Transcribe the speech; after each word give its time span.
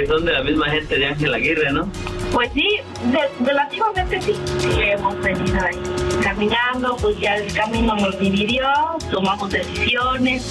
Que 0.00 0.06
son 0.06 0.24
de 0.24 0.32
la 0.32 0.42
misma 0.42 0.66
gente 0.70 0.98
de 0.98 1.06
Ángel 1.06 1.34
Aguirre, 1.34 1.72
¿no? 1.72 1.88
Pues 2.32 2.50
sí, 2.54 2.66
de- 3.12 3.44
relativamente 3.46 4.20
sí. 4.22 4.32
Sí, 4.58 4.68
hemos 4.80 5.20
venido 5.20 5.58
ahí 5.60 5.78
caminando, 6.22 6.96
pues 6.96 7.18
ya 7.18 7.36
el 7.36 7.52
camino 7.52 7.94
nos 7.96 8.18
dividió, 8.18 8.66
tomamos 9.10 9.50
decisiones. 9.50 10.42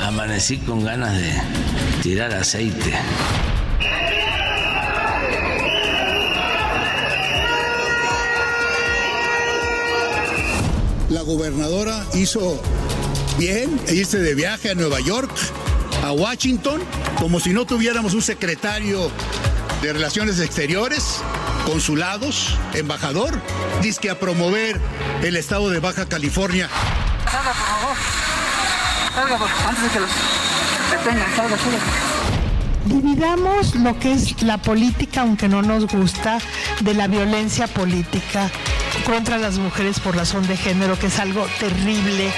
Amanecí 0.00 0.58
con 0.58 0.84
ganas 0.84 1.16
de 1.20 1.32
tirar 2.02 2.32
aceite. 2.34 2.92
La 11.10 11.22
gobernadora 11.22 12.04
hizo 12.14 12.60
bien 13.38 13.78
irse 13.92 14.18
de 14.18 14.34
viaje 14.34 14.70
a 14.70 14.74
Nueva 14.74 15.00
York, 15.00 15.30
a 16.04 16.12
Washington, 16.12 16.82
como 17.18 17.40
si 17.40 17.54
no 17.54 17.64
tuviéramos 17.64 18.12
un 18.12 18.20
secretario 18.20 19.10
de 19.80 19.92
Relaciones 19.92 20.38
Exteriores, 20.38 21.22
consulados, 21.64 22.58
embajador, 22.74 23.40
disque 23.80 24.10
a 24.10 24.20
promover 24.20 24.78
el 25.22 25.36
estado 25.36 25.70
de 25.70 25.78
Baja 25.78 26.06
California. 26.06 26.68
Salga, 27.24 27.52
por 27.52 27.54
favor. 27.54 27.96
Salga, 29.14 29.38
por 29.38 29.48
antes 29.66 29.82
de 29.82 29.88
que 29.88 30.00
los 30.00 30.10
detengan. 30.90 31.36
Salga, 31.36 31.56
salga. 31.56 31.78
Dividamos 32.84 33.74
lo 33.76 33.98
que 33.98 34.12
es 34.12 34.42
la 34.42 34.58
política, 34.58 35.22
aunque 35.22 35.48
no 35.48 35.62
nos 35.62 35.86
gusta, 35.86 36.38
de 36.82 36.92
la 36.92 37.08
violencia 37.08 37.66
política 37.66 38.50
contra 39.06 39.38
las 39.38 39.56
mujeres 39.56 40.00
por 40.00 40.14
razón 40.14 40.46
de 40.46 40.58
género, 40.58 40.98
que 40.98 41.06
es 41.06 41.18
algo 41.18 41.46
terrible. 41.58 42.30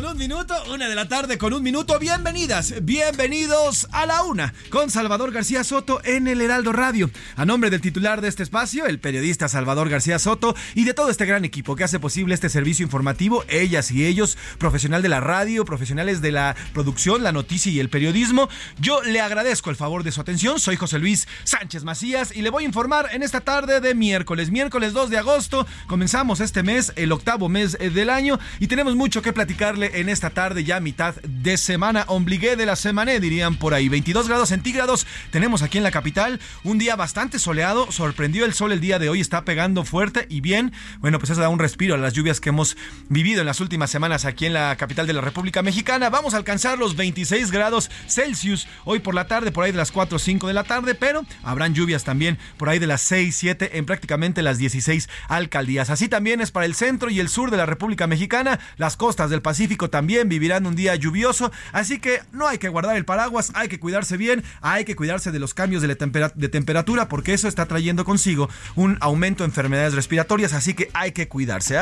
Con 0.00 0.12
un 0.12 0.16
minuto, 0.16 0.54
una 0.72 0.88
de 0.88 0.94
la 0.94 1.08
tarde 1.08 1.36
con 1.36 1.52
un 1.52 1.62
minuto. 1.62 1.98
Bienvenidas, 1.98 2.72
bienvenidos 2.82 3.86
a 3.92 4.06
la 4.06 4.22
una 4.22 4.54
con 4.70 4.88
Salvador 4.88 5.30
García 5.30 5.62
Soto 5.62 6.00
en 6.04 6.26
el 6.26 6.40
Heraldo 6.40 6.72
Radio. 6.72 7.10
A 7.36 7.44
nombre 7.44 7.68
del 7.68 7.82
titular 7.82 8.22
de 8.22 8.28
este 8.28 8.42
espacio, 8.42 8.86
el 8.86 8.98
periodista 8.98 9.46
Salvador 9.46 9.90
García 9.90 10.18
Soto 10.18 10.56
y 10.74 10.84
de 10.84 10.94
todo 10.94 11.10
este 11.10 11.26
gran 11.26 11.44
equipo 11.44 11.76
que 11.76 11.84
hace 11.84 12.00
posible 12.00 12.32
este 12.32 12.48
servicio 12.48 12.82
informativo, 12.82 13.44
ellas 13.48 13.90
y 13.90 14.06
ellos, 14.06 14.38
profesional 14.56 15.02
de 15.02 15.10
la 15.10 15.20
radio, 15.20 15.66
profesionales 15.66 16.22
de 16.22 16.32
la 16.32 16.56
producción, 16.72 17.22
la 17.22 17.32
noticia 17.32 17.70
y 17.70 17.78
el 17.78 17.90
periodismo, 17.90 18.48
yo 18.78 19.02
le 19.02 19.20
agradezco 19.20 19.68
el 19.68 19.76
favor 19.76 20.02
de 20.02 20.12
su 20.12 20.22
atención. 20.22 20.60
Soy 20.60 20.76
José 20.76 20.98
Luis 20.98 21.28
Sánchez 21.44 21.84
Macías 21.84 22.34
y 22.34 22.40
le 22.40 22.48
voy 22.48 22.64
a 22.64 22.66
informar 22.66 23.10
en 23.12 23.22
esta 23.22 23.42
tarde 23.42 23.80
de 23.80 23.94
miércoles, 23.94 24.50
miércoles 24.50 24.94
2 24.94 25.10
de 25.10 25.18
agosto. 25.18 25.66
Comenzamos 25.86 26.40
este 26.40 26.62
mes, 26.62 26.94
el 26.96 27.12
octavo 27.12 27.50
mes 27.50 27.76
eh, 27.80 27.90
del 27.90 28.08
año 28.08 28.38
y 28.60 28.68
tenemos 28.68 28.96
mucho 28.96 29.20
que 29.20 29.34
platicarle 29.34 29.89
en 29.94 30.08
esta 30.08 30.30
tarde, 30.30 30.64
ya 30.64 30.80
mitad 30.80 31.14
de 31.22 31.56
semana, 31.56 32.04
ombligué 32.08 32.56
de 32.56 32.66
la 32.66 32.76
semana, 32.76 33.12
dirían 33.18 33.56
por 33.56 33.74
ahí. 33.74 33.88
22 33.88 34.28
grados 34.28 34.50
centígrados 34.50 35.06
tenemos 35.30 35.62
aquí 35.62 35.78
en 35.78 35.84
la 35.84 35.90
capital, 35.90 36.40
un 36.64 36.78
día 36.78 36.96
bastante 36.96 37.38
soleado, 37.38 37.90
sorprendió 37.92 38.44
el 38.44 38.54
sol 38.54 38.72
el 38.72 38.80
día 38.80 38.98
de 38.98 39.08
hoy, 39.08 39.20
está 39.20 39.44
pegando 39.44 39.84
fuerte 39.84 40.26
y 40.28 40.40
bien. 40.40 40.72
Bueno, 40.98 41.18
pues 41.18 41.30
eso 41.30 41.40
da 41.40 41.48
un 41.48 41.58
respiro 41.58 41.94
a 41.94 41.98
las 41.98 42.12
lluvias 42.12 42.40
que 42.40 42.50
hemos 42.50 42.76
vivido 43.08 43.40
en 43.40 43.46
las 43.46 43.60
últimas 43.60 43.90
semanas 43.90 44.24
aquí 44.24 44.46
en 44.46 44.54
la 44.54 44.76
capital 44.76 45.06
de 45.06 45.12
la 45.12 45.20
República 45.20 45.62
Mexicana. 45.62 46.10
Vamos 46.10 46.34
a 46.34 46.36
alcanzar 46.36 46.78
los 46.78 46.96
26 46.96 47.50
grados 47.50 47.90
Celsius 48.06 48.68
hoy 48.84 48.98
por 48.98 49.14
la 49.14 49.26
tarde, 49.26 49.52
por 49.52 49.64
ahí 49.64 49.72
de 49.72 49.78
las 49.78 49.92
4 49.92 50.16
o 50.16 50.18
5 50.18 50.48
de 50.48 50.54
la 50.54 50.64
tarde, 50.64 50.94
pero 50.94 51.24
habrán 51.42 51.74
lluvias 51.74 52.04
también 52.04 52.38
por 52.56 52.68
ahí 52.68 52.78
de 52.78 52.86
las 52.86 53.00
6, 53.02 53.34
7 53.36 53.78
en 53.78 53.86
prácticamente 53.86 54.42
las 54.42 54.58
16 54.58 55.08
alcaldías. 55.28 55.90
Así 55.90 56.08
también 56.08 56.40
es 56.40 56.50
para 56.50 56.66
el 56.66 56.74
centro 56.74 57.10
y 57.10 57.20
el 57.20 57.28
sur 57.28 57.50
de 57.50 57.56
la 57.56 57.66
República 57.66 58.06
Mexicana. 58.06 58.58
Las 58.76 58.96
costas 58.96 59.30
del 59.30 59.42
Pacífico 59.42 59.69
también 59.76 60.28
vivirán 60.28 60.66
un 60.66 60.74
día 60.74 60.94
lluvioso, 60.94 61.52
así 61.72 61.98
que 61.98 62.20
no 62.32 62.46
hay 62.46 62.58
que 62.58 62.68
guardar 62.68 62.96
el 62.96 63.04
paraguas, 63.04 63.52
hay 63.54 63.68
que 63.68 63.78
cuidarse 63.78 64.16
bien, 64.16 64.42
hay 64.60 64.84
que 64.84 64.96
cuidarse 64.96 65.30
de 65.32 65.38
los 65.38 65.54
cambios 65.54 65.82
de, 65.82 65.96
temperatura 65.96 67.08
porque 67.08 67.34
eso 67.34 67.48
está 67.48 67.66
trayendo 67.66 68.04
consigo 68.04 68.48
un 68.74 68.98
aumento 69.00 69.44
de 69.44 69.48
enfermedades 69.48 69.94
respiratorias, 69.94 70.52
así 70.52 70.74
que 70.74 70.90
hay 70.92 71.12
que 71.12 71.28
cuidarse. 71.28 71.76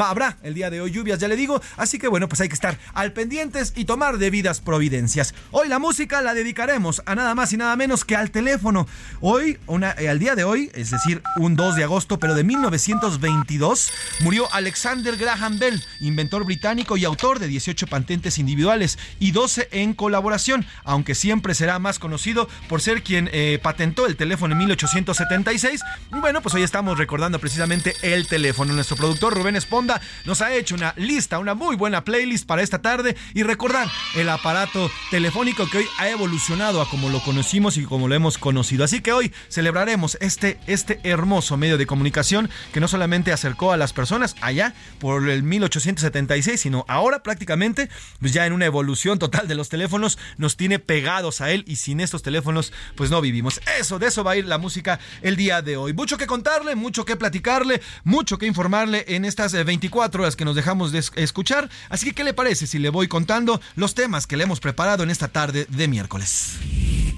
Va, 0.00 0.10
habrá 0.10 0.38
el 0.42 0.54
día 0.54 0.70
de 0.70 0.80
hoy 0.80 0.90
lluvias, 0.90 1.18
ya 1.18 1.28
le 1.28 1.36
digo, 1.36 1.60
así 1.76 1.98
que 1.98 2.08
bueno, 2.08 2.28
pues 2.28 2.40
hay 2.40 2.48
que 2.48 2.54
estar 2.54 2.78
al 2.94 3.12
pendientes 3.12 3.72
y 3.76 3.84
tomar 3.84 4.18
debidas 4.18 4.60
providencias. 4.60 5.34
Hoy 5.50 5.68
la 5.68 5.78
música 5.78 6.22
la 6.22 6.34
dedicaremos 6.34 7.02
a 7.06 7.14
nada 7.14 7.34
más 7.34 7.52
y 7.52 7.56
nada 7.56 7.76
menos 7.76 8.04
que 8.04 8.16
al 8.16 8.30
teléfono. 8.30 8.86
Hoy, 9.20 9.58
eh, 9.98 10.08
al 10.08 10.18
día 10.18 10.34
de 10.34 10.44
hoy, 10.44 10.70
es 10.74 10.90
decir, 10.90 11.22
un 11.36 11.56
2 11.56 11.76
de 11.76 11.84
agosto, 11.84 12.18
pero 12.18 12.34
de 12.34 12.44
1922, 12.44 13.92
murió 14.20 14.52
Alexander 14.52 15.16
Graham 15.16 15.58
Bell, 15.58 15.82
inventor 16.00 16.44
británico 16.44 16.96
y 16.96 17.04
autor 17.04 17.31
de 17.38 17.48
18 17.48 17.86
patentes 17.86 18.38
individuales 18.38 18.98
y 19.18 19.32
12 19.32 19.68
en 19.72 19.94
colaboración, 19.94 20.66
aunque 20.84 21.14
siempre 21.14 21.54
será 21.54 21.78
más 21.78 21.98
conocido 21.98 22.48
por 22.68 22.80
ser 22.80 23.02
quien 23.02 23.28
eh, 23.32 23.58
patentó 23.62 24.06
el 24.06 24.16
teléfono 24.16 24.52
en 24.52 24.58
1876. 24.58 25.82
Y 26.12 26.18
bueno, 26.20 26.42
pues 26.42 26.54
hoy 26.54 26.62
estamos 26.62 26.98
recordando 26.98 27.38
precisamente 27.38 27.94
el 28.02 28.26
teléfono. 28.26 28.72
Nuestro 28.72 28.96
productor 28.96 29.34
Rubén 29.34 29.56
Esponda 29.56 30.00
nos 30.24 30.40
ha 30.40 30.54
hecho 30.54 30.74
una 30.74 30.94
lista, 30.96 31.38
una 31.38 31.54
muy 31.54 31.76
buena 31.76 32.04
playlist 32.04 32.46
para 32.46 32.62
esta 32.62 32.80
tarde 32.80 33.16
y 33.34 33.42
recordar 33.42 33.88
el 34.14 34.28
aparato 34.28 34.90
telefónico 35.10 35.68
que 35.68 35.78
hoy 35.78 35.86
ha 35.98 36.08
evolucionado 36.08 36.80
a 36.80 36.88
como 36.88 37.10
lo 37.10 37.22
conocimos 37.22 37.76
y 37.76 37.84
como 37.84 38.08
lo 38.08 38.14
hemos 38.14 38.38
conocido. 38.38 38.84
Así 38.84 39.00
que 39.00 39.12
hoy 39.12 39.32
celebraremos 39.48 40.16
este, 40.20 40.58
este 40.66 41.00
hermoso 41.04 41.56
medio 41.56 41.78
de 41.78 41.86
comunicación 41.86 42.50
que 42.72 42.80
no 42.80 42.88
solamente 42.88 43.32
acercó 43.32 43.72
a 43.72 43.76
las 43.76 43.92
personas 43.92 44.36
allá 44.40 44.74
por 44.98 45.28
el 45.28 45.42
1876, 45.42 46.60
sino 46.60 46.84
ahora 46.88 47.21
prácticamente, 47.22 47.88
pues 48.20 48.32
ya 48.32 48.46
en 48.46 48.52
una 48.52 48.66
evolución 48.66 49.18
total 49.18 49.48
de 49.48 49.54
los 49.54 49.68
teléfonos, 49.68 50.18
nos 50.36 50.56
tiene 50.56 50.78
pegados 50.78 51.40
a 51.40 51.50
él 51.50 51.64
y 51.66 51.76
sin 51.76 52.00
estos 52.00 52.22
teléfonos, 52.22 52.72
pues 52.96 53.10
no 53.10 53.20
vivimos. 53.20 53.60
Eso, 53.78 53.98
de 53.98 54.06
eso 54.08 54.24
va 54.24 54.32
a 54.32 54.36
ir 54.36 54.46
la 54.46 54.58
música 54.58 54.98
el 55.22 55.36
día 55.36 55.62
de 55.62 55.76
hoy. 55.76 55.92
Mucho 55.92 56.18
que 56.18 56.26
contarle, 56.26 56.74
mucho 56.74 57.04
que 57.04 57.16
platicarle, 57.16 57.80
mucho 58.04 58.38
que 58.38 58.46
informarle 58.46 59.04
en 59.08 59.24
estas 59.24 59.54
eh, 59.54 59.64
24 59.64 60.22
horas 60.22 60.36
que 60.36 60.44
nos 60.44 60.56
dejamos 60.56 60.92
de 60.92 60.98
es- 60.98 61.12
escuchar. 61.16 61.68
Así 61.88 62.06
que, 62.06 62.12
¿qué 62.14 62.24
le 62.24 62.34
parece 62.34 62.66
si 62.66 62.78
le 62.78 62.88
voy 62.90 63.08
contando 63.08 63.60
los 63.76 63.94
temas 63.94 64.26
que 64.26 64.36
le 64.36 64.44
hemos 64.44 64.60
preparado 64.60 65.02
en 65.02 65.10
esta 65.10 65.28
tarde 65.28 65.66
de 65.68 65.88
miércoles? 65.88 66.56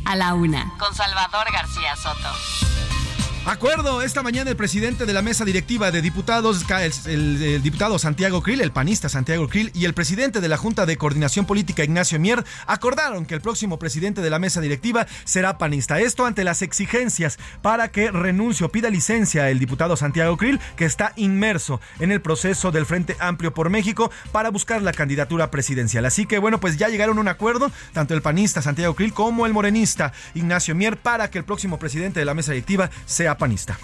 A 0.04 0.16
la 0.16 0.34
Una 0.34 0.72
con 0.78 0.94
Salvador 0.94 1.46
García 1.52 1.96
Soto. 1.96 3.03
Acuerdo, 3.46 4.00
esta 4.00 4.22
mañana 4.22 4.48
el 4.48 4.56
presidente 4.56 5.04
de 5.04 5.12
la 5.12 5.20
mesa 5.20 5.44
directiva 5.44 5.90
de 5.90 6.00
diputados, 6.00 6.64
el, 7.06 7.62
diputado 7.62 7.98
Santiago 7.98 8.42
Krill, 8.42 8.62
el 8.62 8.72
panista 8.72 9.10
Santiago 9.10 9.48
Krill, 9.48 9.70
y 9.74 9.84
el 9.84 9.92
presidente 9.92 10.40
de 10.40 10.48
la 10.48 10.56
Junta 10.56 10.86
de 10.86 10.96
Coordinación 10.96 11.44
Política, 11.44 11.84
Ignacio 11.84 12.18
Mier, 12.18 12.42
acordaron 12.66 13.26
que 13.26 13.34
el 13.34 13.42
próximo 13.42 13.78
presidente 13.78 14.22
de 14.22 14.30
la 14.30 14.38
mesa 14.38 14.62
directiva 14.62 15.06
será 15.24 15.58
panista. 15.58 16.00
Esto 16.00 16.24
ante 16.24 16.42
las 16.42 16.62
exigencias 16.62 17.38
para 17.60 17.88
que 17.88 18.10
renuncie 18.10 18.64
o 18.64 18.70
pida 18.70 18.88
licencia 18.88 19.50
el 19.50 19.58
diputado 19.58 19.94
Santiago 19.94 20.38
Krill, 20.38 20.58
que 20.74 20.86
está 20.86 21.12
inmerso 21.16 21.82
en 22.00 22.12
el 22.12 22.22
proceso 22.22 22.72
del 22.72 22.86
Frente 22.86 23.14
Amplio 23.20 23.52
por 23.52 23.68
México 23.68 24.10
para 24.32 24.48
buscar 24.48 24.80
la 24.80 24.94
candidatura 24.94 25.50
presidencial. 25.50 26.06
Así 26.06 26.24
que 26.24 26.38
bueno, 26.38 26.60
pues 26.60 26.78
ya 26.78 26.88
llegaron 26.88 27.18
a 27.18 27.20
un 27.20 27.28
acuerdo, 27.28 27.70
tanto 27.92 28.14
el 28.14 28.22
panista 28.22 28.62
Santiago 28.62 28.94
Krill 28.94 29.12
como 29.12 29.44
el 29.44 29.52
morenista 29.52 30.14
Ignacio 30.32 30.74
Mier, 30.74 30.96
para 30.96 31.30
que 31.30 31.36
el 31.36 31.44
próximo 31.44 31.78
presidente 31.78 32.20
de 32.20 32.24
la 32.24 32.32
mesa 32.32 32.52
directiva 32.52 32.88
sea 33.04 33.33
panista. 33.38 33.78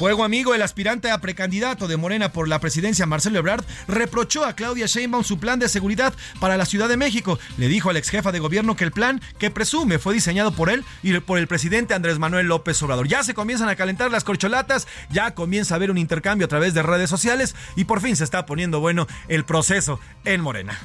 Fuego 0.00 0.24
amigo, 0.24 0.54
el 0.54 0.62
aspirante 0.62 1.10
a 1.10 1.20
precandidato 1.20 1.86
de 1.86 1.98
Morena 1.98 2.32
por 2.32 2.48
la 2.48 2.58
presidencia, 2.58 3.04
Marcelo 3.04 3.38
Ebrard, 3.38 3.66
reprochó 3.86 4.46
a 4.46 4.54
Claudia 4.54 4.86
Sheinbaum 4.86 5.24
su 5.24 5.38
plan 5.38 5.58
de 5.58 5.68
seguridad 5.68 6.14
para 6.40 6.56
la 6.56 6.64
Ciudad 6.64 6.88
de 6.88 6.96
México. 6.96 7.38
Le 7.58 7.68
dijo 7.68 7.90
al 7.90 7.98
ex 7.98 8.08
jefa 8.08 8.32
de 8.32 8.38
gobierno 8.38 8.76
que 8.76 8.84
el 8.84 8.92
plan, 8.92 9.20
que 9.38 9.50
presume 9.50 9.98
fue 9.98 10.14
diseñado 10.14 10.52
por 10.52 10.70
él 10.70 10.86
y 11.02 11.20
por 11.20 11.38
el 11.38 11.46
presidente 11.48 11.92
Andrés 11.92 12.18
Manuel 12.18 12.46
López 12.46 12.82
Obrador. 12.82 13.08
Ya 13.08 13.22
se 13.22 13.34
comienzan 13.34 13.68
a 13.68 13.76
calentar 13.76 14.10
las 14.10 14.24
corcholatas, 14.24 14.88
ya 15.10 15.34
comienza 15.34 15.74
a 15.74 15.76
haber 15.76 15.90
un 15.90 15.98
intercambio 15.98 16.46
a 16.46 16.48
través 16.48 16.72
de 16.72 16.82
redes 16.82 17.10
sociales 17.10 17.54
y 17.76 17.84
por 17.84 18.00
fin 18.00 18.16
se 18.16 18.24
está 18.24 18.46
poniendo 18.46 18.80
bueno 18.80 19.06
el 19.28 19.44
proceso 19.44 20.00
en 20.24 20.40
Morena. 20.40 20.78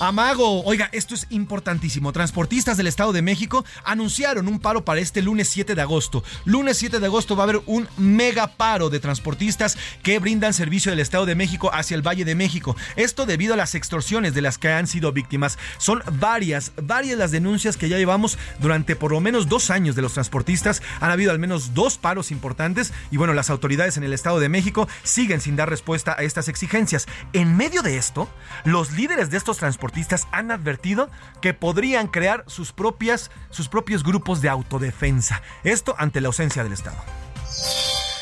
Amago, 0.00 0.62
oiga, 0.62 0.88
esto 0.92 1.16
es 1.16 1.26
importantísimo. 1.30 2.12
Transportistas 2.12 2.76
del 2.76 2.86
Estado 2.86 3.12
de 3.12 3.20
México 3.20 3.64
anunciaron 3.84 4.46
un 4.46 4.60
paro 4.60 4.84
para 4.84 5.00
este 5.00 5.22
lunes 5.22 5.48
7 5.48 5.74
de 5.74 5.82
agosto. 5.82 6.22
Lunes 6.44 6.78
7 6.78 7.00
de 7.00 7.06
agosto 7.06 7.34
va 7.34 7.42
a 7.42 7.48
haber 7.48 7.62
un 7.66 7.88
mega 7.96 8.46
paro 8.46 8.90
de 8.90 9.00
transportistas 9.00 9.76
que 10.04 10.20
brindan 10.20 10.54
servicio 10.54 10.92
del 10.92 11.00
Estado 11.00 11.26
de 11.26 11.34
México 11.34 11.70
hacia 11.74 11.96
el 11.96 12.06
Valle 12.06 12.24
de 12.24 12.36
México. 12.36 12.76
Esto 12.94 13.26
debido 13.26 13.54
a 13.54 13.56
las 13.56 13.74
extorsiones 13.74 14.34
de 14.34 14.42
las 14.42 14.56
que 14.56 14.68
han 14.68 14.86
sido 14.86 15.10
víctimas. 15.10 15.58
Son 15.78 16.00
varias, 16.12 16.70
varias 16.80 17.18
las 17.18 17.32
denuncias 17.32 17.76
que 17.76 17.88
ya 17.88 17.98
llevamos 17.98 18.38
durante 18.60 18.94
por 18.94 19.10
lo 19.10 19.20
menos 19.20 19.48
dos 19.48 19.68
años 19.68 19.96
de 19.96 20.02
los 20.02 20.12
transportistas. 20.12 20.80
Han 21.00 21.10
habido 21.10 21.32
al 21.32 21.40
menos 21.40 21.74
dos 21.74 21.98
paros 21.98 22.30
importantes 22.30 22.92
y 23.10 23.16
bueno, 23.16 23.34
las 23.34 23.50
autoridades 23.50 23.96
en 23.96 24.04
el 24.04 24.12
Estado 24.12 24.38
de 24.38 24.48
México 24.48 24.86
siguen 25.02 25.40
sin 25.40 25.56
dar 25.56 25.68
respuesta 25.68 26.14
a 26.16 26.22
estas 26.22 26.46
exigencias. 26.46 27.08
En 27.32 27.56
medio 27.56 27.82
de 27.82 27.96
esto, 27.96 28.28
los 28.64 28.92
líderes 28.92 29.30
de 29.30 29.38
estos 29.38 29.56
transportistas 29.56 29.87
han 30.32 30.50
advertido 30.50 31.10
que 31.40 31.54
podrían 31.54 32.08
crear 32.08 32.44
sus, 32.46 32.72
propias, 32.72 33.30
sus 33.50 33.68
propios 33.68 34.04
grupos 34.04 34.40
de 34.40 34.48
autodefensa. 34.48 35.42
Esto 35.64 35.94
ante 35.98 36.20
la 36.20 36.28
ausencia 36.28 36.62
del 36.64 36.72
Estado. 36.72 36.96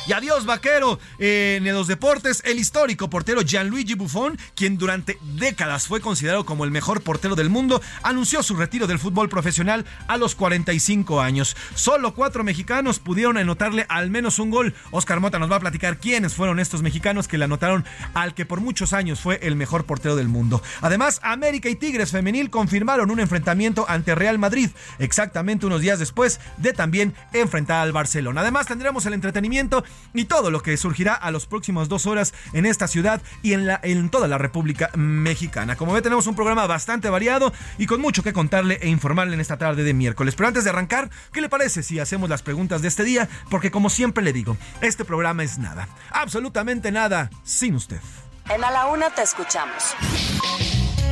Y 0.06 0.12
adiós, 0.12 0.46
vaquero. 0.46 1.00
en 1.18 1.64
los 1.64 1.88
deportes, 1.88 2.40
el 2.44 2.60
histórico 2.60 3.10
portero 3.10 3.42
Gianluigi 3.42 3.94
Buffon, 3.94 4.38
quien 4.54 4.78
durante 4.78 5.18
décadas 5.34 5.88
fue 5.88 6.00
considerado 6.00 6.46
como 6.46 6.64
el 6.64 6.70
mejor 6.70 7.02
portero 7.02 7.34
del 7.34 7.50
mundo, 7.50 7.82
anunció 8.04 8.44
su 8.44 8.54
retiro 8.54 8.86
del 8.86 9.00
fútbol 9.00 9.28
profesional 9.28 9.84
a 10.06 10.16
los 10.16 10.36
45 10.36 11.20
años. 11.20 11.56
Solo 11.74 12.14
cuatro 12.14 12.44
mexicanos 12.44 13.00
pudieron 13.00 13.36
anotarle 13.36 13.84
al 13.88 14.10
menos 14.10 14.38
un 14.38 14.50
gol. 14.50 14.74
Oscar 14.92 15.18
Mota 15.18 15.40
nos 15.40 15.50
va 15.50 15.56
a 15.56 15.60
platicar 15.60 15.98
quiénes 15.98 16.34
fueron 16.34 16.60
estos 16.60 16.82
mexicanos 16.82 17.26
que 17.26 17.36
le 17.36 17.46
anotaron 17.46 17.84
al 18.14 18.34
que 18.34 18.46
por 18.46 18.60
muchos 18.60 18.92
años 18.92 19.18
fue 19.18 19.40
el 19.42 19.56
mejor 19.56 19.86
portero 19.86 20.14
del 20.14 20.28
mundo. 20.28 20.62
Además, 20.82 21.18
América 21.24 21.68
y 21.68 21.74
Tigres 21.74 22.12
Femenil 22.12 22.50
confirmaron 22.50 23.10
un 23.10 23.18
enfrentamiento 23.18 23.86
ante 23.88 24.14
Real 24.14 24.38
Madrid, 24.38 24.70
exactamente 25.00 25.66
unos 25.66 25.80
días 25.80 25.98
después 25.98 26.38
de 26.58 26.72
también 26.72 27.12
enfrentar 27.32 27.82
al 27.82 27.90
Barcelona. 27.90 28.42
Además, 28.42 28.66
tendremos 28.68 29.04
el 29.06 29.14
entretenimiento 29.14 29.84
y 30.14 30.25
todo 30.25 30.50
lo 30.50 30.62
que 30.62 30.76
surgirá 30.76 31.14
a 31.14 31.31
los 31.31 31.46
próximos 31.46 31.88
dos 31.88 32.06
horas 32.06 32.34
en 32.52 32.66
esta 32.66 32.88
ciudad 32.88 33.20
y 33.43 33.52
en, 33.52 33.66
la, 33.66 33.81
en 33.82 34.08
toda 34.10 34.28
la 34.28 34.38
República 34.38 34.90
Mexicana. 34.94 35.76
Como 35.76 35.93
ve, 35.93 36.02
tenemos 36.02 36.26
un 36.26 36.34
programa 36.34 36.66
bastante 36.66 37.10
variado 37.10 37.52
y 37.78 37.87
con 37.87 38.00
mucho 38.00 38.22
que 38.22 38.32
contarle 38.32 38.78
e 38.82 38.88
informarle 38.88 39.34
en 39.34 39.40
esta 39.40 39.56
tarde 39.56 39.84
de 39.84 39.94
miércoles. 39.94 40.34
Pero 40.34 40.48
antes 40.48 40.64
de 40.64 40.70
arrancar, 40.70 41.10
¿qué 41.32 41.40
le 41.40 41.48
parece 41.48 41.82
si 41.82 41.98
hacemos 42.00 42.28
las 42.28 42.43
preguntas 42.43 42.82
de 42.82 42.88
este 42.88 43.04
día? 43.04 43.28
Porque 43.50 43.70
como 43.70 43.90
siempre 43.90 44.25
le 44.25 44.32
digo, 44.32 44.56
este 44.81 45.04
programa 45.04 45.44
es 45.44 45.58
nada, 45.58 45.88
absolutamente 46.10 46.92
nada, 46.92 47.31
sin 47.44 47.75
usted. 47.75 48.00
En 48.49 48.62
A 48.62 48.70
la 48.70 48.87
Una 48.87 49.10
te 49.10 49.22
escuchamos. 49.22 49.94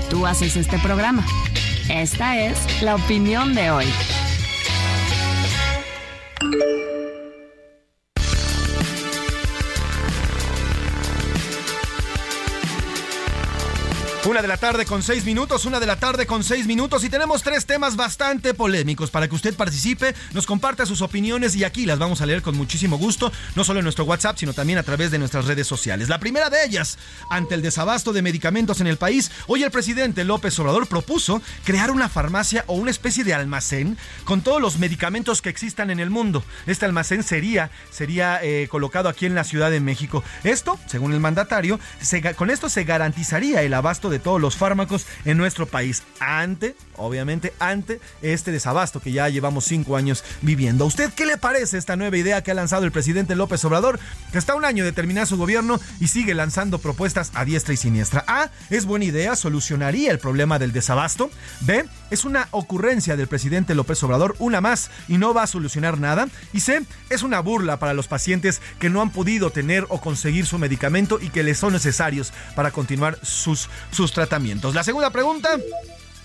Tú 0.09 0.27
haces 0.27 0.57
este 0.57 0.79
programa. 0.79 1.25
Esta 1.89 2.39
es 2.39 2.83
la 2.83 2.95
opinión 2.95 3.55
de 3.55 3.71
hoy. 3.71 3.87
Una 14.27 14.41
de 14.41 14.49
la 14.49 14.57
tarde 14.57 14.87
con 14.87 15.03
seis 15.03 15.27
minutos, 15.27 15.67
una 15.67 15.81
de 15.81 15.85
la 15.85 15.97
tarde 15.97 16.27
con 16.27 16.43
seis 16.43 16.67
minutos 16.67 17.05
y 17.05 17.11
tenemos 17.11 17.43
tres 17.43 17.67
temas 17.67 17.95
bastante 17.95 18.55
polémicos 18.55 19.11
para 19.11 19.29
que 19.29 19.35
usted 19.35 19.55
participe, 19.55 20.15
nos 20.33 20.47
comparta 20.47 20.87
sus 20.87 21.03
opiniones 21.03 21.55
y 21.57 21.63
aquí 21.63 21.85
las 21.85 21.99
vamos 21.99 22.23
a 22.23 22.27
leer 22.27 22.41
con 22.41 22.57
muchísimo 22.57 22.97
gusto, 22.97 23.31
no 23.55 23.65
solo 23.65 23.81
en 23.81 23.85
nuestro 23.85 24.07
WhatsApp, 24.07 24.39
sino 24.39 24.55
también 24.55 24.79
a 24.79 24.83
través 24.83 25.11
de 25.11 25.19
nuestras 25.19 25.45
redes 25.45 25.67
sociales. 25.67 26.09
La 26.09 26.21
primera 26.21 26.49
de 26.49 26.65
ellas, 26.65 26.97
ante 27.29 27.55
el 27.55 27.61
desabasto 27.61 28.15
de 28.15 28.23
medicamentos 28.23 28.81
en 28.81 28.87
el 28.87 28.97
país, 28.97 29.31
hoy 29.47 29.63
el 29.63 29.71
presidente 29.71 30.25
López 30.25 30.59
Obrador 30.59 30.87
propuso 30.87 31.43
crear 31.63 31.91
una 31.91 32.09
farmacia 32.09 32.65
o 32.67 32.77
una 32.77 32.93
especie 32.93 33.25
de 33.25 33.35
almacén 33.35 33.99
con 34.25 34.41
todos 34.41 34.63
los 34.63 34.79
medicamentos 34.79 35.43
que 35.43 35.51
existan 35.51 35.91
en 35.91 36.01
el 36.01 36.09
mundo. 36.09 36.43
Este 36.67 36.87
almacén 36.87 37.25
sería, 37.25 37.71
sería 37.91 38.43
eh, 38.43 38.69
colocado 38.71 39.11
aquí 39.11 39.27
en 39.27 39.35
la 39.35 39.45
Ciudad 39.45 39.71
de 39.71 39.81
México. 39.81 40.25
Esto, 40.45 40.79
según 40.87 41.13
el 41.13 41.21
mandatario, 41.21 41.79
con 42.37 42.49
esto 42.49 42.71
se 42.71 42.85
garantizaría 42.85 43.61
el 43.61 43.75
abasto 43.75 44.09
de 44.09 44.14
de 44.15 44.21
todos 44.21 44.41
los 44.41 44.57
fármacos 44.57 45.07
en 45.25 45.37
nuestro 45.37 45.67
país. 45.67 46.03
Ante, 46.21 46.75
obviamente, 46.97 47.53
ante 47.59 48.01
este 48.23 48.53
desabasto 48.53 49.01
que 49.01 49.13
ya 49.13 49.29
llevamos 49.29 49.65
cinco 49.65 49.97
años 49.97 50.25
viviendo. 50.43 50.85
¿A 50.85 50.87
usted 50.87 51.13
qué 51.13 51.27
le 51.27 51.37
parece 51.37 51.79
esta 51.79 51.97
nueva 51.97 52.17
idea 52.17 52.43
que 52.43 52.51
ha 52.51 52.55
lanzado 52.55 52.85
el 52.85 52.93
presidente 52.93 53.35
López 53.35 53.65
Obrador, 53.65 53.99
que 54.33 54.39
está 54.39 54.55
un 54.55 54.65
año 54.65 54.85
de 54.85 54.93
terminar 54.93 55.27
su 55.27 55.37
gobierno 55.37 55.81
y 56.01 56.09
sigue 56.09 56.35
lanzando 56.35 56.79
propuestas 56.79 57.31
a 57.35 57.45
diestra 57.45 57.75
y 57.75 57.77
siniestra? 57.77 58.25
A, 58.27 58.51
es 58.71 58.87
buena 58.87 59.05
idea, 59.05 59.37
solucionaría 59.37 60.11
el 60.11 60.19
problema 60.19 60.59
del 60.59 60.73
desabasto. 60.73 61.31
B, 61.61 61.85
es 62.11 62.25
una 62.25 62.49
ocurrencia 62.51 63.17
del 63.17 63.29
presidente 63.29 63.75
López 63.75 64.03
Obrador, 64.03 64.37
una 64.39 64.61
más, 64.61 64.91
y 65.09 65.19
no 65.19 65.35
va 65.35 65.43
a 65.43 65.47
solucionar 65.47 65.99
nada. 65.99 66.29
Y 66.53 66.61
C, 66.61 66.83
es 67.11 67.23
una 67.23 67.41
burla 67.41 67.79
para 67.79 67.95
los 67.95 68.09
pacientes 68.09 68.61
que 68.79 68.91
no 68.91 69.03
han 69.03 69.11
podido 69.11 69.51
tener 69.51 69.87
o 69.89 70.01
conseguir 70.01 70.47
su 70.47 70.59
medicamento 70.59 71.19
y 71.21 71.31
que 71.31 71.43
les 71.43 71.59
son 71.59 71.73
necesarios 71.73 72.33
para 72.55 72.71
continuar 72.71 73.19
sus, 73.23 73.69
sus 73.91 74.13
tratamientos. 74.13 74.75
La 74.75 74.85
segunda 74.85 75.11
pregunta. 75.11 75.59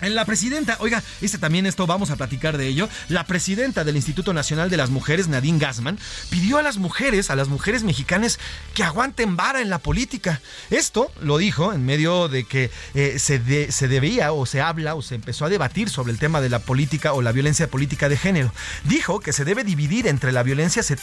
La 0.01 0.23
presidenta, 0.23 0.77
oiga, 0.79 1.03
este 1.21 1.37
también 1.37 1.65
esto 1.65 1.85
vamos 1.85 2.09
a 2.09 2.15
platicar 2.15 2.57
de 2.57 2.67
ello. 2.67 2.87
La 3.09 3.25
presidenta 3.25 3.83
del 3.83 3.97
Instituto 3.97 4.33
Nacional 4.33 4.69
de 4.69 4.77
las 4.77 4.89
Mujeres, 4.89 5.27
Nadine 5.27 5.59
Gassman, 5.59 5.99
pidió 6.29 6.57
a 6.57 6.61
las 6.61 6.77
mujeres, 6.77 7.29
a 7.29 7.35
las 7.35 7.49
mujeres 7.49 7.83
mexicanas, 7.83 8.39
que 8.73 8.83
aguanten 8.83 9.35
vara 9.35 9.61
en 9.61 9.69
la 9.69 9.79
política. 9.79 10.41
Esto 10.69 11.11
lo 11.21 11.37
dijo 11.37 11.73
en 11.73 11.85
medio 11.85 12.29
de 12.29 12.45
que 12.45 12.71
eh, 12.93 13.19
se, 13.19 13.71
se 13.71 13.87
debía 13.89 14.31
o 14.31 14.45
se 14.45 14.61
habla 14.61 14.95
o 14.95 15.01
se 15.01 15.15
empezó 15.15 15.45
a 15.45 15.49
debatir 15.49 15.89
sobre 15.89 16.13
el 16.13 16.19
tema 16.19 16.39
de 16.39 16.49
la 16.49 16.59
política 16.59 17.11
o 17.11 17.21
la 17.21 17.33
violencia 17.33 17.69
política 17.69 18.07
de 18.07 18.15
género. 18.15 18.53
Dijo 18.85 19.19
que 19.19 19.33
se 19.33 19.43
debe 19.43 19.65
dividir 19.65 20.07
entre 20.07 20.31
la 20.31 20.43
violencia, 20.43 20.81
se 20.81 20.95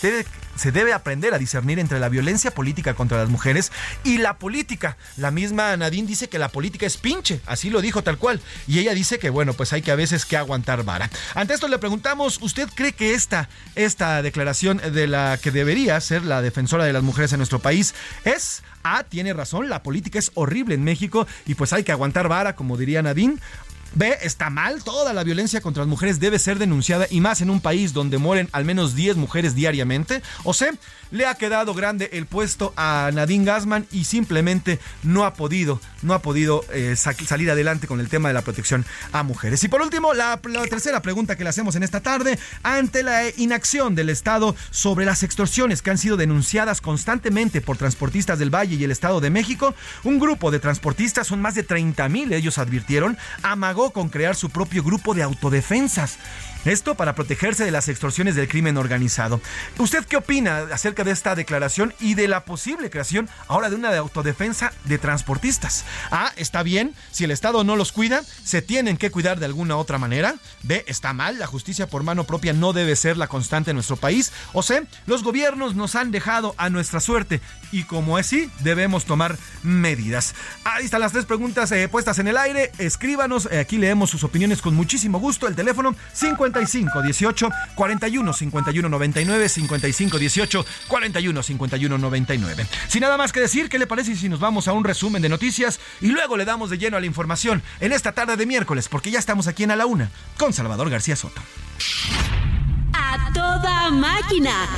se 0.56 0.73
debe 0.73 0.92
aprender 0.92 1.35
a 1.35 1.38
discernir 1.38 1.78
entre 1.78 2.00
la 2.00 2.09
violencia 2.09 2.50
política 2.50 2.94
contra 2.94 3.18
las 3.18 3.28
mujeres 3.28 3.73
y 4.04 4.18
la 4.18 4.38
política. 4.38 4.97
La 5.16 5.30
misma 5.30 5.76
Nadine 5.76 6.09
dice 6.09 6.28
que 6.28 6.38
la 6.38 6.49
política 6.49 6.87
es 6.87 6.97
pinche, 6.97 7.40
así 7.47 7.68
lo 7.71 7.80
dijo 7.80 8.02
tal 8.02 8.18
cual. 8.18 8.40
Y 8.66 8.86
dice 8.95 9.19
que, 9.19 9.31
bueno, 9.31 9.55
pues 9.55 9.73
hay 9.73 9.83
que 9.83 9.90
a 9.90 9.97
veces 9.97 10.25
que 10.25 10.37
aguantar 10.37 10.85
vara. 10.85 11.11
Ante 11.35 11.55
esto 11.55 11.69
le 11.69 11.78
preguntamos, 11.78 12.38
¿usted 12.43 12.69
cree 12.75 12.93
que 12.93 13.14
esta, 13.14 13.49
esta 13.75 14.23
declaración 14.23 14.81
de 14.93 15.07
la 15.07 15.38
que 15.43 15.50
debería 15.50 16.00
ser 16.00 16.25
la 16.25 16.43
defensora 16.43 16.85
de 16.85 16.93
las 16.93 17.02
mujeres 17.02 17.33
en 17.33 17.38
nuestro 17.38 17.59
país 17.59 17.95
es 18.25 18.62
A, 18.83 19.02
tiene 19.02 19.33
razón, 19.33 19.69
la 19.69 19.83
política 19.83 20.19
es 20.19 20.31
horrible 20.35 20.75
en 20.75 20.85
México 20.85 21.26
y 21.45 21.55
pues 21.55 21.73
hay 21.73 21.83
que 21.83 21.93
aguantar 21.93 22.28
vara, 22.28 22.55
como 22.55 22.76
diría 22.76 23.02
Nadine. 23.02 23.38
B, 23.97 24.15
está 24.21 24.50
mal, 24.50 24.85
toda 24.85 25.15
la 25.15 25.25
violencia 25.25 25.62
contra 25.62 25.83
las 25.83 25.88
mujeres 25.88 26.21
debe 26.21 26.38
ser 26.38 26.59
denunciada 26.59 27.07
y 27.09 27.23
más 27.23 27.41
en 27.41 27.49
un 27.49 27.62
país 27.62 27.95
donde 27.95 28.19
mueren 28.19 28.50
al 28.53 28.67
menos 28.67 28.95
10 28.95 29.17
mujeres 29.17 29.55
diariamente. 29.55 30.21
O 30.45 30.53
C, 30.53 30.71
le 31.11 31.25
ha 31.25 31.35
quedado 31.37 31.73
grande 31.73 32.11
el 32.12 32.26
puesto 32.26 32.75
a 32.76 33.11
Nadine 33.15 33.47
Gassman 33.47 33.87
y 33.91 34.05
simplemente 34.05 34.81
no 35.03 35.25
ha 35.25 35.33
podido, 35.33 35.81
no 36.03 36.12
ha 36.12 36.21
podido 36.21 36.62
eh, 36.75 36.95
salir 36.95 37.50
adelante 37.50 37.87
con 37.87 38.00
el 38.00 38.11
tema 38.11 38.29
de 38.29 38.35
la 38.35 38.43
protección 38.43 38.85
a 39.12 39.23
mujeres. 39.23 39.65
Y 39.65 39.69
por 39.69 39.81
último, 39.81 40.12
la, 40.12 40.38
tercera 40.69 41.00
pregunta 41.00 41.37
que 41.37 41.45
le 41.45 41.49
hacemos 41.49 41.75
en 41.75 41.83
esta 41.83 42.00
tarde, 42.00 42.38
ante 42.62 43.03
la 43.03 43.23
inacción 43.38 43.95
del 43.95 44.11
Estado 44.11 44.55
sobre 44.71 45.07
las 45.07 45.23
extorsiones 45.23 45.81
que 45.81 45.91
han 45.91 45.97
sido 45.97 46.19
denunciadas 46.19 46.83
constantemente 46.83 47.62
por 47.62 47.79
transportistas 47.79 48.38
del 48.38 48.55
Valle 48.55 48.76
y 48.76 48.85
el 48.85 48.91
Estado 48.91 49.23
de 49.23 49.31
México, 49.31 49.75
un 50.05 50.19
grupo 50.19 50.50
de 50.50 50.59
transportistas, 50.59 51.29
son 51.29 51.41
más 51.41 51.55
de 51.55 51.62
30 51.62 52.11
mil, 52.11 52.33
ellos 52.35 52.59
advirtieron, 52.59 53.17
amagó 53.43 53.86
con 53.90 54.11
crear 54.11 54.37
su 54.37 54.50
propio 54.50 54.83
grupo 54.83 55.14
de 55.14 55.23
autodefensas. 55.23 56.19
Esto 56.64 56.97
para 56.97 57.14
protegerse 57.14 57.64
de 57.64 57.71
las 57.71 57.88
extorsiones 57.88 58.35
del 58.35 58.49
crimen 58.49 58.76
organizado. 58.76 59.40
¿Usted 59.78 60.05
qué 60.05 60.16
opina 60.16 60.66
acerca 60.73 61.05
de 61.05 61.12
esta 61.12 61.37
declaración 61.37 61.95
y 62.00 62.14
de 62.14 62.26
la 62.26 62.45
posible 62.45 62.90
creación 62.90 63.28
ahora 63.47 63.71
de 63.71 63.76
una 63.76 63.93
de 63.93 63.99
autodefensa 63.99 64.73
de 64.85 64.99
transportistas? 64.99 65.85
A. 66.11 66.33
Está 66.37 66.64
bien, 66.64 66.93
si 67.12 67.23
el 67.23 67.31
Estado 67.31 67.62
no 67.62 67.76
los 67.76 67.93
cuida, 67.93 68.23
se 68.43 68.62
tienen 68.62 68.97
que 68.97 69.12
cuidar 69.12 69.38
de 69.38 69.47
alguna 69.47 69.76
otra 69.76 69.99
manera. 69.99 70.35
B. 70.64 70.85
Está 70.88 71.12
mal, 71.12 71.38
la 71.38 71.47
justicia 71.47 71.87
por 71.87 72.02
mano 72.02 72.25
propia 72.25 72.52
no 72.52 72.73
debe 72.73 72.97
ser 72.97 73.16
la 73.16 73.28
constante 73.28 73.71
en 73.71 73.76
nuestro 73.76 73.97
país. 73.97 74.33
O 74.52 74.64
C. 74.64 74.85
Los 75.07 75.23
gobiernos 75.23 75.76
nos 75.76 75.95
han 75.95 76.11
dejado 76.11 76.57
a 76.59 76.69
nuestra 76.69 76.99
suerte 76.99 77.40
y 77.71 77.85
como 77.85 78.19
es 78.19 78.26
así, 78.26 78.50
debemos 78.59 79.05
tomar 79.05 79.38
medidas. 79.62 80.35
Ahí 80.64 80.85
están 80.85 81.00
las 81.00 81.12
tres 81.12 81.26
preguntas 81.26 81.71
eh, 81.71 81.88
puestas 81.88 82.19
en 82.19 82.26
el 82.26 82.37
aire. 82.37 82.73
Escríbanos, 82.78 83.49
eh, 83.52 83.64
aquí 83.76 83.83
leemos 83.83 84.09
sus 84.09 84.25
opiniones 84.25 84.62
con 84.62 84.75
muchísimo 84.75 85.18
gusto. 85.18 85.47
El 85.47 85.54
teléfono 85.54 85.95
50 86.14 86.64
55 86.66 87.02
18 87.02 87.50
41 87.75 88.33
51 88.33 88.88
99 88.88 89.49
55 89.49 90.18
18 90.18 90.66
41 90.88 91.42
51 91.42 91.99
99. 91.99 92.66
Sin 92.88 93.00
nada 93.02 93.18
más 93.18 93.33
que 93.33 93.40
decir, 93.40 93.68
¿qué 93.68 93.78
le 93.78 93.87
parece 93.87 94.16
si 94.16 94.30
nos 94.30 94.40
vamos 94.40 94.66
a 94.66 94.73
un 94.73 94.85
resumen 94.85 95.21
de 95.21 95.28
noticias 95.28 95.78
y 96.00 96.09
luego 96.09 96.38
le 96.38 96.47
damos 96.47 96.71
de 96.71 96.78
lleno 96.78 96.97
a 96.97 97.00
la 97.00 97.06
información 97.06 97.62
en 97.80 97.92
esta 97.92 98.12
tarde 98.12 98.37
de 98.37 98.47
miércoles? 98.47 98.88
Porque 98.88 99.11
ya 99.11 99.18
estamos 99.18 99.47
aquí 99.47 99.64
en 99.64 99.73
A 99.73 99.76
la 99.76 99.85
Una 99.85 100.11
con 100.38 100.54
Salvador 100.54 100.88
García 100.88 101.16
Soto. 101.16 101.42
A 102.95 103.30
toda 103.35 103.90
máquina. 103.90 104.68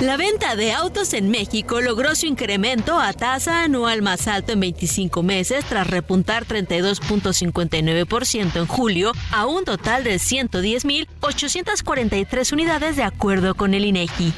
La 0.00 0.16
venta 0.16 0.56
de 0.56 0.72
autos 0.72 1.12
en 1.12 1.30
México 1.30 1.82
logró 1.82 2.14
su 2.14 2.24
incremento 2.24 2.98
a 2.98 3.12
tasa 3.12 3.64
anual 3.64 4.00
más 4.00 4.28
alto 4.28 4.52
en 4.52 4.60
25 4.60 5.22
meses 5.22 5.62
tras 5.66 5.86
repuntar 5.86 6.46
32.59% 6.46 8.56
en 8.56 8.66
julio 8.66 9.12
a 9.30 9.44
un 9.44 9.66
total 9.66 10.02
de 10.02 10.14
110.843 10.14 12.50
unidades 12.50 12.96
de 12.96 13.02
acuerdo 13.02 13.54
con 13.54 13.74
el 13.74 13.84
INEGI. 13.84 14.32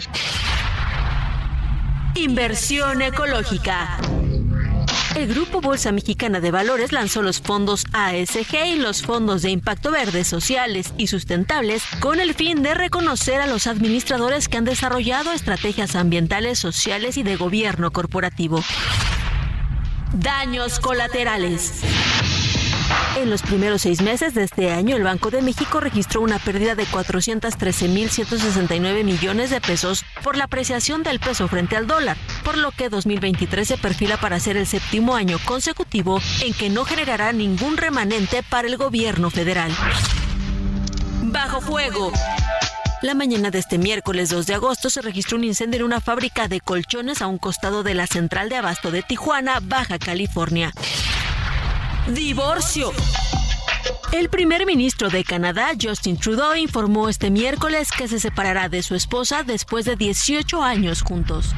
Inversión 2.16 3.00
ecológica. 3.00 3.98
El 5.14 5.28
Grupo 5.28 5.60
Bolsa 5.60 5.92
Mexicana 5.92 6.40
de 6.40 6.50
Valores 6.50 6.90
lanzó 6.90 7.20
los 7.20 7.40
fondos 7.40 7.84
ASG 7.92 8.54
y 8.66 8.76
los 8.76 9.02
fondos 9.02 9.42
de 9.42 9.50
impacto 9.50 9.90
verde, 9.90 10.24
sociales 10.24 10.94
y 10.96 11.08
sustentables 11.08 11.82
con 12.00 12.18
el 12.18 12.34
fin 12.34 12.62
de 12.62 12.72
reconocer 12.72 13.40
a 13.40 13.46
los 13.46 13.66
administradores 13.66 14.48
que 14.48 14.56
han 14.56 14.64
desarrollado 14.64 15.32
estrategias 15.32 15.96
ambientales, 15.96 16.58
sociales 16.58 17.18
y 17.18 17.22
de 17.22 17.36
gobierno 17.36 17.90
corporativo. 17.90 18.64
Daños 20.14 20.80
colaterales. 20.80 21.82
En 23.16 23.30
los 23.30 23.42
primeros 23.42 23.82
seis 23.82 24.00
meses 24.00 24.34
de 24.34 24.42
este 24.42 24.72
año, 24.72 24.96
el 24.96 25.02
Banco 25.02 25.30
de 25.30 25.42
México 25.42 25.80
registró 25.80 26.22
una 26.22 26.38
pérdida 26.38 26.74
de 26.74 26.86
413.169 26.86 29.04
millones 29.04 29.50
de 29.50 29.60
pesos 29.60 30.04
por 30.24 30.36
la 30.36 30.44
apreciación 30.44 31.02
del 31.02 31.20
peso 31.20 31.46
frente 31.46 31.76
al 31.76 31.86
dólar, 31.86 32.16
por 32.44 32.56
lo 32.56 32.70
que 32.70 32.88
2023 32.88 33.68
se 33.68 33.78
perfila 33.78 34.16
para 34.16 34.40
ser 34.40 34.56
el 34.56 34.66
séptimo 34.66 35.14
año 35.14 35.38
consecutivo 35.44 36.20
en 36.42 36.54
que 36.54 36.70
no 36.70 36.84
generará 36.84 37.32
ningún 37.32 37.76
remanente 37.76 38.42
para 38.42 38.66
el 38.66 38.76
gobierno 38.76 39.30
federal. 39.30 39.70
Bajo 41.22 41.60
fuego. 41.60 42.12
La 43.02 43.14
mañana 43.14 43.50
de 43.50 43.58
este 43.58 43.78
miércoles 43.78 44.30
2 44.30 44.46
de 44.46 44.54
agosto 44.54 44.88
se 44.88 45.02
registró 45.02 45.36
un 45.36 45.44
incendio 45.44 45.80
en 45.80 45.86
una 45.86 46.00
fábrica 46.00 46.46
de 46.46 46.60
colchones 46.60 47.20
a 47.20 47.26
un 47.26 47.38
costado 47.38 47.82
de 47.82 47.94
la 47.94 48.06
central 48.06 48.48
de 48.48 48.56
abasto 48.56 48.92
de 48.92 49.02
Tijuana, 49.02 49.58
Baja 49.60 49.98
California. 49.98 50.72
Divorcio. 52.08 52.90
El 54.12 54.28
primer 54.28 54.66
ministro 54.66 55.08
de 55.08 55.22
Canadá, 55.22 55.70
Justin 55.80 56.18
Trudeau, 56.18 56.56
informó 56.56 57.08
este 57.08 57.30
miércoles 57.30 57.90
que 57.96 58.08
se 58.08 58.18
separará 58.18 58.68
de 58.68 58.82
su 58.82 58.96
esposa 58.96 59.44
después 59.44 59.84
de 59.84 59.94
18 59.94 60.62
años 60.62 61.02
juntos. 61.02 61.54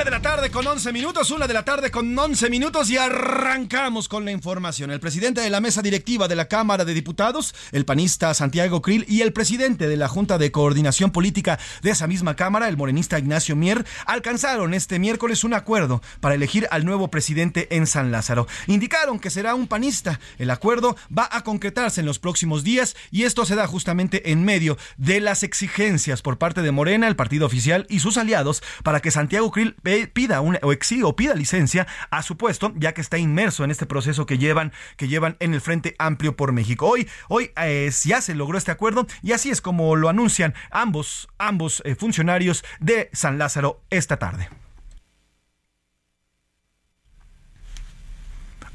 Una 0.00 0.04
de 0.06 0.10
la 0.12 0.22
tarde 0.22 0.50
con 0.50 0.66
11 0.66 0.94
minutos, 0.94 1.30
una 1.30 1.46
de 1.46 1.52
la 1.52 1.62
tarde 1.62 1.90
con 1.90 2.18
11 2.18 2.48
minutos 2.48 2.88
y 2.88 2.96
arrancamos 2.96 4.08
con 4.08 4.24
la 4.24 4.30
información. 4.30 4.90
El 4.90 4.98
presidente 4.98 5.42
de 5.42 5.50
la 5.50 5.60
mesa 5.60 5.82
directiva 5.82 6.26
de 6.26 6.36
la 6.36 6.48
Cámara 6.48 6.86
de 6.86 6.94
Diputados, 6.94 7.54
el 7.70 7.84
panista 7.84 8.32
Santiago 8.32 8.80
Krill, 8.80 9.04
y 9.06 9.20
el 9.20 9.34
presidente 9.34 9.88
de 9.88 9.98
la 9.98 10.08
Junta 10.08 10.38
de 10.38 10.50
Coordinación 10.50 11.10
Política 11.10 11.58
de 11.82 11.90
esa 11.90 12.06
misma 12.06 12.34
Cámara, 12.34 12.68
el 12.68 12.78
morenista 12.78 13.18
Ignacio 13.18 13.56
Mier, 13.56 13.84
alcanzaron 14.06 14.72
este 14.72 14.98
miércoles 14.98 15.44
un 15.44 15.52
acuerdo 15.52 16.00
para 16.20 16.34
elegir 16.34 16.66
al 16.70 16.86
nuevo 16.86 17.08
presidente 17.08 17.68
en 17.76 17.86
San 17.86 18.10
Lázaro. 18.10 18.46
Indicaron 18.68 19.20
que 19.20 19.28
será 19.28 19.54
un 19.54 19.66
panista. 19.66 20.18
El 20.38 20.48
acuerdo 20.48 20.96
va 21.16 21.28
a 21.30 21.44
concretarse 21.44 22.00
en 22.00 22.06
los 22.06 22.18
próximos 22.18 22.64
días 22.64 22.96
y 23.10 23.24
esto 23.24 23.44
se 23.44 23.54
da 23.54 23.66
justamente 23.66 24.32
en 24.32 24.46
medio 24.46 24.78
de 24.96 25.20
las 25.20 25.42
exigencias 25.42 26.22
por 26.22 26.38
parte 26.38 26.62
de 26.62 26.70
Morena, 26.70 27.06
el 27.06 27.16
partido 27.16 27.44
oficial 27.44 27.84
y 27.90 28.00
sus 28.00 28.16
aliados 28.16 28.62
para 28.82 29.00
que 29.00 29.10
Santiago 29.10 29.50
Krill 29.50 29.76
pida 30.12 30.40
una, 30.40 30.58
o 30.62 30.72
exige 30.72 31.04
o 31.04 31.16
pida 31.16 31.34
licencia 31.34 31.86
a 32.10 32.22
su 32.22 32.36
puesto, 32.36 32.72
ya 32.76 32.92
que 32.92 33.00
está 33.00 33.18
inmerso 33.18 33.64
en 33.64 33.70
este 33.70 33.86
proceso 33.86 34.26
que 34.26 34.38
llevan, 34.38 34.72
que 34.96 35.08
llevan 35.08 35.36
en 35.40 35.54
el 35.54 35.60
Frente 35.60 35.96
Amplio 35.98 36.36
por 36.36 36.52
México. 36.52 36.86
Hoy, 36.86 37.08
hoy 37.28 37.50
eh, 37.56 37.90
ya 38.04 38.20
se 38.20 38.34
logró 38.34 38.58
este 38.58 38.70
acuerdo 38.70 39.06
y 39.22 39.32
así 39.32 39.50
es 39.50 39.60
como 39.60 39.96
lo 39.96 40.08
anuncian 40.08 40.54
ambos, 40.70 41.28
ambos 41.38 41.82
eh, 41.84 41.94
funcionarios 41.94 42.64
de 42.78 43.10
San 43.12 43.38
Lázaro 43.38 43.82
esta 43.90 44.18
tarde. 44.18 44.48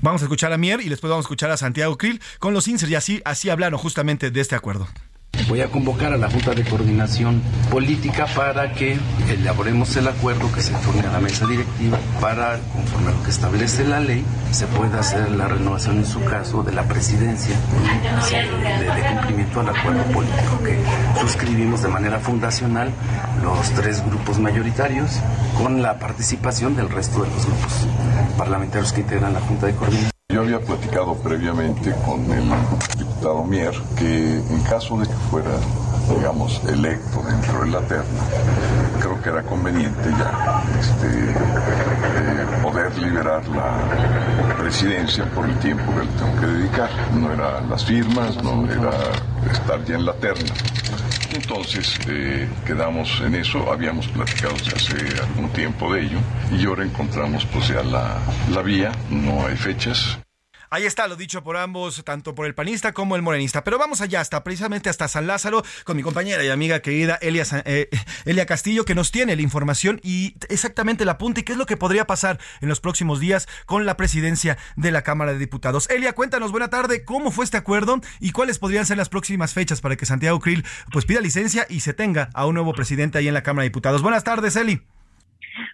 Vamos 0.02 0.22
a 0.22 0.26
escuchar 0.26 0.54
a 0.54 0.58
Mier 0.58 0.82
y 0.82 0.90
después 0.90 1.10
vamos 1.10 1.26
a 1.26 1.28
escuchar 1.28 1.50
a 1.50 1.58
Santiago 1.58 1.98
Krill 1.98 2.22
con 2.38 2.54
los 2.54 2.68
INSER 2.68 2.90
y 2.90 2.96
así, 2.96 3.22
así 3.26 3.50
hablaron 3.50 3.80
justamente 3.80 4.30
de 4.30 4.42
este 4.42 4.56
acuerdo. 4.56 4.88
Voy 5.48 5.62
a 5.62 5.68
convocar 5.68 6.12
a 6.12 6.18
la 6.18 6.30
Junta 6.30 6.54
de 6.54 6.64
Coordinación 6.64 7.42
Política 7.70 8.26
para 8.36 8.74
que 8.74 8.98
elaboremos 9.30 9.96
el 9.96 10.08
acuerdo 10.08 10.52
que 10.52 10.62
se 10.62 10.74
torne 10.74 11.02
a 11.02 11.12
la 11.12 11.20
mesa 11.20 11.46
directiva 11.46 12.00
para, 12.20 12.60
conforme 12.74 13.10
a 13.10 13.12
lo 13.12 13.24
que 13.24 13.30
establece 13.30 13.86
la 13.86 14.00
ley, 14.00 14.24
se 14.52 14.66
pueda 14.68 15.00
hacer 15.00 15.30
la 15.32 15.48
renovación 15.48 15.98
en 15.98 16.06
su 16.06 16.24
caso 16.24 16.64
de 16.64 16.72
la 16.72 16.84
presidencia 16.84 17.56
de, 17.56 19.16
cumplimiento 19.16 19.60
al 19.60 19.70
acuerdo 19.70 20.04
político 20.06 20.64
que 20.64 20.80
suscribimos 21.22 21.84
de 21.84 21.90
manera 21.90 22.20
fundacional 22.20 22.90
los 23.44 23.70
tres 23.72 24.04
grupos 24.06 24.40
mayoritarios 24.40 25.20
con 25.58 25.82
la 25.82 26.00
participación 26.00 26.76
del 26.76 26.90
resto 26.90 27.24
de 27.24 27.30
los 27.30 27.46
grupos 27.46 27.88
parlamentarios 28.38 28.92
que 28.94 29.02
integran 29.02 29.34
la 29.34 29.42
Junta 29.42 29.68
de 29.68 29.76
Coordinación. 29.76 30.15
Yo 30.36 30.42
había 30.42 30.60
platicado 30.60 31.16
previamente 31.16 31.96
con 32.06 32.30
el 32.30 32.44
diputado 32.98 33.46
Mier 33.46 33.74
que 33.98 34.34
en 34.36 34.64
caso 34.70 34.98
de 34.98 35.08
que 35.08 35.14
fuera, 35.32 35.52
digamos, 36.14 36.62
electo 36.66 37.24
dentro 37.24 37.62
de 37.62 37.68
la 37.72 37.80
terna, 37.88 38.20
creo 39.00 39.22
que 39.22 39.30
era 39.30 39.44
conveniente 39.44 40.10
ya 40.10 40.62
este, 40.78 41.08
eh, 41.08 42.46
poder 42.62 42.98
liberar 42.98 43.48
la 43.48 44.58
presidencia 44.58 45.24
por 45.34 45.46
el 45.46 45.58
tiempo 45.60 45.90
que 45.94 46.00
le 46.02 46.12
tengo 46.12 46.42
que 46.42 46.48
dedicar. 46.48 46.90
No 47.14 47.32
eran 47.32 47.70
las 47.70 47.86
firmas, 47.86 48.44
no 48.44 48.70
era 48.70 48.92
estar 49.50 49.86
ya 49.86 49.96
en 49.96 50.06
la 50.06 50.14
terna. 50.16 50.54
Entonces 51.34 51.98
eh, 52.10 52.50
quedamos 52.66 53.22
en 53.22 53.36
eso, 53.36 53.72
habíamos 53.72 54.06
platicado 54.10 54.56
hace 54.76 54.98
algún 55.30 55.50
tiempo 55.52 55.94
de 55.94 56.02
ello 56.02 56.20
y 56.52 56.66
ahora 56.66 56.84
encontramos 56.84 57.46
pues 57.46 57.70
ya 57.70 57.82
la, 57.84 58.18
la 58.54 58.62
vía, 58.62 58.92
no 59.10 59.46
hay 59.46 59.56
fechas. 59.56 60.20
Ahí 60.76 60.86
está 60.86 61.08
lo 61.08 61.16
dicho 61.16 61.42
por 61.42 61.56
ambos, 61.56 62.04
tanto 62.04 62.36
por 62.36 62.46
el 62.46 62.54
panista 62.54 62.92
como 62.92 63.16
el 63.16 63.22
morenista. 63.22 63.64
Pero 63.64 63.78
vamos 63.78 64.02
allá, 64.02 64.20
hasta 64.20 64.44
precisamente 64.44 64.90
hasta 64.90 65.08
San 65.08 65.26
Lázaro, 65.26 65.64
con 65.86 65.96
mi 65.96 66.04
compañera 66.04 66.44
y 66.44 66.50
amiga 66.50 66.82
querida 66.82 67.18
Elia, 67.22 67.46
eh, 67.64 67.88
Elia 68.26 68.46
Castillo, 68.46 68.84
que 68.84 68.94
nos 68.94 69.10
tiene 69.10 69.38
la 69.38 69.42
información 69.42 70.02
y 70.04 70.36
exactamente 70.50 71.06
la 71.06 71.18
punta 71.18 71.40
y 71.40 71.44
qué 71.44 71.54
es 71.54 71.58
lo 71.58 71.66
que 71.66 71.78
podría 71.78 72.06
pasar 72.08 72.42
en 72.60 72.68
los 72.68 72.82
próximos 72.82 73.22
días 73.22 73.48
con 73.66 73.86
la 73.86 73.96
presidencia 73.96 74.58
de 74.76 74.92
la 74.92 75.02
Cámara 75.02 75.32
de 75.32 75.40
Diputados. 75.40 75.90
Elia, 75.90 76.12
cuéntanos, 76.12 76.52
buena 76.52 76.70
tarde, 76.70 77.06
¿cómo 77.06 77.32
fue 77.32 77.46
este 77.46 77.56
acuerdo 77.56 78.02
y 78.20 78.32
cuáles 78.32 78.60
podrían 78.60 78.86
ser 78.86 78.98
las 78.98 79.08
próximas 79.08 79.54
fechas 79.54 79.80
para 79.80 79.96
que 79.96 80.06
Santiago 80.06 80.42
Krill 80.42 80.66
pues 80.92 81.06
pida 81.06 81.22
licencia 81.22 81.66
y 81.70 81.80
se 81.80 81.94
tenga 81.94 82.30
a 82.34 82.46
un 82.48 82.56
nuevo 82.56 82.74
presidente 82.74 83.18
ahí 83.18 83.30
en 83.30 83.34
la 83.34 83.44
Cámara 83.44 83.64
de 83.64 83.70
Diputados? 83.70 84.02
Buenas 84.02 84.26
tardes, 84.26 84.58
Eli. 84.58 84.82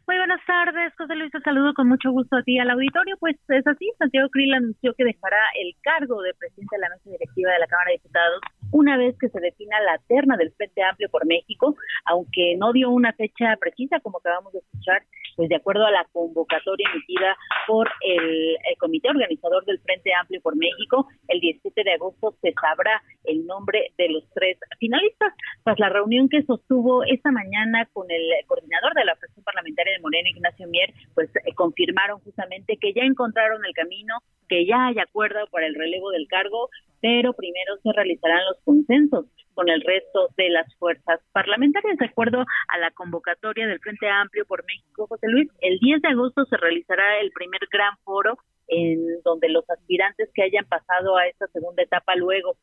Muy 0.07 0.17
buenas 0.17 0.39
tardes, 0.45 0.93
José 0.97 1.15
Luis, 1.15 1.31
te 1.31 1.39
saludo 1.41 1.73
con 1.73 1.87
mucho 1.87 2.11
gusto 2.11 2.37
a 2.37 2.43
ti 2.43 2.59
al 2.59 2.69
auditorio. 2.69 3.15
Pues 3.19 3.35
es 3.47 3.65
así, 3.65 3.89
Santiago 3.97 4.29
Krill 4.29 4.53
anunció 4.53 4.93
que 4.93 5.03
dejará 5.03 5.39
el 5.59 5.73
cargo 5.81 6.21
de 6.21 6.33
presidente 6.35 6.75
de 6.75 6.81
la 6.81 6.89
mesa 6.89 7.09
directiva 7.09 7.51
de 7.51 7.59
la 7.59 7.67
Cámara 7.67 7.89
de 7.89 7.97
Diputados 7.97 8.41
una 8.71 8.97
vez 8.97 9.17
que 9.19 9.29
se 9.29 9.39
defina 9.39 9.79
la 9.81 9.97
terna 10.07 10.37
del 10.37 10.51
Frente 10.53 10.83
Amplio 10.83 11.09
por 11.09 11.25
México, 11.25 11.75
aunque 12.05 12.55
no 12.57 12.73
dio 12.73 12.89
una 12.89 13.13
fecha 13.13 13.55
precisa, 13.59 13.99
como 13.99 14.19
acabamos 14.19 14.53
de 14.53 14.59
escuchar, 14.59 15.03
pues 15.35 15.49
de 15.49 15.55
acuerdo 15.55 15.85
a 15.85 15.91
la 15.91 16.05
convocatoria 16.11 16.87
emitida 16.93 17.37
por 17.67 17.89
el, 18.01 18.57
comité 18.79 19.09
organizador 19.09 19.63
del 19.65 19.79
Frente 19.79 20.11
Amplio 20.13 20.41
por 20.41 20.55
México, 20.55 21.07
el 21.27 21.39
17 21.39 21.83
de 21.83 21.93
agosto 21.93 22.35
se 22.41 22.53
sabrá 22.53 23.01
el 23.25 23.45
nombre 23.45 23.91
de 23.97 24.09
los 24.09 24.23
tres 24.33 24.57
finalistas. 24.79 25.33
Tras 25.63 25.79
la 25.79 25.89
reunión 25.89 26.29
que 26.29 26.41
sostuvo 26.43 27.03
esta 27.03 27.31
mañana 27.31 27.87
con 27.93 28.09
el 28.09 28.23
coordinador 28.47 28.93
de 28.95 29.05
la 29.05 29.15
fracción 29.15 29.43
parlamentaria 29.43 29.93
de 29.93 30.01
Morena, 30.01 30.29
Ignacio 30.29 30.67
Mier, 30.67 30.93
pues 31.13 31.29
eh, 31.35 31.53
confirmaron 31.53 32.19
justamente 32.21 32.77
que 32.77 32.93
ya 32.93 33.03
encontraron 33.03 33.63
el 33.65 33.73
camino, 33.73 34.15
que 34.49 34.65
ya 34.65 34.87
hay 34.87 34.99
acuerdo 34.99 35.45
para 35.51 35.67
el 35.67 35.75
relevo 35.75 36.11
del 36.11 36.27
cargo, 36.27 36.69
pero 37.01 37.33
primero 37.33 37.77
se 37.83 37.91
realizarán 37.93 38.45
los 38.45 38.63
consensos 38.63 39.25
con 39.53 39.69
el 39.69 39.81
resto 39.81 40.29
de 40.37 40.49
las 40.49 40.73
fuerzas 40.75 41.19
parlamentarias. 41.33 41.97
De 41.97 42.05
acuerdo 42.05 42.45
a 42.67 42.77
la 42.77 42.91
convocatoria 42.91 43.67
del 43.67 43.79
Frente 43.79 44.07
Amplio 44.07 44.45
por 44.45 44.63
México, 44.65 45.07
José 45.07 45.27
Luis, 45.27 45.49
el 45.59 45.79
10 45.79 46.01
de 46.01 46.09
agosto 46.09 46.45
se 46.45 46.57
realizará 46.57 47.19
el 47.19 47.31
primer 47.31 47.61
gran 47.71 47.97
foro 48.03 48.37
en 48.67 49.21
donde 49.23 49.49
los 49.49 49.69
aspirantes 49.69 50.29
que 50.33 50.43
hayan 50.43 50.65
pasado 50.65 51.17
a 51.17 51.27
esta 51.27 51.47
segunda 51.47 51.83
etapa 51.83 52.15
luego 52.15 52.55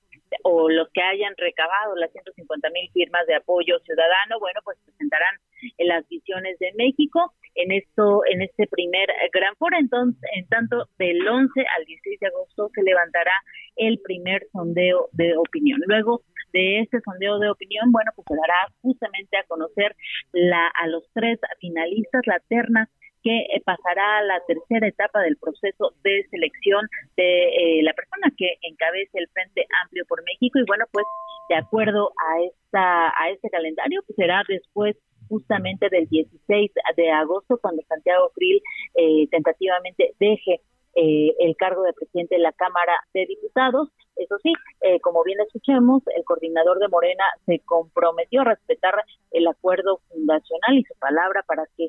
o 0.43 0.71
los 0.71 0.89
que 0.91 1.03
hayan 1.03 1.35
recabado 1.37 1.97
las 1.97 2.11
150 2.13 2.71
mil 2.71 2.91
firmas 2.93 3.27
de 3.27 3.35
apoyo 3.35 3.79
ciudadano, 3.81 4.41
bueno, 4.41 4.61
pues 4.65 4.79
presentarán 4.85 5.37
las 5.79 6.09
visiones 6.09 6.59
de 6.59 6.73
México 6.77 7.35
en 7.55 7.73
esto, 7.73 8.23
en 8.31 8.43
este 8.43 8.67
primer 8.67 9.09
gran 9.33 9.55
foro. 9.57 9.77
Entonces, 9.79 10.21
en 10.35 10.47
tanto, 10.49 10.89
del 10.99 11.27
11 11.27 11.61
al 11.77 11.85
16 11.85 12.21
de 12.21 12.27
agosto 12.27 12.71
se 12.75 12.83
levantará 12.83 13.33
el 13.77 14.01
primer 14.03 14.47
sondeo 14.53 15.09
de 15.13 15.37
opinión. 15.37 15.81
Luego 15.87 16.23
de 16.53 16.81
este 16.81 17.01
sondeo 17.01 17.39
de 17.39 17.51
opinión, 17.51 17.93
bueno, 17.93 18.11
pues 18.17 18.27
se 18.29 18.35
dará 18.35 18.73
justamente 18.83 19.37
a 19.37 19.45
conocer 19.45 19.95
la, 20.33 20.69
a 20.69 20.87
los 20.87 21.05
tres 21.13 21.39
finalistas, 21.61 22.23
la 22.27 22.41
terna 22.49 22.89
que 23.23 23.37
eh, 23.37 23.63
pasará 23.65 24.19
a 24.19 24.23
la 24.23 24.41
tercera 24.47 24.87
etapa 24.87 25.21
del 25.23 25.37
proceso 25.37 25.93
de 26.05 26.25
selección 26.31 26.87
de 27.17 27.79
eh, 27.79 27.83
la 27.83 27.93
persona 27.93 28.33
que 28.37 28.57
encabece 28.63 29.19
el 29.19 29.29
Frente 29.29 29.67
Amplio 29.83 30.05
por 30.09 30.23
México 30.25 30.59
y 30.59 30.65
bueno, 30.67 30.85
pues 30.93 31.05
de 31.49 31.57
acuerdo 31.57 32.13
a 32.17 32.43
esta 32.43 33.09
a 33.09 33.31
este 33.31 33.51
calendario, 33.51 34.03
pues 34.07 34.17
será 34.17 34.43
después 34.47 34.97
justamente 35.29 35.89
del 35.91 36.09
16 36.09 36.71
de 36.97 37.11
agosto 37.11 37.59
cuando 37.59 37.83
Santiago 37.89 38.31
Krill 38.35 38.63
eh, 38.95 39.29
tentativamente 39.31 40.15
deje 40.19 40.61
eh, 40.95 41.35
el 41.39 41.55
cargo 41.57 41.83
de 41.83 41.93
presidente 41.93 42.35
de 42.35 42.41
la 42.41 42.53
Cámara 42.53 42.99
de 43.15 43.27
Diputados. 43.27 43.89
Eso 44.17 44.37
sí, 44.43 44.53
eh, 44.81 44.99
como 45.01 45.23
bien 45.23 45.39
escuchemos, 45.41 46.03
el 46.17 46.25
coordinador 46.25 46.81
de 46.81 46.89
Morena 46.89 47.25
se 47.47 47.61
comprometió 47.61 48.41
a 48.41 48.47
respetar 48.47 48.95
el 49.31 49.47
acuerdo 49.47 50.01
fundacional 50.09 50.77
y 50.77 50.83
su 50.83 50.95
palabra 50.99 51.45
para 51.47 51.65
que 51.77 51.87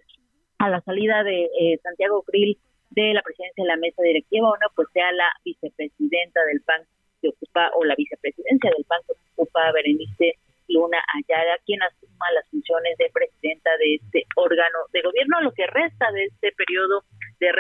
a 0.60 0.70
la 0.70 0.82
salida 0.82 1.24
de 1.24 1.46
eh, 1.46 1.80
Santiago 1.82 2.22
Krill 2.24 2.60
de 2.92 3.14
la 3.14 3.24
presidencia 3.24 3.64
de 3.64 3.70
la 3.70 3.78
mesa 3.78 4.04
directiva, 4.04 4.50
bueno, 4.50 4.68
pues 4.76 4.88
sea 4.94 5.12
la 5.14 5.30
vicepresidenta 5.44 6.44
del 6.46 6.62
PAN 6.62 6.82
que 7.22 7.30
ocupa, 7.30 7.72
o 7.76 7.86
la 7.86 7.96
vicepresidencia 7.96 8.70
del 8.76 8.86
PAN 8.86 9.02
que 9.08 9.14
ocupa 9.34 9.72
Berenice 9.72 10.34
Luna 10.68 11.00
Ayala, 11.18 11.58
quien 11.66 11.82
asuma 11.82 12.32
las 12.36 12.48
funciones 12.50 12.98
de 12.98 13.10
presidenta 13.12 13.72
de 13.78 13.96
este 13.96 14.26
órgano 14.36 14.80
de 14.94 15.02
gobierno, 15.02 15.42
lo 15.42 15.52
que 15.52 15.66
resta 15.80 16.12
de 16.12 16.26
este 16.26 16.52
periodo 16.52 17.04
de 17.40 17.52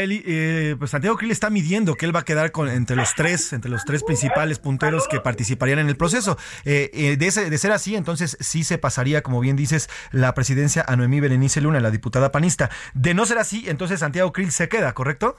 Eli, 0.00 0.22
eh, 0.26 0.76
pues 0.78 0.90
Santiago 0.90 1.16
Krill 1.16 1.30
está 1.30 1.50
midiendo 1.50 1.94
que 1.94 2.06
él 2.06 2.14
va 2.14 2.20
a 2.20 2.24
quedar 2.24 2.52
con, 2.52 2.68
entre 2.68 2.96
los 2.96 3.14
tres, 3.14 3.52
entre 3.52 3.70
los 3.70 3.84
tres 3.84 4.02
principales 4.02 4.58
punteros 4.58 5.06
que 5.08 5.20
participarían 5.20 5.78
en 5.78 5.88
el 5.88 5.96
proceso. 5.96 6.36
Eh, 6.64 6.90
eh, 6.92 7.16
de, 7.16 7.50
de 7.50 7.58
ser 7.58 7.72
así, 7.72 7.96
entonces 7.96 8.36
sí 8.40 8.64
se 8.64 8.78
pasaría, 8.78 9.22
como 9.22 9.40
bien 9.40 9.56
dices, 9.56 9.88
la 10.12 10.34
presidencia 10.34 10.84
a 10.86 10.96
Noemí 10.96 11.20
Berenice 11.20 11.60
Luna, 11.60 11.80
la 11.80 11.90
diputada 11.90 12.32
panista. 12.32 12.70
De 12.94 13.14
no 13.14 13.26
ser 13.26 13.38
así, 13.38 13.68
entonces 13.68 14.00
Santiago 14.00 14.32
Krill 14.32 14.50
se 14.50 14.68
queda, 14.68 14.92
¿correcto? 14.92 15.36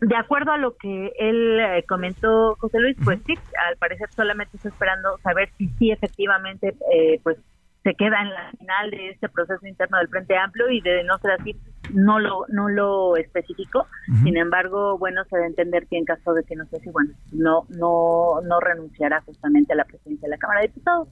De 0.00 0.16
acuerdo 0.16 0.52
a 0.52 0.58
lo 0.58 0.76
que 0.76 1.12
él 1.18 1.60
comentó, 1.88 2.54
José 2.56 2.78
Luis, 2.80 2.96
pues 3.02 3.18
sí, 3.26 3.34
al 3.66 3.76
parecer 3.76 4.08
solamente 4.14 4.56
está 4.56 4.68
esperando 4.68 5.18
saber 5.22 5.50
si 5.56 5.68
sí 5.78 5.90
efectivamente 5.90 6.74
pues 7.22 7.38
se 7.86 7.94
queda 7.94 8.20
en 8.20 8.30
la 8.30 8.50
final 8.58 8.90
de 8.90 9.10
este 9.10 9.28
proceso 9.28 9.64
interno 9.64 9.98
del 9.98 10.08
Frente 10.08 10.36
Amplio 10.36 10.68
y 10.70 10.80
de 10.80 11.04
no 11.04 11.16
ser 11.18 11.30
así 11.30 11.54
no 11.96 12.20
lo 12.20 12.46
no 12.48 12.68
lo 12.68 13.16
especificó. 13.16 13.86
Sin 14.22 14.36
embargo, 14.36 14.98
bueno, 14.98 15.24
se 15.24 15.36
debe 15.36 15.48
entender 15.48 15.86
que 15.88 15.96
en 15.96 16.04
caso 16.04 16.34
de 16.34 16.44
que 16.44 16.54
no 16.54 16.66
sea 16.66 16.78
así, 16.78 16.90
bueno, 16.90 17.12
no 17.32 17.66
no 17.70 18.40
no 18.42 18.60
renunciará 18.60 19.22
justamente 19.22 19.72
a 19.72 19.76
la 19.76 19.84
presidencia 19.84 20.26
de 20.26 20.30
la 20.30 20.38
Cámara 20.38 20.60
de 20.60 20.68
Diputados 20.68 21.08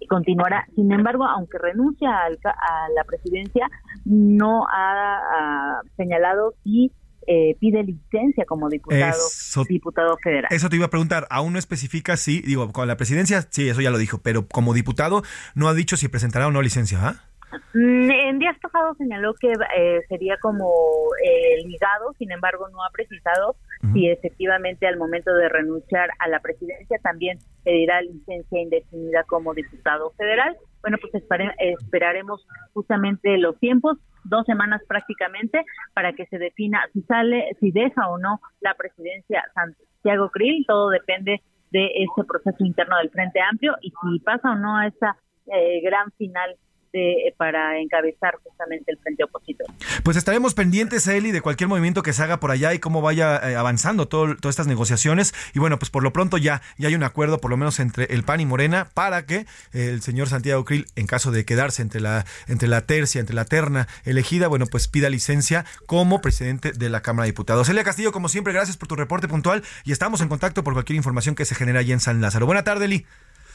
y 0.00 0.06
continuará. 0.06 0.66
Sin 0.74 0.90
embargo, 0.92 1.24
aunque 1.24 1.58
renuncia 1.58 2.10
a 2.10 2.28
la 2.94 3.04
presidencia, 3.04 3.68
no 4.04 4.66
ha, 4.66 5.78
ha 5.78 5.82
señalado 5.96 6.54
si 6.64 6.90
eh, 7.26 7.56
pide 7.60 7.84
licencia 7.84 8.44
como 8.46 8.68
diputado, 8.68 9.22
diputado 9.68 10.16
federal. 10.22 10.48
Eso 10.50 10.68
te 10.68 10.76
iba 10.76 10.86
a 10.86 10.90
preguntar, 10.90 11.26
aún 11.30 11.52
no 11.52 11.58
especifica 11.58 12.16
si, 12.16 12.40
digo, 12.40 12.72
con 12.72 12.88
la 12.88 12.96
presidencia, 12.96 13.46
sí, 13.50 13.68
eso 13.68 13.80
ya 13.80 13.90
lo 13.90 13.98
dijo, 13.98 14.18
pero 14.18 14.48
como 14.48 14.74
diputado 14.74 15.22
no 15.54 15.68
ha 15.68 15.74
dicho 15.74 15.96
si 15.96 16.08
presentará 16.08 16.48
o 16.48 16.50
no 16.50 16.62
licencia, 16.62 16.98
¿ah? 17.00 17.29
En 17.74 18.38
días 18.38 18.56
pasados 18.60 18.96
señaló 18.96 19.34
que 19.34 19.52
eh, 19.52 20.00
sería 20.08 20.36
como 20.40 20.70
eh, 21.24 21.66
ligado, 21.66 22.12
sin 22.18 22.30
embargo 22.32 22.68
no 22.68 22.84
ha 22.84 22.90
precisado 22.90 23.56
si 23.92 24.08
efectivamente 24.08 24.86
al 24.86 24.98
momento 24.98 25.34
de 25.34 25.48
renunciar 25.48 26.10
a 26.18 26.28
la 26.28 26.40
presidencia 26.40 26.98
también 27.02 27.38
pedirá 27.64 28.02
licencia 28.02 28.60
indefinida 28.60 29.24
como 29.24 29.54
diputado 29.54 30.10
federal. 30.16 30.56
Bueno, 30.82 30.98
pues 31.00 31.12
esperaremos 31.14 32.46
justamente 32.72 33.36
los 33.38 33.58
tiempos, 33.58 33.98
dos 34.24 34.46
semanas 34.46 34.82
prácticamente, 34.86 35.64
para 35.94 36.12
que 36.12 36.26
se 36.26 36.38
defina 36.38 36.80
si 36.92 37.02
sale, 37.02 37.56
si 37.58 37.70
deja 37.70 38.08
o 38.08 38.18
no 38.18 38.40
la 38.60 38.74
presidencia 38.74 39.44
Santiago 39.54 40.30
Krill. 40.30 40.64
Todo 40.66 40.90
depende 40.90 41.42
de 41.70 41.86
este 41.96 42.24
proceso 42.24 42.64
interno 42.64 42.96
del 42.98 43.10
Frente 43.10 43.40
Amplio 43.40 43.76
y 43.80 43.90
si 43.90 44.20
pasa 44.20 44.52
o 44.52 44.56
no 44.56 44.76
a 44.76 44.86
esa 44.86 45.16
eh, 45.46 45.80
gran 45.82 46.10
final 46.12 46.56
de, 46.92 47.34
para 47.36 47.78
encabezar 47.80 48.34
justamente 48.42 48.92
el 48.92 48.98
frente 48.98 49.24
opositor. 49.24 49.66
Pues 50.02 50.16
estaremos 50.16 50.54
pendientes, 50.54 51.06
Eli, 51.06 51.30
de 51.30 51.40
cualquier 51.40 51.68
movimiento 51.68 52.02
que 52.02 52.12
se 52.12 52.22
haga 52.22 52.40
por 52.40 52.50
allá 52.50 52.74
y 52.74 52.78
cómo 52.78 53.02
vaya 53.02 53.36
eh, 53.36 53.56
avanzando 53.56 54.08
todo, 54.08 54.36
todas 54.36 54.54
estas 54.54 54.66
negociaciones. 54.66 55.34
Y 55.54 55.58
bueno, 55.58 55.78
pues 55.78 55.90
por 55.90 56.02
lo 56.02 56.12
pronto 56.12 56.38
ya, 56.38 56.62
ya 56.78 56.88
hay 56.88 56.94
un 56.94 57.02
acuerdo, 57.02 57.40
por 57.40 57.50
lo 57.50 57.56
menos 57.56 57.80
entre 57.80 58.04
el 58.06 58.24
PAN 58.24 58.40
y 58.40 58.46
Morena, 58.46 58.88
para 58.94 59.26
que 59.26 59.46
el 59.72 60.02
señor 60.02 60.28
Santiago 60.28 60.64
Krill, 60.64 60.86
en 60.96 61.06
caso 61.06 61.30
de 61.30 61.44
quedarse 61.44 61.82
entre 61.82 62.00
la, 62.00 62.24
entre 62.48 62.68
la 62.68 62.82
tercia, 62.86 63.20
entre 63.20 63.34
la 63.34 63.44
terna 63.44 63.88
elegida, 64.04 64.48
bueno, 64.48 64.66
pues 64.66 64.88
pida 64.88 65.08
licencia 65.08 65.64
como 65.86 66.20
presidente 66.20 66.72
de 66.72 66.88
la 66.88 67.02
Cámara 67.02 67.24
de 67.24 67.32
Diputados. 67.32 67.68
Elia 67.68 67.84
Castillo, 67.84 68.12
como 68.12 68.28
siempre, 68.28 68.52
gracias 68.52 68.76
por 68.76 68.88
tu 68.88 68.96
reporte 68.96 69.28
puntual 69.28 69.62
y 69.84 69.92
estamos 69.92 70.20
en 70.20 70.28
contacto 70.28 70.64
por 70.64 70.72
cualquier 70.74 70.96
información 70.96 71.34
que 71.34 71.44
se 71.44 71.54
genere 71.54 71.78
allí 71.78 71.92
en 71.92 72.00
San 72.00 72.20
Lázaro. 72.20 72.46
Buena 72.46 72.64
tarde, 72.64 72.86
Eli. 72.86 73.06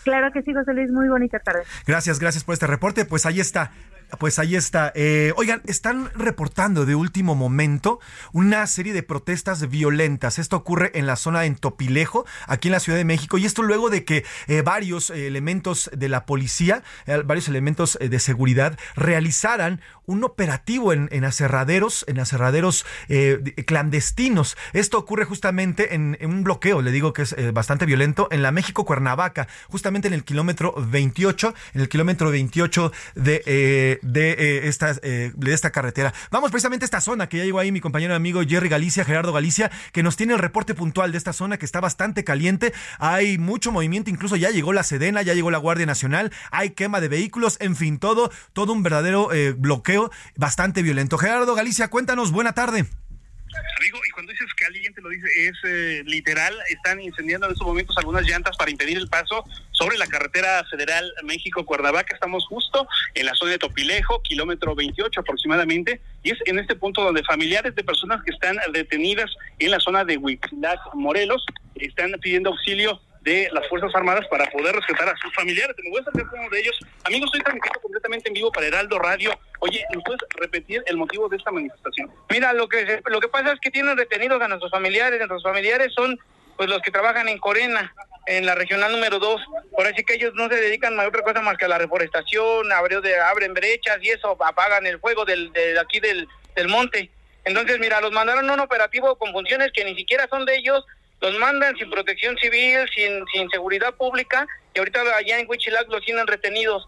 Claro 0.06 0.32
que 0.32 0.44
sí, 0.44 0.54
José 0.54 0.72
Luis, 0.74 0.92
muy 0.92 1.10
bonita 1.10 1.40
tarde. 1.40 1.64
Gracias, 1.88 2.20
gracias 2.20 2.44
por 2.44 2.54
este 2.54 2.68
reporte. 2.68 3.06
Pues 3.06 3.26
ahí 3.26 3.40
está 3.40 3.72
pues 4.20 4.40
ahí 4.40 4.56
está. 4.56 4.92
Eh, 4.96 5.34
oigan, 5.38 5.62
están 5.66 6.10
reportando 6.16 6.86
de 6.86 6.96
último 6.96 7.36
momento 7.36 8.00
una 8.34 8.66
serie 8.68 8.94
de 8.94 9.04
protestas 9.04 9.70
violentas. 9.70 10.40
Esto 10.40 10.58
ocurre 10.58 10.92
en 10.96 11.06
la 11.06 11.16
zona 11.16 11.46
en 11.46 11.56
Topilejo, 11.56 12.26
aquí 12.48 12.68
en 12.68 12.74
la 12.74 12.80
Ciudad 12.80 12.98
de 12.98 13.06
México, 13.06 13.38
y 13.38 13.46
esto 13.46 13.64
luego 13.64 13.90
de 13.90 14.06
que 14.06 14.24
eh, 14.48 14.62
varios 14.62 15.10
elementos 15.10 15.90
de 15.96 16.10
la 16.10 16.26
policía, 16.26 16.84
eh, 17.06 17.22
varios 17.26 17.48
elementos 17.48 17.98
de 18.00 18.20
seguridad, 18.20 18.78
realizaran 18.96 19.82
un 20.06 20.24
operativo 20.24 20.94
en, 20.94 21.10
en 21.12 21.26
aserraderos, 21.26 22.06
en 22.08 22.20
aserraderos 22.20 22.86
clandestinos. 23.66 24.56
Esto 24.74 25.00
ocurre 25.00 25.26
justamente 25.26 25.96
en, 25.96 26.18
un 26.22 26.44
bloqueo, 26.44 26.84
le 26.84 26.92
digo 26.92 27.12
que 27.12 27.24
es 27.24 27.36
bastante 27.54 27.88
violento, 27.88 28.28
en 28.30 28.44
la 28.44 28.52
México 28.52 28.86
Cuernavaca, 28.86 29.48
justamente 29.70 30.08
en 30.08 30.14
el 30.14 30.24
kilómetro 30.24 30.76
28, 30.78 31.56
en 31.74 31.82
el 31.82 31.90
kilómetro 31.90 32.30
28 32.30 32.92
de 33.16 33.95
de, 34.02 34.32
eh, 34.32 34.68
esta, 34.68 34.96
eh, 35.02 35.32
de 35.36 35.54
esta 35.54 35.72
carretera. 35.72 36.14
Vamos 36.32 36.52
precisamente 36.52 36.84
a 36.84 36.88
esta 36.88 37.02
zona 37.02 37.28
que 37.28 37.38
ya 37.38 37.44
llegó 37.46 37.60
ahí 37.60 37.72
mi 37.72 37.82
compañero 37.82 38.16
amigo 38.16 38.42
Jerry 38.48 38.70
Galicia, 38.70 39.06
Gerardo 39.06 39.34
Galicia, 39.34 39.72
que 39.92 40.04
nos 40.04 40.16
tiene 40.16 40.34
el 40.34 40.40
reporte 40.40 40.74
puntual 40.74 41.12
de 41.12 41.18
esta 41.18 41.34
zona 41.34 41.58
que 41.58 41.66
está 41.66 41.80
bastante 41.80 42.24
caliente. 42.24 42.74
Hay 43.00 43.38
mucho 43.38 43.72
movimiento, 43.72 44.10
incluso 44.10 44.36
ya 44.36 44.50
llegó 44.50 44.74
la 44.74 44.84
Sedena, 44.84 45.22
ya 45.22 45.34
llegó 45.34 45.52
la 45.52 45.58
Guardia 45.58 45.86
Nacional, 45.86 46.32
hay 46.52 46.72
quema 46.72 47.02
de 47.02 47.08
vehículos, 47.08 47.58
en 47.60 47.76
fin, 47.76 48.00
todo, 48.00 48.32
todo 48.54 48.74
un 48.74 48.84
verdadero 48.84 49.32
eh, 49.34 49.54
bloqueo 49.54 50.12
bastante 50.36 50.82
violento. 50.82 51.18
Gerardo 51.18 51.56
Galicia, 51.56 51.90
cuéntanos, 51.90 52.32
buena 52.32 52.54
tarde. 52.54 52.86
Amigo, 53.78 54.00
y 54.08 54.12
cuando 54.12 54.32
dices 54.32 54.54
caliente, 54.54 55.02
lo 55.02 55.10
dice, 55.10 55.28
es 55.48 55.58
eh, 55.64 56.04
literal, 56.06 56.54
están 56.70 57.02
incendiando 57.02 57.48
en 57.48 57.54
estos 57.54 57.68
momentos 57.68 57.98
algunas 57.98 58.26
llantas 58.28 58.56
para 58.58 58.72
impedir 58.72 58.98
el 58.98 59.08
paso 59.08 59.46
sobre 59.72 59.98
la 59.98 60.08
carretera 60.08 60.64
federal 60.70 61.12
México-Cuernavaca. 61.24 62.14
Estamos 62.14 62.46
justo 62.48 62.88
en 63.14 63.26
la 63.26 63.36
zona 63.36 63.52
de 63.52 63.60
Topilejo, 63.60 64.22
kilómetro 64.22 64.76
28 64.76 65.20
aproximadamente, 65.20 66.02
y 66.24 66.32
es 66.32 66.40
en 66.46 66.60
este 66.60 66.76
punto 66.76 67.04
donde 67.04 67.24
familiares 67.24 67.76
de 67.76 67.84
personas 67.84 68.24
que 68.24 68.32
están 68.32 68.58
detenidas 68.72 69.32
en 69.60 69.72
la 69.72 69.80
zona 69.80 70.06
de 70.06 70.18
Huitzilac, 70.18 70.80
Morelos, 70.94 71.46
están 71.76 72.12
pidiendo 72.22 72.52
auxilio 72.52 73.02
de 73.26 73.50
las 73.52 73.68
Fuerzas 73.68 73.94
Armadas 73.96 74.26
para 74.30 74.46
poder 74.52 74.76
rescatar 74.76 75.10
a 75.10 75.18
sus 75.18 75.34
familiares. 75.34 75.76
Me 75.84 75.90
voy 75.90 76.00
a 76.00 76.10
acercar 76.10 76.40
uno 76.40 76.50
de 76.50 76.60
ellos. 76.60 76.80
Amigos, 77.04 77.28
estoy 77.28 77.42
transmitiendo 77.42 77.82
completamente 77.82 78.30
en 78.30 78.36
vivo 78.36 78.52
para 78.52 78.68
Heraldo 78.68 79.00
Radio. 79.00 79.32
Oye, 79.60 79.84
¿nos 79.94 80.04
puedes 80.04 80.22
repetir 80.36 80.84
el 80.86 80.96
motivo 80.96 81.28
de 81.28 81.38
esta 81.38 81.50
manifestación? 81.50 82.12
Mira, 82.30 82.54
lo 82.54 82.70
que 82.70 83.02
lo 83.08 83.20
que 83.20 83.28
pasa 83.28 83.52
es 83.52 83.60
que 83.60 83.72
tienen 83.72 83.98
retenidos 83.98 84.40
a 84.40 84.48
nuestros 84.48 84.72
familiares. 84.72 85.18
Nuestros 85.18 85.42
familiares 85.42 85.92
son 85.94 86.18
pues 86.56 86.70
los 86.70 86.82
que 86.84 86.92
trabajan 86.92 87.28
en 87.28 87.40
Corena, 87.40 87.94
en 88.28 88.46
la 88.46 88.54
regional 88.54 88.92
número 88.92 89.18
2. 89.18 89.42
Por 89.76 89.88
así 89.88 90.04
que 90.04 90.14
ellos 90.14 90.34
no 90.36 90.48
se 90.48 90.56
dedican 90.56 90.98
a 91.00 91.08
otra 91.08 91.24
cosa 91.24 91.42
más 91.42 91.58
que 91.58 91.66
a 91.66 91.68
la 91.68 91.80
reforestación, 91.80 92.70
de, 92.70 93.20
abren 93.20 93.56
brechas 93.56 93.98
y 94.04 94.10
eso, 94.10 94.38
apagan 94.40 94.86
el 94.86 95.00
fuego 95.00 95.26
del, 95.26 95.52
de 95.52 95.80
aquí 95.80 96.00
del, 96.00 96.28
del 96.56 96.68
monte. 96.68 97.10
Entonces, 97.44 97.80
mira, 97.80 98.02
los 98.02 98.12
mandaron 98.12 98.48
a 98.50 98.54
un 98.54 98.60
operativo 98.60 99.16
con 99.18 99.32
funciones 99.32 99.72
que 99.74 99.84
ni 99.84 99.96
siquiera 99.96 100.28
son 100.30 100.46
de 100.46 100.58
ellos 100.58 100.86
los 101.26 101.40
mandan 101.40 101.76
sin 101.76 101.90
protección 101.90 102.38
civil, 102.38 102.88
sin, 102.94 103.26
sin 103.34 103.50
seguridad 103.50 103.96
pública, 103.96 104.48
y 104.74 104.80
ahorita 104.80 105.02
allá 105.18 105.40
en 105.40 105.50
Huichilac 105.50 105.90
los 105.90 106.04
tienen 106.06 106.28
retenidos. 106.28 106.88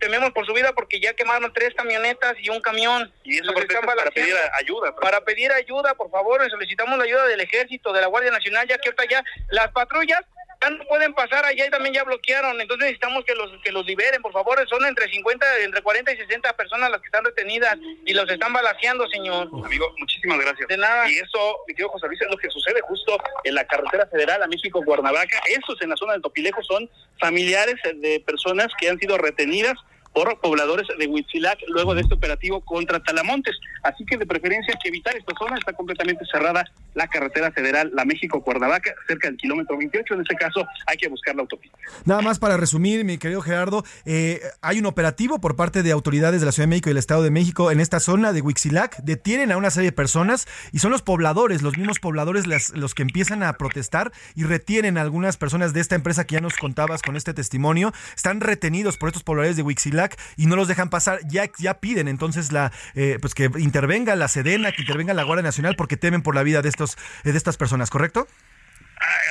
Tememos 0.00 0.32
por 0.32 0.46
su 0.46 0.54
vida 0.54 0.72
porque 0.72 0.98
ya 1.00 1.12
quemaron 1.12 1.52
tres 1.52 1.74
camionetas 1.74 2.34
y 2.40 2.48
un 2.48 2.60
camión. 2.60 3.12
Y 3.24 3.38
eso 3.38 3.52
para 3.52 4.10
pedir 4.10 4.34
ayuda. 4.58 4.96
Para 4.96 5.20
pedir 5.20 5.52
ayuda, 5.52 5.94
por 5.94 6.10
favor, 6.10 6.48
solicitamos 6.50 6.96
la 6.98 7.04
ayuda 7.04 7.26
del 7.26 7.40
ejército, 7.40 7.92
de 7.92 8.00
la 8.00 8.06
Guardia 8.06 8.30
Nacional, 8.32 8.66
ya 8.66 8.78
que 8.78 8.88
ahorita 8.88 9.04
ya 9.08 9.24
las 9.50 9.70
patrullas 9.72 10.22
no 10.70 10.84
pueden 10.84 11.14
pasar 11.14 11.44
allá 11.44 11.66
y 11.66 11.70
también 11.70 11.94
ya 11.94 12.04
bloquearon. 12.04 12.60
Entonces 12.60 12.84
necesitamos 12.84 13.24
que 13.24 13.34
los 13.34 13.50
que 13.62 13.72
los 13.72 13.86
liberen, 13.86 14.22
por 14.22 14.32
favor. 14.32 14.56
Son 14.68 14.84
entre 14.86 15.08
50, 15.10 15.46
entre 15.64 15.82
40 15.82 16.12
y 16.12 16.16
60 16.16 16.52
personas 16.56 16.90
las 16.90 17.00
que 17.00 17.06
están 17.06 17.24
retenidas 17.24 17.76
y 18.04 18.12
los 18.14 18.28
están 18.30 18.52
balaseando, 18.52 19.08
señor. 19.08 19.48
Amigo, 19.64 19.94
muchísimas 19.98 20.38
gracias. 20.40 20.68
De 20.68 20.76
nada. 20.76 21.08
Y 21.10 21.16
eso, 21.16 21.58
mi 21.66 21.74
tío 21.74 21.88
José 21.88 22.06
Luis, 22.06 22.20
es 22.20 22.30
lo 22.30 22.36
que 22.36 22.50
sucede 22.50 22.80
justo 22.82 23.18
en 23.44 23.54
la 23.54 23.66
carretera 23.66 24.06
federal 24.06 24.42
a 24.42 24.46
México-Guernavaca. 24.46 25.40
Esos 25.48 25.80
en 25.82 25.90
la 25.90 25.96
zona 25.96 26.14
de 26.14 26.20
Topilejo 26.20 26.62
son 26.62 26.88
familiares 27.18 27.76
de 27.84 28.20
personas 28.26 28.68
que 28.78 28.88
han 28.88 28.98
sido 28.98 29.18
retenidas 29.18 29.74
por 30.16 30.40
pobladores 30.40 30.86
de 30.98 31.06
Huitzilac 31.06 31.58
luego 31.68 31.94
de 31.94 32.00
este 32.00 32.14
operativo 32.14 32.62
contra 32.62 32.98
Talamontes. 33.00 33.54
Así 33.82 34.02
que 34.06 34.16
de 34.16 34.24
preferencia 34.24 34.72
hay 34.72 34.80
que 34.82 34.88
evitar 34.88 35.14
esta 35.14 35.34
zona, 35.38 35.58
está 35.58 35.74
completamente 35.74 36.24
cerrada 36.32 36.64
la 36.94 37.06
carretera 37.06 37.52
federal, 37.52 37.90
la 37.94 38.06
México-Cuernavaca, 38.06 38.94
cerca 39.06 39.28
del 39.28 39.36
kilómetro 39.36 39.76
28. 39.76 40.14
En 40.14 40.20
este 40.22 40.34
caso 40.36 40.66
hay 40.86 40.96
que 40.96 41.08
buscar 41.08 41.36
la 41.36 41.42
autopista. 41.42 41.76
Nada 42.06 42.22
más 42.22 42.38
para 42.38 42.56
resumir, 42.56 43.04
mi 43.04 43.18
querido 43.18 43.42
Gerardo, 43.42 43.84
eh, 44.06 44.40
hay 44.62 44.78
un 44.78 44.86
operativo 44.86 45.38
por 45.38 45.54
parte 45.54 45.82
de 45.82 45.92
autoridades 45.92 46.40
de 46.40 46.46
la 46.46 46.52
Ciudad 46.52 46.66
de 46.66 46.70
México 46.70 46.88
y 46.88 46.92
del 46.92 46.98
Estado 46.98 47.22
de 47.22 47.30
México 47.30 47.70
en 47.70 47.80
esta 47.80 48.00
zona 48.00 48.32
de 48.32 48.40
Huitzilac, 48.40 48.96
detienen 49.02 49.52
a 49.52 49.58
una 49.58 49.70
serie 49.70 49.90
de 49.90 49.96
personas 49.96 50.48
y 50.72 50.78
son 50.78 50.92
los 50.92 51.02
pobladores, 51.02 51.60
los 51.60 51.76
mismos 51.76 51.98
pobladores 51.98 52.46
los 52.46 52.94
que 52.94 53.02
empiezan 53.02 53.42
a 53.42 53.52
protestar 53.58 54.12
y 54.34 54.44
retienen 54.44 54.96
a 54.96 55.02
algunas 55.02 55.36
personas 55.36 55.74
de 55.74 55.80
esta 55.80 55.94
empresa 55.94 56.26
que 56.26 56.36
ya 56.36 56.40
nos 56.40 56.56
contabas 56.56 57.02
con 57.02 57.16
este 57.16 57.34
testimonio, 57.34 57.92
están 58.16 58.40
retenidos 58.40 58.96
por 58.96 59.10
estos 59.10 59.22
pobladores 59.22 59.56
de 59.56 59.62
Huitzilac 59.62 60.05
y 60.36 60.46
no 60.46 60.56
los 60.56 60.68
dejan 60.68 60.90
pasar, 60.90 61.20
ya, 61.28 61.74
piden 61.80 62.08
entonces 62.08 62.52
la 62.52 62.72
eh, 62.94 63.18
pues 63.20 63.34
que 63.34 63.50
intervenga 63.58 64.16
la 64.16 64.28
Sedena, 64.28 64.72
que 64.72 64.82
intervenga 64.82 65.14
la 65.14 65.24
Guardia 65.24 65.42
Nacional 65.42 65.76
porque 65.76 65.96
temen 65.96 66.22
por 66.22 66.34
la 66.34 66.42
vida 66.42 66.62
de 66.62 66.68
estos 66.68 66.96
de 67.24 67.36
estas 67.36 67.56
personas, 67.56 67.90
¿correcto? 67.90 68.26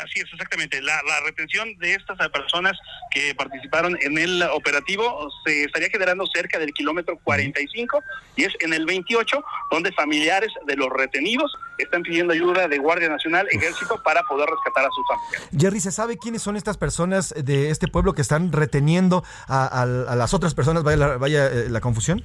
Así 0.06 0.20
es, 0.20 0.32
exactamente. 0.32 0.82
La, 0.82 1.02
retención 1.26 1.76
de 1.80 1.96
estas 1.96 2.18
personas 2.30 2.78
que 3.10 3.34
participaron 3.34 3.98
en 4.02 4.18
el 4.18 4.44
operativo 4.44 5.28
se 5.44 5.64
estaría 5.64 5.90
generando 5.90 6.26
cerca 6.28 6.60
del 6.60 6.72
kilómetro 6.74 7.18
45 7.24 8.04
y 8.36 8.44
es 8.44 8.54
en 8.60 8.74
el 8.74 8.86
28 8.86 9.44
donde 9.72 9.92
familiares 9.94 10.52
de 10.68 10.76
los 10.76 10.90
retenidos 10.90 11.52
están 11.80 12.04
pidiendo 12.04 12.34
ayuda 12.34 12.68
de 12.68 12.78
Guardia 12.78 13.10
Nacional, 13.10 13.48
Ejército 13.52 14.02
para 14.04 14.22
poder 14.24 14.48
rescatar 14.48 14.86
a 14.86 14.90
sus 14.92 15.06
familiares. 15.08 15.50
Jerry, 15.58 15.80
¿se 15.80 15.92
sabe 15.92 16.18
quiénes 16.18 16.44
son 16.44 16.56
estas 16.56 16.78
personas 16.78 17.34
de 17.36 17.72
este 17.72 17.88
pueblo 17.88 18.14
que 18.14 18.22
están 18.22 18.52
reteniendo 18.52 19.24
a, 19.48 19.86
las 19.86 20.34
otras 20.34 20.54
personas? 20.54 20.84
Vaya, 20.84 20.98
la, 20.98 21.18
vaya 21.18 21.48
eh, 21.48 21.70
la 21.70 21.82
confusión. 21.82 22.24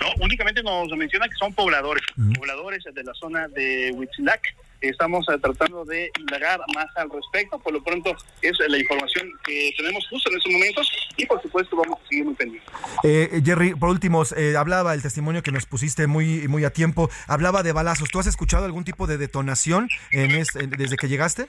No, 0.00 0.08
únicamente 0.24 0.62
nos 0.62 0.88
menciona 0.96 1.28
que 1.28 1.36
son 1.36 1.54
pobladores, 1.54 2.04
pobladores 2.36 2.84
de 2.92 3.04
la 3.04 3.14
zona 3.14 3.48
de 3.48 3.92
Huitzilac 3.94 4.42
Estamos 4.82 5.26
eh, 5.28 5.38
tratando 5.40 5.84
de 5.84 6.10
indagar 6.18 6.60
más 6.74 6.86
al 6.96 7.10
respecto. 7.10 7.58
Por 7.58 7.72
lo 7.72 7.82
pronto 7.82 8.14
es 8.40 8.58
la 8.68 8.78
información 8.78 9.28
que 9.44 9.72
tenemos 9.76 10.06
justo 10.08 10.30
en 10.30 10.36
estos 10.36 10.52
momentos 10.52 10.92
y 11.16 11.26
por 11.26 11.40
supuesto 11.42 11.76
vamos 11.76 11.98
a 12.04 12.08
seguir 12.08 12.24
muy 12.24 12.34
pendientes. 12.34 12.72
Eh, 13.04 13.40
Jerry, 13.44 13.74
por 13.74 13.90
último, 13.90 14.22
eh, 14.36 14.56
hablaba 14.56 14.94
el 14.94 15.02
testimonio 15.02 15.42
que 15.42 15.52
nos 15.52 15.66
pusiste 15.66 16.06
muy, 16.06 16.48
muy 16.48 16.64
a 16.64 16.70
tiempo, 16.70 17.10
hablaba 17.26 17.62
de 17.62 17.72
balazos. 17.72 18.08
¿Tú 18.10 18.18
has 18.18 18.26
escuchado 18.26 18.64
algún 18.64 18.84
tipo 18.84 19.06
de 19.06 19.18
detonación 19.18 19.88
en 20.10 20.32
desde 20.32 20.96
que 20.96 21.08
llegaste? 21.08 21.48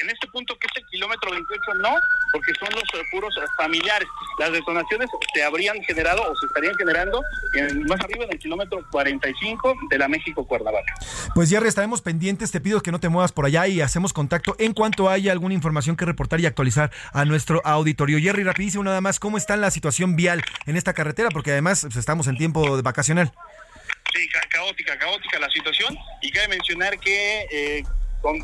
En 0.00 0.10
este 0.10 0.26
punto, 0.28 0.58
que 0.58 0.66
es 0.66 0.82
el 0.82 0.88
kilómetro 0.88 1.30
28, 1.30 1.74
no, 1.82 1.96
porque 2.32 2.52
son 2.58 2.68
los 2.72 2.84
puros 3.10 3.34
familiares. 3.56 4.08
Las 4.38 4.52
detonaciones 4.52 5.08
se 5.34 5.44
habrían 5.44 5.80
generado 5.82 6.22
o 6.22 6.36
se 6.36 6.46
estarían 6.46 6.74
generando 6.76 7.22
en, 7.54 7.84
más 7.84 8.00
arriba 8.00 8.24
en 8.24 8.32
el 8.32 8.38
kilómetro 8.38 8.84
45 8.90 9.74
de 9.90 9.98
la 9.98 10.08
México-Cuernavaca. 10.08 10.94
Pues 11.34 11.50
Jerry, 11.50 11.68
estaremos 11.68 12.00
pendientes. 12.00 12.50
Te 12.50 12.60
pido 12.60 12.80
que 12.80 12.90
no 12.90 13.00
te 13.00 13.08
muevas 13.08 13.32
por 13.32 13.46
allá 13.46 13.66
y 13.66 13.80
hacemos 13.80 14.12
contacto 14.12 14.56
en 14.58 14.72
cuanto 14.72 15.10
haya 15.10 15.32
alguna 15.32 15.54
información 15.54 15.96
que 15.96 16.04
reportar 16.04 16.40
y 16.40 16.46
actualizar 16.46 16.90
a 17.12 17.24
nuestro 17.24 17.60
auditorio. 17.64 18.18
Jerry, 18.18 18.44
rapidísimo 18.44 18.84
nada 18.84 19.00
más, 19.00 19.20
¿cómo 19.20 19.36
está 19.36 19.56
la 19.56 19.70
situación 19.70 20.16
vial 20.16 20.42
en 20.66 20.76
esta 20.76 20.94
carretera? 20.94 21.28
Porque 21.30 21.52
además 21.52 21.82
pues, 21.82 21.96
estamos 21.96 22.26
en 22.26 22.36
tiempo 22.36 22.76
de 22.76 22.82
vacacional. 22.82 23.32
Sí, 24.14 24.28
caótica, 24.50 24.98
caótica 24.98 25.38
la 25.38 25.50
situación. 25.50 25.96
Y 26.22 26.30
cabe 26.30 26.48
mencionar 26.48 26.98
que... 26.98 27.46
Eh, 27.50 27.82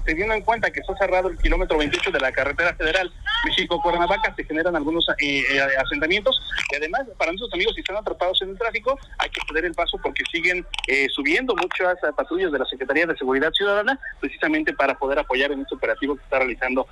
teniendo 0.05 0.35
en 0.35 0.43
cuenta 0.43 0.71
que 0.71 0.81
está 0.81 0.97
cerrado 0.97 1.29
el 1.29 1.39
kilómetro 1.39 1.79
28 1.79 2.11
de 2.11 2.21
la 2.21 2.33
carretera 2.33 2.75
federal 2.75 3.13
México 3.45 3.81
Cuernavaca 3.81 4.35
se 4.35 4.45
generan 4.45 4.75
algunos 4.77 5.07
eh, 5.19 5.43
eh, 5.51 5.61
asentamientos 5.79 6.41
y 6.73 6.77
además 6.77 7.03
para 7.17 7.31
nuestros 7.31 7.53
amigos 7.53 7.75
si 7.75 7.81
están 7.81 7.97
atrapados 7.97 8.41
en 8.43 8.51
el 8.51 8.59
tráfico 8.59 8.99
hay 9.19 9.31
que 9.31 9.41
ceder 9.49 9.65
el 9.65 9.75
paso 9.75 9.99
porque 10.03 10.25
siguen 10.33 10.67
eh, 10.87 11.07
subiendo 11.11 11.55
muchas 11.55 11.97
patrullas 12.17 12.53
de 12.53 12.59
la 12.59 12.65
Secretaría 12.65 13.07
de 13.07 13.17
Seguridad 13.17 13.53
Ciudadana 13.53 13.99
precisamente 14.21 14.73
para 14.73 14.99
poder 14.99 15.19
apoyar 15.19 15.53
en 15.53 15.61
este 15.61 15.75
operativo 15.75 16.17
que 16.17 16.23
está 16.23 16.39
realizando 16.39 16.87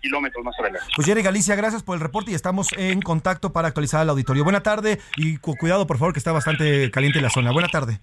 kilómetros 0.00 0.44
más 0.44 0.54
adelante. 0.58 0.86
Pues 0.94 1.06
Jerry 1.06 1.22
Galicia, 1.22 1.54
gracias 1.54 1.82
por 1.82 1.94
el 1.94 2.00
reporte 2.00 2.30
y 2.30 2.34
estamos 2.34 2.68
en 2.76 3.00
contacto 3.00 3.52
para 3.52 3.68
actualizar 3.68 4.00
al 4.00 4.10
auditorio. 4.10 4.44
Buena 4.44 4.62
tarde 4.62 4.98
y 5.16 5.36
cuidado 5.38 5.86
por 5.86 5.98
favor 5.98 6.12
que 6.12 6.18
está 6.18 6.32
bastante 6.32 6.90
caliente 6.90 7.20
la 7.20 7.30
zona. 7.30 7.52
Buena 7.52 7.68
tarde. 7.68 8.00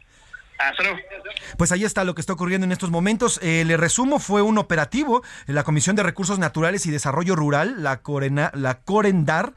Pues 1.58 1.72
ahí 1.72 1.84
está 1.84 2.04
lo 2.04 2.16
que 2.16 2.22
está 2.22 2.34
ocurriendo 2.34 2.66
en 2.66 2.72
estos 2.72 2.90
momentos. 2.90 3.40
Eh, 3.44 3.64
le 3.66 3.78
resumo, 3.78 4.20
fue 4.20 4.42
un 4.42 4.58
operativo 4.58 5.24
la 5.48 5.64
Comisión 5.64 5.96
de 5.96 6.04
Recursos 6.04 6.40
Naturales 6.40 6.86
y 6.86 6.92
Desarrollo 6.92 7.36
Rural, 7.36 7.84
la, 7.84 8.02
Corena, 8.02 8.52
la 8.54 8.80
Corendar, 8.82 9.54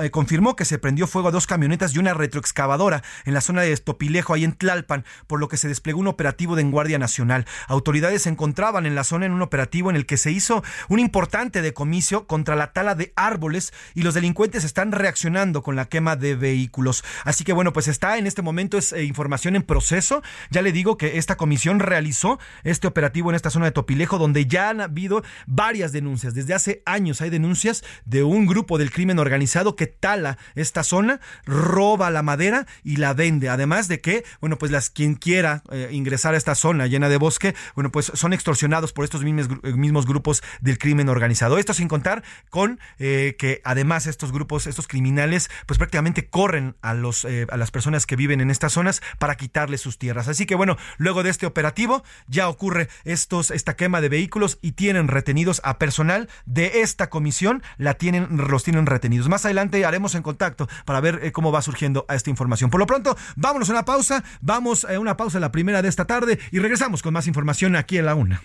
eh, 0.00 0.10
confirmó 0.10 0.56
que 0.56 0.64
se 0.64 0.78
prendió 0.78 1.06
fuego 1.06 1.28
a 1.28 1.30
dos 1.30 1.46
camionetas 1.46 1.94
y 1.94 1.98
una 1.98 2.14
retroexcavadora 2.14 3.02
en 3.24 3.34
la 3.34 3.40
zona 3.40 3.62
de 3.62 3.72
Estopilejo, 3.72 4.34
ahí 4.34 4.44
en 4.44 4.52
Tlalpan, 4.52 5.04
por 5.26 5.40
lo 5.40 5.48
que 5.48 5.56
se 5.56 5.68
desplegó 5.68 6.00
un 6.00 6.08
operativo 6.08 6.56
de 6.56 6.64
Guardia 6.64 6.98
Nacional. 6.98 7.46
Autoridades 7.68 8.22
se 8.22 8.28
encontraban 8.28 8.86
en 8.86 8.94
la 8.94 9.04
zona 9.04 9.26
en 9.26 9.32
un 9.32 9.42
operativo 9.42 9.90
en 9.90 9.96
el 9.96 10.06
que 10.06 10.16
se 10.16 10.30
hizo 10.30 10.62
un 10.88 10.98
importante 10.98 11.62
decomicio 11.62 12.26
contra 12.26 12.56
la 12.56 12.72
tala 12.72 12.94
de 12.94 13.12
árboles 13.16 13.72
y 13.94 14.02
los 14.02 14.14
delincuentes 14.14 14.64
están 14.64 14.92
reaccionando 14.92 15.62
con 15.62 15.76
la 15.76 15.86
quema 15.86 16.16
de 16.16 16.34
vehículos. 16.34 17.04
Así 17.24 17.44
que 17.44 17.52
bueno, 17.52 17.72
pues 17.72 17.88
está 17.88 18.18
en 18.18 18.26
este 18.26 18.42
momento 18.42 18.78
es 18.78 18.92
eh, 18.92 19.04
información 19.04 19.56
en 19.56 19.62
proceso. 19.62 20.22
Ya 20.50 20.62
le 20.62 20.72
digo 20.72 20.96
que 20.96 21.18
esta 21.18 21.36
comisión 21.36 21.80
realizó 21.80 22.38
este 22.64 22.86
operativo 22.86 23.30
en 23.30 23.36
esta 23.36 23.50
zona 23.50 23.66
de 23.66 23.72
Topilejo, 23.72 24.18
donde 24.18 24.46
ya 24.46 24.70
han 24.70 24.80
habido 24.80 25.22
varias 25.46 25.92
denuncias. 25.92 26.34
Desde 26.34 26.54
hace 26.54 26.82
años 26.86 27.20
hay 27.20 27.30
denuncias 27.30 27.84
de 28.04 28.22
un 28.22 28.46
grupo 28.46 28.78
del 28.78 28.90
crimen 28.90 29.18
organizado 29.18 29.76
que 29.76 29.86
tala 29.86 30.38
esta 30.54 30.82
zona, 30.82 31.20
roba 31.44 32.10
la 32.10 32.22
madera 32.22 32.66
y 32.84 32.96
la 32.96 33.14
vende. 33.14 33.48
Además 33.48 33.88
de 33.88 34.00
que, 34.00 34.24
bueno, 34.40 34.58
pues 34.58 34.70
las 34.70 34.90
quien 34.90 35.14
quiera 35.14 35.62
eh, 35.70 35.88
ingresar 35.92 36.34
a 36.34 36.36
esta 36.36 36.54
zona 36.54 36.86
llena 36.86 37.08
de 37.08 37.16
bosque, 37.16 37.54
bueno, 37.74 37.90
pues 37.90 38.12
son 38.14 38.32
extorsionados 38.32 38.92
por 38.92 39.04
estos 39.04 39.24
mismos, 39.24 39.48
eh, 39.62 39.72
mismos 39.72 40.06
grupos 40.06 40.42
del 40.60 40.78
crimen 40.78 41.08
organizado. 41.08 41.58
Esto 41.58 41.74
sin 41.74 41.88
contar 41.88 42.22
con 42.50 42.80
eh, 42.98 43.36
que 43.38 43.60
además 43.64 44.06
estos 44.06 44.32
grupos, 44.32 44.66
estos 44.66 44.86
criminales, 44.86 45.50
pues 45.66 45.78
prácticamente 45.78 46.28
corren 46.28 46.76
a 46.82 46.94
los 46.94 47.26
a 47.26 47.56
las 47.56 47.70
personas 47.70 48.06
que 48.06 48.16
viven 48.16 48.40
en 48.40 48.50
estas 48.50 48.72
zonas 48.72 49.02
para 49.18 49.36
quitarles 49.36 49.80
sus 49.80 49.98
tierras. 49.98 50.28
Así 50.36 50.44
que 50.44 50.54
bueno, 50.54 50.76
luego 50.98 51.22
de 51.22 51.30
este 51.30 51.46
operativo 51.46 52.04
ya 52.26 52.50
ocurre 52.50 52.90
estos, 53.04 53.50
esta 53.50 53.74
quema 53.74 54.02
de 54.02 54.10
vehículos 54.10 54.58
y 54.60 54.72
tienen 54.72 55.08
retenidos 55.08 55.62
a 55.64 55.78
personal 55.78 56.28
de 56.44 56.82
esta 56.82 57.08
comisión, 57.08 57.62
la 57.78 57.94
tienen, 57.94 58.28
los 58.36 58.62
tienen 58.62 58.84
retenidos. 58.84 59.30
Más 59.30 59.46
adelante 59.46 59.82
haremos 59.86 60.14
en 60.14 60.20
contacto 60.20 60.68
para 60.84 61.00
ver 61.00 61.20
eh, 61.22 61.32
cómo 61.32 61.52
va 61.52 61.62
surgiendo 61.62 62.04
a 62.08 62.14
esta 62.14 62.28
información. 62.28 62.68
Por 62.68 62.80
lo 62.80 62.86
pronto, 62.86 63.16
vámonos 63.34 63.70
a 63.70 63.72
una 63.72 63.86
pausa, 63.86 64.24
vamos 64.42 64.84
a 64.84 65.00
una 65.00 65.16
pausa 65.16 65.40
la 65.40 65.52
primera 65.52 65.80
de 65.80 65.88
esta 65.88 66.04
tarde 66.04 66.38
y 66.50 66.58
regresamos 66.58 67.02
con 67.02 67.14
más 67.14 67.26
información 67.26 67.74
aquí 67.74 67.96
en 67.96 68.04
la 68.04 68.14
una. 68.14 68.42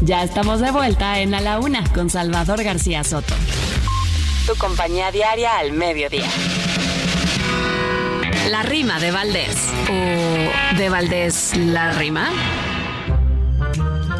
Ya 0.00 0.22
estamos 0.22 0.60
de 0.60 0.70
vuelta 0.70 1.20
en 1.20 1.34
A 1.34 1.40
la 1.40 1.58
Una 1.58 1.84
con 1.92 2.08
Salvador 2.08 2.62
García 2.62 3.04
Soto. 3.04 3.34
Tu 4.46 4.54
compañía 4.56 5.10
diaria 5.10 5.58
al 5.58 5.72
mediodía. 5.72 6.28
La 8.50 8.62
rima 8.62 8.98
de 9.00 9.10
Valdés. 9.10 9.68
¿O 9.90 10.76
de 10.76 10.88
Valdés 10.88 11.56
la 11.56 11.92
rima? 11.92 12.30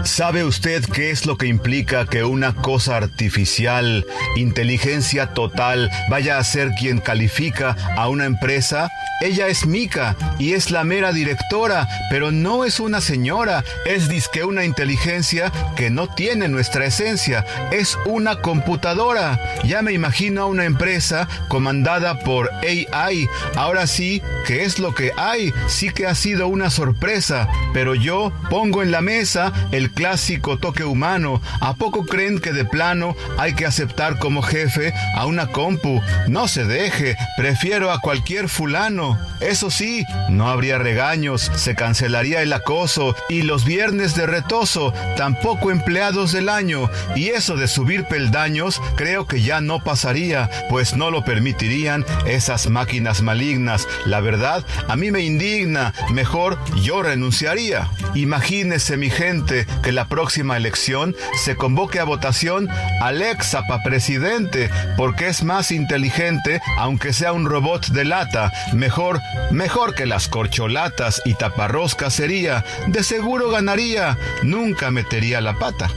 ¿Sabe 0.04 0.44
usted 0.44 0.84
qué 0.84 1.10
es 1.10 1.26
lo 1.26 1.36
que 1.36 1.46
implica 1.46 2.06
que 2.06 2.24
una 2.24 2.54
cosa 2.54 2.96
artificial, 2.96 4.06
inteligencia 4.36 5.34
total, 5.34 5.90
vaya 6.08 6.38
a 6.38 6.44
ser 6.44 6.70
quien 6.78 6.98
califica 6.98 7.76
a 7.96 8.08
una 8.08 8.24
empresa? 8.24 8.90
Ella 9.20 9.48
es 9.48 9.66
Mika 9.66 10.16
y 10.38 10.52
es 10.52 10.70
la 10.70 10.84
mera 10.84 11.12
directora, 11.12 11.88
pero 12.10 12.30
no 12.30 12.64
es 12.64 12.78
una 12.78 13.00
señora, 13.00 13.64
es 13.84 14.08
disque 14.08 14.44
una 14.44 14.64
inteligencia 14.64 15.50
que 15.76 15.90
no 15.90 16.06
tiene 16.08 16.48
nuestra 16.48 16.86
esencia, 16.86 17.44
es 17.72 17.98
una 18.06 18.40
computadora. 18.40 19.40
Ya 19.64 19.82
me 19.82 19.92
imagino 19.92 20.42
a 20.42 20.46
una 20.46 20.64
empresa 20.64 21.28
comandada 21.48 22.20
por 22.20 22.50
AI. 22.62 23.28
Ahora 23.56 23.86
sí, 23.86 24.22
¿qué 24.46 24.64
es 24.64 24.78
lo 24.78 24.94
que 24.94 25.12
hay? 25.16 25.52
Sí 25.66 25.90
que 25.90 26.06
ha 26.06 26.14
sido 26.14 26.46
una 26.46 26.70
sorpresa, 26.70 27.48
pero 27.72 27.94
yo 27.94 28.32
pongo 28.50 28.82
en 28.82 28.92
la 28.92 29.00
mesa 29.00 29.52
el 29.72 29.90
clásico 29.90 30.58
toque 30.58 30.84
humano. 30.84 31.42
¿A 31.60 31.74
poco 31.74 32.06
creen 32.06 32.38
que 32.38 32.52
de 32.52 32.64
plano 32.64 33.16
hay 33.36 33.54
que 33.54 33.66
aceptar 33.66 34.18
como 34.18 34.42
jefe 34.42 34.92
a 35.16 35.26
una 35.26 35.48
compu? 35.48 36.00
No 36.28 36.46
se 36.46 36.64
deje, 36.64 37.16
prefiero 37.36 37.90
a 37.90 38.00
cualquier 38.00 38.48
fulano. 38.48 39.07
Oh. 39.10 39.37
Eso 39.40 39.70
sí, 39.70 40.04
no 40.28 40.48
habría 40.48 40.78
regaños, 40.78 41.50
se 41.54 41.74
cancelaría 41.74 42.42
el 42.42 42.52
acoso 42.52 43.14
y 43.28 43.42
los 43.42 43.64
viernes 43.64 44.14
de 44.14 44.26
retoso, 44.26 44.92
tampoco 45.16 45.70
empleados 45.70 46.32
del 46.32 46.48
año. 46.48 46.90
Y 47.14 47.28
eso 47.28 47.56
de 47.56 47.68
subir 47.68 48.04
peldaños 48.04 48.80
creo 48.96 49.26
que 49.26 49.42
ya 49.42 49.60
no 49.60 49.80
pasaría, 49.80 50.50
pues 50.68 50.96
no 50.96 51.10
lo 51.10 51.24
permitirían 51.24 52.04
esas 52.26 52.68
máquinas 52.68 53.22
malignas. 53.22 53.86
La 54.06 54.20
verdad, 54.20 54.64
a 54.88 54.96
mí 54.96 55.10
me 55.10 55.20
indigna, 55.20 55.94
mejor 56.10 56.58
yo 56.82 57.02
renunciaría. 57.02 57.90
Imagínese 58.14 58.96
mi 58.96 59.10
gente 59.10 59.66
que 59.82 59.92
la 59.92 60.06
próxima 60.08 60.56
elección 60.56 61.14
se 61.44 61.56
convoque 61.56 62.00
a 62.00 62.04
votación 62.04 62.68
al 63.00 63.22
ex 63.22 63.56
presidente, 63.84 64.70
porque 64.96 65.28
es 65.28 65.42
más 65.42 65.70
inteligente, 65.70 66.60
aunque 66.76 67.12
sea 67.12 67.32
un 67.32 67.46
robot 67.46 67.88
de 67.88 68.04
lata. 68.04 68.52
Mejor 68.72 69.20
mejor, 69.50 69.94
que 69.94 70.06
las 70.06 70.28
corcholatas 70.28 71.22
y 71.24 71.34
taparroscas 71.34 72.14
sería. 72.14 72.64
De 72.86 73.02
seguro 73.02 73.50
ganaría, 73.50 74.18
nunca 74.42 74.90
metería 74.90 75.40
la 75.40 75.58
pata. 75.58 75.90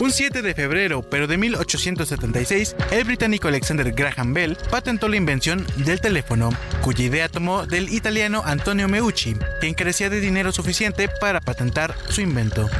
Un 0.00 0.12
7 0.12 0.40
de 0.40 0.54
febrero, 0.54 1.02
pero 1.02 1.26
de 1.26 1.36
1876, 1.36 2.74
el 2.90 3.04
británico 3.04 3.48
Alexander 3.48 3.92
Graham 3.92 4.32
Bell 4.32 4.56
patentó 4.70 5.08
la 5.08 5.16
invención 5.16 5.66
del 5.76 6.00
teléfono, 6.00 6.48
cuya 6.80 7.04
idea 7.04 7.28
tomó 7.28 7.66
del 7.66 7.92
italiano 7.92 8.42
Antonio 8.46 8.88
Meucci, 8.88 9.36
quien 9.60 9.74
carecía 9.74 10.08
de 10.08 10.20
dinero 10.20 10.52
suficiente 10.52 11.10
para 11.20 11.42
patentar 11.42 11.94
su 12.08 12.22
invento. 12.22 12.70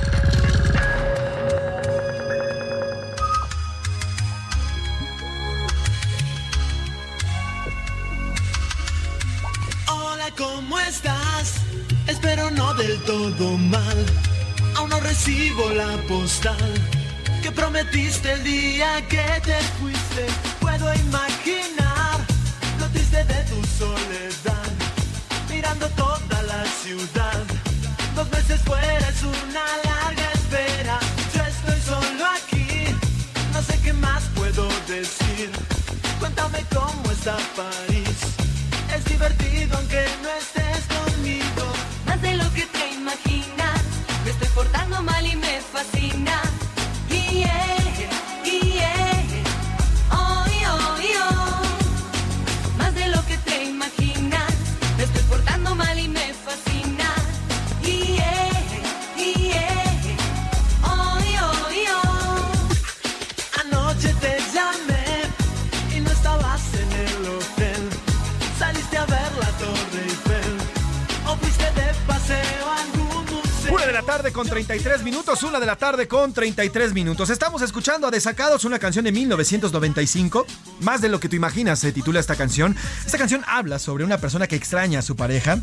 Todo 12.99 13.57
mal. 13.57 14.07
Aún 14.77 14.91
no 14.91 15.01
recibo 15.01 15.71
la 15.71 15.97
postal 16.09 16.73
que 17.43 17.51
prometiste 17.53 18.33
el 18.33 18.45
día 18.45 19.07
que 19.09 19.25
te 19.45 19.59
fuiste. 19.79 20.27
Puedo 20.61 20.93
imaginar 20.95 22.19
lo 22.79 22.87
triste 22.89 23.25
de 23.25 23.45
tu 23.45 23.61
soledad, 23.79 24.71
mirando 25.49 25.87
toda 25.91 26.43
la 26.43 26.65
ciudad. 26.83 27.43
Dos 28.15 28.31
meses 28.31 28.61
fuera 28.63 29.09
es 29.09 29.23
una 29.23 29.65
larga 29.85 30.33
espera. 30.35 30.99
Yo 31.35 31.43
estoy 31.45 31.81
solo 31.87 32.25
aquí, 32.39 32.95
no 33.53 33.63
sé 33.63 33.79
qué 33.85 33.93
más 33.93 34.23
puedo 34.35 34.69
decir. 34.89 35.51
Cuéntame 36.19 36.65
cómo 36.75 37.11
está 37.11 37.37
París. 37.57 38.19
Es 38.95 39.05
divertido 39.05 39.77
aunque 39.77 40.05
no 40.23 40.31
estés 40.43 40.85
conmigo 40.97 41.60
imaginas. 43.11 43.83
Me 44.25 44.31
estoy 44.31 44.49
portando 44.49 45.03
mal 45.03 45.27
y 45.27 45.37
me 45.37 45.61
fascina. 45.61 46.50
Con 74.33 74.49
33 74.49 75.03
minutos, 75.03 75.43
una 75.43 75.59
de 75.59 75.67
la 75.67 75.77
tarde 75.77 76.07
con 76.07 76.33
33 76.33 76.93
minutos. 76.93 77.31
Estamos 77.31 77.63
escuchando 77.63 78.07
a 78.07 78.11
Desacados, 78.11 78.65
una 78.65 78.79
canción 78.79 79.05
de 79.05 79.13
1995. 79.13 80.47
Más 80.81 81.01
de 81.01 81.09
lo 81.09 81.19
que 81.19 81.29
tú 81.29 81.37
imaginas 81.37 81.79
se 81.79 81.93
titula 81.93 82.21
esta 82.21 82.37
canción. 82.37 82.77
Esta 83.05 83.19
canción 83.19 83.43
habla 83.47 83.79
sobre 83.79 84.05
una 84.05 84.19
persona 84.19 84.47
que 84.47 84.57
extraña 84.57 85.01
a 85.01 85.03
su 85.03 85.17
pareja 85.17 85.61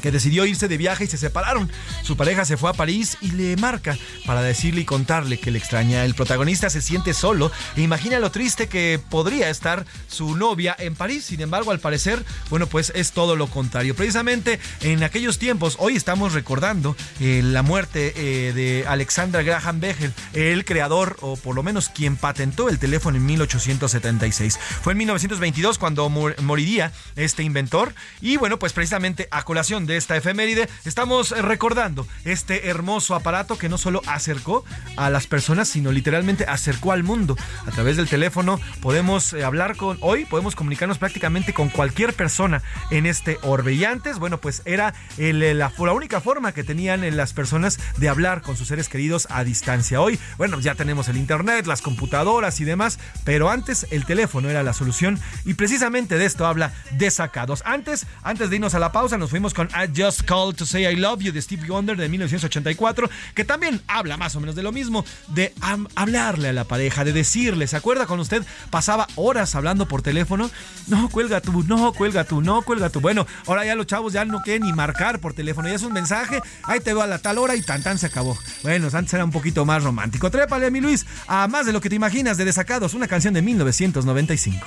que 0.00 0.10
decidió 0.10 0.46
irse 0.46 0.68
de 0.68 0.76
viaje 0.76 1.04
y 1.04 1.06
se 1.06 1.18
separaron. 1.18 1.70
Su 2.02 2.16
pareja 2.16 2.44
se 2.44 2.56
fue 2.56 2.70
a 2.70 2.74
París 2.74 3.16
y 3.20 3.32
le 3.32 3.56
marca 3.56 3.96
para 4.26 4.42
decirle 4.42 4.82
y 4.82 4.84
contarle 4.84 5.38
que 5.38 5.50
le 5.50 5.58
extraña. 5.58 6.04
El 6.04 6.14
protagonista 6.14 6.70
se 6.70 6.82
siente 6.82 7.14
solo 7.14 7.50
e 7.76 7.82
imagina 7.82 8.18
lo 8.18 8.30
triste 8.30 8.68
que 8.68 9.00
podría 9.10 9.50
estar 9.50 9.84
su 10.08 10.36
novia 10.36 10.74
en 10.78 10.94
París. 10.94 11.24
Sin 11.24 11.40
embargo, 11.40 11.70
al 11.70 11.80
parecer, 11.80 12.24
bueno, 12.48 12.66
pues 12.66 12.92
es 12.94 13.12
todo 13.12 13.36
lo 13.36 13.46
contrario. 13.48 13.94
Precisamente 13.94 14.58
en 14.80 15.02
aquellos 15.02 15.38
tiempos, 15.38 15.76
hoy 15.78 15.96
estamos 15.96 16.32
recordando 16.32 16.96
eh, 17.20 17.42
la 17.44 17.62
muerte 17.62 18.12
eh, 18.16 18.52
de 18.52 18.84
Alexander 18.86 19.44
Graham 19.44 19.80
Bell, 19.80 20.12
el 20.32 20.64
creador 20.64 21.16
o 21.20 21.36
por 21.36 21.54
lo 21.54 21.62
menos 21.62 21.88
quien 21.88 22.16
patentó 22.16 22.68
el 22.68 22.78
teléfono 22.78 23.16
en 23.16 23.26
1876. 23.26 24.58
Fue 24.82 24.92
en 24.92 24.98
1922 24.98 25.78
cuando 25.78 26.08
moriría 26.08 26.92
este 27.16 27.42
inventor 27.42 27.94
y 28.20 28.36
bueno, 28.36 28.58
pues 28.58 28.72
precisamente 28.72 29.28
a 29.30 29.42
colación 29.44 29.86
esta 29.96 30.16
efeméride, 30.16 30.68
estamos 30.84 31.32
eh, 31.32 31.42
recordando 31.42 32.06
este 32.24 32.68
hermoso 32.68 33.14
aparato 33.14 33.58
que 33.58 33.68
no 33.68 33.78
solo 33.78 34.02
acercó 34.06 34.64
a 34.96 35.10
las 35.10 35.26
personas, 35.26 35.68
sino 35.68 35.92
literalmente 35.92 36.44
acercó 36.44 36.92
al 36.92 37.02
mundo. 37.02 37.36
A 37.66 37.70
través 37.70 37.96
del 37.96 38.08
teléfono 38.08 38.60
podemos 38.80 39.32
eh, 39.32 39.44
hablar 39.44 39.76
con, 39.76 39.98
hoy 40.00 40.24
podemos 40.24 40.54
comunicarnos 40.54 40.98
prácticamente 40.98 41.52
con 41.52 41.68
cualquier 41.68 42.14
persona 42.14 42.62
en 42.90 43.06
este 43.06 43.38
orbe. 43.42 43.74
Y 43.74 43.84
antes, 43.84 44.18
bueno, 44.18 44.38
pues 44.38 44.62
era 44.64 44.94
la, 45.16 45.72
la 45.76 45.92
única 45.92 46.20
forma 46.20 46.52
que 46.52 46.64
tenían 46.64 47.04
eh, 47.04 47.10
las 47.10 47.32
personas 47.32 47.78
de 47.96 48.08
hablar 48.08 48.42
con 48.42 48.56
sus 48.56 48.68
seres 48.68 48.88
queridos 48.88 49.26
a 49.30 49.44
distancia. 49.44 50.00
Hoy, 50.00 50.18
bueno, 50.38 50.60
ya 50.60 50.74
tenemos 50.74 51.08
el 51.08 51.16
internet, 51.16 51.66
las 51.66 51.82
computadoras 51.82 52.60
y 52.60 52.64
demás, 52.64 52.98
pero 53.24 53.50
antes 53.50 53.86
el 53.90 54.04
teléfono 54.04 54.48
era 54.50 54.62
la 54.62 54.72
solución 54.72 55.18
y 55.44 55.54
precisamente 55.54 56.18
de 56.18 56.26
esto 56.26 56.46
habla 56.46 56.72
Desacados. 56.92 57.62
Antes, 57.64 58.06
antes 58.22 58.50
de 58.50 58.56
irnos 58.56 58.74
a 58.74 58.78
la 58.78 58.92
pausa, 58.92 59.18
nos 59.18 59.30
fuimos 59.30 59.54
con 59.54 59.68
Just 59.86 60.22
Called 60.22 60.56
to 60.56 60.66
Say 60.66 60.86
I 60.86 60.96
Love 60.96 61.22
You 61.22 61.32
de 61.32 61.42
Steve 61.42 61.66
Wonder 61.68 61.96
de 61.96 62.08
1984, 62.08 63.10
que 63.34 63.44
también 63.44 63.80
habla 63.86 64.16
más 64.16 64.36
o 64.36 64.40
menos 64.40 64.54
de 64.54 64.62
lo 64.62 64.72
mismo, 64.72 65.04
de 65.28 65.52
hablarle 65.94 66.48
a 66.48 66.52
la 66.52 66.64
pareja, 66.64 67.04
de 67.04 67.12
decirle, 67.12 67.66
¿se 67.66 67.76
acuerda 67.76 68.06
cuando 68.06 68.22
usted 68.22 68.44
pasaba 68.70 69.06
horas 69.16 69.54
hablando 69.54 69.86
por 69.86 70.02
teléfono? 70.02 70.50
No, 70.86 71.08
cuelga 71.08 71.40
tú, 71.40 71.62
no, 71.62 71.92
cuelga 71.92 72.24
tú, 72.24 72.40
no, 72.40 72.62
cuelga 72.62 72.90
tú. 72.90 73.00
Bueno, 73.00 73.26
ahora 73.46 73.64
ya 73.64 73.74
los 73.74 73.86
chavos 73.86 74.12
ya 74.12 74.24
no 74.24 74.42
quieren 74.42 74.62
ni 74.62 74.72
marcar 74.72 75.20
por 75.20 75.34
teléfono, 75.34 75.68
ya 75.68 75.74
es 75.74 75.82
un 75.82 75.92
mensaje, 75.92 76.40
ahí 76.64 76.80
te 76.80 76.92
veo 76.92 77.02
a 77.02 77.06
la 77.06 77.18
tal 77.18 77.38
hora 77.38 77.56
y 77.56 77.62
tan 77.62 77.82
tan 77.82 77.98
se 77.98 78.06
acabó. 78.06 78.38
Bueno, 78.62 78.88
antes 78.92 79.14
era 79.14 79.24
un 79.24 79.30
poquito 79.30 79.64
más 79.64 79.82
romántico. 79.82 80.30
Trépale, 80.30 80.70
mi 80.70 80.80
Luis, 80.80 81.06
a 81.26 81.48
más 81.48 81.66
de 81.66 81.72
lo 81.72 81.80
que 81.80 81.88
te 81.88 81.96
imaginas 81.96 82.36
de 82.36 82.44
Desacados, 82.44 82.94
una 82.94 83.08
canción 83.08 83.34
de 83.34 83.42
1995. 83.42 84.66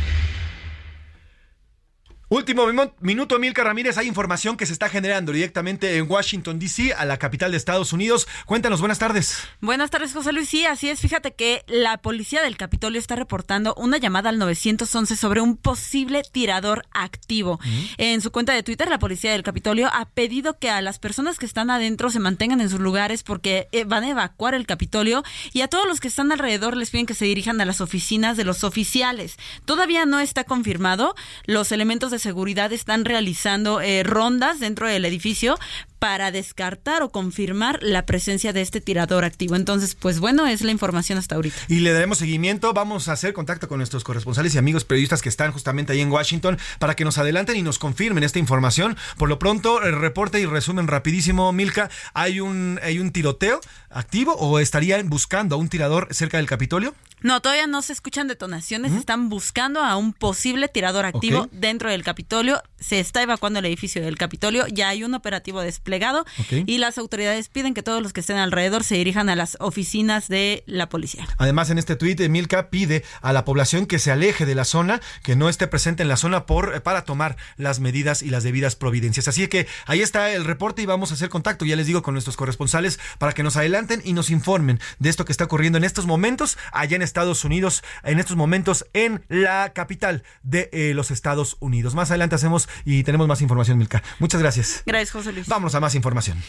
Último 2.31 2.65
minuto, 3.01 3.39
Milka 3.39 3.61
Ramírez. 3.61 3.97
Hay 3.97 4.07
información 4.07 4.55
que 4.55 4.65
se 4.65 4.71
está 4.71 4.87
generando 4.87 5.33
directamente 5.33 5.97
en 5.97 6.09
Washington, 6.09 6.59
D.C., 6.59 6.93
a 6.93 7.03
la 7.03 7.17
capital 7.17 7.51
de 7.51 7.57
Estados 7.57 7.91
Unidos. 7.91 8.25
Cuéntanos, 8.45 8.79
buenas 8.79 8.99
tardes. 8.99 9.39
Buenas 9.59 9.89
tardes, 9.89 10.13
José 10.13 10.31
Luis. 10.31 10.47
Sí, 10.47 10.65
así 10.65 10.87
es. 10.87 11.01
Fíjate 11.01 11.33
que 11.33 11.65
la 11.67 11.97
policía 11.97 12.41
del 12.41 12.55
Capitolio 12.55 13.01
está 13.01 13.17
reportando 13.17 13.75
una 13.75 13.97
llamada 13.97 14.29
al 14.29 14.39
911 14.39 15.17
sobre 15.17 15.41
un 15.41 15.57
posible 15.57 16.21
tirador 16.23 16.85
activo. 16.93 17.59
En 17.97 18.21
su 18.21 18.31
cuenta 18.31 18.53
de 18.53 18.63
Twitter, 18.63 18.87
la 18.87 18.97
policía 18.97 19.33
del 19.33 19.43
Capitolio 19.43 19.89
ha 19.91 20.05
pedido 20.05 20.57
que 20.57 20.69
a 20.69 20.79
las 20.79 20.99
personas 20.99 21.37
que 21.37 21.45
están 21.45 21.69
adentro 21.69 22.11
se 22.11 22.21
mantengan 22.21 22.61
en 22.61 22.69
sus 22.69 22.79
lugares 22.79 23.23
porque 23.23 23.67
eh, 23.73 23.83
van 23.83 24.05
a 24.05 24.09
evacuar 24.09 24.55
el 24.55 24.65
Capitolio 24.65 25.21
y 25.51 25.63
a 25.63 25.67
todos 25.67 25.85
los 25.85 25.99
que 25.99 26.07
están 26.07 26.31
alrededor 26.31 26.77
les 26.77 26.91
piden 26.91 27.07
que 27.07 27.13
se 27.13 27.25
dirijan 27.25 27.59
a 27.59 27.65
las 27.65 27.81
oficinas 27.81 28.37
de 28.37 28.45
los 28.45 28.63
oficiales. 28.63 29.35
Todavía 29.65 30.05
no 30.05 30.21
está 30.21 30.45
confirmado. 30.45 31.13
Los 31.45 31.73
elementos 31.73 32.09
de 32.09 32.20
seguridad 32.21 32.71
están 32.71 33.03
realizando 33.03 33.81
eh, 33.81 34.03
rondas 34.03 34.59
dentro 34.59 34.87
del 34.87 35.03
edificio 35.05 35.57
para 36.01 36.31
descartar 36.31 37.03
o 37.03 37.11
confirmar 37.11 37.77
la 37.83 38.07
presencia 38.07 38.53
de 38.53 38.61
este 38.61 38.81
tirador 38.81 39.23
activo. 39.23 39.55
Entonces, 39.55 39.93
pues 39.93 40.19
bueno, 40.19 40.47
es 40.47 40.63
la 40.63 40.71
información 40.71 41.19
hasta 41.19 41.35
ahorita. 41.35 41.55
Y 41.67 41.81
le 41.81 41.93
daremos 41.93 42.17
seguimiento. 42.17 42.73
Vamos 42.73 43.07
a 43.07 43.11
hacer 43.11 43.33
contacto 43.33 43.67
con 43.67 43.77
nuestros 43.77 44.03
corresponsales 44.03 44.55
y 44.55 44.57
amigos 44.57 44.83
periodistas 44.83 45.21
que 45.21 45.29
están 45.29 45.51
justamente 45.51 45.93
ahí 45.93 46.01
en 46.01 46.11
Washington 46.11 46.57
para 46.79 46.95
que 46.95 47.05
nos 47.05 47.19
adelanten 47.19 47.55
y 47.55 47.61
nos 47.61 47.77
confirmen 47.77 48.23
esta 48.23 48.39
información. 48.39 48.97
Por 49.17 49.29
lo 49.29 49.37
pronto, 49.37 49.83
el 49.83 49.99
reporte 49.99 50.39
y 50.39 50.47
resumen 50.47 50.87
rapidísimo, 50.87 51.51
Milka. 51.51 51.91
¿Hay 52.15 52.39
un, 52.39 52.79
hay 52.81 52.97
un 52.97 53.11
tiroteo 53.11 53.61
activo 53.91 54.33
o 54.33 54.57
estarían 54.57 55.07
buscando 55.07 55.53
a 55.53 55.59
un 55.59 55.69
tirador 55.69 56.07
cerca 56.11 56.37
del 56.37 56.47
Capitolio? 56.47 56.95
No, 57.21 57.41
todavía 57.41 57.67
no 57.67 57.81
se 57.81 57.93
escuchan 57.93 58.27
detonaciones. 58.27 58.93
Están 58.93 59.29
buscando 59.29 59.81
a 59.81 59.95
un 59.95 60.13
posible 60.13 60.67
tirador 60.67 61.05
activo 61.05 61.47
dentro 61.51 61.89
del 61.89 62.03
Capitolio. 62.03 62.61
Se 62.79 62.99
está 62.99 63.21
evacuando 63.21 63.59
el 63.59 63.65
edificio 63.65 64.01
del 64.01 64.17
Capitolio. 64.17 64.65
Ya 64.67 64.89
hay 64.89 65.03
un 65.03 65.13
operativo 65.13 65.61
desplegado 65.61 66.25
y 66.49 66.77
las 66.79 66.97
autoridades 66.97 67.49
piden 67.49 67.73
que 67.73 67.83
todos 67.83 68.01
los 68.01 68.13
que 68.13 68.21
estén 68.21 68.37
alrededor 68.37 68.83
se 68.83 68.95
dirijan 68.95 69.29
a 69.29 69.35
las 69.35 69.57
oficinas 69.59 70.27
de 70.27 70.63
la 70.65 70.89
policía. 70.89 71.27
Además, 71.37 71.69
en 71.69 71.77
este 71.77 71.95
tuit, 71.95 72.19
Milka 72.21 72.69
pide 72.69 73.03
a 73.21 73.33
la 73.33 73.45
población 73.45 73.85
que 73.85 73.99
se 73.99 74.11
aleje 74.11 74.45
de 74.45 74.55
la 74.55 74.65
zona, 74.65 75.01
que 75.23 75.35
no 75.35 75.49
esté 75.49 75.67
presente 75.67 76.03
en 76.03 76.09
la 76.09 76.17
zona 76.17 76.45
por 76.45 76.75
eh, 76.75 76.81
para 76.81 77.05
tomar 77.05 77.37
las 77.57 77.79
medidas 77.79 78.23
y 78.23 78.29
las 78.29 78.43
debidas 78.43 78.75
providencias. 78.75 79.27
Así 79.27 79.47
que 79.47 79.67
ahí 79.85 80.01
está 80.01 80.31
el 80.31 80.45
reporte 80.45 80.81
y 80.81 80.85
vamos 80.85 81.11
a 81.11 81.13
hacer 81.13 81.29
contacto, 81.29 81.65
ya 81.65 81.75
les 81.75 81.87
digo, 81.87 82.01
con 82.01 82.13
nuestros 82.13 82.37
corresponsales 82.37 82.99
para 83.19 83.33
que 83.33 83.43
nos 83.43 83.57
adelanten 83.57 84.01
y 84.03 84.13
nos 84.13 84.29
informen 84.29 84.79
de 84.99 85.09
esto 85.09 85.25
que 85.25 85.31
está 85.31 85.45
ocurriendo 85.45 85.77
en 85.77 85.83
estos 85.83 86.05
momentos 86.05 86.57
allá 86.71 86.95
en 86.95 87.01
Estados 87.11 87.43
Unidos 87.43 87.83
en 88.03 88.19
estos 88.19 88.37
momentos 88.37 88.85
en 88.93 89.21
la 89.27 89.73
capital 89.73 90.23
de 90.43 90.69
eh, 90.71 90.93
los 90.95 91.11
Estados 91.11 91.57
Unidos. 91.59 91.93
Más 91.93 92.09
adelante 92.09 92.35
hacemos 92.35 92.69
y 92.85 93.03
tenemos 93.03 93.27
más 93.27 93.41
información, 93.41 93.77
Milka. 93.77 94.01
Muchas 94.19 94.39
gracias. 94.41 94.81
Gracias, 94.85 95.11
José 95.11 95.33
Luis. 95.33 95.47
Vámonos 95.47 95.75
a 95.75 95.81
más 95.81 95.93
información. 95.93 96.41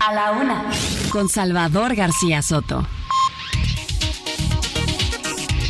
A 0.00 0.14
la 0.14 0.32
una, 0.32 0.70
con 1.10 1.28
Salvador 1.28 1.94
García 1.94 2.40
Soto. 2.40 2.86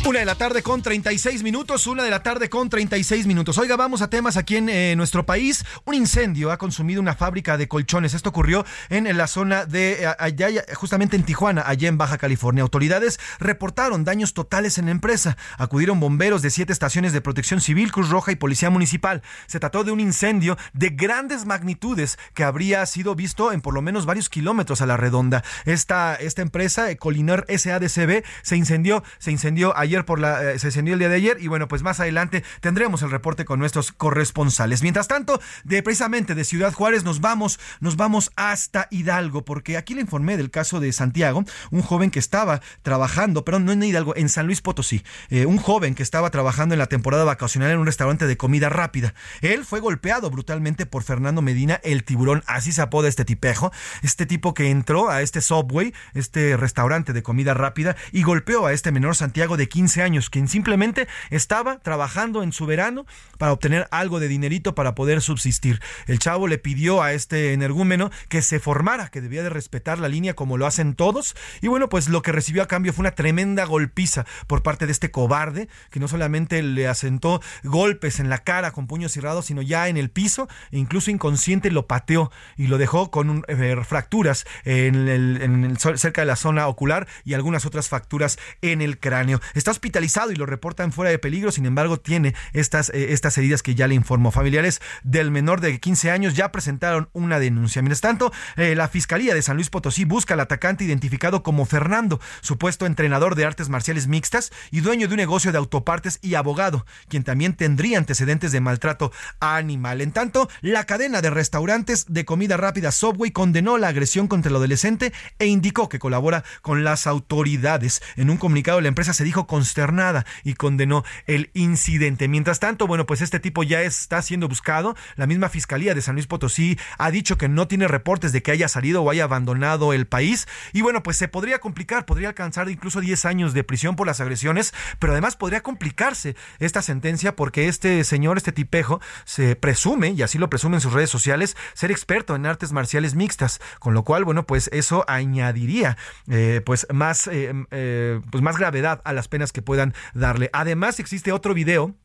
Una 0.07 0.19
de 0.19 0.25
la 0.25 0.35
tarde 0.35 0.61
con 0.61 0.83
36 0.83 1.41
minutos, 1.41 1.87
una 1.87 2.03
de 2.03 2.11
la 2.11 2.21
tarde 2.21 2.47
con 2.47 2.69
36 2.69 3.25
minutos. 3.25 3.57
Oiga, 3.57 3.75
vamos 3.75 4.03
a 4.03 4.07
temas 4.07 4.37
aquí 4.37 4.55
en 4.55 4.69
eh, 4.69 4.95
nuestro 4.95 5.25
país. 5.25 5.65
Un 5.83 5.95
incendio 5.95 6.51
ha 6.51 6.59
consumido 6.59 7.01
una 7.01 7.15
fábrica 7.15 7.57
de 7.57 7.67
colchones. 7.67 8.13
Esto 8.13 8.29
ocurrió 8.29 8.67
en, 8.89 9.17
la 9.17 9.25
zona 9.25 9.65
de 9.65 10.03
eh, 10.03 10.15
allá, 10.19 10.63
justamente 10.75 11.15
en 11.15 11.23
Tijuana, 11.23 11.63
allá 11.65 11.89
en 11.89 11.97
Baja 11.97 12.19
California. 12.19 12.61
Autoridades 12.61 13.19
reportaron 13.39 14.03
daños 14.03 14.35
totales 14.35 14.77
en 14.77 14.85
la 14.85 14.91
empresa. 14.91 15.37
Acudieron 15.57 15.99
bomberos 15.99 16.43
de 16.43 16.51
siete 16.51 16.71
estaciones 16.71 17.11
de 17.11 17.21
protección 17.21 17.59
civil, 17.59 17.91
Cruz 17.91 18.09
Roja 18.09 18.31
y 18.31 18.35
Policía 18.35 18.69
Municipal. 18.69 19.23
Se 19.47 19.59
trató 19.59 19.83
de 19.83 19.91
un 19.91 19.99
incendio 19.99 20.55
de 20.73 20.89
grandes 20.89 21.47
magnitudes 21.47 22.19
que 22.35 22.43
habría 22.43 22.85
sido 22.85 23.15
visto 23.15 23.51
en 23.51 23.61
por 23.61 23.73
lo 23.73 23.81
menos 23.81 24.05
varios 24.05 24.29
kilómetros 24.29 24.81
a 24.81 24.85
la 24.85 24.97
redonda. 24.97 25.43
Esta, 25.65 26.13
esta 26.13 26.43
empresa, 26.43 26.91
eh, 26.91 26.97
Coliner 26.97 27.43
SADCB, 27.49 28.23
se 28.43 28.55
incendió, 28.55 29.03
se 29.17 29.31
incendió 29.31 29.75
por 30.03 30.19
la, 30.19 30.51
eh, 30.51 30.59
se 30.59 30.67
encendió 30.67 30.95
el 30.95 30.99
día 30.99 31.09
de 31.09 31.15
ayer 31.15 31.37
y 31.39 31.47
bueno, 31.47 31.67
pues 31.67 31.83
más 31.83 31.99
adelante 31.99 32.43
tendremos 32.59 33.01
el 33.03 33.11
reporte 33.11 33.45
con 33.45 33.59
nuestros 33.59 33.91
corresponsales. 33.91 34.81
Mientras 34.81 35.07
tanto, 35.07 35.39
de 35.63 35.81
precisamente 35.83 36.35
de 36.35 36.43
Ciudad 36.43 36.73
Juárez 36.73 37.03
nos 37.03 37.21
vamos, 37.21 37.59
nos 37.79 37.95
vamos 37.95 38.31
hasta 38.35 38.87
Hidalgo, 38.91 39.45
porque 39.45 39.77
aquí 39.77 39.93
le 39.93 40.01
informé 40.01 40.35
del 40.37 40.51
caso 40.51 40.79
de 40.79 40.91
Santiago, 40.91 41.45
un 41.71 41.81
joven 41.81 42.11
que 42.11 42.19
estaba 42.19 42.61
trabajando, 42.81 43.45
pero 43.45 43.59
no 43.59 43.71
en 43.71 43.83
Hidalgo, 43.83 44.15
en 44.15 44.27
San 44.27 44.47
Luis 44.47 44.61
Potosí, 44.61 45.03
eh, 45.29 45.45
un 45.45 45.57
joven 45.57 45.95
que 45.95 46.03
estaba 46.03 46.29
trabajando 46.31 46.73
en 46.73 46.79
la 46.79 46.87
temporada 46.87 47.23
vacacional 47.23 47.71
en 47.71 47.77
un 47.77 47.85
restaurante 47.85 48.27
de 48.27 48.37
comida 48.37 48.69
rápida. 48.69 49.13
Él 49.41 49.63
fue 49.65 49.79
golpeado 49.79 50.29
brutalmente 50.29 50.85
por 50.85 51.03
Fernando 51.03 51.41
Medina, 51.41 51.79
el 51.83 52.03
tiburón, 52.03 52.43
así 52.47 52.71
se 52.71 52.81
apoda 52.81 53.07
este 53.07 53.25
tipejo, 53.25 53.71
este 54.01 54.25
tipo 54.25 54.53
que 54.53 54.71
entró 54.71 55.09
a 55.09 55.21
este 55.21 55.41
Subway, 55.41 55.93
este 56.13 56.57
restaurante 56.57 57.13
de 57.13 57.23
comida 57.23 57.53
rápida, 57.53 57.95
y 58.11 58.23
golpeó 58.23 58.65
a 58.65 58.73
este 58.73 58.91
menor 58.91 59.15
Santiago 59.15 59.57
de 59.57 59.69
15 59.69 59.84
15 59.85 60.01
años, 60.01 60.31
quien 60.31 60.47
simplemente 60.47 61.07
estaba 61.29 61.77
trabajando 61.77 62.41
en 62.41 62.53
su 62.53 62.65
verano 62.65 63.05
para 63.37 63.51
obtener 63.51 63.87
algo 63.91 64.19
de 64.19 64.27
dinerito 64.27 64.73
para 64.73 64.95
poder 64.95 65.21
subsistir. 65.21 65.79
El 66.07 66.17
chavo 66.17 66.47
le 66.47 66.57
pidió 66.57 67.03
a 67.03 67.13
este 67.13 67.53
energúmeno 67.53 68.09
que 68.27 68.41
se 68.41 68.59
formara, 68.59 69.09
que 69.09 69.21
debía 69.21 69.43
de 69.43 69.51
respetar 69.51 69.99
la 69.99 70.07
línea 70.07 70.33
como 70.33 70.57
lo 70.57 70.65
hacen 70.65 70.95
todos. 70.95 71.35
Y 71.61 71.67
bueno, 71.67 71.87
pues 71.87 72.09
lo 72.09 72.23
que 72.23 72.31
recibió 72.31 72.63
a 72.63 72.67
cambio 72.67 72.93
fue 72.93 73.03
una 73.03 73.11
tremenda 73.11 73.65
golpiza 73.65 74.25
por 74.47 74.63
parte 74.63 74.87
de 74.87 74.91
este 74.91 75.11
cobarde, 75.11 75.69
que 75.91 75.99
no 75.99 76.07
solamente 76.07 76.63
le 76.63 76.87
asentó 76.87 77.43
golpes 77.63 78.19
en 78.19 78.29
la 78.29 78.39
cara 78.39 78.71
con 78.71 78.87
puños 78.87 79.11
cerrados, 79.11 79.45
sino 79.45 79.61
ya 79.61 79.87
en 79.87 79.97
el 79.97 80.09
piso, 80.09 80.47
e 80.71 80.79
incluso 80.79 81.11
inconsciente 81.11 81.69
lo 81.69 81.85
pateó 81.85 82.31
y 82.57 82.65
lo 82.65 82.79
dejó 82.79 83.11
con 83.11 83.43
eh, 83.49 83.77
fracturas 83.87 84.47
en 84.63 85.07
el, 85.07 85.77
cerca 85.77 86.21
de 86.21 86.25
la 86.25 86.37
zona 86.37 86.67
ocular 86.67 87.07
y 87.23 87.35
algunas 87.35 87.67
otras 87.67 87.87
fracturas 87.87 88.39
en 88.63 88.81
el 88.81 88.97
cráneo. 88.99 89.41
Está 89.53 89.74
hospitalizado 89.75 90.31
y 90.31 90.35
lo 90.35 90.45
reportan 90.45 90.91
fuera 90.91 91.11
de 91.11 91.19
peligro, 91.19 91.51
sin 91.51 91.65
embargo 91.65 91.99
tiene 91.99 92.33
estas, 92.53 92.89
eh, 92.89 93.13
estas 93.13 93.37
heridas 93.37 93.61
que 93.61 93.75
ya 93.75 93.87
le 93.87 93.95
informó. 93.95 94.31
Familiares 94.31 94.81
del 95.03 95.31
menor 95.31 95.61
de 95.61 95.79
15 95.79 96.11
años 96.11 96.35
ya 96.35 96.51
presentaron 96.51 97.09
una 97.13 97.39
denuncia. 97.39 97.81
Mientras 97.81 98.01
tanto, 98.01 98.31
eh, 98.55 98.75
la 98.75 98.87
Fiscalía 98.87 99.33
de 99.33 99.41
San 99.41 99.57
Luis 99.57 99.69
Potosí 99.69 100.05
busca 100.05 100.33
al 100.33 100.39
atacante 100.39 100.83
identificado 100.83 101.43
como 101.43 101.65
Fernando, 101.65 102.19
supuesto 102.41 102.85
entrenador 102.85 103.35
de 103.35 103.45
artes 103.45 103.69
marciales 103.69 104.07
mixtas 104.07 104.51
y 104.71 104.81
dueño 104.81 105.07
de 105.07 105.13
un 105.13 105.17
negocio 105.17 105.51
de 105.51 105.57
autopartes 105.57 106.19
y 106.21 106.35
abogado, 106.35 106.85
quien 107.09 107.23
también 107.23 107.53
tendría 107.53 107.97
antecedentes 107.97 108.51
de 108.51 108.61
maltrato 108.61 109.11
animal. 109.39 110.01
En 110.01 110.11
tanto, 110.11 110.49
la 110.61 110.85
cadena 110.85 111.21
de 111.21 111.29
restaurantes 111.29 112.05
de 112.07 112.25
comida 112.25 112.57
rápida 112.57 112.91
Subway 112.91 113.31
condenó 113.31 113.77
la 113.77 113.89
agresión 113.89 114.27
contra 114.27 114.49
el 114.49 114.55
adolescente 114.55 115.13
e 115.39 115.47
indicó 115.47 115.89
que 115.89 115.99
colabora 115.99 116.43
con 116.61 116.83
las 116.83 117.07
autoridades. 117.07 118.01
En 118.15 118.29
un 118.29 118.37
comunicado, 118.37 118.81
la 118.81 118.87
empresa 118.87 119.13
se 119.13 119.23
dijo 119.23 119.47
consternada 119.65 120.27
y 120.43 120.53
condenó 120.53 121.03
el 121.25 121.49
incidente. 121.55 122.27
Mientras 122.27 122.59
tanto, 122.59 122.85
bueno, 122.85 123.07
pues 123.07 123.21
este 123.21 123.39
tipo 123.39 123.63
ya 123.63 123.81
está 123.81 124.21
siendo 124.21 124.47
buscado. 124.47 124.95
La 125.15 125.25
misma 125.25 125.49
Fiscalía 125.49 125.95
de 125.95 126.03
San 126.03 126.13
Luis 126.13 126.27
Potosí 126.27 126.77
ha 126.99 127.09
dicho 127.09 127.39
que 127.39 127.49
no 127.49 127.67
tiene 127.67 127.87
reportes 127.87 128.31
de 128.31 128.43
que 128.43 128.51
haya 128.51 128.67
salido 128.67 129.01
o 129.01 129.09
haya 129.09 129.23
abandonado 129.23 129.91
el 129.91 130.05
país. 130.05 130.47
Y 130.71 130.83
bueno, 130.83 131.01
pues 131.01 131.17
se 131.17 131.27
podría 131.27 131.57
complicar, 131.57 132.05
podría 132.05 132.27
alcanzar 132.27 132.69
incluso 132.69 133.01
10 133.01 133.25
años 133.25 133.55
de 133.55 133.63
prisión 133.63 133.95
por 133.95 134.05
las 134.05 134.21
agresiones, 134.21 134.71
pero 134.99 135.13
además 135.13 135.35
podría 135.35 135.63
complicarse 135.63 136.35
esta 136.59 136.83
sentencia 136.83 137.35
porque 137.35 137.67
este 137.67 138.03
señor, 138.03 138.37
este 138.37 138.51
tipejo, 138.51 139.01
se 139.23 139.55
presume, 139.55 140.09
y 140.09 140.21
así 140.21 140.37
lo 140.37 140.51
presume 140.51 140.77
en 140.77 140.81
sus 140.81 140.93
redes 140.93 141.09
sociales, 141.09 141.57
ser 141.73 141.89
experto 141.89 142.35
en 142.35 142.45
artes 142.45 142.71
marciales 142.71 143.15
mixtas, 143.15 143.59
con 143.79 143.95
lo 143.95 144.03
cual, 144.03 144.25
bueno, 144.25 144.45
pues 144.45 144.69
eso 144.73 145.05
añadiría 145.07 145.97
eh, 146.29 146.61
pues 146.63 146.85
más, 146.93 147.25
eh, 147.27 147.51
eh, 147.71 148.21
pues 148.29 148.43
más 148.43 148.57
gravedad 148.57 149.01
a 149.03 149.13
las 149.13 149.27
penas 149.27 149.54
que 149.55 149.63
puedan 149.63 149.95
darle. 150.13 150.51
Además, 150.53 150.99
existe 150.99 151.31
otro 151.31 151.55
video 151.55 151.95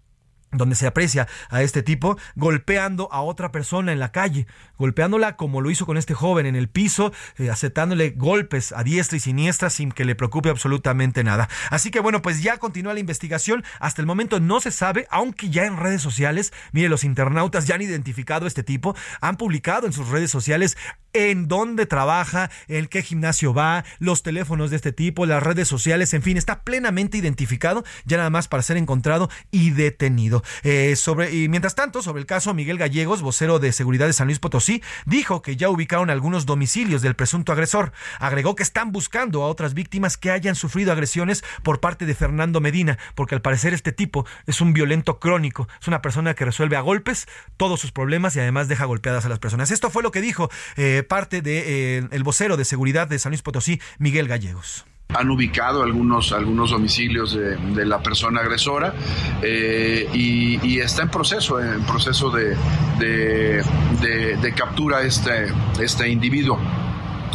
donde 0.52 0.74
se 0.74 0.86
aprecia 0.86 1.28
a 1.48 1.62
este 1.62 1.82
tipo 1.82 2.18
golpeando 2.34 3.08
a 3.12 3.22
otra 3.22 3.52
persona 3.52 3.92
en 3.92 4.00
la 4.00 4.12
calle, 4.12 4.46
golpeándola 4.78 5.36
como 5.36 5.60
lo 5.60 5.70
hizo 5.70 5.86
con 5.86 5.96
este 5.96 6.14
joven 6.14 6.46
en 6.46 6.56
el 6.56 6.68
piso, 6.68 7.12
eh, 7.38 7.50
aceptándole 7.50 8.10
golpes 8.10 8.72
a 8.72 8.82
diestra 8.82 9.16
y 9.16 9.20
siniestra 9.20 9.70
sin 9.70 9.92
que 9.92 10.04
le 10.04 10.14
preocupe 10.14 10.50
absolutamente 10.50 11.24
nada. 11.24 11.48
Así 11.70 11.90
que 11.90 12.00
bueno, 12.00 12.22
pues 12.22 12.42
ya 12.42 12.58
continúa 12.58 12.94
la 12.94 13.00
investigación. 13.00 13.64
Hasta 13.78 14.02
el 14.02 14.06
momento 14.06 14.40
no 14.40 14.60
se 14.60 14.70
sabe, 14.70 15.06
aunque 15.10 15.50
ya 15.50 15.64
en 15.64 15.76
redes 15.76 16.02
sociales, 16.02 16.52
mire, 16.72 16.88
los 16.88 17.04
internautas 17.04 17.66
ya 17.66 17.74
han 17.74 17.82
identificado 17.82 18.44
a 18.44 18.48
este 18.48 18.62
tipo, 18.62 18.96
han 19.20 19.36
publicado 19.36 19.86
en 19.86 19.92
sus 19.92 20.08
redes 20.08 20.30
sociales 20.30 20.76
en 21.12 21.48
dónde 21.48 21.86
trabaja, 21.86 22.50
en 22.68 22.86
qué 22.86 23.02
gimnasio 23.02 23.52
va, 23.52 23.84
los 23.98 24.22
teléfonos 24.22 24.70
de 24.70 24.76
este 24.76 24.92
tipo, 24.92 25.26
las 25.26 25.42
redes 25.42 25.68
sociales, 25.68 26.14
en 26.14 26.22
fin, 26.22 26.36
está 26.36 26.62
plenamente 26.62 27.18
identificado, 27.18 27.84
ya 28.04 28.16
nada 28.16 28.30
más 28.30 28.48
para 28.48 28.62
ser 28.62 28.76
encontrado 28.76 29.28
y 29.50 29.70
detenido. 29.70 30.39
Eh, 30.62 30.94
y 31.32 31.48
mientras 31.48 31.74
tanto, 31.74 32.02
sobre 32.02 32.20
el 32.20 32.26
caso, 32.26 32.54
Miguel 32.54 32.78
Gallegos, 32.78 33.22
vocero 33.22 33.58
de 33.58 33.72
seguridad 33.72 34.06
de 34.06 34.12
San 34.12 34.26
Luis 34.26 34.38
Potosí, 34.38 34.82
dijo 35.06 35.42
que 35.42 35.56
ya 35.56 35.68
ubicaron 35.68 36.10
algunos 36.10 36.46
domicilios 36.46 37.02
del 37.02 37.16
presunto 37.16 37.52
agresor. 37.52 37.92
Agregó 38.18 38.54
que 38.54 38.62
están 38.62 38.92
buscando 38.92 39.42
a 39.42 39.48
otras 39.48 39.74
víctimas 39.74 40.16
que 40.16 40.30
hayan 40.30 40.54
sufrido 40.54 40.92
agresiones 40.92 41.44
por 41.62 41.80
parte 41.80 42.06
de 42.06 42.14
Fernando 42.14 42.60
Medina, 42.60 42.98
porque 43.14 43.34
al 43.34 43.42
parecer 43.42 43.74
este 43.74 43.92
tipo 43.92 44.26
es 44.46 44.60
un 44.60 44.72
violento 44.72 45.18
crónico, 45.18 45.68
es 45.80 45.88
una 45.88 46.02
persona 46.02 46.34
que 46.34 46.44
resuelve 46.44 46.76
a 46.76 46.80
golpes 46.80 47.26
todos 47.56 47.80
sus 47.80 47.92
problemas 47.92 48.36
y 48.36 48.40
además 48.40 48.68
deja 48.68 48.84
golpeadas 48.84 49.24
a 49.24 49.28
las 49.28 49.38
personas. 49.38 49.70
Esto 49.70 49.90
fue 49.90 50.02
lo 50.02 50.10
que 50.10 50.20
dijo 50.20 50.50
eh, 50.76 51.04
parte 51.08 51.42
del 51.42 52.08
de, 52.08 52.16
eh, 52.16 52.22
vocero 52.22 52.56
de 52.56 52.64
seguridad 52.64 53.08
de 53.08 53.18
San 53.18 53.30
Luis 53.30 53.42
Potosí, 53.42 53.80
Miguel 53.98 54.28
Gallegos 54.28 54.84
han 55.14 55.30
ubicado 55.30 55.82
algunos, 55.82 56.32
algunos 56.32 56.70
domicilios 56.70 57.34
de, 57.34 57.86
la 57.86 58.02
persona 58.02 58.40
agresora 58.40 58.94
eh, 59.42 60.08
y, 60.12 60.78
está 60.78 61.02
en 61.02 61.10
proceso, 61.10 61.60
en 61.60 61.82
proceso 61.84 62.30
de, 62.30 62.56
de, 62.98 64.54
captura 64.54 65.02
este, 65.02 65.52
este 65.80 66.08
individuo. 66.08 66.58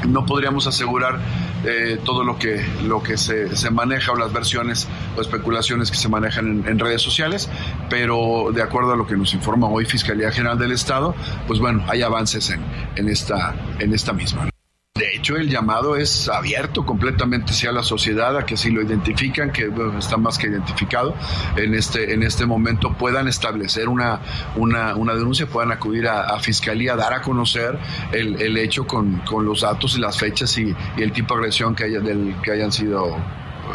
No 0.07 0.25
podríamos 0.25 0.67
asegurar 0.67 1.19
eh, 1.63 1.99
todo 2.03 2.23
lo 2.23 2.37
que, 2.37 2.63
lo 2.83 3.01
que 3.01 3.17
se, 3.17 3.55
se, 3.55 3.71
maneja 3.71 4.11
o 4.11 4.15
las 4.15 4.31
versiones 4.31 4.87
o 5.17 5.21
especulaciones 5.21 5.89
que 5.89 5.97
se 5.97 6.09
manejan 6.09 6.63
en, 6.67 6.77
redes 6.77 7.01
sociales, 7.01 7.49
pero 7.89 8.51
de 8.53 8.61
acuerdo 8.61 8.93
a 8.93 8.95
lo 8.95 9.07
que 9.07 9.17
nos 9.17 9.33
informa 9.33 9.67
hoy 9.67 9.85
Fiscalía 9.85 10.31
General 10.31 10.59
del 10.59 10.73
Estado, 10.73 11.15
pues 11.47 11.59
bueno, 11.59 11.83
hay 11.87 12.03
avances 12.03 12.51
en, 12.51 12.61
en, 12.95 13.09
esta, 13.09 13.55
en 13.79 13.93
esta 13.93 14.13
misma. 14.13 14.49
De 14.97 15.13
hecho, 15.13 15.35
el 15.35 15.49
llamado 15.49 15.97
es 15.97 16.29
abierto 16.29 16.85
completamente 16.85 17.51
hacia 17.51 17.73
la 17.73 17.83
sociedad, 17.83 18.37
a 18.37 18.45
que 18.45 18.55
si 18.55 18.71
lo 18.71 18.81
identifican, 18.81 19.51
que 19.51 19.69
está 19.99 20.15
más 20.15 20.37
que 20.37 20.47
identificado, 20.47 21.13
en 21.57 21.73
este, 21.73 22.13
en 22.13 22.23
este 22.23 22.45
momento 22.45 22.93
puedan 22.93 23.27
establecer 23.27 23.89
una, 23.89 24.21
una, 24.55 24.95
una 24.95 25.13
denuncia, 25.13 25.47
puedan 25.47 25.73
acudir 25.73 26.07
a, 26.07 26.39
fiscalía, 26.39 26.95
dar 26.95 27.11
a 27.11 27.21
conocer 27.21 27.77
el, 28.13 28.41
el 28.41 28.55
hecho 28.55 28.87
con, 28.87 29.17
con, 29.25 29.43
los 29.43 29.63
datos 29.63 29.97
y 29.97 29.99
las 29.99 30.17
fechas 30.17 30.57
y, 30.57 30.73
el 30.95 31.11
tipo 31.11 31.33
de 31.33 31.39
agresión 31.41 31.75
que, 31.75 31.83
haya, 31.83 31.99
del, 31.99 32.33
que 32.41 32.51
hayan 32.51 32.71
sido 32.71 33.17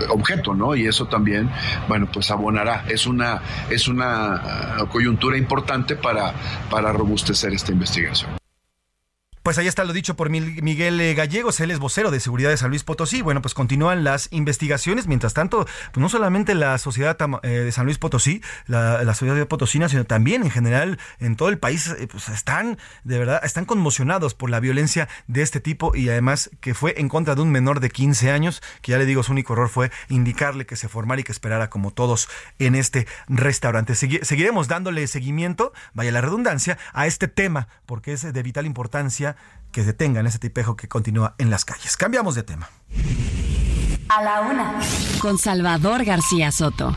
objeto, 0.09 0.55
¿no? 0.55 0.75
Y 0.75 0.87
eso 0.87 1.05
también, 1.05 1.51
bueno, 1.87 2.09
pues 2.11 2.31
abonará. 2.31 2.87
Es 2.89 3.07
una, 3.07 3.43
es 3.69 3.89
una 3.89 4.87
coyuntura 4.89 5.37
importante 5.37 5.97
para, 5.97 6.33
para 6.71 6.95
robustecer 6.95 7.53
esta 7.53 7.73
investigación. 7.73 8.40
Pues 9.43 9.57
ahí 9.57 9.67
está 9.67 9.85
lo 9.85 9.95
dicho 9.95 10.17
por 10.17 10.29
Miguel 10.29 11.01
eh, 11.01 11.15
Gallegos, 11.15 11.61
él 11.61 11.71
es 11.71 11.79
vocero 11.79 12.11
de 12.11 12.21
seguridad 12.21 12.51
de 12.51 12.59
San 12.59 12.69
Luis 12.69 12.85
Potosí. 12.85 13.23
Bueno, 13.23 13.41
pues 13.41 13.55
continúan 13.55 14.05
las 14.05 14.29
investigaciones. 14.33 15.07
Mientras 15.07 15.33
tanto, 15.33 15.65
pues 15.65 16.03
no 16.03 16.11
solamente 16.11 16.55
la 16.55 16.77
sociedad 16.77 17.17
eh, 17.43 17.49
de 17.49 17.73
San 17.73 17.87
Luis 17.87 17.97
Potosí, 17.97 18.43
la, 18.67 19.03
sociedad 19.15 19.35
de 19.35 19.47
Potosina, 19.47 19.89
sino 19.89 20.05
también 20.05 20.43
en 20.43 20.51
general 20.51 20.99
en 21.21 21.37
todo 21.37 21.49
el 21.49 21.57
país, 21.57 21.89
eh, 21.89 22.07
pues 22.07 22.29
están 22.29 22.77
de 23.05 23.19
verdad, 23.19 23.41
están 23.43 23.65
conmocionados 23.65 24.35
por 24.35 24.51
la 24.51 24.61
violencia 24.61 25.09
de 25.27 25.41
este 25.41 25.59
tipo 25.59 25.97
y 25.97 26.11
además 26.11 26.51
que 26.61 26.75
fue 26.75 26.95
en 26.99 27.09
contra 27.09 27.35
de 27.35 27.41
un 27.41 27.51
menor 27.51 27.81
de 27.81 27.89
15 27.89 28.31
años, 28.31 28.63
que 28.83 28.93
ya 28.93 28.99
le 28.99 29.07
digo, 29.07 29.23
su 29.23 29.33
único 29.33 29.55
error 29.55 29.71
fue 29.71 29.91
indicarle 30.11 30.67
que 30.67 30.77
se 30.77 30.89
formara 30.89 31.23
y 31.23 31.25
que 31.25 31.33
esperara 31.33 31.71
como 31.71 31.93
todos 31.93 32.29
en 32.59 32.75
este 32.75 33.07
restaurante. 33.27 33.95
seguiremos 33.95 34.69
dándole 34.69 35.07
seguimiento, 35.07 35.73
vaya 35.95 36.13
la 36.13 36.21
redundancia, 36.21 36.77
a 36.93 37.07
este 37.07 37.27
tema, 37.27 37.69
porque 37.87 38.13
es 38.13 38.31
de 38.31 38.43
vital 38.43 38.67
importancia 38.67 39.30
que 39.73 39.85
detengan 39.85 40.27
ese 40.27 40.39
tipejo 40.39 40.77
que 40.77 40.89
continúa 40.89 41.35
en 41.39 41.51
las 41.51 41.65
calles. 41.65 41.97
Cambiamos 41.97 42.35
de 42.35 42.43
tema. 42.43 42.69
A 44.09 44.23
la 44.23 44.41
una. 44.41 44.81
Con 45.21 45.39
Salvador 45.39 46.05
García 46.05 46.51
Soto. 46.51 46.97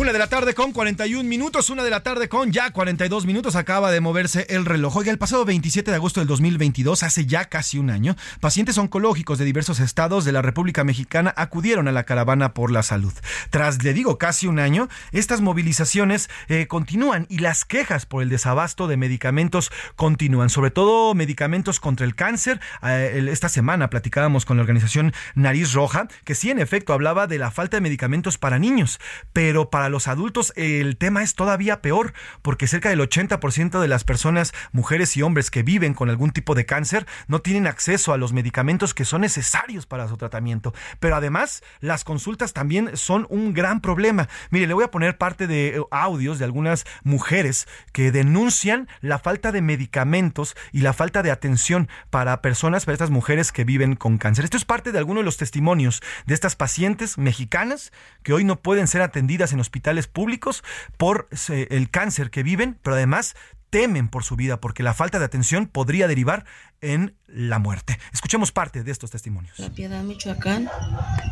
Una 0.00 0.14
de 0.14 0.18
la 0.18 0.28
tarde 0.28 0.54
con 0.54 0.72
41 0.72 1.28
minutos, 1.28 1.68
una 1.68 1.84
de 1.84 1.90
la 1.90 2.02
tarde 2.02 2.30
con 2.30 2.52
ya 2.52 2.70
42 2.70 3.26
minutos 3.26 3.54
acaba 3.54 3.90
de 3.90 4.00
moverse 4.00 4.46
el 4.48 4.64
reloj. 4.64 4.96
Oiga, 4.96 5.12
el 5.12 5.18
pasado 5.18 5.44
27 5.44 5.90
de 5.90 5.94
agosto 5.94 6.20
del 6.20 6.26
2022, 6.26 7.02
hace 7.02 7.26
ya 7.26 7.50
casi 7.50 7.78
un 7.78 7.90
año, 7.90 8.16
pacientes 8.40 8.78
oncológicos 8.78 9.38
de 9.38 9.44
diversos 9.44 9.78
estados 9.78 10.24
de 10.24 10.32
la 10.32 10.40
República 10.40 10.84
Mexicana 10.84 11.34
acudieron 11.36 11.86
a 11.86 11.92
la 11.92 12.04
caravana 12.04 12.54
por 12.54 12.70
la 12.70 12.82
salud. 12.82 13.12
Tras, 13.50 13.84
le 13.84 13.92
digo, 13.92 14.16
casi 14.16 14.46
un 14.46 14.58
año, 14.58 14.88
estas 15.12 15.42
movilizaciones 15.42 16.30
eh, 16.48 16.66
continúan 16.66 17.26
y 17.28 17.40
las 17.40 17.66
quejas 17.66 18.06
por 18.06 18.22
el 18.22 18.30
desabasto 18.30 18.88
de 18.88 18.96
medicamentos 18.96 19.70
continúan, 19.96 20.48
sobre 20.48 20.70
todo 20.70 21.14
medicamentos 21.14 21.78
contra 21.78 22.06
el 22.06 22.14
cáncer. 22.14 22.58
Eh, 22.82 23.28
esta 23.30 23.50
semana 23.50 23.90
platicábamos 23.90 24.46
con 24.46 24.56
la 24.56 24.62
organización 24.62 25.12
Nariz 25.34 25.74
Roja, 25.74 26.08
que 26.24 26.34
sí 26.34 26.48
en 26.48 26.58
efecto 26.58 26.94
hablaba 26.94 27.26
de 27.26 27.36
la 27.36 27.50
falta 27.50 27.76
de 27.76 27.82
medicamentos 27.82 28.38
para 28.38 28.58
niños, 28.58 28.98
pero 29.34 29.68
para 29.68 29.89
los 29.90 30.08
adultos 30.08 30.52
el 30.56 30.96
tema 30.96 31.22
es 31.22 31.34
todavía 31.34 31.82
peor, 31.82 32.12
porque 32.42 32.66
cerca 32.66 32.88
del 32.88 33.00
80% 33.00 33.80
de 33.80 33.88
las 33.88 34.04
personas, 34.04 34.52
mujeres 34.72 35.16
y 35.16 35.22
hombres 35.22 35.50
que 35.50 35.62
viven 35.62 35.94
con 35.94 36.10
algún 36.10 36.30
tipo 36.30 36.54
de 36.54 36.66
cáncer, 36.66 37.06
no 37.28 37.40
tienen 37.40 37.66
acceso 37.66 38.12
a 38.12 38.18
los 38.18 38.32
medicamentos 38.32 38.94
que 38.94 39.04
son 39.04 39.22
necesarios 39.22 39.86
para 39.86 40.08
su 40.08 40.16
tratamiento. 40.16 40.74
Pero 40.98 41.16
además, 41.16 41.62
las 41.80 42.04
consultas 42.04 42.52
también 42.52 42.96
son 42.96 43.26
un 43.28 43.52
gran 43.52 43.80
problema. 43.80 44.28
Mire, 44.50 44.66
le 44.66 44.74
voy 44.74 44.84
a 44.84 44.90
poner 44.90 45.18
parte 45.18 45.46
de 45.46 45.76
eh, 45.76 45.82
audios 45.90 46.38
de 46.38 46.44
algunas 46.44 46.84
mujeres 47.02 47.66
que 47.92 48.12
denuncian 48.12 48.88
la 49.00 49.18
falta 49.18 49.52
de 49.52 49.62
medicamentos 49.62 50.56
y 50.72 50.80
la 50.80 50.92
falta 50.92 51.22
de 51.22 51.30
atención 51.30 51.88
para 52.10 52.42
personas, 52.42 52.84
para 52.84 52.94
estas 52.94 53.10
mujeres 53.10 53.52
que 53.52 53.64
viven 53.64 53.96
con 53.96 54.18
cáncer. 54.18 54.44
Esto 54.44 54.56
es 54.56 54.64
parte 54.64 54.92
de 54.92 54.98
algunos 54.98 55.22
de 55.22 55.26
los 55.26 55.36
testimonios 55.36 56.02
de 56.26 56.34
estas 56.34 56.56
pacientes 56.56 57.18
mexicanas 57.18 57.92
que 58.22 58.32
hoy 58.32 58.44
no 58.44 58.60
pueden 58.60 58.86
ser 58.86 59.02
atendidas 59.02 59.52
en 59.52 59.58
hospitales 59.70 60.08
públicos 60.08 60.64
por 60.96 61.28
el 61.48 61.90
cáncer 61.90 62.30
que 62.30 62.42
viven, 62.42 62.76
pero 62.82 62.96
además 62.96 63.36
temen 63.70 64.08
por 64.08 64.24
su 64.24 64.34
vida 64.34 64.60
porque 64.60 64.82
la 64.82 64.94
falta 64.94 65.20
de 65.20 65.24
atención 65.24 65.66
podría 65.66 66.08
derivar 66.08 66.44
en 66.80 67.14
la 67.28 67.60
muerte. 67.60 68.00
Escuchemos 68.12 68.50
parte 68.50 68.82
de 68.82 68.90
estos 68.90 69.12
testimonios. 69.12 69.58
La 69.60 69.70
Piedad, 69.70 70.02
Michoacán. 70.02 70.68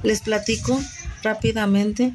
Les 0.04 0.20
platico 0.20 0.80
rápidamente. 1.24 2.12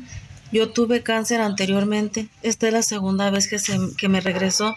Yo 0.53 0.69
tuve 0.69 1.03
cáncer 1.03 1.41
anteriormente. 1.41 2.29
Esta 2.41 2.67
es 2.67 2.73
la 2.73 2.83
segunda 2.83 3.29
vez 3.29 3.49
que, 3.49 3.59
se, 3.59 3.77
que 3.97 4.07
me 4.07 4.21
regresó. 4.21 4.75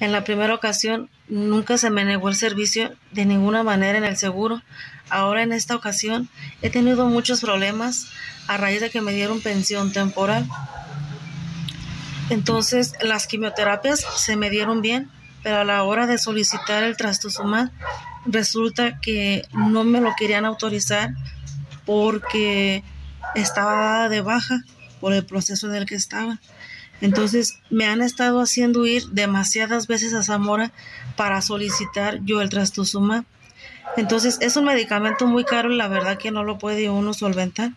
En 0.00 0.12
la 0.12 0.24
primera 0.24 0.54
ocasión 0.54 1.10
nunca 1.28 1.76
se 1.76 1.90
me 1.90 2.04
negó 2.04 2.30
el 2.30 2.36
servicio 2.36 2.94
de 3.12 3.26
ninguna 3.26 3.62
manera 3.62 3.98
en 3.98 4.04
el 4.04 4.16
seguro. 4.16 4.62
Ahora 5.10 5.42
en 5.42 5.52
esta 5.52 5.74
ocasión 5.74 6.28
he 6.62 6.70
tenido 6.70 7.06
muchos 7.06 7.40
problemas 7.40 8.06
a 8.46 8.56
raíz 8.56 8.80
de 8.80 8.90
que 8.90 9.00
me 9.00 9.12
dieron 9.12 9.40
pensión 9.40 9.92
temporal. 9.92 10.46
Entonces 12.30 12.94
las 13.00 13.26
quimioterapias 13.26 14.04
se 14.16 14.36
me 14.36 14.50
dieron 14.50 14.82
bien, 14.82 15.10
pero 15.42 15.58
a 15.58 15.64
la 15.64 15.82
hora 15.84 16.06
de 16.06 16.18
solicitar 16.18 16.82
el 16.82 16.96
trastuzumab 16.96 17.70
resulta 18.26 19.00
que 19.00 19.44
no 19.52 19.84
me 19.84 20.00
lo 20.00 20.14
querían 20.16 20.44
autorizar 20.44 21.10
porque 21.86 22.82
estaba 23.34 24.08
de 24.08 24.20
baja 24.20 24.62
por 25.00 25.12
el 25.12 25.24
proceso 25.24 25.68
en 25.68 25.76
el 25.76 25.86
que 25.86 25.94
estaba. 25.94 26.38
Entonces 27.00 27.60
me 27.70 27.86
han 27.86 28.02
estado 28.02 28.40
haciendo 28.40 28.84
ir 28.84 29.06
demasiadas 29.10 29.86
veces 29.86 30.14
a 30.14 30.22
Zamora 30.22 30.72
para 31.16 31.40
solicitar 31.42 32.18
yo 32.24 32.40
el 32.40 32.48
trastuzumab. 32.48 33.24
Entonces 33.96 34.38
es 34.40 34.56
un 34.56 34.64
medicamento 34.64 35.26
muy 35.26 35.44
caro 35.44 35.72
y 35.72 35.76
la 35.76 35.88
verdad 35.88 36.18
que 36.18 36.30
no 36.30 36.44
lo 36.44 36.58
puede 36.58 36.88
uno 36.90 37.14
solventar. 37.14 37.72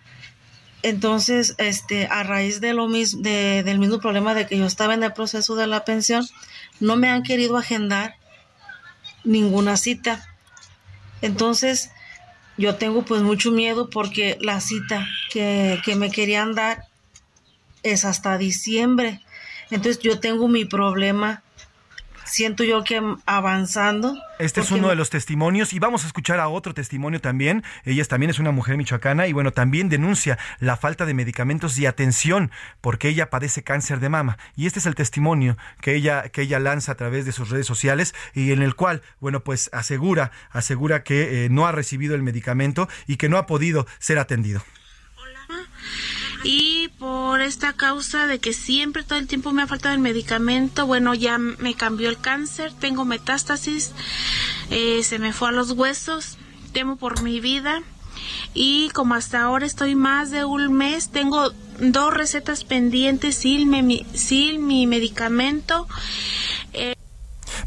Entonces, 0.83 1.55
este, 1.57 2.07
a 2.07 2.23
raíz 2.23 2.59
de 2.59 2.73
lo 2.73 2.87
mismo, 2.87 3.21
de, 3.21 3.61
del 3.63 3.79
mismo 3.79 3.99
problema 3.99 4.33
de 4.33 4.47
que 4.47 4.57
yo 4.57 4.65
estaba 4.65 4.93
en 4.93 5.03
el 5.03 5.13
proceso 5.13 5.55
de 5.55 5.67
la 5.67 5.85
pensión, 5.85 6.27
no 6.79 6.95
me 6.95 7.09
han 7.09 7.21
querido 7.21 7.57
agendar 7.57 8.15
ninguna 9.23 9.77
cita. 9.77 10.27
Entonces, 11.21 11.91
yo 12.57 12.75
tengo 12.75 13.03
pues 13.03 13.21
mucho 13.21 13.51
miedo 13.51 13.89
porque 13.89 14.37
la 14.41 14.59
cita 14.59 15.07
que, 15.29 15.79
que 15.85 15.95
me 15.95 16.09
querían 16.09 16.55
dar 16.55 16.85
es 17.83 18.03
hasta 18.03 18.39
diciembre. 18.39 19.21
Entonces, 19.69 20.01
yo 20.01 20.19
tengo 20.19 20.47
mi 20.47 20.65
problema 20.65 21.43
siento 22.31 22.63
yo 22.63 22.83
que 22.83 23.01
avanzando. 23.25 24.17
Este 24.39 24.61
es 24.61 24.71
uno 24.71 24.87
de 24.87 24.95
los 24.95 25.09
testimonios 25.09 25.73
y 25.73 25.79
vamos 25.79 26.03
a 26.03 26.07
escuchar 26.07 26.39
a 26.39 26.47
otro 26.47 26.73
testimonio 26.73 27.19
también. 27.19 27.63
Ella 27.83 28.03
también 28.05 28.29
es 28.29 28.39
una 28.39 28.51
mujer 28.51 28.77
michoacana 28.77 29.27
y 29.27 29.33
bueno, 29.33 29.51
también 29.51 29.89
denuncia 29.89 30.39
la 30.59 30.77
falta 30.77 31.05
de 31.05 31.13
medicamentos 31.13 31.77
y 31.77 31.85
atención 31.85 32.49
porque 32.79 33.09
ella 33.09 33.29
padece 33.29 33.63
cáncer 33.63 33.99
de 33.99 34.09
mama. 34.09 34.37
Y 34.55 34.65
este 34.65 34.79
es 34.79 34.85
el 34.85 34.95
testimonio 34.95 35.57
que 35.81 35.93
ella, 35.93 36.29
que 36.29 36.43
ella 36.43 36.59
lanza 36.59 36.93
a 36.93 36.95
través 36.95 37.25
de 37.25 37.33
sus 37.33 37.49
redes 37.49 37.67
sociales 37.67 38.15
y 38.33 38.53
en 38.53 38.61
el 38.61 38.75
cual, 38.75 39.01
bueno, 39.19 39.43
pues 39.43 39.69
asegura, 39.73 40.31
asegura 40.51 41.03
que 41.03 41.45
eh, 41.45 41.49
no 41.49 41.67
ha 41.67 41.73
recibido 41.73 42.15
el 42.15 42.23
medicamento 42.23 42.87
y 43.07 43.17
que 43.17 43.27
no 43.27 43.37
ha 43.37 43.45
podido 43.45 43.85
ser 43.99 44.19
atendido 44.19 44.63
y 46.43 46.89
por 46.99 47.41
esta 47.41 47.73
causa 47.73 48.27
de 48.27 48.39
que 48.39 48.53
siempre 48.53 49.03
todo 49.03 49.19
el 49.19 49.27
tiempo 49.27 49.51
me 49.51 49.61
ha 49.61 49.67
faltado 49.67 49.93
el 49.93 50.01
medicamento, 50.01 50.85
bueno, 50.85 51.13
ya 51.13 51.37
me 51.37 51.75
cambió 51.75 52.09
el 52.09 52.19
cáncer, 52.19 52.73
tengo 52.79 53.05
metástasis, 53.05 53.91
eh, 54.69 55.03
se 55.03 55.19
me 55.19 55.33
fue 55.33 55.49
a 55.49 55.51
los 55.51 55.71
huesos, 55.71 56.37
temo 56.73 56.95
por 56.95 57.21
mi 57.21 57.39
vida 57.39 57.83
y 58.53 58.89
como 58.89 59.15
hasta 59.15 59.41
ahora 59.41 59.65
estoy 59.65 59.95
más 59.95 60.31
de 60.31 60.45
un 60.45 60.73
mes, 60.73 61.09
tengo 61.09 61.51
dos 61.79 62.13
recetas 62.13 62.63
pendientes 62.63 63.35
sin 63.35 63.69
mi, 63.69 64.05
sin 64.13 64.65
mi 64.67 64.87
medicamento. 64.87 65.87
Eh, 66.73 66.95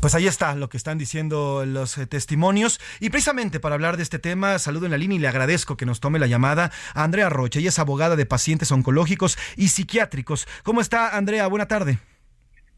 pues 0.01 0.15
ahí 0.15 0.27
está 0.27 0.55
lo 0.55 0.69
que 0.69 0.77
están 0.77 0.99
diciendo 0.99 1.65
los 1.67 1.99
eh, 1.99 2.07
testimonios. 2.07 2.81
Y 3.01 3.11
precisamente 3.11 3.61
para 3.61 3.75
hablar 3.75 3.97
de 3.97 4.03
este 4.03 4.19
tema, 4.19 4.59
saludo 4.59 4.87
en 4.87 4.93
la 4.93 4.99
línea 4.99 5.17
y 5.17 5.21
le 5.21 5.29
agradezco 5.29 5.77
que 5.77 5.87
nos 5.87 6.01
tome 6.01 6.19
la 6.19 6.27
llamada 6.27 6.71
a 6.95 7.05
Andrea 7.05 7.29
Rocha. 7.29 7.59
Ella 7.59 7.69
es 7.69 7.79
abogada 7.79 8.17
de 8.17 8.27
pacientes 8.27 8.71
oncológicos 8.73 9.39
y 9.57 9.69
psiquiátricos. 9.69 10.47
¿Cómo 10.63 10.81
está, 10.81 11.17
Andrea? 11.17 11.47
Buena 11.47 11.67
tarde. 11.67 11.99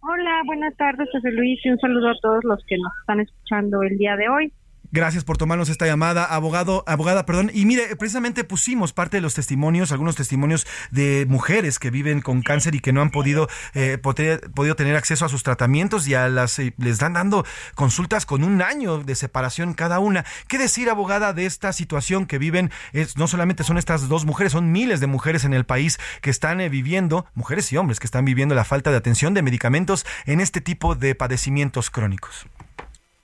Hola, 0.01 0.43
buenas 0.47 0.77
tardes, 0.77 1.09
José 1.11 1.33
Luis, 1.33 1.59
y 1.65 1.71
un 1.71 1.79
saludo 1.79 2.11
a 2.11 2.15
todos 2.23 2.45
los 2.45 2.63
que 2.67 2.79
nos 2.79 2.93
están 3.01 3.21
escuchando 3.21 3.83
el 3.83 3.99
día 3.99 4.15
de 4.17 4.29
hoy. 4.29 4.53
Gracias 4.93 5.25
por 5.25 5.37
tomarnos 5.37 5.69
esta 5.69 5.87
llamada, 5.87 6.25
abogado, 6.25 6.85
abogada, 6.87 7.27
perdón. 7.27 7.51
Y 7.53 7.65
mire, 7.65 7.97
precisamente 7.97 8.45
pusimos 8.45 8.93
parte 8.93 9.17
de 9.17 9.21
los 9.21 9.35
testimonios, 9.35 9.93
algunos 9.93 10.17
testimonios 10.17 10.67
de 10.91 11.27
mujeres 11.29 11.79
que 11.79 11.91
viven 11.91 12.21
con 12.21 12.43
cáncer 12.43 12.75
y 12.75 12.81
que 12.81 12.93
no 12.93 13.03
han 13.03 13.11
podido, 13.11 13.49
eh, 13.75 13.99
podido 13.99 14.77
tener 14.77 14.97
acceso 14.97 15.25
a 15.25 15.29
sus 15.29 15.43
tratamientos 15.43 16.07
y 16.07 16.15
a 16.15 16.29
las 16.29 16.59
eh, 16.59 16.75
les 16.79 16.95
están 16.95 17.15
dando 17.15 17.45
consultas 17.75 18.27
con 18.27 18.45
un 18.45 18.63
año 18.63 18.99
de 18.99 19.15
separación 19.15 19.75
cada 19.75 19.99
una. 19.99 20.25
¿Qué 20.49 20.59
decir, 20.59 20.89
abogada, 20.89 21.33
de 21.33 21.47
esta 21.47 21.73
situación 21.73 22.27
que 22.27 22.39
viven? 22.39 22.71
No 23.17 23.27
solamente 23.27 23.65
son 23.65 23.79
estas 23.79 24.09
dos 24.09 24.25
mujeres, 24.25 24.53
son 24.53 24.73
miles 24.73 25.01
de 25.01 25.07
mujeres 25.07 25.45
en 25.45 25.55
el 25.55 25.65
país 25.65 25.99
que 26.21 26.31
están 26.31 26.61
eh, 26.61 26.69
viviendo, 26.69 27.27
mujeres 27.35 27.73
y 27.73 27.77
hombres 27.77 28.01
que 28.01 28.07
están 28.07 28.25
viviendo 28.25 28.55
la 28.55 28.65
falta 28.65 28.91
de 28.91 28.97
atención 28.97 29.35
de 29.35 29.43
medicamentos 29.43 30.07
en 30.27 30.41
este 30.41 30.61
tipo 30.61 30.95
de 30.95 31.15
padecimientos 31.15 31.91
crónicos. 31.91 32.47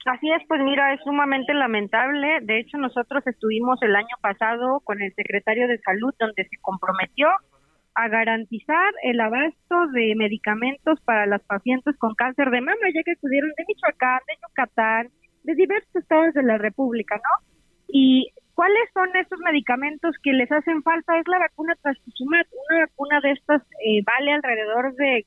Así 0.04 0.30
es, 0.32 0.42
pues 0.48 0.60
mira, 0.62 0.92
es 0.94 1.00
sumamente 1.04 1.54
lamentable. 1.54 2.40
De 2.42 2.58
hecho, 2.58 2.76
nosotros 2.76 3.24
estuvimos 3.26 3.80
el 3.82 3.94
año 3.94 4.16
pasado 4.20 4.80
con 4.80 5.00
el 5.00 5.14
secretario 5.14 5.68
de 5.68 5.78
Salud 5.78 6.12
donde 6.18 6.44
se 6.44 6.56
comprometió 6.60 7.28
a 7.94 8.08
garantizar 8.08 8.92
el 9.04 9.20
abasto 9.20 9.86
de 9.92 10.14
medicamentos 10.16 11.00
para 11.02 11.26
las 11.26 11.42
pacientes 11.42 11.96
con 11.98 12.14
cáncer 12.14 12.50
de 12.50 12.60
mama, 12.60 12.90
ya 12.94 13.02
que 13.04 13.12
acudieron 13.12 13.50
de 13.56 13.64
Michoacán, 13.68 14.20
de 14.26 14.34
Yucatán, 14.42 15.08
de 15.44 15.54
diversos 15.54 15.94
estados 15.94 16.34
de 16.34 16.42
la 16.42 16.58
República, 16.58 17.16
¿no? 17.16 17.46
Y 17.88 18.30
¿cuáles 18.54 18.88
son 18.94 19.14
estos 19.14 19.38
medicamentos 19.40 20.16
que 20.22 20.32
les 20.32 20.50
hacen 20.50 20.82
falta? 20.82 21.18
Es 21.18 21.28
la 21.28 21.38
vacuna 21.38 21.74
trastuzumab. 21.82 22.46
Una 22.70 22.80
vacuna 22.86 23.20
de 23.20 23.32
estas 23.32 23.62
eh, 23.84 24.02
vale 24.04 24.32
alrededor 24.32 24.94
de 24.94 25.26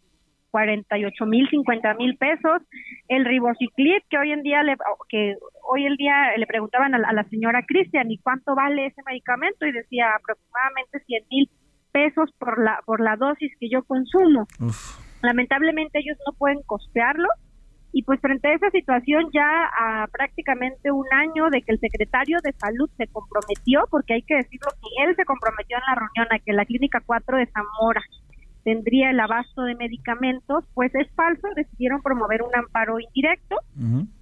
48 0.56 1.26
mil, 1.26 1.50
50 1.50 1.96
mil 1.96 2.16
pesos. 2.16 2.62
El 3.10 3.26
ribociclib, 3.26 4.02
que 4.10 4.18
hoy 4.18 4.32
en 4.32 4.42
día 4.42 4.64
le, 4.64 4.78
que 5.10 5.36
hoy 5.70 5.86
el 5.86 5.98
día 5.98 6.32
le 6.38 6.48
preguntaban 6.48 6.96
a 6.96 7.12
la, 7.12 7.24
señora 7.26 7.66
Cristian, 7.68 8.10
¿y 8.10 8.20
cuánto 8.20 8.56
vale 8.56 8.86
ese 8.86 9.02
medicamento? 9.06 9.66
Y 9.66 9.74
decía 9.74 10.16
aproximadamente 10.16 11.02
100 11.06 11.24
mil 11.30 11.50
pesos 11.92 12.30
por 12.40 12.64
la, 12.64 12.80
por 12.86 13.02
la 13.02 13.18
dosis 13.18 13.52
que 13.60 13.68
yo 13.70 13.84
consumo. 13.84 14.48
Lamentablemente 15.22 16.00
ellos 16.00 16.18
no 16.26 16.32
pueden 16.38 16.62
costearlo. 16.66 17.28
Y 17.92 18.04
pues 18.04 18.22
frente 18.22 18.48
a 18.48 18.54
esa 18.54 18.70
situación 18.70 19.26
ya 19.34 19.70
a 19.78 20.08
prácticamente 20.08 20.90
un 20.90 21.08
año 21.12 21.50
de 21.50 21.64
que 21.64 21.74
el 21.74 21.80
secretario 21.80 22.38
de 22.44 22.54
salud 22.54 22.90
se 22.96 23.08
comprometió, 23.08 23.84
porque 23.92 24.14
hay 24.14 24.22
que 24.22 24.36
decirlo 24.36 24.72
que 24.82 25.04
él 25.04 25.16
se 25.18 25.26
comprometió 25.26 25.78
en 25.78 25.84
la 25.88 25.96
reunión 25.96 26.28
a 26.32 26.40
que 26.40 26.54
la 26.54 26.66
clínica 26.66 27.02
4 27.06 27.38
de 27.40 27.48
Zamora 27.48 28.02
tendría 28.66 29.12
el 29.12 29.20
abasto 29.20 29.62
de 29.62 29.76
medicamentos, 29.76 30.66
pues 30.74 30.94
es 30.96 31.08
falso, 31.12 31.48
decidieron 31.56 32.02
promover 32.02 32.42
un 32.42 32.54
amparo 32.56 33.00
indirecto 33.00 33.58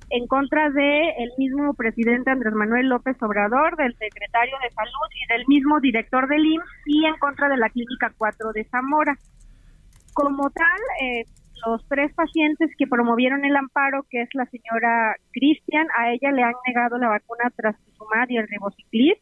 en 0.09 0.27
contra 0.27 0.69
de 0.69 1.09
el 1.17 1.31
mismo 1.37 1.73
presidente 1.73 2.29
Andrés 2.29 2.53
Manuel 2.53 2.89
López 2.89 3.15
Obrador, 3.23 3.77
del 3.77 3.95
secretario 3.95 4.55
de 4.61 4.69
Salud 4.75 5.09
y 5.15 5.33
del 5.33 5.47
mismo 5.47 5.79
director 5.79 6.27
del 6.27 6.45
IMSS 6.45 6.67
y 6.85 7.05
en 7.05 7.17
contra 7.19 7.47
de 7.47 7.57
la 7.57 7.69
Clínica 7.69 8.11
4 8.17 8.51
de 8.51 8.65
Zamora. 8.65 9.17
Como 10.13 10.49
tal, 10.51 10.81
eh, 11.01 11.23
los 11.65 11.87
tres 11.87 12.13
pacientes 12.13 12.69
que 12.77 12.85
promovieron 12.85 13.45
el 13.45 13.55
amparo, 13.55 14.05
que 14.09 14.23
es 14.23 14.29
la 14.33 14.45
señora 14.47 15.15
Cristian, 15.31 15.87
a 15.97 16.11
ella 16.11 16.31
le 16.31 16.43
han 16.43 16.53
negado 16.67 16.97
la 16.97 17.07
vacuna 17.07 17.49
trastuzumab 17.55 18.29
y 18.29 18.37
el 18.37 18.47
ribociclib, 18.49 19.15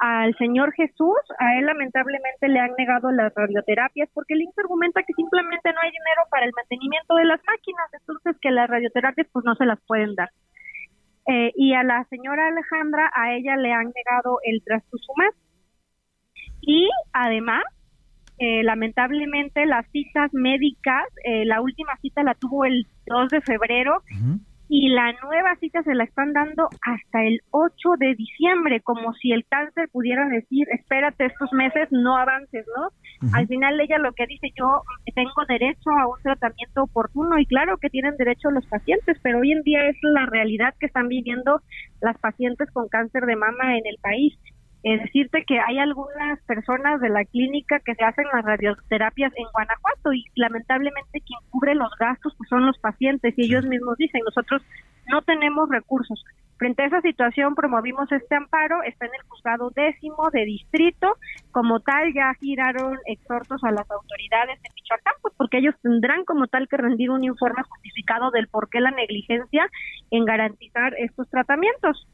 al 0.00 0.34
señor 0.36 0.72
Jesús, 0.72 1.18
a 1.38 1.58
él 1.58 1.66
lamentablemente 1.66 2.48
le 2.48 2.58
han 2.58 2.72
negado 2.78 3.12
las 3.12 3.34
radioterapias 3.34 4.08
porque 4.14 4.32
el 4.32 4.40
INSS 4.40 4.58
argumenta 4.60 5.02
que 5.02 5.12
simplemente 5.12 5.72
no 5.74 5.78
hay 5.82 5.90
dinero 5.90 6.22
para 6.30 6.46
el 6.46 6.52
mantenimiento 6.56 7.16
de 7.16 7.26
las 7.26 7.40
máquinas, 7.46 7.86
entonces 7.92 8.34
que 8.40 8.50
las 8.50 8.70
radioterapias 8.70 9.28
pues 9.30 9.44
no 9.44 9.54
se 9.56 9.66
las 9.66 9.78
pueden 9.86 10.14
dar. 10.14 10.30
Eh, 11.26 11.52
y 11.54 11.74
a 11.74 11.82
la 11.82 12.04
señora 12.04 12.48
Alejandra, 12.48 13.10
a 13.14 13.34
ella 13.34 13.56
le 13.58 13.72
han 13.72 13.92
negado 13.94 14.38
el 14.42 14.62
trastuzumab 14.64 15.34
y 16.62 16.88
además 17.12 17.62
eh, 18.38 18.62
lamentablemente 18.62 19.66
las 19.66 19.86
citas 19.90 20.32
médicas, 20.32 21.04
eh, 21.24 21.44
la 21.44 21.60
última 21.60 21.94
cita 22.00 22.22
la 22.22 22.34
tuvo 22.34 22.64
el 22.64 22.86
2 23.04 23.28
de 23.28 23.42
febrero 23.42 24.02
y 24.72 24.88
la 24.88 25.12
nueva 25.24 25.56
cita 25.56 25.82
se 25.82 25.96
la 25.96 26.04
están 26.04 26.32
dando 26.32 26.68
hasta 26.86 27.24
el 27.24 27.40
8 27.50 27.74
de 27.98 28.14
diciembre, 28.14 28.80
como 28.80 29.12
si 29.14 29.32
el 29.32 29.44
cáncer 29.46 29.88
pudiera 29.90 30.28
decir, 30.28 30.64
espérate 30.70 31.26
estos 31.26 31.52
meses, 31.52 31.88
no 31.90 32.16
avances, 32.16 32.64
¿no? 32.76 32.90
Al 33.34 33.48
final 33.48 33.80
ella 33.80 33.98
lo 33.98 34.12
que 34.12 34.26
dice, 34.28 34.46
yo 34.56 34.82
tengo 35.12 35.44
derecho 35.48 35.90
a 35.90 36.06
un 36.06 36.22
tratamiento 36.22 36.84
oportuno 36.84 37.36
y 37.40 37.46
claro 37.46 37.78
que 37.78 37.90
tienen 37.90 38.16
derecho 38.16 38.52
los 38.52 38.64
pacientes, 38.66 39.18
pero 39.24 39.40
hoy 39.40 39.50
en 39.50 39.62
día 39.62 39.88
es 39.88 39.96
la 40.02 40.26
realidad 40.26 40.72
que 40.78 40.86
están 40.86 41.08
viviendo 41.08 41.60
las 42.00 42.16
pacientes 42.18 42.70
con 42.70 42.88
cáncer 42.88 43.26
de 43.26 43.34
mama 43.34 43.76
en 43.76 43.84
el 43.86 43.96
país. 44.00 44.38
Es 44.82 45.02
decirte 45.02 45.44
que 45.44 45.60
hay 45.60 45.78
algunas 45.78 46.40
personas 46.44 47.00
de 47.00 47.10
la 47.10 47.24
clínica 47.24 47.80
que 47.80 47.94
se 47.94 48.04
hacen 48.04 48.24
las 48.32 48.44
radioterapias 48.44 49.32
en 49.36 49.46
Guanajuato 49.52 50.12
y 50.14 50.24
lamentablemente 50.36 51.20
quien 51.20 51.38
cubre 51.50 51.74
los 51.74 51.90
gastos 51.98 52.34
pues 52.38 52.48
son 52.48 52.66
los 52.66 52.78
pacientes 52.78 53.34
y 53.36 53.44
ellos 53.44 53.66
mismos 53.66 53.98
dicen, 53.98 54.22
nosotros 54.24 54.62
no 55.08 55.20
tenemos 55.22 55.68
recursos. 55.68 56.24
Frente 56.56 56.82
a 56.82 56.86
esa 56.86 57.00
situación 57.00 57.54
promovimos 57.54 58.10
este 58.12 58.34
amparo, 58.34 58.82
está 58.82 59.06
en 59.06 59.12
el 59.14 59.26
juzgado 59.28 59.70
décimo 59.74 60.28
de 60.30 60.44
distrito, 60.44 61.16
como 61.52 61.80
tal 61.80 62.12
ya 62.12 62.34
giraron 62.34 62.98
exhortos 63.06 63.64
a 63.64 63.70
las 63.70 63.90
autoridades 63.90 64.60
de 64.62 64.68
Michoacán, 64.74 65.14
pues 65.22 65.34
porque 65.36 65.58
ellos 65.58 65.74
tendrán 65.82 66.24
como 66.24 66.48
tal 66.48 66.68
que 66.68 66.76
rendir 66.76 67.10
un 67.10 67.24
informe 67.24 67.62
justificado 67.62 68.30
del 68.30 68.48
por 68.48 68.68
qué 68.68 68.80
la 68.80 68.90
negligencia 68.90 69.70
en 70.10 70.26
garantizar 70.26 70.94
estos 70.98 71.28
tratamientos. 71.30 72.06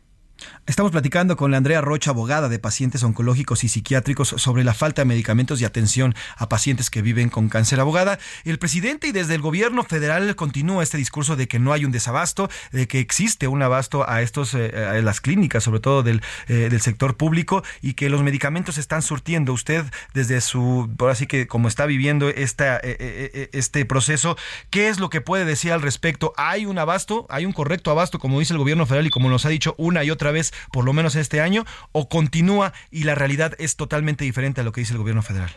Estamos 0.69 0.91
platicando 0.91 1.37
con 1.37 1.53
la 1.53 1.59
Andrea 1.59 1.81
Rocha, 1.81 2.11
abogada 2.11 2.49
de 2.49 2.59
pacientes 2.59 3.05
oncológicos 3.05 3.63
y 3.63 3.69
psiquiátricos, 3.69 4.35
sobre 4.37 4.65
la 4.65 4.75
falta 4.75 5.03
de 5.03 5.07
medicamentos 5.07 5.61
y 5.61 5.65
atención 5.65 6.17
a 6.37 6.49
pacientes 6.49 6.91
que 6.91 7.03
viven 7.03 7.29
con 7.29 7.49
cáncer. 7.49 7.79
Abogada, 7.79 8.19
el 8.45 8.59
presidente 8.59 9.07
y 9.07 9.13
desde 9.13 9.37
el 9.37 9.43
gobierno 9.43 9.85
federal 9.85 10.35
continúa 10.35 10.83
este 10.83 10.99
discurso 10.99 11.37
de 11.37 11.47
que 11.47 11.61
no 11.61 11.73
hay 11.73 11.85
un 11.85 11.93
desabasto, 11.93 12.51
de 12.73 12.89
que 12.89 12.99
existe 12.99 13.47
un 13.47 13.63
abasto 13.63 14.11
a 14.11 14.23
estos, 14.23 14.55
eh, 14.55 14.73
a 14.77 15.01
las 15.03 15.21
clínicas, 15.21 15.63
sobre 15.63 15.79
todo 15.79 16.03
del, 16.03 16.21
eh, 16.49 16.67
del 16.69 16.81
sector 16.81 17.17
público, 17.17 17.63
y 17.81 17.95
que 17.95 18.11
los 18.11 18.25
medicamentos 18.25 18.77
están 18.77 19.03
surtiendo. 19.03 19.53
Usted, 19.53 19.85
desde 20.15 20.41
su, 20.41 20.91
por 20.97 21.11
así 21.11 21.29
que 21.29 21.47
como 21.47 21.69
está 21.69 21.87
viviendo 21.87 22.29
esta, 22.29 22.81
eh, 22.83 23.51
este 23.53 23.85
proceso, 23.85 24.37
¿qué 24.71 24.89
es 24.89 24.99
lo 24.99 25.11
que 25.11 25.21
puede 25.21 25.45
decir 25.45 25.71
al 25.71 25.81
respecto? 25.81 26.33
¿Hay 26.37 26.67
un 26.67 26.77
abasto? 26.81 27.25
¿Hay 27.31 27.47
un 27.47 27.53
correcto 27.53 27.93
abasto, 27.93 28.19
como 28.19 28.41
dice 28.41 28.53
el 28.53 28.59
gobierno 28.59 28.85
federal 28.85 29.07
y 29.07 29.11
como 29.11 29.31
nos 29.31 29.47
ha 29.47 29.49
dicho 29.49 29.77
una 29.79 30.03
y 30.03 30.11
otra 30.11 30.33
vez, 30.33 30.53
por 30.73 30.85
lo 30.85 30.93
menos 30.93 31.17
este 31.17 31.41
año, 31.41 31.65
o 31.93 32.09
continúa 32.09 32.73
y 32.91 33.05
la 33.05 33.15
realidad 33.15 33.55
es 33.59 33.77
totalmente 33.77 34.25
diferente 34.25 34.61
a 34.61 34.65
lo 34.65 34.73
que 34.73 34.81
dice 34.81 34.93
el 34.93 34.99
gobierno 34.99 35.23
federal? 35.23 35.51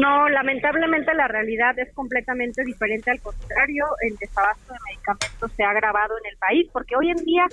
No, 0.00 0.28
lamentablemente 0.28 1.14
la 1.14 1.28
realidad 1.28 1.78
es 1.78 1.92
completamente 1.94 2.64
diferente. 2.64 3.12
Al 3.12 3.20
contrario, 3.20 3.84
el 4.00 4.16
desabasto 4.16 4.72
de 4.72 4.78
medicamentos 4.90 5.52
se 5.52 5.62
ha 5.62 5.70
agravado 5.70 6.14
en 6.18 6.32
el 6.32 6.36
país, 6.38 6.68
porque 6.72 6.96
hoy 6.96 7.10
en 7.10 7.24
día 7.24 7.46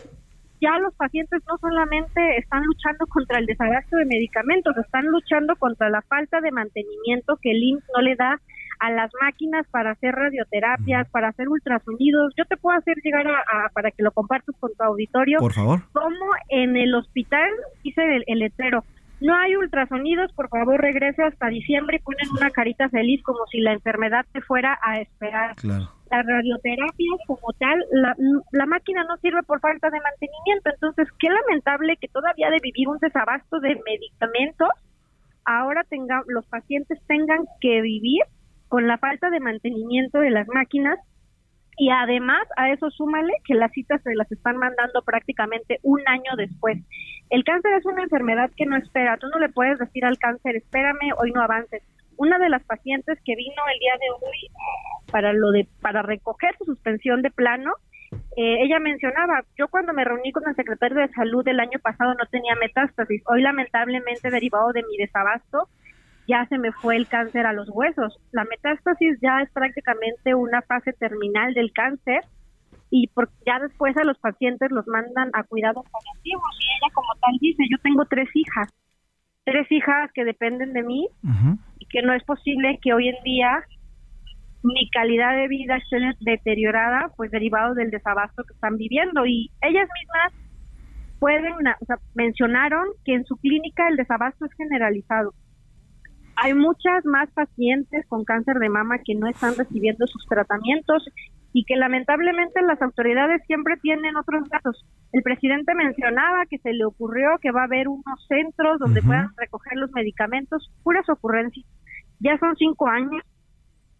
ya 0.60 0.78
los 0.80 0.93
pacientes 0.95 1.41
no 1.47 1.58
solamente 1.60 2.38
están 2.38 2.64
luchando 2.64 3.06
contra 3.08 3.39
el 3.39 3.45
desabasto 3.45 3.97
de 3.97 4.06
medicamentos, 4.06 4.76
están 4.78 5.06
luchando 5.06 5.56
contra 5.56 5.89
la 5.89 6.02
falta 6.04 6.41
de 6.41 6.52
mantenimiento 6.52 7.38
que 7.41 7.52
el 7.52 7.64
IMSS 7.64 7.84
no 7.95 8.02
le 8.02 8.16
da 8.16 8.39
a 8.82 8.89
las 8.89 9.11
máquinas 9.21 9.67
para 9.67 9.91
hacer 9.91 10.15
radioterapias, 10.15 11.07
para 11.11 11.29
hacer 11.29 11.47
ultrasonidos. 11.47 12.34
Yo 12.36 12.45
te 12.45 12.57
puedo 12.57 12.75
hacer 12.75 12.97
llegar 13.03 13.27
a, 13.27 13.69
para 13.73 13.91
que 13.91 14.01
lo 14.01 14.11
compartas 14.11 14.55
con 14.59 14.73
tu 14.73 14.84
auditorio. 14.84 15.38
Por 15.38 15.53
favor. 15.53 15.82
Como 15.93 16.25
en 16.49 16.75
el 16.75 16.95
hospital 16.95 17.47
hice 17.84 18.01
el, 18.03 18.23
el 18.25 18.39
letrero. 18.39 18.84
No 19.19 19.36
hay 19.36 19.55
ultrasonidos, 19.55 20.34
por 20.34 20.49
favor 20.49 20.82
regrese 20.82 21.21
hasta 21.21 21.49
diciembre 21.49 21.97
y 21.97 22.03
ponen 22.03 22.27
una 22.32 22.49
carita 22.49 22.89
feliz 22.89 23.21
como 23.21 23.45
si 23.51 23.59
la 23.59 23.73
enfermedad 23.73 24.25
te 24.32 24.41
fuera 24.41 24.79
a 24.82 24.99
esperar. 24.99 25.55
Claro. 25.57 25.91
La 26.09 26.23
radioterapia 26.23 27.11
como 27.27 27.53
tal, 27.59 27.86
la, 27.91 28.15
la 28.51 28.65
máquina 28.65 29.03
no 29.03 29.15
sirve 29.17 29.43
por 29.43 29.59
falta 29.59 29.91
de 29.91 29.99
mantenimiento. 30.01 30.71
Entonces, 30.73 31.07
qué 31.19 31.29
lamentable 31.29 31.97
que 31.97 32.07
todavía 32.07 32.49
de 32.49 32.57
vivir 32.63 32.88
un 32.88 32.97
desabasto 32.97 33.59
de 33.59 33.79
medicamentos, 33.86 34.69
ahora 35.45 35.84
tenga, 35.84 36.23
los 36.25 36.47
pacientes 36.47 36.99
tengan 37.05 37.45
que 37.61 37.82
vivir 37.82 38.23
con 38.72 38.88
la 38.88 38.97
falta 38.97 39.30
de 39.30 39.41
mantenimiento 39.41 40.19
de 40.19 40.30
las 40.30 40.47
máquinas 40.47 40.97
y 41.76 41.89
además 41.89 42.47
a 42.55 42.72
eso 42.72 42.89
súmale 42.89 43.34
que 43.43 43.53
las 43.53 43.69
citas 43.74 44.01
se 44.01 44.15
las 44.15 44.32
están 44.32 44.55
mandando 44.55 45.01
prácticamente 45.01 45.80
un 45.84 45.99
año 46.07 46.38
después. 46.38 46.78
El 47.30 47.43
cáncer 47.43 47.74
es 47.74 47.86
una 47.86 48.03
enfermedad 48.03 48.49
que 48.55 48.65
no 48.65 48.78
espera, 48.78 49.17
tú 49.17 49.28
no 49.28 49.39
le 49.39 49.49
puedes 49.49 49.78
decir 49.78 50.05
al 50.05 50.17
cáncer, 50.17 50.55
espérame, 50.55 51.11
hoy 51.17 51.34
no 51.34 51.41
avances. 51.41 51.84
Una 52.15 52.39
de 52.39 52.47
las 52.47 52.63
pacientes 52.63 53.19
que 53.26 53.36
vino 53.36 53.61
el 53.74 53.80
día 53.80 53.93
de 53.99 54.26
hoy 54.26 55.11
para 55.11 55.34
lo 55.34 55.51
de 55.51 55.67
para 55.82 56.01
recoger 56.01 56.55
su 56.57 56.63
suspensión 56.63 57.22
de 57.22 57.32
plano, 57.32 57.74
eh, 58.38 58.63
ella 58.63 58.80
mencionaba, 58.80 59.43
yo 59.57 59.67
cuando 59.67 59.91
me 59.91 60.05
reuní 60.05 60.32
con 60.32 60.47
el 60.47 60.55
secretario 60.55 60.97
de 60.97 61.09
salud 61.09 61.45
el 61.45 61.59
año 61.59 61.80
pasado 61.84 62.13
no 62.13 62.26
tenía 62.32 62.55
metástasis, 62.55 63.22
hoy 63.26 63.41
lamentablemente 63.41 64.32
derivado 64.32 64.72
de 64.72 64.84
mi 64.84 64.95
desabasto 64.95 65.67
ya 66.28 66.45
se 66.47 66.57
me 66.57 66.72
fue 66.72 66.95
el 66.95 67.07
cáncer 67.07 67.45
a 67.45 67.53
los 67.53 67.69
huesos. 67.69 68.19
La 68.32 68.43
metástasis 68.45 69.17
ya 69.22 69.41
es 69.41 69.51
prácticamente 69.51 70.36
una 70.36 70.61
fase 70.61 70.93
terminal 70.93 71.53
del 71.53 71.72
cáncer 71.74 72.22
y 72.89 73.07
porque 73.07 73.34
ya 73.45 73.59
después 73.59 73.95
a 73.97 74.03
los 74.03 74.17
pacientes 74.19 74.69
los 74.72 74.86
mandan 74.88 75.30
a 75.34 75.43
cuidados 75.43 75.86
paliativos 75.89 76.59
y 76.59 76.65
ella 76.65 76.93
como 76.93 77.13
tal 77.22 77.38
dice, 77.39 77.63
yo 77.69 77.78
tengo 77.82 78.05
tres 78.05 78.30
hijas, 78.34 78.67
tres 79.45 79.72
hijas 79.72 80.11
que 80.13 80.26
dependen 80.26 80.74
de 80.74 80.84
mí 80.84 81.07
y 81.80 81.86
que 81.86 82.01
no 82.01 82.13
es 82.13 82.24
posible 82.24 82.80
que 82.82 82.93
hoy 82.93 83.09
en 83.09 83.24
día 83.24 83.63
mi 84.63 84.89
calidad 84.91 85.36
de 85.36 85.47
vida 85.47 85.78
esté 85.78 85.97
deteriorada 86.19 87.11
pues 87.15 87.32
derivado 87.32 87.74
del 87.74 87.89
desabasto 87.89 88.43
que 88.43 88.53
están 88.53 88.78
viviendo 88.78 89.26
y 89.26 89.49
ellas 89.61 89.88
mismas 89.99 90.34
pueden, 91.19 91.53
o 91.53 91.86
sea, 91.86 91.97
mencionaron 92.13 92.88
que 93.05 93.13
en 93.13 93.26
su 93.26 93.38
clínica 93.38 93.88
el 93.88 93.95
desabasto 93.95 94.45
es 94.45 94.51
generalizado 94.53 95.34
hay 96.44 96.56
muchas 96.56 97.06
más 97.06 97.30
pacientes 97.32 98.04
con 98.08 98.26
cáncer 98.26 98.58
de 98.58 98.68
mama 98.68 98.98
que 99.06 99.14
no 99.14 99.28
están 99.28 99.56
recibiendo 99.56 100.08
sus 100.08 100.26
tratamientos 100.26 101.08
y 101.54 101.66
que 101.66 101.76
lamentablemente 101.76 102.64
las 102.64 102.82
autoridades 102.82 103.44
siempre 103.46 103.78
tienen 103.78 104.16
otros 104.16 104.50
datos. 104.50 104.84
El 105.12 105.22
presidente 105.22 105.76
mencionaba 105.76 106.48
que 106.50 106.58
se 106.58 106.74
le 106.74 106.84
ocurrió 106.84 107.38
que 107.39 107.52
va 107.52 107.62
a 107.62 107.66
haber 107.66 107.88
unos 107.88 108.26
centros 108.28 108.80
donde 108.80 109.04
puedan 109.04 109.30
recoger 109.38 109.78
los 109.78 109.92
medicamentos, 109.92 110.72
puras 110.82 111.08
ocurrencias. 111.10 111.68
Ya 112.20 112.39
son 112.39 112.56
cinco 112.56 112.88
años. 112.88 113.22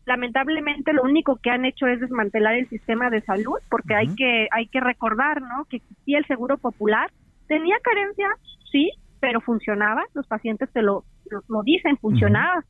Lamentablemente 0.08 0.94
lo 0.94 1.04
único 1.04 1.36
que 1.44 1.52
han 1.52 1.66
hecho 1.66 1.86
es 1.86 2.00
desmantelar 2.00 2.56
el 2.56 2.68
sistema 2.70 3.12
de 3.12 3.22
salud, 3.22 3.60
porque 3.70 3.94
hay 3.94 4.16
que 4.16 4.48
hay 4.52 4.66
que 4.66 4.80
recordar, 4.80 5.44
¿no? 5.44 5.66
Que 5.66 5.78
existía 5.78 6.18
el 6.18 6.26
seguro 6.26 6.58
popular, 6.58 7.12
tenía 7.48 7.76
carencias, 7.84 8.32
sí, 8.72 8.90
pero 9.20 9.42
funcionaba. 9.42 10.06
Los 10.16 10.26
pacientes 10.26 10.72
te 10.72 10.82
lo 10.82 11.04
lo, 11.48 11.64
dicen, 11.64 11.98
funcionaba. 11.98 12.64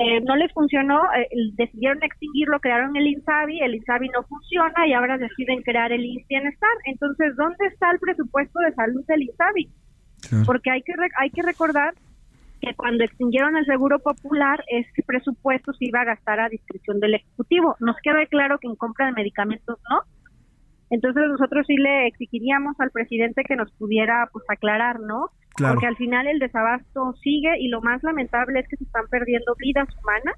Eh, 0.00 0.20
no 0.22 0.36
les 0.36 0.50
funcionó, 0.52 1.02
eh, 1.14 1.28
decidieron 1.54 2.02
extinguirlo, 2.02 2.60
crearon 2.60 2.96
el 2.96 3.08
INSABI, 3.08 3.60
el 3.60 3.74
INSABI 3.74 4.08
no 4.08 4.22
funciona 4.22 4.86
y 4.86 4.94
ahora 4.94 5.18
deciden 5.18 5.62
crear 5.62 5.92
el 5.92 6.04
INS 6.04 6.26
Bienestar. 6.28 6.70
Entonces, 6.86 7.36
¿dónde 7.36 7.66
está 7.66 7.90
el 7.90 7.98
presupuesto 7.98 8.58
de 8.60 8.72
salud 8.72 9.04
del 9.06 9.22
INSABI? 9.22 9.68
Porque 10.46 10.70
hay 10.70 10.82
que, 10.82 10.94
hay 11.18 11.30
que 11.30 11.42
recordar 11.42 11.94
que 12.62 12.74
cuando 12.74 13.04
extinguieron 13.04 13.56
el 13.56 13.66
Seguro 13.66 13.98
Popular, 13.98 14.64
ese 14.68 15.02
presupuesto 15.04 15.72
se 15.72 15.86
iba 15.86 16.00
a 16.00 16.04
gastar 16.04 16.38
a 16.40 16.48
discreción 16.48 17.00
del 17.00 17.14
Ejecutivo. 17.14 17.76
Nos 17.80 17.96
queda 18.02 18.24
claro 18.26 18.58
que 18.58 18.68
en 18.68 18.76
compra 18.76 19.06
de 19.06 19.12
medicamentos 19.12 19.78
no. 19.90 20.02
Entonces 20.88 21.24
nosotros 21.26 21.66
sí 21.66 21.76
le 21.76 22.06
exigiríamos 22.06 22.78
al 22.78 22.90
presidente 22.90 23.42
que 23.44 23.56
nos 23.56 23.72
pudiera 23.72 24.28
pues 24.32 24.44
aclarar, 24.48 25.00
¿no? 25.00 25.30
Porque 25.56 25.86
al 25.86 25.96
final 25.96 26.26
el 26.26 26.38
desabasto 26.38 27.14
sigue 27.22 27.58
y 27.58 27.68
lo 27.68 27.80
más 27.82 28.02
lamentable 28.02 28.60
es 28.60 28.68
que 28.68 28.76
se 28.76 28.84
están 28.84 29.06
perdiendo 29.08 29.54
vidas 29.58 29.88
humanas. 30.02 30.36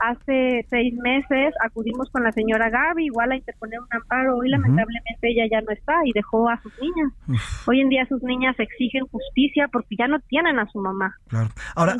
Hace 0.00 0.66
seis 0.68 0.94
meses 0.94 1.54
acudimos 1.64 2.10
con 2.10 2.24
la 2.24 2.32
señora 2.32 2.70
Gaby, 2.70 3.04
igual 3.06 3.30
a 3.30 3.36
interponer 3.36 3.78
un 3.78 3.86
amparo. 3.90 4.36
Hoy 4.38 4.48
lamentablemente 4.48 5.30
ella 5.30 5.44
ya 5.50 5.60
no 5.60 5.70
está 5.70 5.94
y 6.04 6.12
dejó 6.12 6.48
a 6.48 6.60
sus 6.60 6.72
niñas. 6.80 7.12
Hoy 7.66 7.80
en 7.80 7.88
día 7.88 8.04
sus 8.06 8.20
niñas 8.22 8.58
exigen 8.58 9.06
justicia 9.06 9.68
porque 9.70 9.94
ya 9.96 10.08
no 10.08 10.18
tienen 10.20 10.58
a 10.58 10.66
su 10.66 10.80
mamá. 10.80 11.14
Claro. 11.28 11.50
Ahora, 11.76 11.96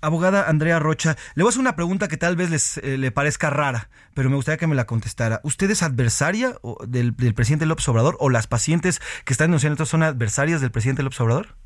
abogada 0.00 0.48
Andrea 0.48 0.78
Rocha, 0.78 1.16
le 1.34 1.42
voy 1.42 1.48
a 1.48 1.50
hacer 1.50 1.60
una 1.60 1.76
pregunta 1.76 2.08
que 2.08 2.16
tal 2.16 2.34
vez 2.34 2.50
les 2.50 2.78
eh, 2.78 2.98
le 2.98 3.12
parezca 3.12 3.50
rara, 3.50 3.90
pero 4.14 4.28
me 4.28 4.36
gustaría 4.36 4.58
que 4.58 4.66
me 4.66 4.74
la 4.74 4.86
contestara. 4.86 5.40
¿Usted 5.44 5.70
es 5.70 5.82
adversaria 5.82 6.54
del, 6.86 7.14
del 7.16 7.34
presidente 7.34 7.66
López 7.66 7.88
Obrador 7.88 8.16
o 8.18 8.28
las 8.30 8.46
pacientes 8.46 9.00
que 9.24 9.32
están 9.32 9.48
denunciando 9.48 9.74
esto 9.74 9.86
son 9.86 10.02
adversarias 10.02 10.60
del 10.60 10.70
presidente 10.70 11.02
López 11.02 11.20
Obrador? 11.20 11.59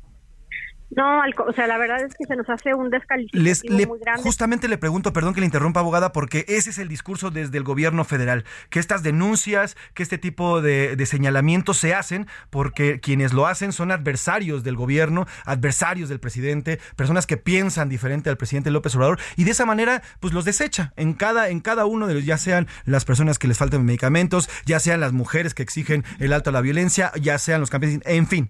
No, 0.91 1.21
al 1.21 1.33
o 1.37 1.51
sea, 1.53 1.65
la 1.67 1.77
verdad 1.77 2.01
es 2.01 2.13
que 2.13 2.25
se 2.25 2.35
nos 2.35 2.47
hace 2.49 2.73
un 2.73 2.89
descalificativo 2.91 3.43
Les, 3.43 3.63
le- 3.63 3.87
muy 3.87 3.99
grande. 3.99 4.21
justamente 4.21 4.67
le 4.67 4.77
pregunto, 4.77 5.13
perdón 5.13 5.33
que 5.33 5.39
le 5.39 5.47
interrumpa, 5.47 5.79
abogada, 5.79 6.11
porque 6.11 6.45
ese 6.47 6.69
es 6.69 6.77
el 6.77 6.87
discurso 6.87 7.31
desde 7.31 7.57
el 7.57 7.63
gobierno 7.63 8.03
federal, 8.05 8.45
que 8.69 8.79
estas 8.79 9.01
denuncias, 9.01 9.75
que 9.95 10.03
este 10.03 10.17
tipo 10.17 10.61
de, 10.61 10.95
de 10.95 11.05
señalamientos 11.05 11.77
se 11.77 11.93
hacen 11.95 12.27
porque 12.51 12.99
quienes 12.99 13.33
lo 13.33 13.47
hacen 13.47 13.71
son 13.71 13.91
adversarios 13.91 14.63
del 14.63 14.75
gobierno, 14.75 15.25
adversarios 15.45 16.07
del 16.07 16.19
presidente, 16.19 16.79
personas 16.95 17.25
que 17.25 17.37
piensan 17.37 17.89
diferente 17.89 18.29
al 18.29 18.37
presidente 18.37 18.69
López 18.71 18.95
Obrador 18.95 19.19
y 19.35 19.43
de 19.43 19.51
esa 19.51 19.65
manera 19.65 20.01
pues 20.19 20.33
los 20.33 20.45
desecha 20.45 20.93
en 20.97 21.13
cada, 21.13 21.49
en 21.49 21.61
cada 21.61 21.85
uno 21.85 22.05
de 22.07 22.13
los, 22.13 22.25
ya 22.25 22.37
sean 22.37 22.67
las 22.85 23.05
personas 23.05 23.39
que 23.39 23.47
les 23.47 23.57
faltan 23.57 23.83
medicamentos, 23.85 24.49
ya 24.65 24.79
sean 24.79 24.99
las 24.99 25.13
mujeres 25.13 25.53
que 25.55 25.63
exigen 25.63 26.03
el 26.19 26.31
alto 26.31 26.51
a 26.51 26.53
la 26.53 26.61
violencia, 26.61 27.11
ya 27.19 27.37
sean 27.39 27.59
los 27.59 27.69
campesinos, 27.71 28.03
en 28.05 28.27
fin. 28.27 28.49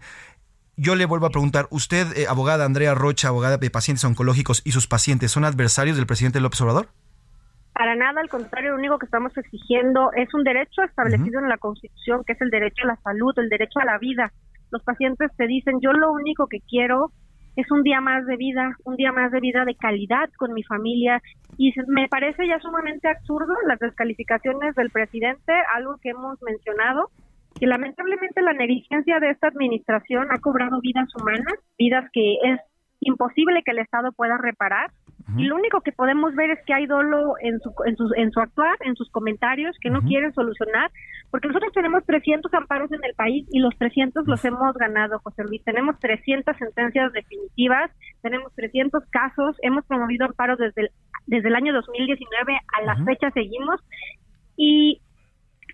Yo 0.77 0.95
le 0.95 1.05
vuelvo 1.05 1.25
a 1.25 1.29
preguntar, 1.29 1.67
usted, 1.69 2.05
eh, 2.17 2.27
abogada 2.27 2.65
Andrea 2.65 2.93
Rocha, 2.93 3.29
abogada 3.29 3.57
de 3.57 3.69
pacientes 3.69 4.03
oncológicos 4.03 4.61
y 4.65 4.71
sus 4.71 4.87
pacientes, 4.87 5.31
¿son 5.31 5.45
adversarios 5.45 5.95
del 5.95 6.05
presidente 6.05 6.41
López 6.41 6.59
Obrador? 6.59 6.87
Para 7.73 7.95
nada, 7.95 8.19
al 8.19 8.27
contrario, 8.27 8.71
lo 8.71 8.77
único 8.77 8.99
que 8.99 9.05
estamos 9.05 9.37
exigiendo 9.37 10.11
es 10.13 10.33
un 10.33 10.43
derecho 10.43 10.81
establecido 10.83 11.39
en 11.39 11.47
la 11.47 11.57
Constitución, 11.57 12.23
que 12.25 12.33
es 12.33 12.41
el 12.41 12.49
derecho 12.49 12.83
a 12.83 12.87
la 12.87 12.95
salud, 12.97 13.33
el 13.37 13.47
derecho 13.47 13.79
a 13.79 13.85
la 13.85 13.97
vida. 13.97 14.33
Los 14.69 14.83
pacientes 14.83 15.31
te 15.37 15.47
dicen, 15.47 15.79
yo 15.81 15.93
lo 15.93 16.11
único 16.11 16.47
que 16.47 16.59
quiero 16.59 17.11
es 17.55 17.71
un 17.71 17.83
día 17.83 18.01
más 18.01 18.25
de 18.25 18.35
vida, 18.35 18.75
un 18.83 18.97
día 18.97 19.13
más 19.13 19.31
de 19.31 19.39
vida 19.39 19.63
de 19.63 19.75
calidad 19.75 20.29
con 20.37 20.53
mi 20.53 20.63
familia. 20.63 21.21
Y 21.57 21.73
me 21.87 22.09
parece 22.09 22.47
ya 22.47 22.59
sumamente 22.59 23.07
absurdo 23.07 23.53
las 23.65 23.79
descalificaciones 23.79 24.75
del 24.75 24.89
presidente, 24.89 25.53
algo 25.73 25.97
que 26.01 26.09
hemos 26.09 26.41
mencionado, 26.43 27.09
que 27.59 27.67
lamentablemente 27.67 28.41
la 28.41 28.53
negligencia 28.53 29.19
de 29.19 29.31
esta 29.31 29.47
administración 29.47 30.27
ha 30.29 30.39
cobrado 30.39 30.81
vidas 30.81 31.07
humanas, 31.15 31.55
vidas 31.77 32.09
que 32.11 32.37
es 32.43 32.59
imposible 32.99 33.61
que 33.63 33.71
el 33.71 33.79
Estado 33.79 34.11
pueda 34.11 34.37
reparar. 34.37 34.91
Y 35.37 35.45
lo 35.45 35.55
único 35.55 35.81
que 35.81 35.91
podemos 35.91 36.35
ver 36.35 36.51
es 36.51 36.59
que 36.67 36.73
hay 36.75 36.85
dolo 36.85 37.33
en 37.41 37.59
su, 37.59 37.73
en 37.85 37.97
su, 37.97 38.11
en 38.15 38.31
su 38.31 38.39
actuar, 38.39 38.77
en 38.81 38.95
sus 38.95 39.09
comentarios, 39.09 39.75
que 39.81 39.89
no 39.89 40.01
quieren 40.01 40.31
solucionar, 40.33 40.91
porque 41.31 41.47
nosotros 41.47 41.73
tenemos 41.73 42.05
300 42.05 42.53
amparos 42.53 42.91
en 42.91 43.03
el 43.03 43.15
país 43.15 43.47
y 43.51 43.59
los 43.59 43.75
300 43.79 44.27
los 44.27 44.45
hemos 44.45 44.75
ganado, 44.75 45.17
José 45.19 45.43
Luis. 45.43 45.63
Tenemos 45.63 45.99
300 45.99 46.55
sentencias 46.57 47.11
definitivas, 47.11 47.89
tenemos 48.21 48.53
300 48.53 49.03
casos, 49.09 49.57
hemos 49.63 49.83
promovido 49.85 50.25
amparos 50.25 50.59
desde 50.59 50.83
el, 50.83 50.89
desde 51.25 51.47
el 51.47 51.55
año 51.55 51.73
2019 51.73 52.59
a 52.77 52.81
la 52.83 52.95
fecha 53.03 53.31
seguimos. 53.31 53.81
Y 54.57 55.01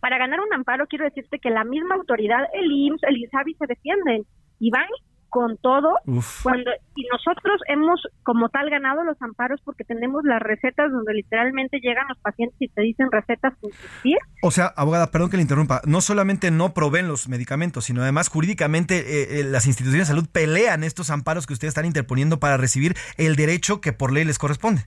para 0.02 0.18
ganar 0.18 0.42
un 0.42 0.54
amparo 0.54 0.88
quiero 0.88 1.06
decirte 1.06 1.40
que 1.40 1.50
la 1.50 1.64
misma 1.64 1.96
autoridad, 1.96 2.44
el 2.54 2.70
IMSS, 2.70 3.04
el 3.04 3.18
INSABI 3.18 3.54
se 3.54 3.68
defienden 3.68 4.26
y 4.60 4.72
van 4.72 4.90
con 5.32 5.58
todo 5.58 5.96
Uf. 6.06 6.44
cuando 6.44 6.70
y 6.94 7.08
nosotros 7.10 7.62
hemos 7.70 8.02
como 8.24 8.50
tal 8.50 8.70
ganado 8.70 9.06
los 9.06 9.20
amparos 9.22 9.62
porque 9.64 9.86
tenemos 9.86 10.26
las 10.26 10.42
recetas 10.42 10.92
donde 10.92 11.14
literalmente 11.14 11.80
llegan 11.80 12.06
los 12.10 12.18
pacientes 12.20 12.58
y 12.60 12.68
te 12.68 12.82
dicen 12.82 13.10
recetas 13.10 13.54
sin 13.62 13.70
existir 13.70 14.18
O 14.44 14.52
sea, 14.52 14.74
abogada, 14.76 15.10
perdón 15.10 15.30
que 15.30 15.38
le 15.38 15.44
interrumpa, 15.44 15.82
no 15.86 16.02
solamente 16.02 16.52
no 16.52 16.74
proveen 16.74 17.08
los 17.08 17.30
medicamentos, 17.30 17.86
sino 17.86 18.02
además 18.02 18.28
jurídicamente 18.28 18.98
eh, 19.00 19.40
eh, 19.40 19.44
las 19.46 19.68
instituciones 19.68 20.10
de 20.10 20.14
salud 20.14 20.28
pelean 20.30 20.84
estos 20.84 21.10
amparos 21.10 21.48
que 21.48 21.54
ustedes 21.54 21.72
están 21.72 21.86
interponiendo 21.86 22.38
para 22.42 22.58
recibir 22.58 22.96
el 23.18 23.38
derecho 23.38 23.80
que 23.80 23.94
por 23.94 24.12
ley 24.12 24.26
les 24.26 24.38
corresponde. 24.38 24.82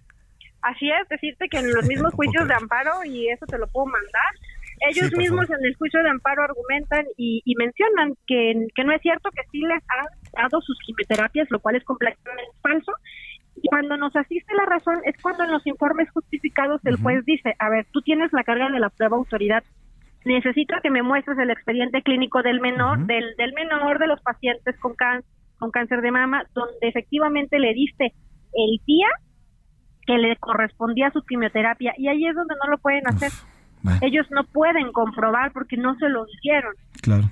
Así 0.61 0.91
es, 0.91 1.09
decirte 1.09 1.49
que 1.49 1.59
en 1.59 1.73
los 1.75 1.87
mismos 1.87 2.13
juicios 2.13 2.47
de 2.47 2.55
amparo, 2.55 3.03
y 3.05 3.29
eso 3.29 3.47
te 3.47 3.59
lo 3.59 3.67
puedo 3.69 3.87
mandar, 3.87 4.33
ellos 4.89 5.09
Sí, 5.11 5.17
mismos 5.17 5.49
en 5.51 5.65
el 5.65 5.75
juicio 5.77 6.03
de 6.03 6.11
amparo 6.11 6.43
argumentan 6.43 7.05
y, 7.17 7.43
y 7.45 7.55
mencionan 7.57 8.15
que, 8.27 8.67
que 8.75 8.85
no 8.85 8.93
es 8.93 9.01
cierto 9.03 9.31
que 9.31 9.43
sí 9.51 9.61
les 9.61 9.83
han 9.83 10.07
dado 10.43 10.61
sus 10.63 10.79
quimioterapias, 10.87 11.51
lo 11.51 11.61
cual 11.61 11.77
es 11.77 11.85
completamente 11.85 12.51
falso. 12.63 12.93
Y 13.57 13.69
cuando 13.69 13.97
nos 13.97 14.15
asiste 14.17 14.53
la 14.55 14.67
razón 14.67 14.99
es 15.05 15.15
cuando 15.23 15.45
en 15.45 15.53
los 15.53 15.67
informes 15.67 16.11
justificados 16.11 16.81
el 16.85 16.97
juez 16.97 17.25
dice, 17.25 17.55
a 17.59 17.69
ver, 17.69 17.87
tú 17.93 18.03
tienes 18.03 18.33
la 18.33 18.43
carga 18.45 18.69
de 18.69 18.81
la 18.81 18.91
prueba 18.91 19.17
autoridad, 19.17 19.63
necesito 20.25 20.75
que 20.83 20.91
me 20.91 21.03
muestres 21.03 21.39
el 21.39 21.51
expediente 21.51 22.03
clínico 22.03 22.43
del 22.43 22.61
menor, 22.61 22.99
del, 23.07 23.37
del 23.37 23.53
menor 23.53 23.99
de 23.99 24.07
los 24.09 24.21
pacientes 24.23 24.77
con, 24.81 24.95
can- 24.95 25.23
con 25.59 25.71
cáncer 25.71 26.01
de 26.01 26.11
mama, 26.11 26.45
donde 26.55 26.75
efectivamente 26.83 27.59
le 27.59 27.75
diste 27.75 28.13
el 28.55 28.81
día 28.87 29.09
que 30.07 30.19
le 30.19 30.37
correspondía 30.37 31.11
su 31.13 31.23
quimioterapia 31.23 31.95
y 31.97 32.09
ahí 32.09 32.27
es 32.27 32.35
donde 32.35 32.55
no 32.63 32.71
lo 32.71 32.79
pueden 32.79 33.07
hacer. 33.07 33.31
Ellos 34.01 34.27
no 34.31 34.45
pueden 34.45 34.93
comprobar 34.93 35.53
porque 35.53 35.77
no 35.77 35.95
se 35.97 36.09
lo 36.09 36.27
hicieron. 36.27 36.75
Claro. 37.03 37.31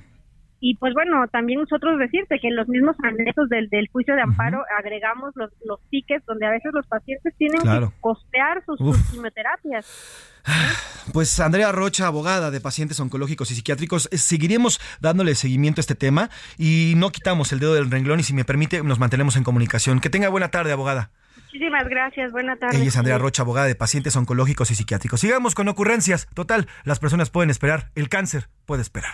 Y 0.64 0.76
pues 0.76 0.94
bueno, 0.94 1.26
también 1.26 1.58
nosotros 1.60 1.98
decirte 1.98 2.38
que 2.40 2.46
en 2.46 2.54
los 2.54 2.68
mismos 2.68 2.94
anexos 3.02 3.48
del, 3.48 3.68
del 3.68 3.88
juicio 3.88 4.14
de 4.14 4.22
amparo 4.22 4.62
agregamos 4.78 5.32
los, 5.34 5.50
los 5.66 5.80
tickets 5.90 6.24
donde 6.24 6.46
a 6.46 6.50
veces 6.50 6.70
los 6.72 6.86
pacientes 6.86 7.34
tienen 7.36 7.60
Claro. 7.62 7.90
que 7.90 7.96
costear 8.00 8.62
sus, 8.64 8.78
sus 8.78 9.10
quimioterapias. 9.10 10.38
Pues 11.12 11.40
Andrea 11.40 11.72
Rocha, 11.72 12.06
abogada 12.06 12.52
de 12.52 12.60
pacientes 12.60 13.00
oncológicos 13.00 13.50
y 13.50 13.56
psiquiátricos, 13.56 14.08
eh, 14.12 14.18
seguiremos 14.18 14.80
dándole 15.00 15.34
seguimiento 15.34 15.80
a 15.80 15.82
este 15.82 15.96
tema 15.96 16.30
y 16.58 16.94
no 16.96 17.10
quitamos 17.10 17.52
el 17.52 17.58
dedo 17.58 17.74
del 17.74 17.90
renglón 17.90 18.20
y 18.20 18.22
si 18.22 18.34
me 18.34 18.44
permite 18.44 18.84
nos 18.84 19.00
mantenemos 19.00 19.34
en 19.34 19.42
comunicación. 19.42 19.98
Que 19.98 20.10
tenga 20.10 20.28
buena 20.28 20.52
tarde, 20.52 20.70
abogada. 20.70 21.10
Muchísimas 21.52 21.86
gracias, 21.86 22.32
buena 22.32 22.56
tarde. 22.56 22.78
Ella 22.78 22.88
es 22.88 22.96
Andrea 22.96 23.18
Rocha, 23.18 23.42
abogada 23.42 23.66
de 23.66 23.74
pacientes 23.74 24.16
oncológicos 24.16 24.70
y 24.70 24.74
psiquiátricos. 24.74 25.20
Sigamos 25.20 25.54
con 25.54 25.68
ocurrencias. 25.68 26.26
Total, 26.32 26.66
las 26.84 26.98
personas 26.98 27.28
pueden 27.28 27.50
esperar, 27.50 27.90
el 27.94 28.08
cáncer 28.08 28.48
puede 28.64 28.80
esperar. 28.80 29.12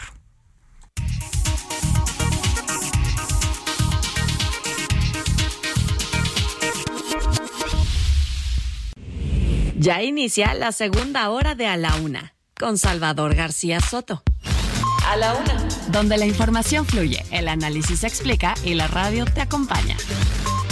Ya 9.76 10.02
inicia 10.02 10.54
la 10.54 10.70
segunda 10.70 11.30
hora 11.30 11.56
de 11.56 11.66
A 11.66 11.76
la 11.76 11.96
Una 11.96 12.34
con 12.58 12.78
Salvador 12.78 13.34
García 13.34 13.80
Soto. 13.80 14.22
A 15.08 15.16
la 15.16 15.34
una. 15.34 15.56
Donde 15.88 16.18
la 16.18 16.26
información 16.26 16.86
fluye, 16.86 17.24
el 17.32 17.48
análisis 17.48 18.00
se 18.00 18.06
explica 18.06 18.54
y 18.62 18.74
la 18.74 18.86
radio 18.86 19.24
te 19.24 19.40
acompaña. 19.40 19.96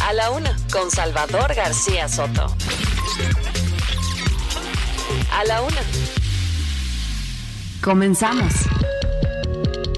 A 0.07 0.13
la 0.13 0.31
una 0.31 0.57
con 0.71 0.89
Salvador 0.89 1.53
García 1.53 2.09
Soto. 2.09 2.47
A 5.33 5.45
la 5.47 5.63
una. 5.63 5.81
Comenzamos. 7.83 8.53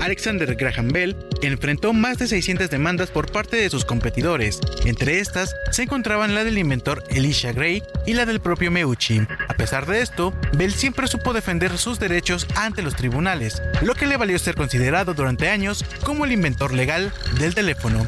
Alexander 0.01 0.55
Graham 0.55 0.89
Bell 0.89 1.15
enfrentó 1.43 1.93
más 1.93 2.17
de 2.17 2.27
600 2.27 2.71
demandas 2.71 3.11
por 3.11 3.31
parte 3.31 3.57
de 3.59 3.69
sus 3.69 3.85
competidores. 3.85 4.61
Entre 4.87 5.21
estas 5.21 5.55
se 5.73 5.83
encontraban 5.83 6.35
la 6.35 6.43
del 6.43 6.57
inventor 6.57 7.05
Elisha 7.11 7.53
Gray 7.53 7.83
y 8.07 8.15
la 8.15 8.25
del 8.25 8.41
propio 8.41 8.71
Meucci. 8.71 9.21
A 9.47 9.55
pesar 9.59 9.85
de 9.85 10.01
esto, 10.01 10.33
Bell 10.55 10.73
siempre 10.73 11.07
supo 11.07 11.35
defender 11.35 11.77
sus 11.77 11.99
derechos 11.99 12.47
ante 12.55 12.81
los 12.81 12.97
tribunales, 12.97 13.61
lo 13.83 13.95
que 13.95 14.07
le 14.07 14.17
valió 14.17 14.39
ser 14.39 14.55
considerado 14.55 15.13
durante 15.13 15.51
años 15.51 15.85
como 16.03 16.25
el 16.25 16.33
inventor 16.33 16.73
legal 16.73 17.13
del 17.39 17.55
teléfono. 17.55 18.07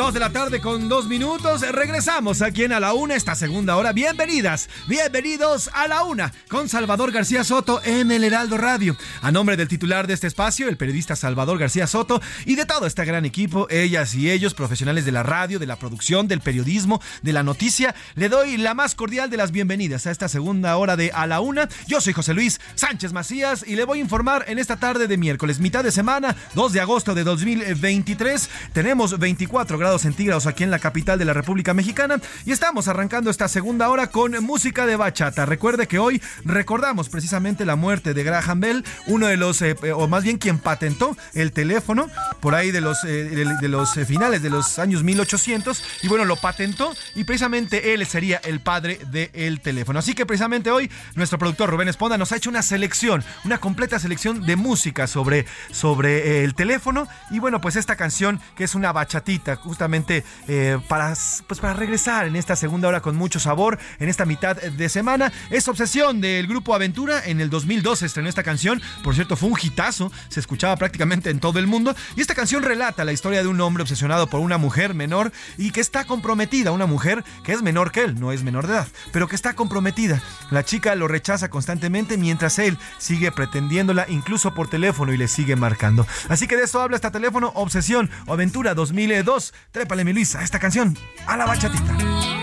2 0.00 0.14
de 0.14 0.20
la 0.20 0.32
tarde 0.32 0.62
con 0.62 0.88
2 0.88 1.08
minutos. 1.08 1.60
Regresamos 1.60 2.40
aquí 2.40 2.64
en 2.64 2.72
A 2.72 2.80
la 2.80 2.94
Una, 2.94 3.16
esta 3.16 3.34
segunda 3.34 3.76
hora. 3.76 3.92
Bienvenidas, 3.92 4.70
bienvenidos 4.86 5.68
a 5.74 5.88
la 5.88 6.04
Una 6.04 6.32
con 6.48 6.70
Salvador 6.70 7.12
García 7.12 7.44
Soto 7.44 7.82
en 7.84 8.10
el 8.10 8.24
Heraldo 8.24 8.56
Radio. 8.56 8.96
A 9.22 9.30
nombre 9.30 9.58
del 9.58 9.68
titular 9.68 10.06
de 10.06 10.14
este 10.14 10.26
espacio, 10.26 10.68
el 10.68 10.78
periodista 10.78 11.14
Salvador 11.14 11.58
García 11.58 11.86
Soto, 11.86 12.22
y 12.46 12.54
de 12.54 12.64
todo 12.64 12.86
este 12.86 13.04
gran 13.04 13.26
equipo, 13.26 13.66
ellas 13.68 14.14
y 14.14 14.30
ellos, 14.30 14.54
profesionales 14.54 15.04
de 15.04 15.12
la 15.12 15.22
radio, 15.22 15.58
de 15.58 15.66
la 15.66 15.76
producción, 15.76 16.26
del 16.26 16.40
periodismo, 16.40 17.02
de 17.20 17.34
la 17.34 17.42
noticia, 17.42 17.94
le 18.14 18.30
doy 18.30 18.56
la 18.56 18.72
más 18.72 18.94
cordial 18.94 19.28
de 19.28 19.36
las 19.36 19.52
bienvenidas 19.52 20.06
a 20.06 20.10
esta 20.10 20.30
segunda 20.30 20.74
hora 20.78 20.96
de 20.96 21.10
A 21.12 21.26
la 21.26 21.40
Una. 21.40 21.68
Yo 21.86 22.00
soy 22.00 22.14
José 22.14 22.32
Luis 22.32 22.62
Sánchez 22.76 23.12
Macías 23.12 23.62
y 23.66 23.76
le 23.76 23.84
voy 23.84 23.98
a 23.98 24.02
informar 24.02 24.46
en 24.48 24.58
esta 24.58 24.78
tarde 24.78 25.06
de 25.06 25.18
miércoles, 25.18 25.60
mitad 25.60 25.84
de 25.84 25.92
semana, 25.92 26.34
2 26.54 26.72
de 26.72 26.80
agosto 26.80 27.14
de 27.14 27.24
2023. 27.24 28.48
Tenemos 28.72 29.18
24 29.18 29.76
grados 29.76 30.00
centígrados 30.00 30.46
aquí 30.46 30.64
en 30.64 30.70
la 30.70 30.78
capital 30.78 31.18
de 31.18 31.26
la 31.26 31.34
República 31.34 31.74
Mexicana 31.74 32.20
y 32.46 32.52
estamos 32.52 32.88
arrancando 32.88 33.30
esta 33.30 33.48
segunda 33.48 33.90
hora 33.90 34.06
con 34.06 34.42
música 34.42 34.86
de 34.86 34.96
bachata. 34.96 35.44
Recuerde 35.44 35.88
que 35.88 35.98
hoy 35.98 36.22
recordamos 36.46 37.10
precisamente 37.10 37.66
la 37.66 37.76
muerte 37.76 38.14
de 38.14 38.24
Graham 38.24 38.60
Bell, 38.60 38.84
uno 39.10 39.26
de 39.26 39.36
los, 39.36 39.60
eh, 39.62 39.76
o 39.94 40.08
más 40.08 40.22
bien 40.22 40.38
quien 40.38 40.58
patentó 40.58 41.16
el 41.34 41.52
teléfono 41.52 42.08
por 42.40 42.54
ahí 42.54 42.70
de 42.70 42.80
los, 42.80 43.04
eh, 43.04 43.24
de, 43.60 43.68
los 43.68 43.96
eh, 43.96 44.06
finales 44.06 44.42
de 44.42 44.50
los 44.50 44.78
años 44.78 45.02
1800 45.02 45.82
y 46.02 46.08
bueno, 46.08 46.24
lo 46.24 46.36
patentó 46.36 46.94
y 47.14 47.24
precisamente 47.24 47.92
él 47.92 48.06
sería 48.06 48.40
el 48.44 48.60
padre 48.60 49.00
del 49.10 49.60
teléfono. 49.60 49.98
Así 49.98 50.14
que 50.14 50.26
precisamente 50.26 50.70
hoy 50.70 50.90
nuestro 51.14 51.38
productor 51.38 51.70
Rubén 51.70 51.88
Esponda 51.88 52.16
nos 52.16 52.32
ha 52.32 52.36
hecho 52.36 52.50
una 52.50 52.62
selección, 52.62 53.24
una 53.44 53.58
completa 53.58 53.98
selección 53.98 54.46
de 54.46 54.56
música 54.56 55.06
sobre, 55.06 55.46
sobre 55.72 56.44
el 56.44 56.54
teléfono 56.54 57.08
y 57.30 57.40
bueno, 57.40 57.60
pues 57.60 57.76
esta 57.76 57.96
canción 57.96 58.40
que 58.56 58.64
es 58.64 58.74
una 58.74 58.92
bachatita, 58.92 59.56
justamente 59.56 60.24
para, 60.88 61.14
pues 61.46 61.60
para 61.60 61.74
regresar 61.74 62.26
en 62.26 62.36
esta 62.36 62.56
segunda 62.56 62.88
hora 62.88 63.00
con 63.00 63.16
mucho 63.16 63.40
sabor, 63.40 63.78
en 63.98 64.08
esta 64.08 64.24
mitad 64.24 64.56
de 64.56 64.88
semana. 64.88 65.32
Es 65.50 65.68
obsesión 65.68 66.20
del 66.20 66.46
grupo 66.46 66.74
Aventura. 66.74 67.22
En 67.24 67.40
el 67.40 67.50
2002 67.50 68.00
se 68.00 68.06
estrenó 68.06 68.28
esta 68.28 68.42
canción. 68.42 68.80
Por 69.02 69.14
cierto, 69.14 69.36
fue 69.36 69.48
un 69.48 69.58
hitazo. 69.60 70.12
Se 70.28 70.40
escuchaba 70.40 70.76
prácticamente 70.76 71.30
en 71.30 71.40
todo 71.40 71.58
el 71.58 71.66
mundo. 71.66 71.94
Y 72.16 72.20
esta 72.20 72.34
canción 72.34 72.62
relata 72.62 73.04
la 73.04 73.12
historia 73.12 73.42
de 73.42 73.48
un 73.48 73.60
hombre 73.60 73.82
obsesionado 73.82 74.28
por 74.28 74.40
una 74.40 74.58
mujer 74.58 74.94
menor 74.94 75.32
y 75.58 75.70
que 75.70 75.80
está 75.80 76.04
comprometida. 76.04 76.72
Una 76.72 76.86
mujer 76.86 77.24
que 77.44 77.52
es 77.52 77.62
menor 77.62 77.92
que 77.92 78.02
él, 78.02 78.20
no 78.20 78.32
es 78.32 78.42
menor 78.42 78.66
de 78.66 78.74
edad, 78.74 78.88
pero 79.12 79.28
que 79.28 79.36
está 79.36 79.54
comprometida. 79.54 80.22
La 80.50 80.64
chica 80.64 80.94
lo 80.94 81.08
rechaza 81.08 81.50
constantemente 81.50 82.16
mientras 82.16 82.58
él 82.58 82.78
sigue 82.98 83.32
pretendiéndola, 83.32 84.06
incluso 84.08 84.54
por 84.54 84.68
teléfono, 84.68 85.12
y 85.12 85.16
le 85.16 85.28
sigue 85.28 85.56
marcando. 85.56 86.06
Así 86.28 86.46
que 86.46 86.56
de 86.56 86.64
eso 86.64 86.80
habla 86.80 86.96
este 86.96 87.10
teléfono, 87.10 87.52
obsesión 87.54 88.10
o 88.26 88.32
Aventura 88.32 88.74
2002. 88.74 89.54
Trépale, 89.72 90.04
mi 90.04 90.12
Luisa, 90.12 90.42
esta 90.42 90.58
canción 90.58 90.96
a 91.26 91.36
la 91.36 91.46
bachatita. 91.46 92.39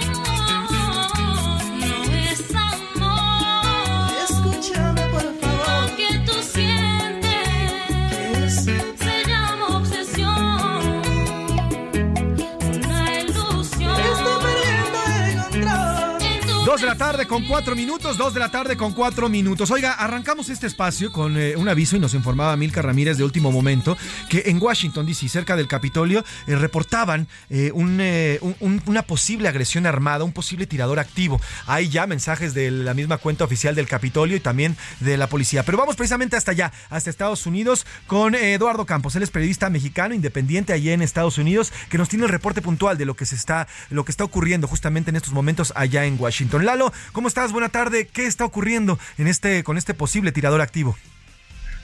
Dos 16.77 16.83
de 16.83 16.89
la 16.89 16.95
tarde 16.95 17.25
con 17.25 17.43
cuatro 17.47 17.75
minutos, 17.75 18.17
dos 18.17 18.35
de 18.35 18.39
la 18.39 18.51
tarde 18.51 18.77
con 18.77 18.93
cuatro 18.93 19.29
minutos. 19.29 19.71
Oiga, 19.71 19.93
arrancamos 19.93 20.49
este 20.49 20.67
espacio 20.67 21.11
con 21.11 21.35
eh, 21.35 21.55
un 21.55 21.67
aviso 21.67 21.95
y 21.95 21.99
nos 21.99 22.13
informaba 22.13 22.55
Milka 22.55 22.83
Ramírez 22.83 23.17
de 23.17 23.23
último 23.23 23.51
momento 23.51 23.97
que 24.29 24.43
en 24.45 24.61
Washington, 24.61 25.07
D.C., 25.07 25.27
cerca 25.27 25.55
del 25.55 25.67
Capitolio, 25.67 26.23
eh, 26.45 26.55
reportaban 26.55 27.27
eh, 27.49 27.71
una 27.73 29.01
posible 29.01 29.47
agresión 29.47 29.87
armada, 29.87 30.23
un 30.23 30.33
posible 30.33 30.67
tirador 30.67 30.99
activo. 30.99 31.41
Hay 31.65 31.89
ya 31.89 32.05
mensajes 32.05 32.53
de 32.53 32.69
la 32.69 32.93
misma 32.93 33.17
cuenta 33.17 33.43
oficial 33.43 33.73
del 33.73 33.87
Capitolio 33.87 34.37
y 34.37 34.39
también 34.39 34.77
de 34.99 35.17
la 35.17 35.25
policía. 35.25 35.63
Pero 35.63 35.79
vamos 35.79 35.95
precisamente 35.95 36.35
hasta 36.35 36.51
allá, 36.51 36.71
hasta 36.91 37.09
Estados 37.09 37.47
Unidos, 37.47 37.87
con 38.05 38.35
Eduardo 38.35 38.85
Campos. 38.85 39.15
Él 39.15 39.23
es 39.23 39.31
periodista 39.31 39.71
mexicano, 39.71 40.13
independiente 40.13 40.73
allá 40.73 40.93
en 40.93 41.01
Estados 41.01 41.39
Unidos, 41.39 41.73
que 41.89 41.97
nos 41.97 42.07
tiene 42.07 42.25
el 42.25 42.31
reporte 42.31 42.61
puntual 42.61 42.99
de 42.99 43.05
lo 43.05 43.15
que 43.15 43.25
se 43.25 43.33
está, 43.33 43.67
lo 43.89 44.05
que 44.05 44.11
está 44.11 44.23
ocurriendo 44.23 44.67
justamente 44.67 45.09
en 45.09 45.15
estos 45.15 45.33
momentos 45.33 45.73
allá 45.75 46.05
en 46.05 46.17
Washington. 46.19 46.66
Lalo, 46.67 46.91
¿cómo 47.13 47.29
estás? 47.29 47.53
Buena 47.53 47.69
tarde. 47.69 48.09
¿Qué 48.13 48.25
está 48.25 48.43
ocurriendo 48.43 48.97
en 49.17 49.27
este, 49.27 49.63
con 49.63 49.77
este 49.77 49.93
posible 49.93 50.33
tirador 50.33 50.59
activo? 50.59 50.95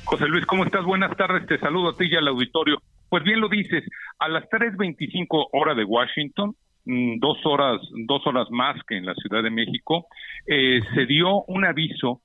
José 0.03 0.27
Luis, 0.27 0.45
¿cómo 0.45 0.65
estás? 0.65 0.83
Buenas 0.83 1.15
tardes. 1.15 1.47
Te 1.47 1.57
saludo 1.57 1.91
a 1.91 1.95
ti 1.95 2.03
y 2.11 2.15
al 2.17 2.27
auditorio. 2.27 2.79
Pues 3.07 3.23
bien 3.23 3.39
lo 3.39 3.47
dices, 3.47 3.85
a 4.19 4.27
las 4.27 4.43
3.25 4.49 5.47
hora 5.53 5.73
de 5.73 5.85
Washington, 5.85 6.57
mm, 6.83 7.19
dos 7.19 7.37
horas, 7.45 7.79
dos 8.07 8.27
horas 8.27 8.49
más 8.51 8.75
que 8.85 8.97
en 8.97 9.05
la 9.05 9.13
Ciudad 9.13 9.41
de 9.41 9.51
México, 9.51 10.07
eh, 10.47 10.81
se 10.93 11.05
dio 11.05 11.43
un 11.43 11.63
aviso 11.63 12.19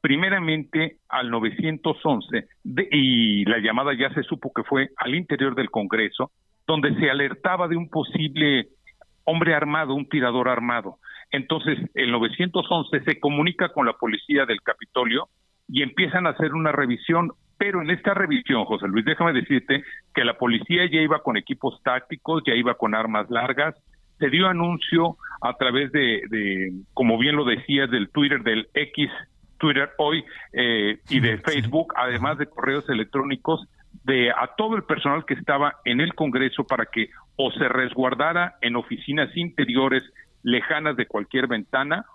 primeramente 0.00 0.96
al 1.10 1.28
911 1.28 2.46
y 2.90 3.44
la 3.44 3.58
llamada 3.58 3.92
ya 3.92 4.08
se 4.14 4.22
supo 4.22 4.50
que 4.54 4.62
fue 4.62 4.88
al 4.96 5.14
interior 5.14 5.54
del 5.54 5.70
Congreso, 5.70 6.30
donde 6.66 6.94
se 6.98 7.10
alertaba 7.10 7.68
de 7.68 7.76
un 7.76 7.90
posible 7.90 8.68
hombre 9.24 9.54
armado, 9.54 9.94
un 9.94 10.08
tirador 10.08 10.48
armado. 10.48 10.96
Entonces, 11.30 11.78
el 11.94 12.10
911 12.12 13.00
se 13.04 13.20
comunica 13.20 13.68
con 13.70 13.86
la 13.86 13.92
policía 13.94 14.46
del 14.46 14.62
Capitolio 14.62 15.28
y 15.68 15.82
empiezan 15.82 16.26
a 16.26 16.30
hacer 16.30 16.54
una 16.54 16.72
revisión, 16.72 17.32
pero 17.58 17.82
en 17.82 17.90
esta 17.90 18.14
revisión, 18.14 18.64
José 18.64 18.88
Luis, 18.88 19.04
déjame 19.04 19.32
decirte 19.32 19.82
que 20.14 20.24
la 20.24 20.38
policía 20.38 20.86
ya 20.90 21.00
iba 21.00 21.22
con 21.22 21.36
equipos 21.36 21.82
tácticos, 21.82 22.42
ya 22.46 22.54
iba 22.54 22.74
con 22.74 22.94
armas 22.94 23.28
largas, 23.30 23.74
se 24.18 24.30
dio 24.30 24.48
anuncio 24.48 25.16
a 25.40 25.54
través 25.54 25.92
de, 25.92 26.72
como 26.94 27.18
bien 27.18 27.36
lo 27.36 27.44
decías, 27.44 27.90
del 27.90 28.10
Twitter, 28.10 28.42
del 28.42 28.68
X 28.74 29.10
Twitter 29.58 29.90
hoy 29.98 30.24
eh, 30.52 30.98
y 31.08 31.20
de 31.20 31.38
Facebook, 31.38 31.92
además 31.96 32.38
de 32.38 32.46
correos 32.46 32.88
electrónicos, 32.88 33.66
de 34.04 34.30
a 34.30 34.54
todo 34.56 34.76
el 34.76 34.84
personal 34.84 35.24
que 35.24 35.34
estaba 35.34 35.76
en 35.84 36.00
el 36.00 36.14
Congreso 36.14 36.64
para 36.64 36.86
que 36.86 37.10
o 37.36 37.50
se 37.52 37.68
resguardara 37.68 38.56
en 38.60 38.76
oficinas 38.76 39.36
interiores 39.36 40.02
lejanas 40.42 40.96
de 40.96 41.06
cualquier 41.06 41.46
ventana 41.46 42.06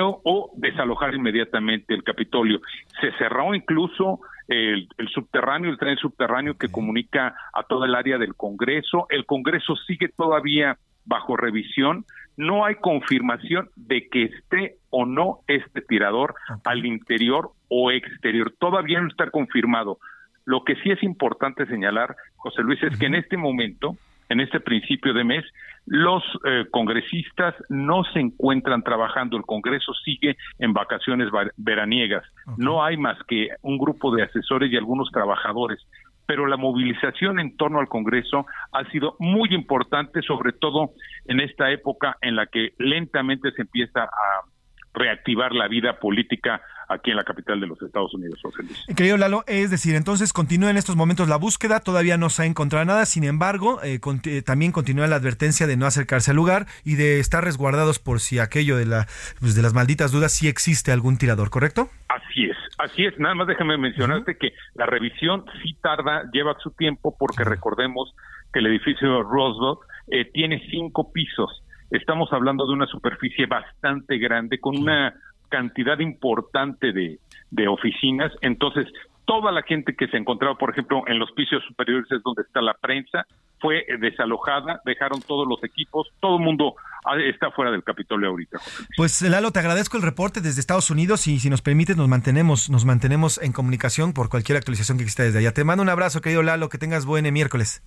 o, 0.00 0.52
desalojar 0.56 1.14
inmediatamente 1.14 1.94
el 1.94 2.02
Capitolio. 2.02 2.60
Se 3.00 3.12
cerró 3.18 3.54
incluso 3.54 4.20
el, 4.48 4.88
subterráneo, 5.12 5.70
el 5.70 5.78
tren 5.78 5.96
subterráneo 5.96 6.56
que 6.56 6.68
comunica 6.68 7.34
a 7.52 7.62
toda 7.64 7.86
el 7.86 7.94
área 7.94 8.18
del 8.18 8.34
Congreso. 8.34 9.06
El 9.10 9.26
Congreso 9.26 9.76
sigue 9.86 10.08
todavía 10.08 10.78
bajo 11.04 11.36
revisión. 11.36 12.04
No 12.36 12.64
hay 12.64 12.76
confirmación 12.76 13.68
de 13.76 14.08
que 14.08 14.24
esté 14.24 14.76
o 14.90 15.04
no 15.04 15.40
este 15.46 15.82
tirador 15.82 16.34
al 16.64 16.86
interior 16.86 17.50
o 17.68 17.90
exterior. 17.90 18.54
Todavía 18.58 19.00
no 19.00 19.08
está 19.08 19.30
confirmado. 19.30 19.98
Lo 20.44 20.64
que 20.64 20.76
sí 20.76 20.90
es 20.90 21.02
importante 21.02 21.66
señalar, 21.66 22.16
José 22.36 22.62
Luis, 22.62 22.82
es 22.82 22.98
que 22.98 23.06
en 23.06 23.14
este 23.14 23.36
momento 23.36 23.96
en 24.32 24.40
este 24.40 24.60
principio 24.60 25.12
de 25.12 25.24
mes, 25.24 25.44
los 25.86 26.22
eh, 26.44 26.64
congresistas 26.70 27.54
no 27.68 28.02
se 28.12 28.20
encuentran 28.20 28.82
trabajando, 28.82 29.36
el 29.36 29.44
Congreso 29.44 29.92
sigue 30.04 30.36
en 30.58 30.72
vacaciones 30.72 31.28
veraniegas, 31.56 32.24
no 32.56 32.84
hay 32.84 32.96
más 32.96 33.18
que 33.28 33.48
un 33.62 33.78
grupo 33.78 34.14
de 34.14 34.22
asesores 34.22 34.72
y 34.72 34.76
algunos 34.76 35.10
trabajadores, 35.10 35.80
pero 36.26 36.46
la 36.46 36.56
movilización 36.56 37.40
en 37.40 37.56
torno 37.56 37.80
al 37.80 37.88
Congreso 37.88 38.46
ha 38.72 38.84
sido 38.90 39.16
muy 39.18 39.52
importante, 39.52 40.22
sobre 40.22 40.52
todo 40.52 40.92
en 41.26 41.40
esta 41.40 41.70
época 41.70 42.16
en 42.22 42.36
la 42.36 42.46
que 42.46 42.72
lentamente 42.78 43.50
se 43.52 43.62
empieza 43.62 44.04
a 44.04 44.51
reactivar 44.94 45.52
la 45.52 45.68
vida 45.68 45.98
política 45.98 46.60
aquí 46.88 47.10
en 47.10 47.16
la 47.16 47.24
capital 47.24 47.60
de 47.60 47.66
los 47.66 47.80
Estados 47.80 48.12
Unidos, 48.14 48.38
José 48.42 48.62
Luis. 48.62 48.86
Querido 48.96 49.16
Lalo, 49.16 49.44
es 49.46 49.70
decir, 49.70 49.94
entonces 49.94 50.32
continúa 50.32 50.70
en 50.70 50.76
estos 50.76 50.96
momentos 50.96 51.28
la 51.28 51.36
búsqueda, 51.36 51.80
todavía 51.80 52.16
no 52.16 52.30
se 52.30 52.42
ha 52.42 52.46
encontrado 52.46 52.84
nada, 52.84 53.06
sin 53.06 53.24
embargo, 53.24 53.80
eh, 53.82 54.00
eh, 54.24 54.42
también 54.42 54.72
continúa 54.72 55.06
la 55.06 55.16
advertencia 55.16 55.66
de 55.66 55.76
no 55.76 55.86
acercarse 55.86 56.32
al 56.32 56.36
lugar 56.36 56.66
y 56.84 56.96
de 56.96 57.20
estar 57.20 57.44
resguardados 57.44 57.98
por 57.98 58.20
si 58.20 58.38
aquello 58.38 58.76
de, 58.76 58.86
la, 58.86 59.06
pues, 59.40 59.54
de 59.54 59.62
las 59.62 59.74
malditas 59.74 60.12
dudas, 60.12 60.32
si 60.32 60.48
existe 60.48 60.92
algún 60.92 61.18
tirador, 61.18 61.50
¿correcto? 61.50 61.88
Así 62.08 62.44
es, 62.44 62.56
así 62.78 63.04
es. 63.04 63.18
Nada 63.18 63.34
más 63.34 63.46
déjame 63.46 63.78
mencionarte 63.78 64.36
que 64.36 64.52
la 64.74 64.86
revisión 64.86 65.44
sí 65.62 65.74
tarda, 65.80 66.24
lleva 66.32 66.56
su 66.62 66.70
tiempo, 66.72 67.16
porque 67.18 67.44
recordemos 67.44 68.14
que 68.52 68.58
el 68.58 68.66
edificio 68.66 69.22
Roosevelt 69.22 69.80
eh, 70.08 70.24
tiene 70.26 70.62
cinco 70.70 71.12
pisos. 71.12 71.62
Estamos 71.92 72.32
hablando 72.32 72.66
de 72.66 72.72
una 72.72 72.86
superficie 72.86 73.46
bastante 73.46 74.18
grande, 74.18 74.58
con 74.58 74.76
una 74.76 75.14
cantidad 75.48 75.98
importante 76.00 76.92
de, 76.92 77.18
de 77.50 77.68
oficinas, 77.68 78.32
entonces 78.40 78.86
toda 79.24 79.52
la 79.52 79.62
gente 79.62 79.94
que 79.94 80.08
se 80.08 80.16
encontraba, 80.16 80.56
por 80.56 80.70
ejemplo, 80.70 81.04
en 81.06 81.18
los 81.18 81.30
pisos 81.32 81.62
superiores 81.68 82.10
es 82.10 82.22
donde 82.22 82.42
está 82.42 82.60
la 82.60 82.74
prensa, 82.74 83.26
fue 83.60 83.84
desalojada, 84.00 84.80
dejaron 84.84 85.22
todos 85.22 85.46
los 85.46 85.62
equipos, 85.62 86.08
todo 86.20 86.38
el 86.38 86.42
mundo 86.42 86.74
ah, 87.04 87.16
está 87.16 87.50
fuera 87.52 87.70
del 87.70 87.84
Capitolio 87.84 88.30
ahorita. 88.30 88.58
Pues 88.96 89.22
Lalo, 89.22 89.52
te 89.52 89.60
agradezco 89.60 89.96
el 89.96 90.02
reporte 90.02 90.40
desde 90.40 90.60
Estados 90.60 90.90
Unidos 90.90 91.26
y 91.28 91.38
si 91.38 91.48
nos 91.48 91.62
permites 91.62 91.96
nos 91.96 92.08
mantenemos, 92.08 92.70
nos 92.70 92.84
mantenemos 92.84 93.40
en 93.40 93.52
comunicación 93.52 94.12
por 94.12 94.28
cualquier 94.28 94.58
actualización 94.58 94.98
que 94.98 95.04
exista 95.04 95.22
desde 95.22 95.38
allá. 95.38 95.52
Te 95.52 95.62
mando 95.62 95.82
un 95.82 95.88
abrazo, 95.88 96.20
querido 96.20 96.42
Lalo, 96.42 96.68
que 96.68 96.78
tengas 96.78 97.06
buen 97.06 97.32
miércoles. 97.32 97.82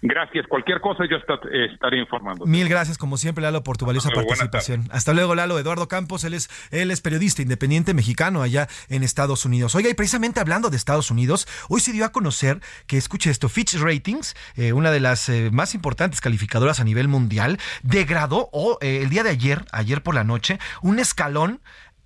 Gracias. 0.00 0.46
Cualquier 0.46 0.80
cosa 0.80 1.04
yo 1.10 1.16
estaré 1.16 1.98
informando. 1.98 2.46
Mil 2.46 2.68
gracias, 2.68 2.98
como 2.98 3.16
siempre, 3.16 3.42
Lalo, 3.42 3.64
por 3.64 3.76
tu 3.76 3.84
valiosa 3.84 4.10
participación. 4.10 4.88
Hasta 4.90 5.12
luego, 5.12 5.34
Lalo. 5.34 5.58
Eduardo 5.58 5.88
Campos, 5.88 6.24
él 6.24 6.34
es, 6.34 6.48
él 6.70 6.90
es 6.90 7.00
periodista 7.00 7.42
independiente 7.42 7.94
mexicano 7.94 8.42
allá 8.42 8.68
en 8.88 9.02
Estados 9.02 9.44
Unidos. 9.44 9.74
Oiga, 9.74 9.90
y 9.90 9.94
precisamente 9.94 10.40
hablando 10.40 10.70
de 10.70 10.76
Estados 10.76 11.10
Unidos, 11.10 11.48
hoy 11.68 11.80
se 11.80 11.92
dio 11.92 12.04
a 12.04 12.12
conocer 12.12 12.60
que, 12.86 12.96
escuche 12.96 13.30
esto, 13.30 13.48
Fitch 13.48 13.74
Ratings, 13.74 14.36
eh, 14.56 14.72
una 14.72 14.90
de 14.90 15.00
las 15.00 15.28
eh, 15.28 15.50
más 15.52 15.74
importantes 15.74 16.20
calificadoras 16.20 16.80
a 16.80 16.84
nivel 16.84 17.08
mundial, 17.08 17.58
degradó 17.82 18.48
oh, 18.52 18.78
eh, 18.80 19.00
el 19.02 19.10
día 19.10 19.24
de 19.24 19.30
ayer, 19.30 19.64
ayer 19.72 20.02
por 20.02 20.14
la 20.14 20.24
noche, 20.24 20.58
un 20.82 20.98
escalón 20.98 21.60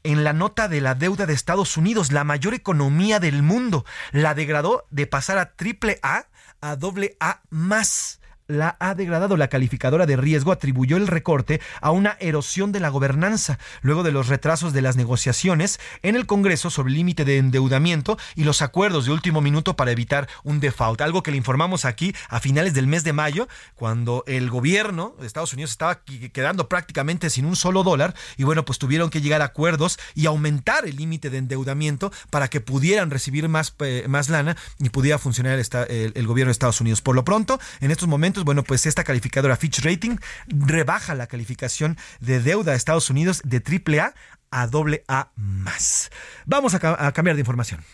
en 0.05 0.24
la 0.24 0.32
nota 0.32 0.68
de 0.68 0.80
la 0.80 0.95
deuda 0.95 1.26
de 1.26 1.32
Estados 1.32 1.76
Unidos, 1.76 2.12
la 2.12 2.24
mayor 2.24 2.55
economía 2.55 3.20
del 3.20 3.43
mundo. 3.43 3.84
La 4.11 4.34
degradó 4.34 4.86
de 4.90 5.07
pasar 5.07 5.38
a 5.38 5.53
triple 5.55 5.99
A 6.03 6.26
a 6.62 6.76
doble 6.76 7.16
A 7.20 7.42
más 7.50 8.21
la 8.47 8.76
ha 8.80 8.95
degradado. 8.95 9.36
La 9.36 9.49
calificadora 9.49 10.07
de 10.07 10.16
riesgo 10.16 10.53
atribuyó 10.53 10.97
el 10.97 11.07
recorte 11.07 11.61
a 11.80 11.90
una 11.90 12.16
erosión 12.20 12.72
de 12.72 12.80
la 12.80 12.88
gobernanza, 12.88 13.59
luego 13.80 14.03
de 14.03 14.12
los 14.12 14.28
retrasos 14.28 14.72
de 14.72 14.82
las 14.82 14.97
negociaciones 14.97 15.80
en 16.03 16.16
el 16.16 16.26
Congreso 16.26 16.70
sobre 16.70 16.90
el 16.90 16.97
límite 16.97 17.24
de 17.24 17.38
endeudamiento 17.38 18.18
y 18.34 18.45
los 18.45 18.62
acuerdos 18.62 19.07
de 19.07 19.12
último 19.12 19.40
minuto 19.40 19.76
para 19.76 19.90
evitar 19.90 20.28
un 20.45 20.61
default. 20.61 21.01
Algo 21.01 21.22
que 21.22 21.30
le 21.30 21.36
informamos 21.36 21.84
aquí 21.84 22.14
a 22.28 22.40
finales 22.40 22.74
del 22.74 22.86
mes 22.86 23.05
de 23.05 23.12
mayo, 23.12 23.49
cuando 23.74 24.24
el 24.26 24.51
gobierno 24.51 25.14
de 25.18 25.26
Estados 25.26 25.53
Unidos 25.53 25.70
estaba 25.70 26.03
quedando 26.32 26.68
prácticamente 26.68 27.30
sin 27.30 27.45
un 27.45 27.57
solo 27.57 27.82
dólar 27.82 28.14
y 28.36 28.45
bueno, 28.45 28.64
pues 28.64 28.78
tuvieron 28.78 29.11
que 29.11 29.20
llegar 29.20 29.43
a 29.43 29.47
acuerdos 29.47 29.99
y 30.14 30.26
aumentar 30.26 30.86
el 30.86 30.97
límite 30.97 31.30
de 31.30 31.38
endeudamiento 31.38 32.12
para 32.30 32.49
que 32.49 32.61
pudieran 32.61 33.11
recibir 33.11 33.49
más, 33.49 33.74
eh, 33.80 34.05
más 34.09 34.28
lana 34.28 34.57
y 34.78 34.90
pudiera 34.90 35.18
funcionar 35.18 35.59
el, 35.59 36.12
el 36.14 36.26
gobierno 36.26 36.49
de 36.49 36.53
Estados 36.53 36.80
Unidos. 36.80 37.01
Por 37.03 37.14
lo 37.14 37.24
pronto, 37.24 37.59
en 37.80 37.90
estos 37.90 38.09
momentos, 38.09 38.31
bueno, 38.44 38.64
pues 38.64 38.86
esta 38.86 39.04
calificadora 39.04 39.56
Fitch 39.56 39.84
Rating 39.84 40.16
rebaja 40.48 41.14
la 41.14 41.26
calificación 41.26 41.96
de 42.20 42.40
deuda 42.40 42.72
de 42.72 42.78
Estados 42.78 43.10
Unidos 43.10 43.42
de 43.44 43.62
AAA 43.62 44.14
a 44.50 44.62
AA 44.62 45.32
más. 45.36 46.10
Vamos 46.46 46.74
a, 46.74 47.06
a 47.06 47.12
cambiar 47.12 47.36
de 47.36 47.40
información. 47.40 47.84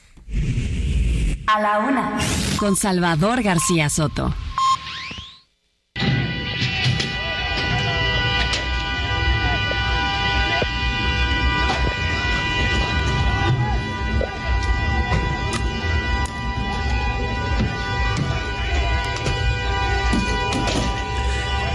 A 1.46 1.60
la 1.60 1.78
una. 1.78 2.18
Con 2.58 2.76
Salvador 2.76 3.42
García 3.42 3.88
Soto. 3.88 4.34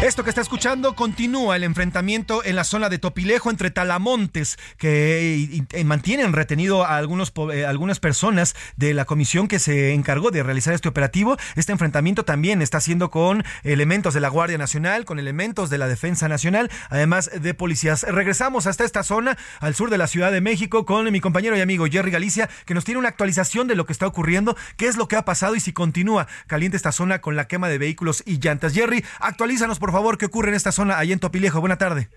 Esto 0.04 0.26
que 0.26 0.32
está 0.32 0.41
escuchando 0.41 0.95
continúa 0.95 1.56
el 1.56 1.64
enfrentamiento 1.64 2.43
en 2.43 2.58
la 2.58 2.66
zona 2.66 2.89
de 2.89 2.99
Topilejo 2.99 3.49
entre 3.49 3.72
Talamontes, 3.72 4.58
que 4.76 5.64
mantienen 5.86 6.34
retenido 6.34 6.84
a 6.84 6.97
algunos, 6.97 7.32
eh, 7.54 7.66
algunas 7.66 8.01
personas 8.01 8.54
de 8.76 8.93
la 8.93 9.06
comisión 9.06 9.47
que 9.47 9.60
se 9.60 9.93
encargó 9.93 10.30
de 10.30 10.43
realizar 10.43 10.74
este 10.74 10.89
operativo. 10.89 11.38
Este 11.56 11.72
enfrentamiento 11.72 12.26
también 12.26 12.62
está 12.62 12.82
siendo 12.82 13.12
con 13.12 13.45
elementos 13.64 14.14
de 14.14 14.20
la 14.20 14.28
Guardia 14.28 14.58
Nacional, 14.58 15.06
con 15.06 15.20
elementos 15.20 15.70
de 15.70 15.78
la 15.78 15.88
Defensa 15.88 16.28
Nacional, 16.28 16.70
además 16.89 17.32
de 17.34 17.54
policías. 17.54 18.04
Regresamos 18.04 18.68
hasta 18.68 18.84
esta 18.84 19.04
zona, 19.04 19.38
al 19.62 19.74
sur 19.74 19.89
de 19.89 19.97
la 19.97 20.08
Ciudad 20.08 20.34
de 20.34 20.41
México, 20.41 20.86
con 20.86 21.10
mi 21.14 21.22
compañero 21.22 21.56
y 21.56 21.62
amigo 21.62 21.86
Jerry 21.89 22.12
Galicia, 22.12 22.49
que 22.66 22.74
nos 22.74 22.84
tiene 22.84 22.99
una 22.99 23.08
actualización 23.08 23.70
de 23.70 23.76
lo 23.76 23.86
que 23.86 23.93
está 23.93 24.06
ocurriendo, 24.06 24.58
qué 24.76 24.88
es 24.88 24.97
lo 24.97 25.08
que 25.08 25.16
ha 25.16 25.24
pasado 25.24 25.56
y 25.56 25.62
si 25.62 25.72
continúa 25.72 26.28
caliente 26.47 26.76
esta 26.76 26.91
zona 26.91 27.22
con 27.22 27.38
la 27.38 27.47
quema 27.47 27.70
de 27.70 27.78
vehículos 27.78 28.22
y 28.26 28.39
llantas. 28.39 28.74
Jerry, 28.74 29.06
actualízanos, 29.22 29.80
por 29.80 29.93
favor, 29.94 30.18
qué 30.18 30.26
ocurre 30.26 30.50
en 30.50 30.56
esta 30.56 30.72
zona, 30.72 30.98
ahí 30.98 31.12
en 31.12 31.20
Topilejo. 31.20 31.60
Buena 31.60 31.78
tarde. 31.78 32.10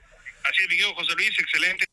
Así 0.42 0.62
es, 0.62 0.68
Miguel 0.68 0.94
José 0.94 1.12
Luis, 1.14 1.38
excelente. 1.38 1.84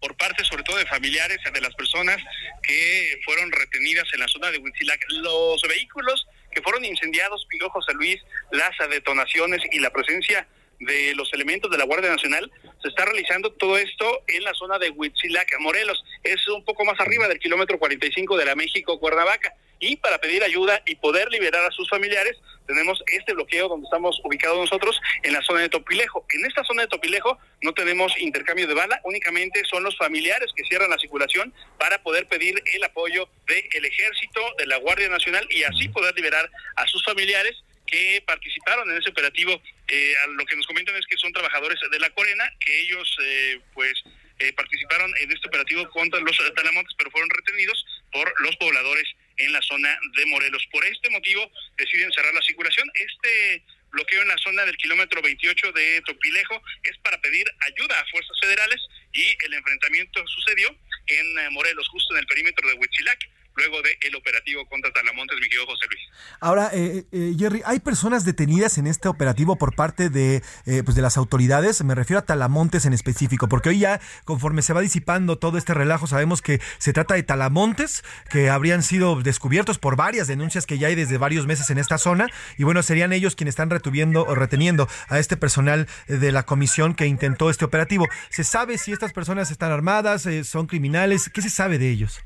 Por 0.00 0.16
parte, 0.16 0.44
sobre 0.44 0.64
todo, 0.64 0.78
de 0.78 0.86
familiares 0.86 1.38
de 1.52 1.60
las 1.60 1.74
personas 1.74 2.18
que 2.62 3.20
fueron 3.24 3.52
retenidas 3.52 4.04
en 4.12 4.20
la 4.20 4.28
zona 4.28 4.50
de 4.50 4.58
Huitzilac. 4.58 5.00
Los 5.08 5.62
vehículos 5.68 6.26
que 6.50 6.60
fueron 6.60 6.84
incendiados, 6.84 7.46
Miguel 7.52 7.68
José 7.68 7.92
Luis, 7.94 8.20
las 8.50 8.72
detonaciones 8.90 9.62
y 9.70 9.78
la 9.78 9.90
presencia 9.90 10.46
de 10.80 11.14
los 11.14 11.32
elementos 11.32 11.70
de 11.70 11.78
la 11.78 11.84
Guardia 11.84 12.10
Nacional, 12.10 12.50
se 12.82 12.88
está 12.88 13.04
realizando 13.04 13.52
todo 13.52 13.78
esto 13.78 14.24
en 14.26 14.42
la 14.42 14.52
zona 14.54 14.78
de 14.78 14.90
Huitzilac, 14.90 15.56
Morelos. 15.60 16.02
Es 16.24 16.46
un 16.48 16.64
poco 16.64 16.84
más 16.84 16.98
arriba 16.98 17.28
del 17.28 17.38
kilómetro 17.38 17.78
45 17.78 18.36
de 18.36 18.44
la 18.44 18.56
México-Cuernavaca. 18.56 19.54
Y 19.82 19.96
para 19.96 20.18
pedir 20.18 20.44
ayuda 20.44 20.80
y 20.86 20.94
poder 20.94 21.28
liberar 21.32 21.64
a 21.64 21.72
sus 21.72 21.90
familiares, 21.90 22.36
tenemos 22.68 23.02
este 23.08 23.32
bloqueo 23.32 23.68
donde 23.68 23.84
estamos 23.84 24.20
ubicados 24.22 24.56
nosotros 24.56 25.00
en 25.24 25.32
la 25.32 25.42
zona 25.42 25.62
de 25.62 25.70
Topilejo. 25.70 26.24
En 26.30 26.46
esta 26.46 26.62
zona 26.62 26.82
de 26.82 26.88
Topilejo 26.88 27.36
no 27.62 27.74
tenemos 27.74 28.16
intercambio 28.20 28.68
de 28.68 28.74
bala, 28.74 29.00
únicamente 29.02 29.60
son 29.68 29.82
los 29.82 29.96
familiares 29.96 30.52
que 30.54 30.62
cierran 30.68 30.88
la 30.88 30.98
circulación 30.98 31.52
para 31.80 32.00
poder 32.00 32.28
pedir 32.28 32.62
el 32.74 32.84
apoyo 32.84 33.28
del 33.48 33.84
ejército, 33.84 34.40
de 34.56 34.66
la 34.66 34.76
Guardia 34.76 35.08
Nacional 35.08 35.48
y 35.50 35.64
así 35.64 35.88
poder 35.88 36.14
liberar 36.14 36.48
a 36.76 36.86
sus 36.86 37.04
familiares 37.04 37.56
que 37.84 38.22
participaron 38.24 38.88
en 38.88 38.98
ese 38.98 39.10
operativo. 39.10 39.60
Eh, 39.88 40.14
lo 40.36 40.46
que 40.46 40.54
nos 40.54 40.66
comentan 40.68 40.94
es 40.94 41.06
que 41.06 41.16
son 41.16 41.32
trabajadores 41.32 41.80
de 41.90 41.98
la 41.98 42.10
Corena, 42.10 42.48
que 42.60 42.82
ellos 42.82 43.18
eh, 43.20 43.60
pues 43.74 43.94
eh, 44.38 44.52
participaron 44.52 45.12
en 45.20 45.32
este 45.32 45.48
operativo 45.48 45.90
contra 45.90 46.20
los 46.20 46.36
talamontes, 46.54 46.94
pero 46.96 47.10
fueron 47.10 47.30
retenidos 47.30 47.84
por 48.12 48.32
los 48.42 48.54
pobladores 48.56 49.08
en 49.36 49.52
la 49.52 49.62
zona 49.62 49.98
de 50.16 50.26
Morelos. 50.26 50.66
Por 50.70 50.84
este 50.84 51.10
motivo 51.10 51.50
deciden 51.76 52.12
cerrar 52.12 52.34
la 52.34 52.42
circulación. 52.42 52.90
Este 52.94 53.62
bloqueo 53.90 54.22
en 54.22 54.28
la 54.28 54.38
zona 54.38 54.64
del 54.64 54.76
kilómetro 54.76 55.20
28 55.22 55.72
de 55.72 56.02
Topilejo 56.06 56.62
es 56.82 56.96
para 56.98 57.20
pedir 57.20 57.46
ayuda 57.60 58.00
a 58.00 58.06
fuerzas 58.06 58.36
federales 58.40 58.80
y 59.12 59.36
el 59.44 59.54
enfrentamiento 59.54 60.26
sucedió 60.26 60.74
en 61.06 61.52
Morelos, 61.52 61.88
justo 61.88 62.14
en 62.14 62.20
el 62.20 62.26
perímetro 62.26 62.68
de 62.68 62.74
Huitzilac 62.74 63.28
luego 63.56 63.76
del 63.82 64.14
operativo 64.16 64.66
contra 64.66 64.92
Talamontes, 64.92 65.38
mi 65.38 65.48
querido 65.48 65.66
José 65.66 65.86
Luis. 65.90 66.00
Ahora, 66.40 66.70
eh, 66.72 67.04
eh, 67.12 67.34
Jerry, 67.38 67.62
¿hay 67.64 67.80
personas 67.80 68.24
detenidas 68.24 68.78
en 68.78 68.86
este 68.86 69.08
operativo 69.08 69.56
por 69.56 69.74
parte 69.74 70.10
de, 70.10 70.42
eh, 70.66 70.82
pues 70.84 70.96
de 70.96 71.02
las 71.02 71.16
autoridades? 71.16 71.82
Me 71.84 71.94
refiero 71.94 72.20
a 72.20 72.24
Talamontes 72.24 72.86
en 72.86 72.92
específico, 72.92 73.48
porque 73.48 73.70
hoy 73.70 73.78
ya, 73.78 74.00
conforme 74.24 74.62
se 74.62 74.72
va 74.72 74.80
disipando 74.80 75.38
todo 75.38 75.58
este 75.58 75.74
relajo, 75.74 76.06
sabemos 76.06 76.42
que 76.42 76.60
se 76.78 76.92
trata 76.92 77.14
de 77.14 77.22
Talamontes, 77.22 78.04
que 78.30 78.50
habrían 78.50 78.82
sido 78.82 79.20
descubiertos 79.20 79.78
por 79.78 79.96
varias 79.96 80.26
denuncias 80.26 80.66
que 80.66 80.78
ya 80.78 80.88
hay 80.88 80.94
desde 80.94 81.18
varios 81.18 81.46
meses 81.46 81.70
en 81.70 81.78
esta 81.78 81.98
zona, 81.98 82.28
y 82.56 82.64
bueno, 82.64 82.82
serían 82.82 83.12
ellos 83.12 83.36
quienes 83.36 83.52
están 83.52 83.70
retuviendo 83.70 84.24
o 84.24 84.34
reteniendo 84.34 84.88
a 85.08 85.18
este 85.18 85.36
personal 85.36 85.88
de 86.08 86.32
la 86.32 86.44
comisión 86.44 86.94
que 86.94 87.06
intentó 87.06 87.50
este 87.50 87.64
operativo. 87.64 88.08
¿Se 88.30 88.44
sabe 88.44 88.78
si 88.78 88.92
estas 88.92 89.12
personas 89.12 89.50
están 89.50 89.72
armadas, 89.72 90.26
son 90.44 90.66
criminales? 90.66 91.30
¿Qué 91.32 91.42
se 91.42 91.50
sabe 91.50 91.78
de 91.78 91.90
ellos? 91.90 92.20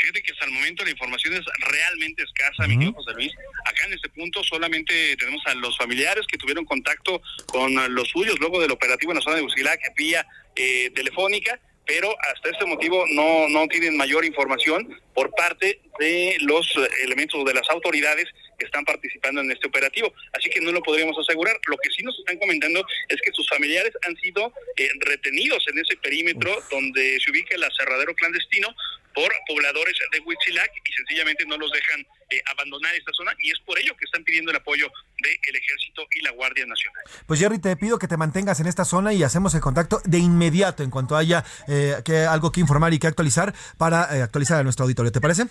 Fíjate 0.00 0.22
que 0.22 0.32
hasta 0.32 0.44
el 0.44 0.52
momento 0.52 0.84
la 0.84 0.90
información 0.90 1.34
es 1.34 1.44
realmente 1.70 2.22
escasa, 2.22 2.66
mi 2.66 2.78
querido 2.78 2.94
José 2.94 3.12
Luis. 3.14 3.32
Acá 3.64 3.86
en 3.86 3.94
este 3.94 4.08
punto 4.10 4.44
solamente 4.44 5.16
tenemos 5.16 5.42
a 5.46 5.54
los 5.54 5.76
familiares 5.76 6.24
que 6.26 6.38
tuvieron 6.38 6.64
contacto 6.64 7.20
con 7.46 7.74
los 7.94 8.08
suyos 8.08 8.38
luego 8.38 8.60
del 8.60 8.70
operativo 8.70 9.12
en 9.12 9.16
la 9.16 9.22
zona 9.22 9.36
de 9.36 9.42
Busilac 9.42 9.80
vía 9.96 10.26
eh, 10.54 10.90
telefónica, 10.94 11.58
pero 11.84 12.14
hasta 12.32 12.50
este 12.50 12.64
motivo 12.66 13.04
no, 13.10 13.48
no 13.48 13.66
tienen 13.66 13.96
mayor 13.96 14.24
información 14.24 15.00
por 15.14 15.30
parte 15.34 15.80
de 15.98 16.36
los 16.40 16.72
elementos 17.02 17.44
de 17.44 17.54
las 17.54 17.68
autoridades 17.70 18.26
que 18.58 18.66
están 18.66 18.84
participando 18.84 19.40
en 19.40 19.50
este 19.50 19.68
operativo. 19.68 20.12
Así 20.32 20.50
que 20.50 20.60
no 20.60 20.70
lo 20.72 20.82
podríamos 20.82 21.16
asegurar. 21.18 21.58
Lo 21.66 21.76
que 21.78 21.90
sí 21.90 22.02
nos 22.02 22.18
están 22.18 22.38
comentando 22.38 22.84
es 23.08 23.20
que 23.22 23.32
sus 23.32 23.48
familiares 23.48 23.92
han 24.06 24.16
sido 24.16 24.52
eh, 24.76 24.88
retenidos 25.00 25.64
en 25.68 25.78
ese 25.78 25.96
perímetro 25.96 26.62
donde 26.70 27.18
se 27.24 27.30
ubica 27.30 27.54
el 27.54 27.64
aserradero 27.64 28.14
clandestino 28.14 28.74
por 29.18 29.32
pobladores 29.48 29.96
de 30.12 30.20
Huitzilac 30.20 30.70
y 30.76 30.92
sencillamente 30.92 31.44
no 31.44 31.58
los 31.58 31.72
dejan 31.72 32.00
eh, 32.30 32.40
abandonar 32.52 32.94
esta 32.94 33.10
zona 33.12 33.32
y 33.40 33.50
es 33.50 33.58
por 33.66 33.76
ello 33.76 33.96
que 33.96 34.04
están 34.04 34.22
pidiendo 34.22 34.52
el 34.52 34.58
apoyo 34.58 34.86
del 35.18 35.56
ejército 35.56 36.06
y 36.12 36.20
la 36.22 36.30
Guardia 36.30 36.64
Nacional. 36.66 37.02
Pues 37.26 37.40
Jerry, 37.40 37.58
te 37.58 37.74
pido 37.76 37.98
que 37.98 38.06
te 38.06 38.16
mantengas 38.16 38.60
en 38.60 38.68
esta 38.68 38.84
zona 38.84 39.12
y 39.12 39.24
hacemos 39.24 39.52
el 39.54 39.60
contacto 39.60 40.00
de 40.04 40.18
inmediato 40.18 40.84
en 40.84 40.90
cuanto 40.90 41.16
haya 41.16 41.44
eh, 41.66 41.96
que, 42.04 42.18
algo 42.18 42.52
que 42.52 42.60
informar 42.60 42.94
y 42.94 43.00
que 43.00 43.08
actualizar 43.08 43.52
para 43.76 44.16
eh, 44.16 44.22
actualizar 44.22 44.60
a 44.60 44.62
nuestro 44.62 44.84
auditorio. 44.84 45.10
¿Te 45.10 45.20
parece? 45.20 45.46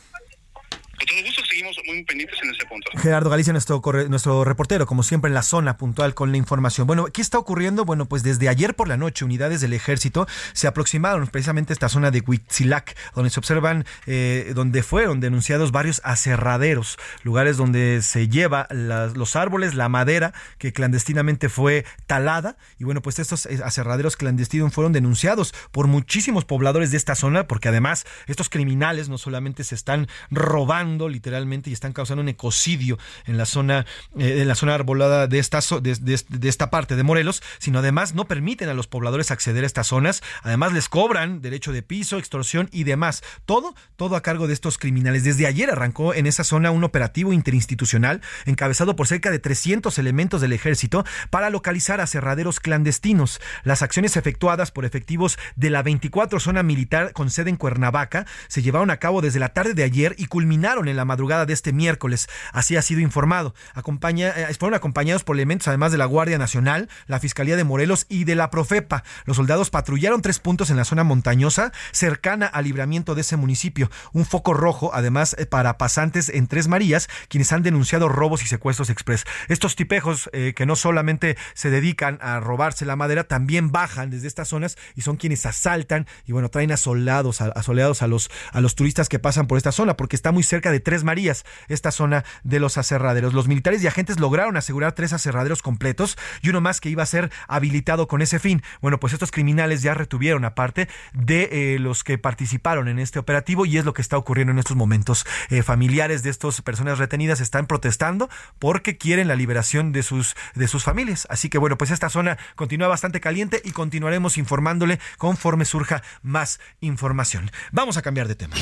Con 0.98 1.06
todo 1.06 1.24
gusto 1.24 1.44
seguimos 1.48 1.78
muy 1.86 2.04
pendientes 2.04 2.40
en 2.42 2.50
ese 2.50 2.66
punto. 2.66 2.90
Gerardo 2.98 3.30
Galicia, 3.30 3.54
nuestro, 3.54 3.84
nuestro 4.10 4.44
reportero, 4.44 4.88
como 4.88 5.04
siempre 5.04 5.28
en 5.30 5.36
la 5.36 5.44
zona 5.44 5.78
puntual 5.78 6.16
con 6.16 6.32
la 6.32 6.38
información. 6.38 6.88
Bueno, 6.88 7.06
¿qué 7.14 7.22
está 7.22 7.38
ocurriendo? 7.38 7.86
Bueno, 7.86 8.08
pues 8.08 8.24
desde 8.24 8.50
ayer 8.50 8.76
por 8.76 8.88
la 8.88 8.98
noche 8.98 9.24
unidades 9.24 9.62
del 9.62 9.74
ejército 9.74 10.28
se 10.54 10.66
aproximaron 10.66 11.28
precisamente 11.28 11.72
a 11.72 11.76
esta 11.76 11.88
zona 11.88 12.10
de 12.10 12.24
Huitzilac, 12.26 12.98
donde 13.14 13.30
se 13.30 13.40
observan, 13.40 13.86
eh, 14.08 14.54
donde 14.56 14.82
fueron 14.82 15.20
denunciados 15.20 15.72
varios 15.72 16.02
aserraderos, 16.04 16.98
lugares 17.22 17.58
donde 17.58 18.02
se 18.02 18.28
lleva 18.28 18.68
los 18.72 19.36
árboles, 19.36 19.76
la 19.76 19.90
madera 19.90 20.34
que 20.58 20.74
clandestinamente 20.74 21.48
fue 21.48 21.86
talada. 22.08 22.58
Y 22.80 22.86
bueno, 22.86 23.04
pues 23.04 23.20
estos 23.20 23.46
eh, 23.46 23.60
aserraderos 23.64 24.18
clandestinos 24.18 24.74
fueron 24.74 24.94
denunciados 24.94 25.54
por 25.72 25.86
muchísimos 25.86 26.44
pobladores 26.44 26.90
de 26.90 26.98
esta 26.98 27.14
zona, 27.14 27.48
porque 27.48 27.70
además 27.70 28.08
estos 28.26 28.50
criminales 28.50 29.10
no 29.10 29.20
solamente 29.20 29.64
se 29.64 29.76
están 29.76 30.08
robando 30.32 30.87
literalmente 31.10 31.70
y 31.70 31.74
están 31.74 31.94
causando 31.94 32.22
un 32.22 32.30
ecocidio 32.30 32.98
en 33.26 33.38
la 33.38 33.46
zona, 33.46 33.86
eh, 34.18 34.40
en 34.42 34.48
la 34.48 34.56
zona 34.56 34.74
arbolada 34.76 35.28
de 35.28 35.40
esta, 35.40 35.60
de, 35.82 35.96
de 36.30 36.50
esta 36.50 36.70
parte 36.70 36.96
de 36.96 37.04
Morelos, 37.04 37.44
sino 37.60 37.80
además 37.80 38.14
no 38.14 38.26
permiten 38.26 38.70
a 38.70 38.74
los 38.74 38.88
pobladores 38.88 39.32
acceder 39.32 39.64
a 39.64 39.68
estas 39.68 39.88
zonas, 39.88 40.24
además 40.44 40.74
les 40.74 40.90
cobran 40.90 41.42
derecho 41.42 41.72
de 41.72 41.82
piso, 41.82 42.18
extorsión 42.18 42.70
y 42.72 42.84
demás. 42.84 43.24
Todo, 43.46 43.76
todo 43.96 44.16
a 44.16 44.22
cargo 44.22 44.48
de 44.48 44.54
estos 44.54 44.78
criminales. 44.78 45.24
Desde 45.24 45.48
ayer 45.48 45.70
arrancó 45.70 46.14
en 46.14 46.28
esa 46.28 46.44
zona 46.44 46.72
un 46.72 46.84
operativo 46.84 47.34
interinstitucional 47.34 48.22
encabezado 48.46 48.96
por 48.96 49.08
cerca 49.08 49.32
de 49.32 49.40
300 49.40 49.98
elementos 49.98 50.42
del 50.42 50.54
ejército 50.54 51.04
para 51.30 51.50
localizar 51.50 52.02
a 52.02 52.08
cerraderos 52.08 52.60
clandestinos. 52.60 53.42
Las 53.64 53.82
acciones 53.82 54.18
efectuadas 54.18 54.72
por 54.72 54.86
efectivos 54.86 55.38
de 55.56 55.70
la 55.70 55.84
24 55.84 56.40
zona 56.40 56.64
militar 56.64 57.14
con 57.14 57.30
sede 57.30 57.50
en 57.50 57.58
Cuernavaca 57.58 58.26
se 58.48 58.62
llevaron 58.62 58.92
a 58.92 58.98
cabo 58.98 59.22
desde 59.22 59.40
la 59.40 59.50
tarde 59.50 59.74
de 59.74 59.84
ayer 59.84 60.16
y 60.18 60.28
culminaron 60.28 60.77
en 60.86 60.96
la 60.96 61.06
madrugada 61.06 61.46
de 61.46 61.54
este 61.54 61.74
miércoles. 61.74 62.28
Así 62.54 62.76
ha 62.76 62.82
sido 62.82 63.02
informado. 63.02 63.56
Eh, 63.76 64.54
fueron 64.60 64.76
acompañados 64.76 65.24
por 65.24 65.36
elementos 65.36 65.68
además 65.68 65.92
de 65.92 65.98
la 65.98 66.06
Guardia 66.06 66.38
Nacional, 66.38 66.90
la 67.08 67.20
Fiscalía 67.20 67.56
de 67.56 67.64
Morelos 67.64 68.06
y 68.10 68.26
de 68.26 68.36
la 68.36 68.50
Profepa. 68.50 69.04
Los 69.26 69.38
soldados 69.38 69.70
patrullaron 69.70 70.22
tres 70.22 70.40
puntos 70.40 70.70
en 70.70 70.78
la 70.78 70.86
zona 70.86 71.04
montañosa 71.04 71.72
cercana 71.92 72.46
al 72.46 72.66
libramiento 72.66 73.16
de 73.16 73.22
ese 73.22 73.38
municipio. 73.38 73.90
Un 74.14 74.26
foco 74.26 74.54
rojo, 74.54 74.92
además, 74.94 75.36
eh, 75.40 75.46
para 75.46 75.78
pasantes 75.78 76.30
en 76.30 76.48
Tres 76.48 76.68
Marías, 76.68 77.08
quienes 77.30 77.52
han 77.52 77.64
denunciado 77.64 78.10
robos 78.10 78.44
y 78.44 78.48
secuestros 78.48 78.90
express. 78.90 79.26
Estos 79.48 79.76
tipejos 79.76 80.30
eh, 80.34 80.54
que 80.56 80.66
no 80.66 80.76
solamente 80.76 81.38
se 81.54 81.70
dedican 81.70 82.20
a 82.22 82.40
robarse 82.40 82.86
la 82.86 82.96
madera, 82.96 83.24
también 83.24 83.72
bajan 83.72 84.10
desde 84.10 84.28
estas 84.28 84.50
zonas 84.50 84.78
y 84.96 85.02
son 85.02 85.18
quienes 85.18 85.46
asaltan 85.46 86.08
y 86.26 86.32
bueno, 86.32 86.50
traen 86.50 86.72
asolados, 86.72 87.42
asoleados 87.42 88.02
a 88.02 88.08
los, 88.08 88.30
a 88.52 88.62
los 88.62 88.76
turistas 88.76 89.10
que 89.10 89.20
pasan 89.20 89.48
por 89.48 89.58
esta 89.58 89.72
zona, 89.72 89.96
porque 89.96 90.16
está 90.16 90.32
muy 90.32 90.44
cerca 90.44 90.67
de 90.72 90.80
Tres 90.80 91.04
Marías, 91.04 91.46
esta 91.68 91.92
zona 91.92 92.24
de 92.44 92.60
los 92.60 92.78
aserraderos. 92.78 93.34
Los 93.34 93.48
militares 93.48 93.84
y 93.84 93.88
agentes 93.88 94.20
lograron 94.20 94.58
asegurar 94.58 94.94
tres 94.94 95.14
aserraderos 95.14 95.62
completos 95.62 96.18
y 96.42 96.50
uno 96.50 96.62
más 96.62 96.82
que 96.82 96.90
iba 96.90 97.04
a 97.04 97.08
ser 97.08 97.32
habilitado 97.48 98.08
con 98.08 98.22
ese 98.22 98.40
fin. 98.40 98.62
Bueno, 98.82 99.00
pues 99.00 99.14
estos 99.14 99.32
criminales 99.32 99.82
ya 99.82 99.94
retuvieron 99.94 100.46
aparte 100.46 100.88
de 101.14 101.50
eh, 101.52 101.80
los 101.80 102.04
que 102.04 102.18
participaron 102.18 102.88
en 102.88 103.00
este 103.00 103.20
operativo 103.20 103.66
y 103.66 103.78
es 103.78 103.86
lo 103.86 103.94
que 103.94 104.02
está 104.02 104.18
ocurriendo 104.18 104.52
en 104.52 104.60
estos 104.60 104.76
momentos. 104.76 105.26
Eh, 105.50 105.64
familiares 105.64 106.24
de 106.24 106.30
estas 106.30 106.62
personas 106.62 107.00
retenidas 107.00 107.42
están 107.42 107.68
protestando 107.68 108.30
porque 108.60 108.98
quieren 108.98 109.28
la 109.28 109.36
liberación 109.36 109.92
de 109.92 110.04
sus, 110.04 110.36
de 110.56 110.68
sus 110.68 110.84
familias. 110.84 111.28
Así 111.30 111.50
que 111.50 111.58
bueno, 111.58 111.78
pues 111.78 111.92
esta 111.92 112.10
zona 112.10 112.38
continúa 112.56 112.88
bastante 112.88 113.20
caliente 113.20 113.62
y 113.64 113.72
continuaremos 113.72 114.38
informándole 114.38 115.00
conforme 115.18 115.66
surja 115.66 116.04
más 116.22 116.60
información. 116.82 117.52
Vamos 117.72 117.98
a 117.98 118.02
cambiar 118.02 118.28
de 118.28 118.36
tema. 118.36 118.56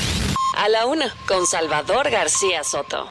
A 0.56 0.68
la 0.68 0.86
una, 0.86 1.06
con 1.26 1.46
Salvador 1.46 1.95
García 2.04 2.62
Soto. 2.62 3.10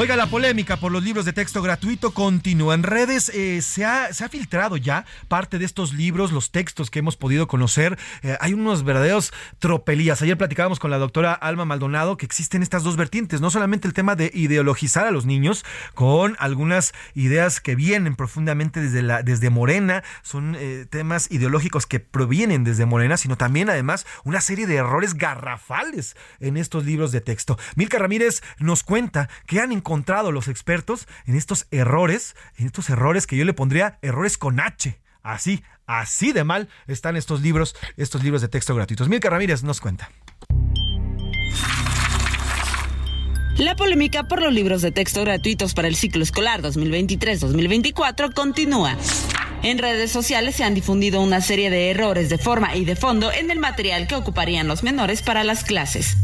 Oiga, 0.00 0.14
la 0.14 0.28
polémica 0.28 0.76
por 0.76 0.92
los 0.92 1.02
libros 1.02 1.24
de 1.24 1.32
texto 1.32 1.60
gratuito 1.60 2.14
continúa 2.14 2.74
en 2.74 2.84
redes. 2.84 3.30
Eh, 3.30 3.60
se, 3.62 3.84
ha, 3.84 4.12
se, 4.12 4.24
ha, 4.24 4.28
filtrado 4.28 4.76
ya 4.76 5.04
parte 5.26 5.58
de 5.58 5.64
estos 5.64 5.92
libros, 5.92 6.30
los 6.30 6.52
textos 6.52 6.88
que 6.88 7.00
hemos 7.00 7.16
podido 7.16 7.48
conocer. 7.48 7.98
Eh, 8.22 8.36
hay 8.40 8.54
unos 8.54 8.84
verdaderos 8.84 9.32
tropelías. 9.58 10.22
Ayer 10.22 10.38
platicábamos 10.38 10.78
con 10.78 10.92
la 10.92 10.98
doctora 10.98 11.32
Alma 11.32 11.64
Maldonado 11.64 12.16
que 12.16 12.26
existen 12.26 12.62
estas 12.62 12.84
dos 12.84 12.94
vertientes. 12.96 13.40
No 13.40 13.50
solamente 13.50 13.88
el 13.88 13.92
tema 13.92 14.14
de 14.14 14.30
ideologizar 14.32 15.04
a 15.04 15.10
los 15.10 15.26
niños 15.26 15.64
con 15.94 16.36
algunas 16.38 16.94
ideas 17.14 17.60
que 17.60 17.74
vienen 17.74 18.14
profundamente 18.14 18.80
desde, 18.80 19.24
desde 19.24 19.50
Morena, 19.50 20.04
son 20.22 20.54
eh, 20.60 20.86
temas 20.88 21.28
ideológicos 21.32 21.86
que 21.86 21.98
provienen 21.98 22.62
desde 22.62 22.86
Morena, 22.86 23.16
sino 23.16 23.36
también 23.36 23.68
además 23.68 24.06
una 24.22 24.40
serie 24.40 24.68
de 24.68 24.76
errores 24.76 25.14
garrafales 25.14 26.14
en 26.38 26.56
estos 26.56 26.84
libros 26.84 27.10
de 27.10 27.20
texto. 27.20 27.58
Milka 27.74 27.98
Ramírez 27.98 28.42
nos 28.60 28.84
cuenta 28.84 29.28
que 29.48 29.58
han 29.58 29.72
encontrado 29.72 29.87
encontrado 29.88 30.32
los 30.32 30.48
expertos 30.48 31.08
en 31.24 31.34
estos 31.34 31.66
errores, 31.70 32.36
en 32.58 32.66
estos 32.66 32.90
errores 32.90 33.26
que 33.26 33.38
yo 33.38 33.46
le 33.46 33.54
pondría 33.54 33.98
errores 34.02 34.36
con 34.36 34.60
H. 34.60 35.00
Así, 35.22 35.62
así 35.86 36.32
de 36.32 36.44
mal 36.44 36.68
están 36.86 37.16
estos 37.16 37.40
libros, 37.40 37.74
estos 37.96 38.22
libros 38.22 38.42
de 38.42 38.48
texto 38.48 38.74
gratuitos. 38.74 39.08
Milka 39.08 39.30
Ramírez 39.30 39.62
nos 39.62 39.80
cuenta. 39.80 40.10
La 43.56 43.76
polémica 43.76 44.24
por 44.24 44.42
los 44.42 44.52
libros 44.52 44.82
de 44.82 44.92
texto 44.92 45.22
gratuitos 45.22 45.72
para 45.72 45.88
el 45.88 45.96
ciclo 45.96 46.22
escolar 46.22 46.60
2023-2024 46.60 48.34
continúa. 48.34 48.94
En 49.62 49.78
redes 49.78 50.12
sociales 50.12 50.54
se 50.54 50.64
han 50.64 50.74
difundido 50.74 51.22
una 51.22 51.40
serie 51.40 51.70
de 51.70 51.90
errores 51.90 52.28
de 52.28 52.36
forma 52.36 52.76
y 52.76 52.84
de 52.84 52.94
fondo 52.94 53.32
en 53.32 53.50
el 53.50 53.58
material 53.58 54.06
que 54.06 54.16
ocuparían 54.16 54.68
los 54.68 54.82
menores 54.82 55.22
para 55.22 55.44
las 55.44 55.64
clases. 55.64 56.18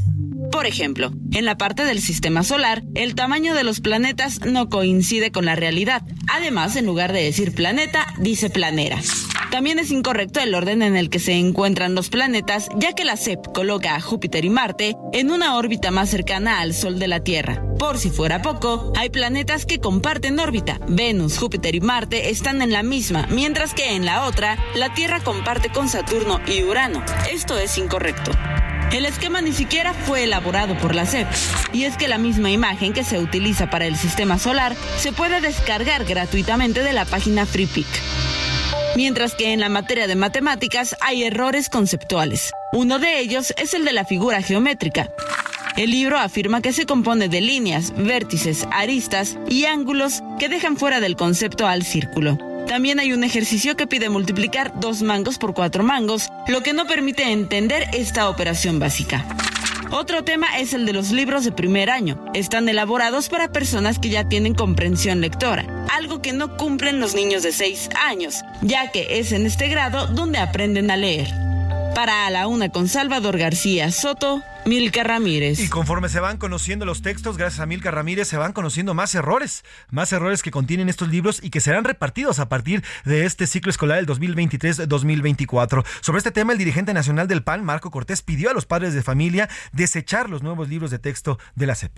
Por 0.51 0.66
ejemplo, 0.66 1.12
en 1.32 1.45
la 1.45 1.57
parte 1.57 1.84
del 1.84 2.01
sistema 2.01 2.42
solar, 2.42 2.82
el 2.95 3.14
tamaño 3.14 3.55
de 3.55 3.64
los 3.64 3.80
planetas 3.80 4.40
no 4.47 4.68
coincide 4.68 5.32
con 5.32 5.45
la 5.45 5.57
realidad. 5.57 6.03
Además, 6.32 6.76
en 6.76 6.86
lugar 6.86 7.12
de 7.12 7.22
decir 7.22 7.55
planeta, 7.55 8.07
dice 8.18 8.51
planera. 8.51 9.01
También 9.51 9.78
es 9.78 9.92
incorrecto 9.92 10.40
el 10.40 10.55
orden 10.55 10.82
en 10.82 10.97
el 10.97 11.11
que 11.11 11.20
se 11.20 11.34
encuentran 11.34 11.95
los 11.95 12.09
planetas, 12.09 12.68
ya 12.76 12.92
que 12.92 13.05
la 13.05 13.16
CEP 13.16 13.53
coloca 13.53 13.95
a 13.95 14.01
Júpiter 14.01 14.45
y 14.45 14.51
Marte 14.51 14.97
en 15.12 15.30
una 15.30 15.57
órbita 15.57 15.92
más 15.92 16.11
cercana 16.11 16.61
al 16.61 16.74
Sol 16.74 16.99
de 16.99 17.07
la 17.07 17.20
Tierra. 17.20 17.62
Por 17.78 17.99
si 17.99 18.11
fuera 18.11 18.42
poco, 18.42 18.92
hay 18.97 19.11
planetas 19.11 19.64
que 19.64 19.78
comparten 19.78 20.40
órbita. 20.40 20.80
Venus, 20.88 21.38
Júpiter 21.38 21.74
y 21.76 21.80
Marte 21.80 22.30
están 22.30 22.62
en 22.62 22.72
la 22.72 22.82
misma, 22.82 23.28
mientras 23.30 23.74
que 23.74 23.95
en 23.95 24.05
la 24.05 24.26
otra, 24.26 24.59
la 24.74 24.92
Tierra 24.92 25.20
comparte 25.20 25.68
con 25.68 25.88
Saturno 25.88 26.40
y 26.49 26.64
Urano. 26.64 27.05
Esto 27.30 27.57
es 27.57 27.78
incorrecto. 27.78 28.32
El 28.93 29.07
esquema 29.07 29.41
ni 29.41 29.53
siquiera 29.53 29.93
fue 29.93 30.24
elaborado 30.24 30.76
por 30.78 30.95
la 30.95 31.07
SEP, 31.07 31.26
y 31.72 31.85
es 31.85 31.97
que 31.97 32.09
la 32.09 32.18
misma 32.18 32.51
imagen 32.51 32.93
que 32.93 33.05
se 33.05 33.18
utiliza 33.18 33.68
para 33.68 33.87
el 33.87 33.97
sistema 33.97 34.39
solar 34.39 34.76
se 34.99 35.12
puede 35.12 35.41
descargar 35.41 36.05
gratuitamente 36.05 36.82
de 36.82 36.93
la 36.93 37.05
página 37.05 37.47
FreePic. 37.47 37.87
Mientras 38.97 39.35
que 39.35 39.53
en 39.53 39.61
la 39.61 39.68
materia 39.68 40.07
de 40.07 40.14
matemáticas 40.14 40.97
hay 41.01 41.24
errores 41.24 41.68
conceptuales. 41.68 42.53
Uno 42.72 43.01
de 43.01 43.18
ellos 43.18 43.53
es 43.57 43.74
el 43.74 43.85
de 43.85 43.93
la 43.93 44.05
figura 44.05 44.41
geométrica. 44.43 45.11
El 45.76 45.91
libro 45.91 46.18
afirma 46.18 46.61
que 46.61 46.72
se 46.72 46.87
compone 46.87 47.28
de 47.28 47.41
líneas, 47.41 47.93
vértices, 47.97 48.68
aristas 48.70 49.37
y 49.49 49.64
ángulos 49.64 50.22
que 50.39 50.49
dejan 50.49 50.76
fuera 50.76 51.01
del 51.01 51.16
concepto 51.16 51.66
al 51.66 51.82
círculo. 51.82 52.39
También 52.66 52.98
hay 52.98 53.12
un 53.12 53.24
ejercicio 53.24 53.76
que 53.76 53.86
pide 53.86 54.08
multiplicar 54.08 54.72
dos 54.80 55.02
mangos 55.02 55.38
por 55.38 55.54
cuatro 55.54 55.84
mangos, 55.84 56.30
lo 56.48 56.62
que 56.62 56.72
no 56.72 56.86
permite 56.86 57.30
entender 57.30 57.84
esta 57.92 58.28
operación 58.28 58.78
básica. 58.78 59.24
Otro 59.90 60.24
tema 60.24 60.58
es 60.58 60.72
el 60.72 60.86
de 60.86 60.92
los 60.92 61.12
libros 61.12 61.44
de 61.44 61.52
primer 61.52 61.90
año. 61.90 62.24
Están 62.34 62.68
elaborados 62.68 63.28
para 63.28 63.52
personas 63.52 63.98
que 63.98 64.08
ya 64.08 64.28
tienen 64.28 64.54
comprensión 64.54 65.20
lectora, 65.20 65.86
algo 65.92 66.20
que 66.20 66.32
no 66.32 66.56
cumplen 66.56 67.00
los 67.00 67.14
niños 67.14 67.42
de 67.42 67.52
6 67.52 67.90
años, 68.08 68.42
ya 68.62 68.90
que 68.90 69.20
es 69.20 69.30
en 69.32 69.46
este 69.46 69.68
grado 69.68 70.06
donde 70.08 70.38
aprenden 70.38 70.90
a 70.90 70.96
leer. 70.96 71.32
Para 71.95 72.26
A 72.26 72.30
la 72.30 72.49
Una 72.49 72.70
con 72.70 72.88
Salvador 72.88 73.38
García 73.38 73.92
Soto, 73.92 74.42
Milka 74.66 75.05
Ramírez. 75.05 75.61
Y 75.61 75.68
conforme 75.68 76.09
se 76.09 76.18
van 76.18 76.38
conociendo 76.38 76.84
los 76.84 77.03
textos, 77.03 77.36
gracias 77.36 77.61
a 77.61 77.66
Milka 77.66 77.92
Ramírez, 77.92 78.26
se 78.26 78.36
van 78.36 78.53
conociendo 78.53 78.95
más 78.95 79.14
errores, 79.14 79.64
más 79.90 80.12
errores 80.12 80.42
que 80.42 80.51
contienen 80.51 80.88
estos 80.88 81.09
libros 81.09 81.38
y 81.42 81.51
que 81.51 81.61
serán 81.61 81.84
repartidos 81.84 82.40
a 82.40 82.49
partir 82.49 82.82
de 83.05 83.26
este 83.26 83.47
ciclo 83.47 83.70
escolar 83.70 84.05
del 84.05 84.07
2023-2024. 84.09 85.84
Sobre 86.01 86.18
este 86.18 86.32
tema, 86.32 86.53
el 86.53 86.59
dirigente 86.59 86.92
nacional 86.95 87.28
del 87.28 87.45
PAN, 87.45 87.64
Marco 87.64 87.92
Cortés, 87.92 88.22
pidió 88.22 88.51
a 88.51 88.55
los 88.55 88.66
padres 88.66 88.92
de 88.92 89.03
familia 89.03 89.49
desechar 89.72 90.28
los 90.28 90.42
nuevos 90.42 90.68
libros 90.68 90.90
de 90.90 90.99
texto 90.99 91.38
de 91.55 91.66
la 91.66 91.76
SEP. 91.76 91.92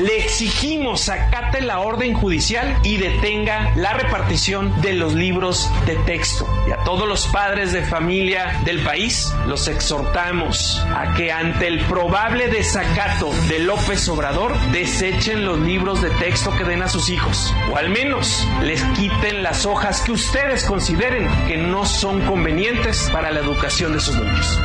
Le 0.00 0.16
exigimos 0.16 1.10
acate 1.10 1.60
la 1.60 1.80
orden 1.80 2.14
judicial 2.14 2.74
y 2.82 2.96
detenga 2.96 3.70
la 3.76 3.92
repartición 3.92 4.80
de 4.80 4.94
los 4.94 5.14
libros 5.14 5.70
de 5.84 5.94
texto. 6.06 6.48
Y 6.66 6.72
a 6.72 6.82
todos 6.84 7.06
los 7.06 7.26
padres 7.26 7.72
de 7.72 7.82
familia 7.82 8.60
del 8.64 8.80
país 8.80 9.30
los 9.46 9.68
exhortamos 9.68 10.82
a 10.94 11.12
que 11.14 11.32
ante 11.32 11.66
el 11.66 11.80
probable 11.80 12.48
desacato 12.48 13.30
de 13.48 13.58
López 13.58 14.08
Obrador 14.08 14.58
desechen 14.72 15.44
los 15.44 15.58
libros 15.58 16.00
de 16.00 16.08
texto 16.10 16.50
que 16.56 16.64
den 16.64 16.80
a 16.80 16.88
sus 16.88 17.10
hijos. 17.10 17.52
O 17.70 17.76
al 17.76 17.90
menos 17.90 18.48
les 18.62 18.82
quiten 18.96 19.42
las 19.42 19.66
hojas 19.66 20.00
que 20.00 20.12
ustedes 20.12 20.64
consideren 20.64 21.28
que 21.46 21.58
no 21.58 21.84
son 21.84 22.22
convenientes 22.22 23.10
para 23.12 23.30
la 23.30 23.40
educación 23.40 23.92
de 23.92 24.00
sus 24.00 24.16
niños. 24.16 24.58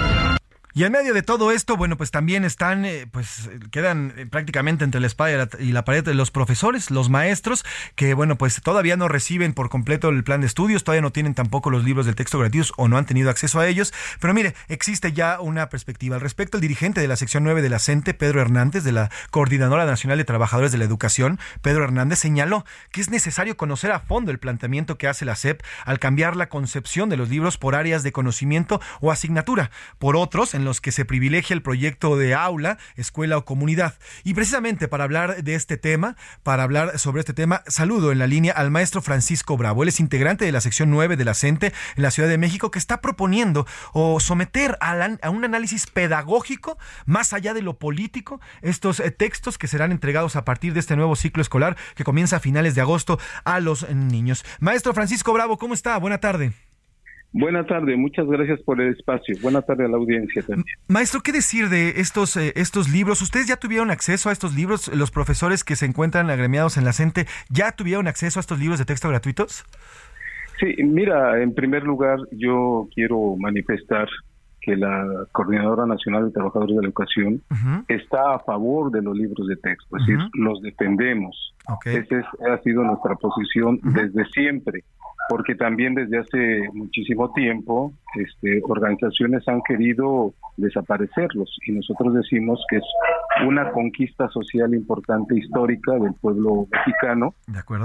Y 0.77 0.83
en 0.83 0.91
medio 0.91 1.13
de 1.13 1.23
todo 1.23 1.53
esto, 1.53 1.77
bueno, 1.77 1.95
pues 1.95 2.11
también 2.11 2.43
están, 2.43 2.83
eh, 2.83 3.07
pues 3.09 3.49
quedan 3.71 4.13
eh, 4.17 4.25
prácticamente 4.25 4.83
entre 4.83 4.99
la 4.99 5.07
espada 5.07 5.47
y 5.57 5.71
la, 5.71 5.85
pared 5.85 6.05
los 6.09 6.31
profesores, 6.31 6.91
los 6.91 7.09
maestros, 7.09 7.63
que 7.95 8.13
bueno, 8.13 8.37
pues 8.37 8.61
todavía 8.61 8.97
no 8.97 9.07
reciben 9.07 9.53
por 9.53 9.69
completo 9.69 10.09
el 10.09 10.25
plan 10.25 10.41
de 10.41 10.47
estudios, 10.47 10.83
todavía 10.83 11.01
no 11.01 11.13
tienen 11.13 11.33
tampoco 11.33 11.69
los 11.69 11.85
libros 11.85 12.07
del 12.07 12.15
texto 12.15 12.39
gratuitos 12.39 12.73
o 12.75 12.89
no 12.89 12.97
han 12.97 13.05
tenido 13.05 13.29
acceso 13.29 13.61
a 13.61 13.67
ellos. 13.67 13.93
Pero 14.19 14.33
mire, 14.33 14.53
existe 14.67 15.13
ya 15.13 15.39
una 15.39 15.69
perspectiva 15.69 16.17
al 16.17 16.21
respecto. 16.21 16.57
El 16.57 16.61
dirigente 16.61 16.99
de 16.99 17.07
la 17.07 17.15
sección 17.15 17.45
9 17.45 17.61
de 17.61 17.69
la 17.69 17.79
CENTE, 17.79 18.13
Pedro 18.13 18.41
Hernández, 18.41 18.83
de 18.83 18.91
la 18.91 19.09
Coordinadora 19.31 19.85
Nacional 19.85 20.17
de 20.17 20.25
Trabajadores 20.25 20.73
de 20.73 20.77
la 20.77 20.83
Educación, 20.83 21.39
Pedro 21.61 21.85
Hernández 21.85 22.19
señaló 22.19 22.65
que 22.91 22.99
es 22.99 23.09
necesario 23.09 23.55
conocer 23.55 23.93
a 23.93 24.01
fondo 24.01 24.29
el 24.29 24.39
planteamiento 24.39 24.97
que 24.97 25.07
hace 25.07 25.23
la 25.23 25.37
SEP 25.37 25.61
al 25.85 25.99
cambiar 25.99 26.35
la 26.35 26.49
concepción 26.49 27.07
de 27.07 27.15
los 27.15 27.29
libros 27.29 27.57
por 27.57 27.75
áreas 27.75 28.03
de 28.03 28.11
conocimiento 28.11 28.81
o 28.99 29.09
asignatura. 29.09 29.71
Por 29.99 30.17
otros, 30.17 30.53
en 30.53 30.64
los 30.65 30.81
que 30.81 30.91
se 30.91 31.05
privilegia 31.05 31.53
el 31.53 31.61
proyecto 31.61 32.17
de 32.17 32.35
aula, 32.35 32.77
escuela 32.95 33.37
o 33.37 33.45
comunidad. 33.45 33.97
Y 34.23 34.33
precisamente 34.33 34.87
para 34.87 35.05
hablar 35.05 35.43
de 35.43 35.55
este 35.55 35.77
tema, 35.77 36.17
para 36.43 36.63
hablar 36.63 36.99
sobre 36.99 37.21
este 37.21 37.33
tema, 37.33 37.63
saludo 37.67 38.11
en 38.11 38.19
la 38.19 38.27
línea 38.27 38.53
al 38.53 38.71
maestro 38.71 39.01
Francisco 39.01 39.57
Bravo. 39.57 39.83
Él 39.83 39.89
es 39.89 39.99
integrante 39.99 40.45
de 40.45 40.51
la 40.51 40.61
sección 40.61 40.89
9 40.89 41.15
de 41.15 41.25
la 41.25 41.33
CENTE 41.33 41.73
en 41.95 42.03
la 42.03 42.11
Ciudad 42.11 42.29
de 42.29 42.37
México 42.37 42.71
que 42.71 42.79
está 42.79 43.01
proponiendo 43.01 43.65
o 43.93 44.19
someter 44.19 44.77
a, 44.81 44.93
a 45.21 45.29
un 45.29 45.45
análisis 45.45 45.87
pedagógico 45.87 46.77
más 47.05 47.33
allá 47.33 47.53
de 47.53 47.61
lo 47.61 47.77
político 47.77 48.41
estos 48.61 48.99
eh, 48.99 49.11
textos 49.11 49.57
que 49.57 49.67
serán 49.67 49.91
entregados 49.91 50.35
a 50.35 50.45
partir 50.45 50.73
de 50.73 50.79
este 50.79 50.95
nuevo 50.95 51.15
ciclo 51.15 51.41
escolar 51.41 51.77
que 51.95 52.03
comienza 52.03 52.37
a 52.37 52.39
finales 52.39 52.75
de 52.75 52.81
agosto 52.81 53.19
a 53.43 53.59
los 53.59 53.89
niños. 53.89 54.45
Maestro 54.59 54.93
Francisco 54.93 55.33
Bravo, 55.33 55.57
¿cómo 55.57 55.73
está? 55.73 55.97
Buena 55.97 56.19
tarde. 56.19 56.53
Buenas 57.37 57.67
tardes, 57.67 57.97
muchas 57.97 58.27
gracias 58.27 58.61
por 58.61 58.79
el 58.79 58.93
espacio. 58.93 59.35
Buenas 59.41 59.65
tardes 59.65 59.87
a 59.87 59.89
la 59.89 59.97
audiencia 59.97 60.41
también. 60.41 60.65
Maestro, 60.87 61.19
¿qué 61.19 61.33
decir 61.33 61.67
de 61.67 61.99
estos, 61.99 62.37
eh, 62.37 62.53
estos 62.55 62.89
libros? 62.89 63.21
¿Ustedes 63.21 63.45
ya 63.45 63.57
tuvieron 63.57 63.91
acceso 63.91 64.29
a 64.29 64.31
estos 64.31 64.55
libros? 64.55 64.87
¿Los 64.95 65.11
profesores 65.11 65.65
que 65.65 65.75
se 65.75 65.85
encuentran 65.85 66.29
agremiados 66.29 66.77
en 66.77 66.85
la 66.85 66.93
CENTE 66.93 67.25
ya 67.49 67.73
tuvieron 67.73 68.07
acceso 68.07 68.39
a 68.39 68.41
estos 68.41 68.57
libros 68.57 68.79
de 68.79 68.85
texto 68.85 69.09
gratuitos? 69.09 69.65
Sí, 70.61 70.81
mira, 70.81 71.43
en 71.43 71.53
primer 71.53 71.83
lugar 71.83 72.19
yo 72.31 72.87
quiero 72.95 73.35
manifestar 73.37 74.07
que 74.65 74.75
la 74.75 75.27
Coordinadora 75.31 75.85
Nacional 75.85 76.25
de 76.25 76.31
Trabajadores 76.31 76.75
de 76.75 76.81
la 76.81 76.87
Educación 76.87 77.41
está 77.87 78.33
a 78.33 78.39
favor 78.39 78.91
de 78.91 79.03
los 79.03 79.15
libros 79.15 79.47
de 79.47 79.55
texto, 79.57 79.97
es 79.97 80.07
decir, 80.07 80.19
los 80.33 80.59
defendemos. 80.61 81.53
Esa 81.85 82.15
ha 82.51 82.57
sido 82.63 82.83
nuestra 82.83 83.15
posición 83.15 83.79
desde 83.83 84.25
siempre 84.31 84.83
porque 85.27 85.55
también 85.55 85.95
desde 85.95 86.19
hace 86.19 86.69
muchísimo 86.73 87.31
tiempo 87.33 87.93
este, 88.15 88.61
organizaciones 88.63 89.47
han 89.47 89.61
querido 89.67 90.33
desaparecerlos 90.57 91.57
y 91.65 91.71
nosotros 91.71 92.13
decimos 92.13 92.63
que 92.69 92.77
es 92.77 92.83
una 93.47 93.71
conquista 93.71 94.29
social 94.29 94.73
importante 94.73 95.37
histórica 95.37 95.93
del 95.93 96.13
pueblo 96.21 96.67
mexicano 96.71 97.33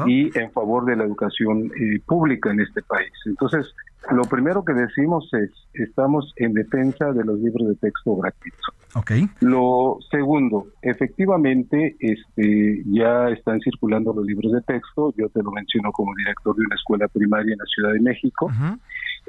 y 0.07 0.37
en 0.39 0.53
favor 0.53 0.85
de 0.85 0.97
la 0.97 1.05
educación 1.05 1.71
eh, 1.81 2.01
pública 2.07 2.51
en 2.51 2.61
este 2.61 2.83
país. 2.83 3.11
Entonces, 3.25 3.75
lo 4.11 4.23
primero 4.23 4.65
que 4.65 4.73
decimos 4.73 5.29
es, 5.35 5.51
estamos 5.75 6.33
en 6.37 6.55
defensa 6.55 7.13
de 7.13 7.25
los 7.25 7.39
libros 7.39 7.69
de 7.69 7.75
texto 7.77 8.17
gratuitos. 8.17 8.61
Okay. 8.95 9.29
Lo 9.41 9.99
segundo, 10.11 10.67
efectivamente, 10.83 11.97
este, 12.01 12.83
ya 12.87 13.29
están 13.29 13.61
circulando 13.61 14.13
los 14.13 14.27
libros 14.27 14.53
de 14.53 14.63
texto. 14.63 15.15
Yo 15.17 15.29
te 15.29 15.43
lo 15.43 15.53
menciono 15.53 15.93
como 15.93 16.15
director 16.17 16.57
de 16.57 16.65
una 16.65 16.75
escuela 16.75 17.07
primaria 17.07 17.53
en 17.53 17.59
la 17.59 17.67
Ciudad 17.67 17.93
de 17.93 18.01
México. 18.01 18.51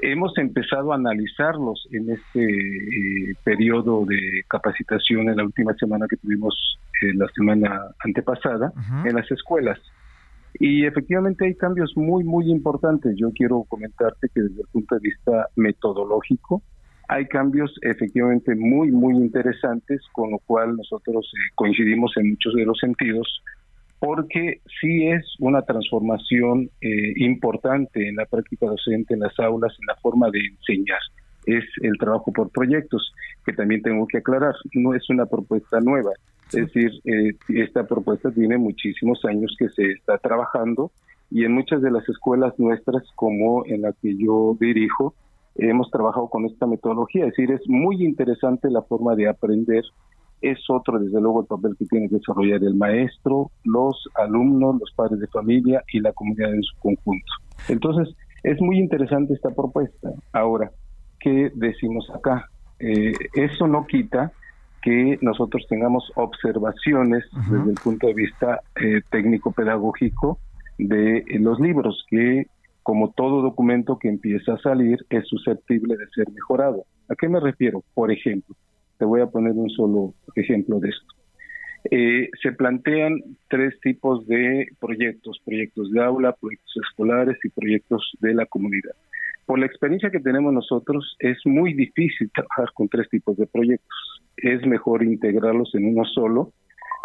Hemos 0.01 0.35
empezado 0.37 0.93
a 0.93 0.95
analizarlos 0.95 1.87
en 1.91 2.09
este 2.09 2.41
eh, 2.43 3.35
periodo 3.43 4.05
de 4.05 4.43
capacitación 4.47 5.29
en 5.29 5.37
la 5.37 5.43
última 5.43 5.73
semana 5.75 6.07
que 6.09 6.17
tuvimos 6.17 6.79
eh, 7.01 7.13
la 7.13 7.27
semana 7.35 7.81
antepasada 8.03 8.73
en 9.05 9.15
las 9.15 9.29
escuelas. 9.29 9.79
Y 10.59 10.85
efectivamente 10.85 11.45
hay 11.45 11.55
cambios 11.55 11.93
muy, 11.95 12.23
muy 12.23 12.51
importantes. 12.51 13.15
Yo 13.17 13.31
quiero 13.31 13.63
comentarte 13.63 14.27
que 14.33 14.41
desde 14.41 14.61
el 14.61 14.67
punto 14.71 14.95
de 14.95 15.01
vista 15.01 15.47
metodológico 15.55 16.61
hay 17.07 17.25
cambios 17.27 17.73
efectivamente 17.81 18.55
muy, 18.55 18.89
muy 18.89 19.15
interesantes, 19.15 20.01
con 20.13 20.31
lo 20.31 20.39
cual 20.39 20.77
nosotros 20.77 21.29
eh, 21.33 21.51
coincidimos 21.55 22.13
en 22.15 22.29
muchos 22.29 22.53
de 22.53 22.63
los 22.63 22.79
sentidos, 22.79 23.43
porque 23.99 24.61
sí 24.79 25.07
es 25.07 25.25
una 25.39 25.61
transformación 25.63 26.69
eh, 26.79 27.13
importante 27.17 28.07
en 28.07 28.15
la 28.15 28.25
práctica 28.25 28.65
docente, 28.65 29.13
en 29.13 29.19
las 29.19 29.37
aulas, 29.39 29.73
en 29.79 29.87
la 29.87 29.95
forma 29.97 30.29
de 30.31 30.39
enseñar. 30.39 30.99
Es 31.45 31.65
el 31.81 31.97
trabajo 31.97 32.31
por 32.31 32.49
proyectos, 32.49 33.11
que 33.45 33.51
también 33.51 33.81
tengo 33.81 34.07
que 34.07 34.19
aclarar, 34.19 34.55
no 34.73 34.93
es 34.93 35.09
una 35.09 35.25
propuesta 35.25 35.81
nueva 35.81 36.11
es 36.53 36.65
decir, 36.73 36.91
eh, 37.05 37.33
esta 37.49 37.85
propuesta 37.85 38.31
tiene 38.31 38.57
muchísimos 38.57 39.23
años 39.25 39.55
que 39.57 39.69
se 39.69 39.91
está 39.91 40.17
trabajando 40.17 40.91
y 41.29 41.45
en 41.45 41.53
muchas 41.53 41.81
de 41.81 41.91
las 41.91 42.07
escuelas 42.09 42.53
nuestras, 42.57 43.03
como 43.15 43.65
en 43.65 43.83
la 43.83 43.93
que 43.93 44.17
yo 44.17 44.57
dirijo, 44.59 45.15
hemos 45.55 45.89
trabajado 45.89 46.27
con 46.27 46.45
esta 46.45 46.67
metodología. 46.67 47.25
Es 47.25 47.31
decir, 47.31 47.51
es 47.51 47.67
muy 47.67 48.03
interesante 48.03 48.69
la 48.69 48.81
forma 48.81 49.15
de 49.15 49.29
aprender. 49.29 49.83
Es 50.41 50.59
otro, 50.69 50.99
desde 50.99 51.21
luego, 51.21 51.41
el 51.41 51.47
papel 51.47 51.75
que 51.77 51.85
tiene 51.85 52.09
que 52.09 52.15
desarrollar 52.15 52.61
el 52.63 52.75
maestro, 52.75 53.51
los 53.63 54.09
alumnos, 54.15 54.77
los 54.79 54.91
padres 54.93 55.19
de 55.19 55.27
familia 55.27 55.83
y 55.93 56.01
la 56.01 56.11
comunidad 56.11 56.53
en 56.53 56.63
su 56.63 56.77
conjunto. 56.79 57.31
Entonces, 57.69 58.13
es 58.43 58.59
muy 58.59 58.77
interesante 58.79 59.33
esta 59.33 59.51
propuesta. 59.51 60.11
Ahora, 60.33 60.71
¿qué 61.19 61.51
decimos 61.55 62.09
acá? 62.13 62.49
Eh, 62.79 63.13
eso 63.35 63.67
no 63.67 63.85
quita 63.85 64.33
que 64.81 65.19
nosotros 65.21 65.65
tengamos 65.69 66.11
observaciones 66.15 67.23
desde 67.49 67.71
el 67.71 67.77
punto 67.77 68.07
de 68.07 68.13
vista 68.13 68.61
eh, 68.75 69.01
técnico-pedagógico 69.09 70.39
de 70.77 71.17
eh, 71.17 71.39
los 71.39 71.59
libros, 71.59 72.05
que 72.09 72.47
como 72.83 73.11
todo 73.11 73.41
documento 73.41 73.99
que 73.99 74.09
empieza 74.09 74.53
a 74.53 74.59
salir 74.59 75.05
es 75.09 75.27
susceptible 75.27 75.95
de 75.97 76.07
ser 76.15 76.29
mejorado. 76.31 76.85
¿A 77.09 77.15
qué 77.15 77.29
me 77.29 77.39
refiero? 77.39 77.83
Por 77.93 78.11
ejemplo, 78.11 78.55
te 78.97 79.05
voy 79.05 79.21
a 79.21 79.27
poner 79.27 79.53
un 79.53 79.69
solo 79.69 80.13
ejemplo 80.35 80.79
de 80.79 80.89
esto. 80.89 81.15
Eh, 81.89 82.29
se 82.41 82.51
plantean 82.51 83.21
tres 83.49 83.79
tipos 83.81 84.25
de 84.27 84.67
proyectos, 84.79 85.39
proyectos 85.43 85.91
de 85.91 86.03
aula, 86.03 86.33
proyectos 86.33 86.73
escolares 86.87 87.37
y 87.43 87.49
proyectos 87.49 88.11
de 88.19 88.33
la 88.33 88.45
comunidad. 88.45 88.95
Por 89.45 89.59
la 89.59 89.65
experiencia 89.65 90.11
que 90.11 90.19
tenemos 90.19 90.53
nosotros, 90.53 91.15
es 91.19 91.37
muy 91.45 91.73
difícil 91.73 92.31
trabajar 92.33 92.71
con 92.73 92.87
tres 92.87 93.09
tipos 93.09 93.35
de 93.37 93.47
proyectos. 93.47 94.21
Es 94.37 94.65
mejor 94.65 95.03
integrarlos 95.03 95.73
en 95.75 95.87
uno 95.87 96.05
solo, 96.05 96.51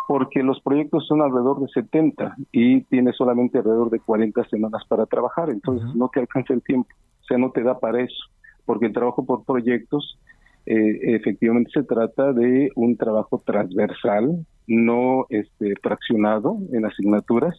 porque 0.06 0.42
los 0.42 0.60
proyectos 0.60 1.06
son 1.06 1.20
alrededor 1.20 1.60
de 1.60 1.68
70 1.68 2.36
y 2.52 2.82
tienes 2.82 3.16
solamente 3.16 3.58
alrededor 3.58 3.90
de 3.90 3.98
40 3.98 4.44
semanas 4.48 4.82
para 4.88 5.06
trabajar, 5.06 5.50
entonces 5.50 5.94
no 5.96 6.08
te 6.08 6.20
alcanza 6.20 6.54
el 6.54 6.62
tiempo, 6.62 6.88
o 7.22 7.24
sea, 7.24 7.38
no 7.38 7.50
te 7.50 7.62
da 7.62 7.80
para 7.80 8.02
eso, 8.02 8.24
porque 8.64 8.86
el 8.86 8.92
trabajo 8.92 9.26
por 9.26 9.44
proyectos 9.44 10.18
eh, 10.66 11.14
efectivamente 11.16 11.70
se 11.74 11.82
trata 11.82 12.32
de 12.32 12.70
un 12.76 12.96
trabajo 12.96 13.42
transversal, 13.44 14.46
no 14.68 15.26
este, 15.28 15.74
fraccionado 15.82 16.56
en 16.72 16.86
asignaturas, 16.86 17.56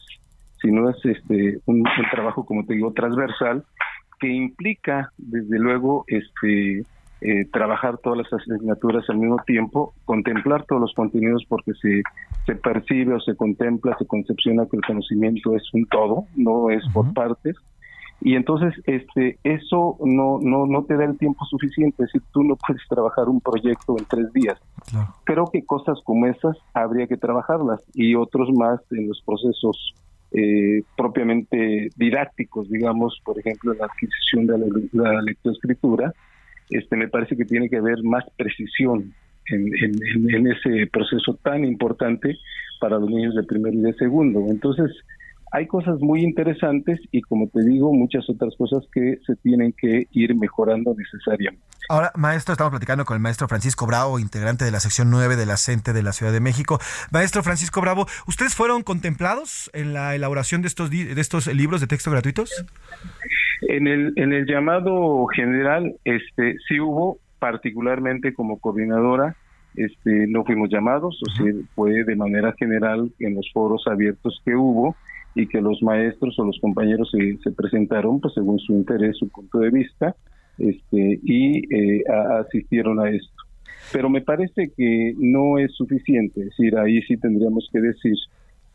sino 0.62 0.90
es 0.90 0.98
este, 1.06 1.60
un, 1.66 1.80
un 1.80 2.10
trabajo, 2.12 2.46
como 2.46 2.66
te 2.66 2.74
digo, 2.76 2.94
transversal 2.94 3.64
que 4.20 4.28
implica, 4.28 5.12
desde 5.18 5.60
luego, 5.60 6.04
este, 6.08 6.84
eh, 7.20 7.46
trabajar 7.52 7.98
todas 7.98 8.20
las 8.20 8.34
asignaturas 8.34 9.10
al 9.10 9.18
mismo 9.18 9.38
tiempo, 9.46 9.94
contemplar 10.06 10.66
todos 10.66 10.82
los 10.82 10.94
contenidos 10.94 11.44
porque 11.50 11.74
se, 11.82 12.04
se 12.46 12.56
percibe 12.56 13.16
o 13.16 13.20
se 13.20 13.36
contempla, 13.36 13.96
se 13.98 14.06
concepciona 14.06 14.68
que 14.68 14.78
el 14.78 14.84
conocimiento 14.84 15.56
es 15.56 15.64
un 15.74 15.88
todo, 15.88 16.26
no 16.36 16.70
es 16.70 16.84
por 16.94 17.14
partes. 17.14 17.56
Y 18.22 18.36
entonces 18.36 18.74
este 18.86 19.38
eso 19.44 19.98
no, 20.04 20.40
no, 20.42 20.66
no 20.66 20.84
te 20.84 20.96
da 20.96 21.06
el 21.06 21.18
tiempo 21.18 21.46
suficiente, 21.46 22.04
es 22.04 22.12
decir, 22.12 22.22
tú 22.32 22.44
no 22.44 22.56
puedes 22.56 22.82
trabajar 22.88 23.30
un 23.30 23.42
proyecto 23.42 23.96
en 23.98 24.06
tres 24.06 24.32
días. 24.34 24.60
Creo 25.24 25.46
que 25.52 25.66
cosas 25.66 26.00
como 26.04 26.26
esas 26.28 26.58
habría 26.74 27.08
que 27.08 27.18
trabajarlas 27.18 27.82
y 27.94 28.16
otros 28.16 28.50
más 28.54 28.80
en 28.92 29.08
los 29.08 29.22
procesos 29.26 29.94
eh, 30.32 30.84
propiamente 30.96 31.90
didácticos, 31.96 32.70
digamos, 32.70 33.20
por 33.24 33.40
ejemplo, 33.40 33.74
la 33.74 33.86
adquisición 33.86 34.48
de 34.48 34.58
la, 34.58 35.14
la 35.14 35.22
lectoescritura, 35.22 36.14
este, 36.70 36.96
me 36.98 37.08
parece 37.08 37.38
que 37.38 37.46
tiene 37.46 37.70
que 37.70 37.78
haber 37.78 38.04
más 38.04 38.26
precisión 38.36 39.14
en, 39.50 40.48
ese 40.48 40.88
proceso 40.88 41.40
tan 41.42 41.64
importante 41.66 42.38
para 42.80 43.00
los 43.00 43.10
niños 43.10 43.36
de 43.36 43.44
primero 43.44 43.78
y 43.78 43.82
de 43.82 43.94
segundo. 43.94 44.46
Entonces, 44.50 44.92
hay 45.52 45.68
cosas 45.68 46.00
muy 46.00 46.22
interesantes 46.24 47.00
y 47.12 47.22
como 47.22 47.48
te 47.48 47.64
digo, 47.64 47.94
muchas 47.94 48.30
otras 48.30 48.54
cosas 48.58 48.84
que 48.92 49.20
se 49.26 49.36
tienen 49.38 49.74
que 49.74 50.08
ir 50.12 50.36
mejorando 50.36 50.94
necesariamente. 50.98 51.64
Ahora, 51.90 52.12
maestro, 52.16 52.52
estamos 52.52 52.72
platicando 52.72 53.06
con 53.06 53.16
el 53.16 53.22
maestro 53.22 53.48
Francisco 53.48 53.86
Bravo, 53.86 54.20
integrante 54.20 54.66
de 54.66 54.72
la 54.72 54.82
sección 54.82 55.10
9 55.10 55.38
de 55.38 55.46
la 55.46 55.56
CENTE 55.56 55.94
de 55.94 56.04
la 56.04 56.12
Ciudad 56.12 56.34
de 56.34 56.42
México. 56.42 56.80
Maestro 57.12 57.44
Francisco 57.44 57.80
Bravo, 57.80 58.08
¿ustedes 58.28 58.56
fueron 58.56 58.84
contemplados 58.84 59.72
en 59.74 59.94
la 59.94 60.14
elaboración 60.16 60.62
de 60.62 60.68
estos, 60.68 60.90
de 60.90 61.20
estos 61.20 61.48
libros 61.48 61.80
de 61.80 61.88
texto 61.88 62.12
gratuitos? 62.12 62.66
En 63.62 63.88
el, 63.88 64.14
en 64.18 64.34
el 64.34 64.46
llamado 64.46 65.26
general, 65.28 65.96
este, 66.04 66.58
sí 66.68 66.80
hubo, 66.80 67.20
particularmente 67.40 68.34
como 68.34 68.60
coordinadora, 68.60 69.38
este, 69.76 70.28
no 70.28 70.44
fuimos 70.44 70.70
llamados, 70.70 71.22
o 71.26 71.32
sea, 71.32 71.54
fue 71.76 72.04
de 72.04 72.16
manera 72.16 72.54
general 72.58 73.12
en 73.20 73.36
los 73.36 73.50
foros 73.54 73.84
abiertos 73.88 74.42
que 74.44 74.56
hubo 74.56 74.96
y 75.38 75.48
que 75.48 75.62
los 75.62 75.82
maestros 75.84 76.38
o 76.40 76.46
los 76.46 76.60
compañeros 76.60 77.12
se, 77.12 77.38
se 77.44 77.52
presentaron, 77.52 78.20
pues 78.20 78.34
según 78.34 78.58
su 78.58 78.74
interés, 78.74 79.18
su 79.18 79.30
punto 79.30 79.60
de 79.60 79.70
vista, 79.70 80.16
este, 80.58 81.20
y 81.24 81.74
eh, 81.74 82.04
asistieron 82.40 83.00
a 83.00 83.12
esto. 83.12 83.44
Pero 83.94 84.10
me 84.10 84.22
parece 84.22 84.72
que 84.76 85.14
no 85.18 85.60
es 85.60 85.72
suficiente, 85.76 86.42
es 86.42 86.48
decir, 86.48 86.76
ahí 86.78 87.02
sí 87.04 87.18
tendríamos 87.18 87.70
que 87.72 87.80
decir 87.80 88.16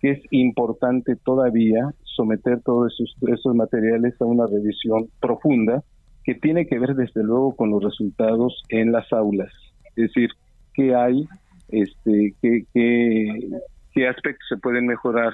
que 0.00 0.12
es 0.12 0.22
importante 0.30 1.16
todavía 1.16 1.92
someter 2.04 2.60
todos 2.60 2.92
esos, 2.94 3.16
esos 3.28 3.54
materiales 3.56 4.14
a 4.20 4.24
una 4.24 4.46
revisión 4.46 5.08
profunda 5.20 5.82
que 6.24 6.36
tiene 6.36 6.66
que 6.66 6.78
ver 6.78 6.94
desde 6.94 7.24
luego 7.24 7.56
con 7.56 7.70
los 7.70 7.82
resultados 7.82 8.62
en 8.68 8.92
las 8.92 9.12
aulas. 9.12 9.52
es 9.96 10.12
decir, 10.12 10.30
qué 10.74 10.94
hay, 10.94 11.26
este, 11.70 12.34
qué, 12.40 12.64
qué, 12.72 13.50
qué 13.92 14.08
aspectos 14.08 14.46
se 14.48 14.56
pueden 14.58 14.86
mejorar 14.86 15.32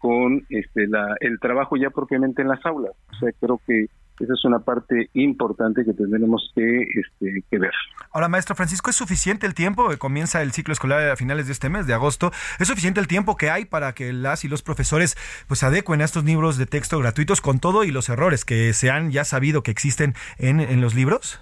con 0.00 0.44
este, 0.48 0.88
la, 0.88 1.14
el 1.20 1.38
trabajo 1.38 1.76
ya 1.76 1.90
propiamente 1.90 2.42
en 2.42 2.48
las 2.48 2.64
aulas. 2.66 2.92
O 3.12 3.18
sea, 3.20 3.30
creo 3.38 3.60
que 3.66 3.86
esa 4.18 4.34
es 4.34 4.44
una 4.44 4.58
parte 4.58 5.08
importante 5.14 5.84
que 5.84 5.94
tendremos 5.94 6.52
que, 6.54 6.82
este, 6.82 7.42
que 7.50 7.58
ver. 7.58 7.72
Ahora, 8.12 8.28
maestro 8.28 8.54
Francisco, 8.54 8.90
¿es 8.90 8.96
suficiente 8.96 9.46
el 9.46 9.54
tiempo? 9.54 9.88
Comienza 9.98 10.42
el 10.42 10.52
ciclo 10.52 10.72
escolar 10.72 11.10
a 11.10 11.16
finales 11.16 11.46
de 11.46 11.52
este 11.52 11.70
mes, 11.70 11.86
de 11.86 11.94
agosto. 11.94 12.30
¿Es 12.58 12.68
suficiente 12.68 13.00
el 13.00 13.06
tiempo 13.06 13.36
que 13.36 13.50
hay 13.50 13.64
para 13.64 13.94
que 13.94 14.12
las 14.12 14.44
y 14.44 14.48
los 14.48 14.62
profesores 14.62 15.16
pues 15.48 15.62
adecuen 15.62 16.02
a 16.02 16.04
estos 16.04 16.24
libros 16.24 16.58
de 16.58 16.66
texto 16.66 16.98
gratuitos 16.98 17.40
con 17.40 17.60
todo 17.60 17.84
y 17.84 17.90
los 17.90 18.08
errores 18.08 18.44
que 18.44 18.72
se 18.74 18.90
han 18.90 19.10
ya 19.10 19.24
sabido 19.24 19.62
que 19.62 19.70
existen 19.70 20.14
en, 20.38 20.60
en 20.60 20.80
los 20.80 20.94
libros? 20.94 21.40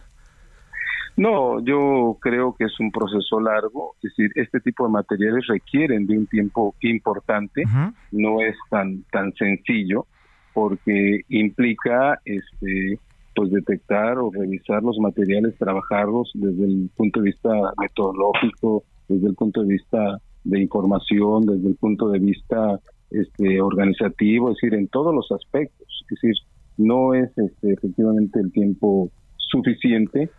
No, 1.18 1.58
yo 1.64 2.16
creo 2.20 2.54
que 2.56 2.66
es 2.66 2.78
un 2.78 2.92
proceso 2.92 3.40
largo, 3.40 3.96
es 3.96 4.14
decir, 4.14 4.30
este 4.36 4.60
tipo 4.60 4.86
de 4.86 4.92
materiales 4.92 5.48
requieren 5.48 6.06
de 6.06 6.16
un 6.16 6.28
tiempo 6.28 6.76
importante, 6.80 7.64
no 8.12 8.40
es 8.40 8.54
tan 8.70 9.02
tan 9.10 9.32
sencillo 9.32 10.06
porque 10.54 11.22
implica 11.28 12.20
este 12.24 13.00
pues 13.34 13.50
detectar 13.50 14.18
o 14.18 14.30
revisar 14.30 14.80
los 14.84 14.96
materiales, 14.98 15.58
trabajarlos 15.58 16.30
desde 16.34 16.64
el 16.64 16.88
punto 16.96 17.20
de 17.20 17.30
vista 17.30 17.50
metodológico, 17.80 18.84
desde 19.08 19.26
el 19.26 19.34
punto 19.34 19.62
de 19.62 19.74
vista 19.74 20.20
de 20.44 20.60
información, 20.60 21.46
desde 21.46 21.68
el 21.68 21.76
punto 21.76 22.10
de 22.10 22.20
vista 22.20 22.78
este 23.10 23.60
organizativo, 23.60 24.50
es 24.50 24.56
decir, 24.60 24.74
en 24.78 24.86
todos 24.86 25.12
los 25.12 25.32
aspectos, 25.32 25.88
es 26.02 26.20
decir, 26.20 26.34
no 26.76 27.12
es 27.14 27.36
este, 27.36 27.72
efectivamente 27.72 28.38
el 28.38 28.52
tiempo 28.52 29.10
suficiente 29.36 30.30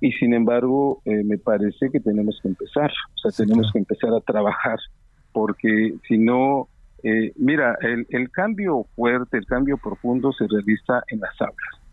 y 0.00 0.12
sin 0.12 0.34
embargo 0.34 1.00
eh, 1.04 1.24
me 1.24 1.38
parece 1.38 1.90
que 1.90 2.00
tenemos 2.00 2.38
que 2.42 2.48
empezar, 2.48 2.90
o 2.90 3.30
sea, 3.30 3.44
tenemos 3.44 3.70
que 3.72 3.78
empezar 3.78 4.10
a 4.12 4.20
trabajar 4.20 4.78
porque 5.32 5.94
si 6.06 6.18
no 6.18 6.68
eh, 7.02 7.32
mira, 7.36 7.76
el, 7.80 8.06
el 8.10 8.30
cambio 8.30 8.86
fuerte, 8.96 9.38
el 9.38 9.46
cambio 9.46 9.78
profundo 9.78 10.32
se 10.32 10.46
realiza 10.48 11.02
en 11.08 11.20
las 11.20 11.40
aulas. 11.40 11.88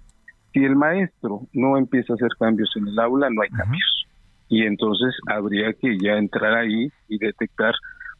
Si 0.53 0.63
el 0.63 0.75
maestro 0.75 1.41
no 1.53 1.77
empieza 1.77 2.13
a 2.13 2.15
hacer 2.15 2.29
cambios 2.39 2.71
en 2.75 2.87
el 2.87 2.97
aula, 2.99 3.29
no 3.29 3.41
hay 3.41 3.49
cambios. 3.49 4.07
Y 4.47 4.63
entonces 4.63 5.13
habría 5.27 5.73
que 5.73 5.97
ya 5.99 6.13
entrar 6.13 6.53
ahí 6.53 6.89
y 7.07 7.17
detectar, 7.17 7.73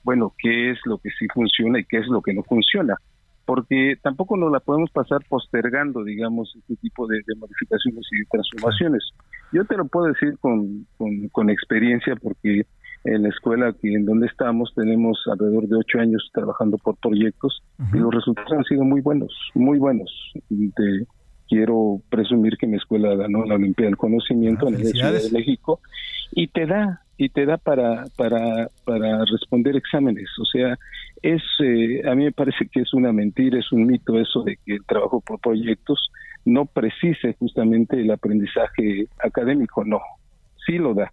bueno, 0.04 0.34
qué 0.38 0.72
es 0.72 0.80
lo 0.86 0.98
que 0.98 1.10
sí 1.18 1.28
funciona 1.34 1.80
y 1.80 1.86
qué 1.86 1.98
es 1.98 2.08
lo 2.08 2.22
que 2.22 2.34
no 2.34 2.44
funciona. 2.44 2.96
Porque 3.46 3.96
tampoco 4.02 4.38
nos 4.38 4.52
la 4.52 4.60
podemos 4.60 4.90
pasar 4.92 5.22
postergando, 5.30 6.04
digamos, 6.04 6.54
este 6.58 6.76
tipo 6.78 7.08
de, 7.08 7.22
modificaciones 7.38 8.06
y 8.12 8.26
transformaciones. 8.26 9.04
Yo 9.56 9.64
te 9.64 9.78
lo 9.78 9.86
puedo 9.86 10.08
decir 10.08 10.38
con, 10.40 10.86
con, 10.98 11.30
con 11.30 11.50
experiencia 11.50 12.18
porque 12.18 12.66
en 13.06 13.24
la 13.24 13.30
escuela 13.30 13.70
aquí 13.70 13.94
en 13.96 14.04
donde 14.04 14.28
estamos 14.28 14.74
tenemos 14.76 15.18
alrededor 15.32 15.68
de 15.70 15.78
ocho 15.78 16.00
años 16.00 16.30
trabajando 16.34 16.78
por 16.78 16.98
proyectos 16.98 17.64
y 17.94 17.98
los 17.98 18.14
resultados 18.14 18.52
han 18.52 18.64
sido 18.66 18.84
muy 18.84 19.00
buenos, 19.00 19.32
muy 19.54 19.78
buenos. 19.78 20.12
Te 20.50 21.06
quiero 21.48 22.02
presumir 22.10 22.58
que 22.58 22.68
mi 22.68 22.76
escuela 22.76 23.16
ganó 23.16 23.46
la 23.46 23.56
Olimpiada 23.56 23.92
del 23.92 23.98
Conocimiento 23.98 24.68
en 24.68 24.74
la 24.74 24.80
Ciudad 24.80 25.14
de 25.14 25.32
México 25.32 25.80
y 26.32 26.48
te 26.48 26.66
da 26.66 27.02
y 27.18 27.30
te 27.30 27.46
da 27.46 27.58
para 27.58 28.06
para 28.18 28.70
para 28.84 29.24
responder 29.24 29.78
exámenes, 29.78 30.28
o 30.38 30.44
sea, 30.44 30.78
es 31.22 31.42
eh, 31.64 32.02
a 32.06 32.14
mí 32.14 32.26
me 32.26 32.34
parece 32.34 32.68
que 32.70 32.82
es 32.82 32.94
una 32.94 33.14
mentira, 33.14 33.58
es 33.58 33.72
un 33.72 33.86
mito 33.86 34.20
eso 34.20 34.44
de 34.44 34.58
que 34.66 34.74
el 34.74 34.86
trabajo 34.86 35.22
por 35.22 35.40
proyectos 35.40 36.10
no 36.46 36.66
precise 36.66 37.36
justamente 37.40 38.00
el 38.00 38.12
aprendizaje 38.12 39.08
académico, 39.20 39.84
no, 39.84 40.00
sí 40.66 40.78
lo 40.78 40.94
da 40.94 41.12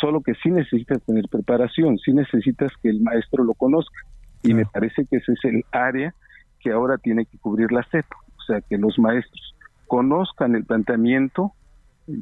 solo 0.00 0.20
que 0.20 0.34
sí 0.42 0.50
necesitas 0.50 1.02
tener 1.04 1.28
preparación, 1.30 1.98
sí 1.98 2.12
necesitas 2.12 2.72
que 2.82 2.90
el 2.90 3.00
maestro 3.00 3.44
lo 3.44 3.54
conozca. 3.54 3.96
Y 4.42 4.52
me 4.52 4.66
parece 4.66 5.06
que 5.06 5.16
ese 5.16 5.32
es 5.32 5.44
el 5.44 5.64
área 5.72 6.14
que 6.60 6.72
ahora 6.72 6.98
tiene 6.98 7.24
que 7.24 7.38
cubrir 7.38 7.72
la 7.72 7.82
CEP, 7.90 8.04
o 8.36 8.42
sea, 8.42 8.60
que 8.60 8.76
los 8.76 8.98
maestros 8.98 9.54
conozcan 9.86 10.54
el 10.54 10.64
planteamiento, 10.64 11.52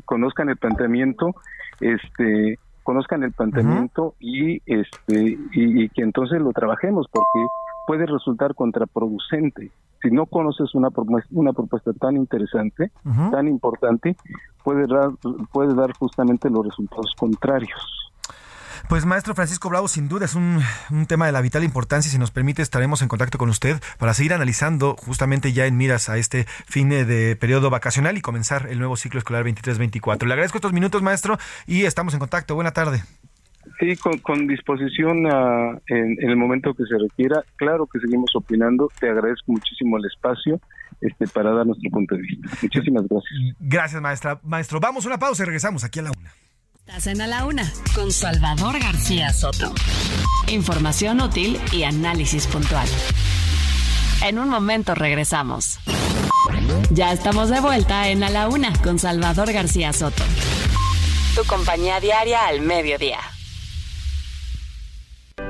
conozcan 0.04 0.48
el 0.48 0.56
planteamiento, 0.56 1.34
este, 1.80 2.58
conozcan 2.84 3.24
el 3.24 3.32
planteamiento 3.32 4.14
y 4.20 4.62
este 4.66 5.36
y, 5.52 5.88
que 5.88 6.02
entonces 6.02 6.40
lo 6.40 6.52
trabajemos 6.52 7.06
porque 7.10 7.46
puede 7.86 8.06
resultar 8.06 8.54
contraproducente 8.54 9.72
si 10.02 10.10
no 10.10 10.26
conoces 10.26 10.74
una 10.74 10.90
propuesta, 10.90 11.28
una 11.32 11.52
propuesta 11.52 11.92
tan 11.92 12.16
interesante, 12.16 12.90
tan 13.30 13.48
importante, 13.48 14.16
puede 14.64 14.86
dar, 14.86 15.10
puede 15.52 15.74
dar 15.74 15.92
justamente 15.92 16.50
los 16.50 16.66
resultados 16.66 17.14
contrarios. 17.16 17.80
Pues 18.88 19.06
maestro 19.06 19.34
Francisco 19.34 19.68
Bravo, 19.68 19.88
sin 19.88 20.08
duda 20.08 20.24
es 20.24 20.34
un, 20.34 20.62
tema 21.06 21.26
de 21.26 21.32
la 21.32 21.40
vital 21.40 21.64
importancia. 21.64 22.10
Si 22.10 22.18
nos 22.18 22.30
permite, 22.30 22.62
estaremos 22.62 23.00
en 23.00 23.08
contacto 23.08 23.38
con 23.38 23.48
usted 23.48 23.80
para 23.98 24.12
seguir 24.12 24.34
analizando 24.34 24.96
justamente 24.98 25.52
ya 25.52 25.66
en 25.66 25.76
miras 25.76 26.08
a 26.08 26.18
este 26.18 26.46
fin 26.66 26.88
de 26.88 27.36
periodo 27.36 27.70
vacacional 27.70 28.18
y 28.18 28.20
comenzar 28.20 28.66
el 28.70 28.78
nuevo 28.78 28.96
ciclo 28.96 29.18
escolar 29.18 29.44
23-24. 29.44 30.26
Le 30.26 30.32
agradezco 30.32 30.58
estos 30.58 30.72
minutos, 30.72 31.00
maestro, 31.00 31.38
y 31.66 31.84
estamos 31.84 32.12
en 32.14 32.20
contacto. 32.20 32.54
Buena 32.54 32.72
tarde. 32.72 33.02
Sí, 33.82 33.96
con, 33.96 34.46
disposición 34.46 35.26
en, 35.88 36.16
el 36.20 36.36
momento 36.36 36.72
que 36.72 36.84
se 36.84 36.96
requiera. 36.96 37.42
Claro 37.56 37.88
que 37.92 37.98
seguimos 37.98 38.30
opinando. 38.36 38.88
Te 39.00 39.08
agradezco 39.08 39.50
muchísimo 39.50 39.96
el 39.96 40.04
espacio 40.04 40.60
este, 41.00 41.26
para 41.26 41.50
dar 41.50 41.66
nuestro 41.66 41.90
punto 41.90 42.14
de 42.14 42.22
vista. 42.22 42.48
Muchísimas 42.62 43.08
gracias. 43.08 43.56
Gracias, 43.58 44.00
maestra. 44.00 44.38
Maestro, 44.44 44.78
vamos 44.78 45.04
a 45.04 45.08
una 45.08 45.18
pausa 45.18 45.42
y 45.42 45.46
regresamos 45.46 45.82
aquí 45.82 45.98
a 45.98 46.02
la 46.02 46.12
una. 46.16 46.30
Estás 46.76 47.08
en 47.08 47.22
a 47.22 47.26
la 47.26 47.44
una 47.44 47.64
con 47.92 48.12
Salvador 48.12 48.78
García 48.78 49.30
Soto. 49.30 49.74
Información 50.46 51.20
útil 51.20 51.58
y 51.72 51.82
análisis 51.82 52.46
puntual. 52.46 52.86
En 54.24 54.38
un 54.38 54.48
momento 54.48 54.94
regresamos. 54.94 55.80
Ya 56.92 57.12
estamos 57.12 57.50
de 57.50 57.58
vuelta 57.58 58.10
en 58.10 58.22
A 58.22 58.30
la 58.30 58.48
Una 58.48 58.72
con 58.84 59.00
Salvador 59.00 59.52
García 59.52 59.92
Soto. 59.92 60.22
Tu 61.34 61.42
compañía 61.48 61.98
diaria 61.98 62.46
al 62.46 62.60
mediodía. 62.60 63.18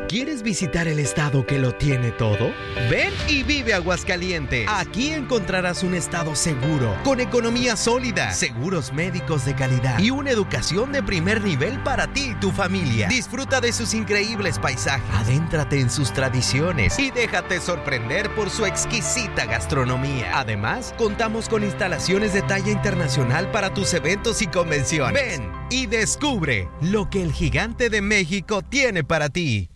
¿Quieres 0.08 0.42
visitar 0.42 0.88
el 0.88 0.98
estado 0.98 1.46
que 1.46 1.58
lo 1.58 1.74
tiene 1.74 2.10
todo? 2.10 2.52
Ven 2.90 3.12
y 3.28 3.42
vive 3.44 3.72
Aguascaliente. 3.72 4.66
Aquí 4.68 5.08
encontrarás 5.08 5.82
un 5.82 5.94
estado 5.94 6.36
seguro, 6.36 6.94
con 7.02 7.18
economía 7.20 7.76
sólida, 7.76 8.32
seguros 8.32 8.92
médicos 8.92 9.46
de 9.46 9.54
calidad 9.54 9.98
y 9.98 10.10
una 10.10 10.30
educación 10.30 10.92
de 10.92 11.02
primer 11.02 11.42
nivel 11.42 11.82
para 11.82 12.12
ti 12.12 12.32
y 12.32 12.34
tu 12.34 12.50
familia. 12.50 13.08
Disfruta 13.08 13.62
de 13.62 13.72
sus 13.72 13.94
increíbles 13.94 14.58
paisajes, 14.58 15.08
adéntrate 15.14 15.80
en 15.80 15.88
sus 15.88 16.12
tradiciones 16.12 16.98
y 16.98 17.10
déjate 17.10 17.58
sorprender 17.60 18.34
por 18.34 18.50
su 18.50 18.66
exquisita 18.66 19.46
gastronomía. 19.46 20.38
Además, 20.38 20.94
contamos 20.98 21.48
con 21.48 21.64
instalaciones 21.64 22.34
de 22.34 22.42
talla 22.42 22.70
internacional 22.70 23.50
para 23.50 23.72
tus 23.72 23.94
eventos 23.94 24.42
y 24.42 24.46
convenciones. 24.46 25.14
Ven 25.14 25.61
y 25.72 25.86
descubre 25.86 26.68
lo 26.82 27.08
que 27.08 27.22
el 27.22 27.32
gigante 27.32 27.88
de 27.88 28.02
México 28.02 28.60
tiene 28.60 29.04
para 29.04 29.30
ti. 29.30 29.70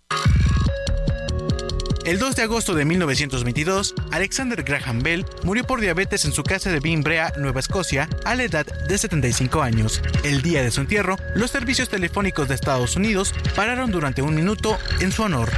El 2.05 2.19
2 2.19 2.35
de 2.35 2.43
agosto 2.43 2.75
de 2.75 2.85
1922, 2.85 3.95
Alexander 4.11 4.63
Graham 4.63 4.99
Bell 4.99 5.25
murió 5.43 5.65
por 5.65 5.81
diabetes 5.81 6.23
en 6.23 6.31
su 6.31 6.43
casa 6.43 6.71
de 6.71 6.79
Bimbrea, 6.79 7.33
Nueva 7.37 7.59
Escocia, 7.59 8.07
a 8.23 8.35
la 8.35 8.43
edad 8.43 8.65
de 8.87 8.97
75 8.97 9.61
años. 9.61 10.01
El 10.23 10.41
día 10.43 10.61
de 10.61 10.71
su 10.71 10.81
entierro, 10.81 11.17
los 11.35 11.51
servicios 11.51 11.89
telefónicos 11.89 12.47
de 12.47 12.55
Estados 12.55 12.95
Unidos 12.95 13.33
pararon 13.55 13.91
durante 13.91 14.21
un 14.21 14.35
minuto 14.35 14.77
en 15.01 15.11
su 15.11 15.23
honor. 15.23 15.51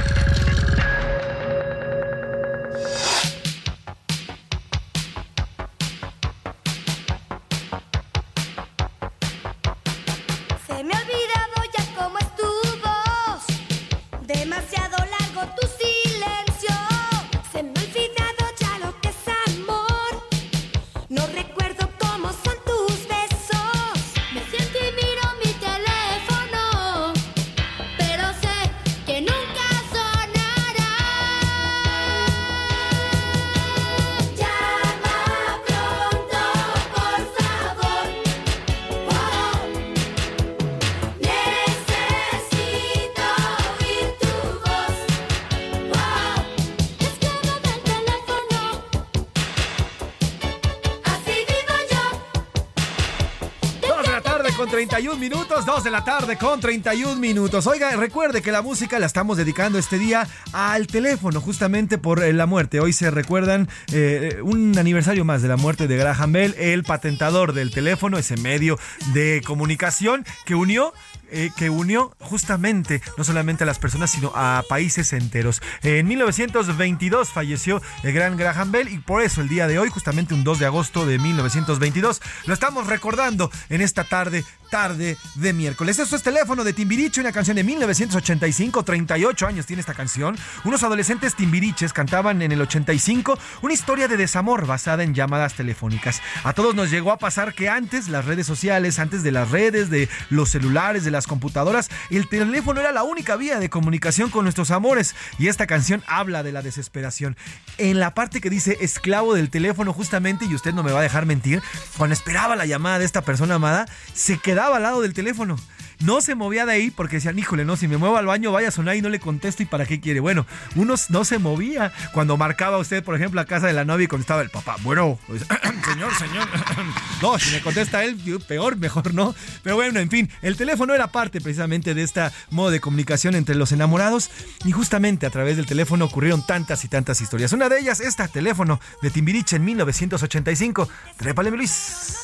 31 55.00 55.18
minutos, 55.18 55.64
2 55.64 55.84
de 55.84 55.90
la 55.90 56.04
tarde 56.04 56.36
con 56.36 56.60
31 56.60 57.16
minutos. 57.16 57.66
Oiga, 57.66 57.96
recuerde 57.96 58.42
que 58.42 58.52
la 58.52 58.60
música 58.60 58.98
la 58.98 59.06
estamos 59.06 59.38
dedicando 59.38 59.78
este 59.78 59.98
día 59.98 60.28
al 60.52 60.86
teléfono, 60.88 61.40
justamente 61.40 61.96
por 61.96 62.22
eh, 62.22 62.34
la 62.34 62.44
muerte. 62.44 62.80
Hoy 62.80 62.92
se 62.92 63.10
recuerdan 63.10 63.66
eh, 63.94 64.40
un 64.42 64.76
aniversario 64.76 65.24
más 65.24 65.40
de 65.40 65.48
la 65.48 65.56
muerte 65.56 65.88
de 65.88 65.96
Graham 65.96 66.32
Bell, 66.32 66.54
el 66.58 66.82
patentador 66.82 67.54
del 67.54 67.70
teléfono, 67.70 68.18
ese 68.18 68.36
medio 68.36 68.78
de 69.14 69.40
comunicación 69.42 70.26
que 70.44 70.54
unió 70.54 70.92
eh, 71.30 71.50
que 71.56 71.70
unió 71.70 72.14
justamente 72.18 73.02
no 73.16 73.24
solamente 73.24 73.64
a 73.64 73.66
las 73.66 73.78
personas, 73.78 74.10
sino 74.10 74.32
a 74.34 74.62
países 74.68 75.12
enteros. 75.12 75.62
En 75.82 76.06
1922 76.06 77.30
falleció 77.30 77.80
el 78.02 78.12
gran 78.12 78.36
Graham 78.36 78.72
Bell 78.72 78.88
y 78.88 78.98
por 78.98 79.22
eso 79.22 79.40
el 79.40 79.48
día 79.48 79.66
de 79.66 79.78
hoy, 79.78 79.88
justamente 79.90 80.34
un 80.34 80.44
2 80.44 80.58
de 80.58 80.66
agosto 80.66 81.06
de 81.06 81.18
1922, 81.18 82.20
lo 82.46 82.54
estamos 82.54 82.86
recordando 82.86 83.50
en 83.68 83.80
esta 83.80 84.04
tarde 84.04 84.44
tarde 84.70 85.18
de 85.34 85.52
miércoles. 85.52 85.98
Esto 85.98 86.16
es 86.16 86.22
teléfono 86.22 86.64
de 86.64 86.72
Timbiriche, 86.72 87.20
una 87.20 87.32
canción 87.32 87.56
de 87.56 87.64
1985, 87.64 88.84
38 88.84 89.46
años 89.46 89.66
tiene 89.66 89.80
esta 89.80 89.94
canción. 89.94 90.38
Unos 90.64 90.82
adolescentes 90.82 91.34
timbiriches 91.34 91.92
cantaban 91.92 92.40
en 92.40 92.52
el 92.52 92.62
85 92.62 93.38
una 93.62 93.74
historia 93.74 94.08
de 94.08 94.16
desamor 94.16 94.66
basada 94.66 95.02
en 95.02 95.12
llamadas 95.12 95.54
telefónicas. 95.54 96.22
A 96.44 96.52
todos 96.52 96.74
nos 96.74 96.90
llegó 96.90 97.12
a 97.12 97.18
pasar 97.18 97.52
que 97.52 97.68
antes 97.68 98.08
las 98.08 98.24
redes 98.24 98.46
sociales, 98.46 98.98
antes 98.98 99.22
de 99.22 99.32
las 99.32 99.50
redes, 99.50 99.90
de 99.90 100.08
los 100.30 100.50
celulares, 100.50 101.04
de 101.04 101.10
las 101.10 101.19
computadoras, 101.26 101.90
el 102.10 102.28
teléfono 102.28 102.80
era 102.80 102.92
la 102.92 103.02
única 103.02 103.36
vía 103.36 103.58
de 103.58 103.70
comunicación 103.70 104.30
con 104.30 104.44
nuestros 104.44 104.70
amores 104.70 105.14
y 105.38 105.48
esta 105.48 105.66
canción 105.66 106.02
habla 106.06 106.42
de 106.42 106.52
la 106.52 106.62
desesperación. 106.62 107.36
En 107.78 108.00
la 108.00 108.14
parte 108.14 108.40
que 108.40 108.50
dice 108.50 108.78
esclavo 108.80 109.34
del 109.34 109.50
teléfono 109.50 109.92
justamente, 109.92 110.44
y 110.44 110.54
usted 110.54 110.74
no 110.74 110.82
me 110.82 110.92
va 110.92 111.00
a 111.00 111.02
dejar 111.02 111.26
mentir, 111.26 111.62
cuando 111.96 112.14
esperaba 112.14 112.56
la 112.56 112.66
llamada 112.66 112.98
de 112.98 113.04
esta 113.04 113.22
persona 113.22 113.56
amada, 113.56 113.86
se 114.14 114.38
quedaba 114.38 114.76
al 114.76 114.82
lado 114.82 115.00
del 115.00 115.14
teléfono. 115.14 115.56
No 116.00 116.20
se 116.20 116.34
movía 116.34 116.66
de 116.66 116.72
ahí 116.72 116.90
porque 116.90 117.16
decían, 117.16 117.38
híjole, 117.38 117.64
no, 117.64 117.76
si 117.76 117.86
me 117.86 117.96
muevo 117.96 118.16
al 118.16 118.26
baño 118.26 118.52
vaya 118.52 118.68
a 118.68 118.70
sonar 118.70 118.96
y 118.96 119.02
no 119.02 119.08
le 119.08 119.20
contesto 119.20 119.62
y 119.62 119.66
para 119.66 119.86
qué 119.86 120.00
quiere. 120.00 120.20
Bueno, 120.20 120.46
uno 120.76 120.94
no 121.10 121.24
se 121.24 121.38
movía 121.38 121.92
cuando 122.12 122.36
marcaba 122.36 122.78
usted, 122.78 123.04
por 123.04 123.14
ejemplo, 123.14 123.40
a 123.40 123.44
casa 123.44 123.66
de 123.66 123.72
la 123.72 123.84
novia 123.84 124.04
y 124.04 124.08
contestaba 124.08 124.42
el 124.42 124.50
papá. 124.50 124.76
Bueno, 124.82 125.18
señor, 125.28 126.14
señor. 126.14 126.48
no, 127.22 127.38
si 127.38 127.52
me 127.52 127.60
contesta 127.60 128.02
él, 128.04 128.18
peor, 128.48 128.76
mejor 128.76 129.12
no. 129.12 129.34
Pero 129.62 129.76
bueno, 129.76 130.00
en 130.00 130.10
fin, 130.10 130.30
el 130.42 130.56
teléfono 130.56 130.94
era 130.94 131.08
parte 131.08 131.40
precisamente 131.40 131.94
de 131.94 132.02
este 132.02 132.22
modo 132.50 132.70
de 132.70 132.80
comunicación 132.80 133.34
entre 133.34 133.54
los 133.54 133.72
enamorados 133.72 134.30
y 134.64 134.72
justamente 134.72 135.26
a 135.26 135.30
través 135.30 135.56
del 135.56 135.66
teléfono 135.66 136.06
ocurrieron 136.06 136.46
tantas 136.46 136.84
y 136.84 136.88
tantas 136.88 137.20
historias. 137.20 137.52
Una 137.52 137.68
de 137.68 137.78
ellas, 137.78 138.00
esta 138.00 138.28
teléfono 138.28 138.80
de 139.02 139.10
Timbiriche 139.10 139.56
en 139.56 139.64
1985. 139.64 140.88
Trépale, 141.18 141.50
Luis. 141.50 142.20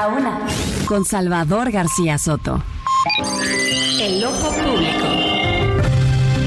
La 0.00 0.08
una. 0.08 0.38
Con 0.86 1.04
Salvador 1.04 1.70
García 1.70 2.16
Soto. 2.16 2.62
El 4.00 4.24
ojo 4.24 4.50
público. 4.50 5.04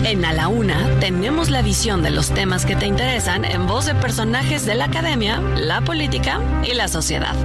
En 0.06 0.26
A 0.26 0.34
la 0.34 0.48
Una 0.48 1.00
tenemos 1.00 1.52
la 1.52 1.62
visión 1.62 2.02
de 2.02 2.10
los 2.10 2.32
temas 2.32 2.66
que 2.66 2.76
te 2.76 2.88
interesan 2.88 3.46
en 3.46 3.68
voz 3.68 3.86
de 3.86 3.94
personajes 3.94 4.66
de 4.66 4.74
la 4.74 4.86
academia, 4.86 5.40
la 5.40 5.82
política 5.82 6.42
y 6.64 6.74
la 6.74 6.88
sociedad. 6.88 7.36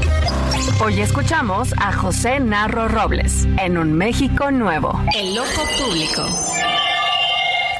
Hoy 0.82 0.98
escuchamos 1.00 1.74
a 1.76 1.92
José 1.92 2.40
Narro 2.40 2.88
Robles 2.88 3.46
en 3.58 3.76
Un 3.76 3.92
México 3.92 4.50
Nuevo. 4.50 4.98
El 5.14 5.38
ojo 5.38 5.62
público. 5.78 6.24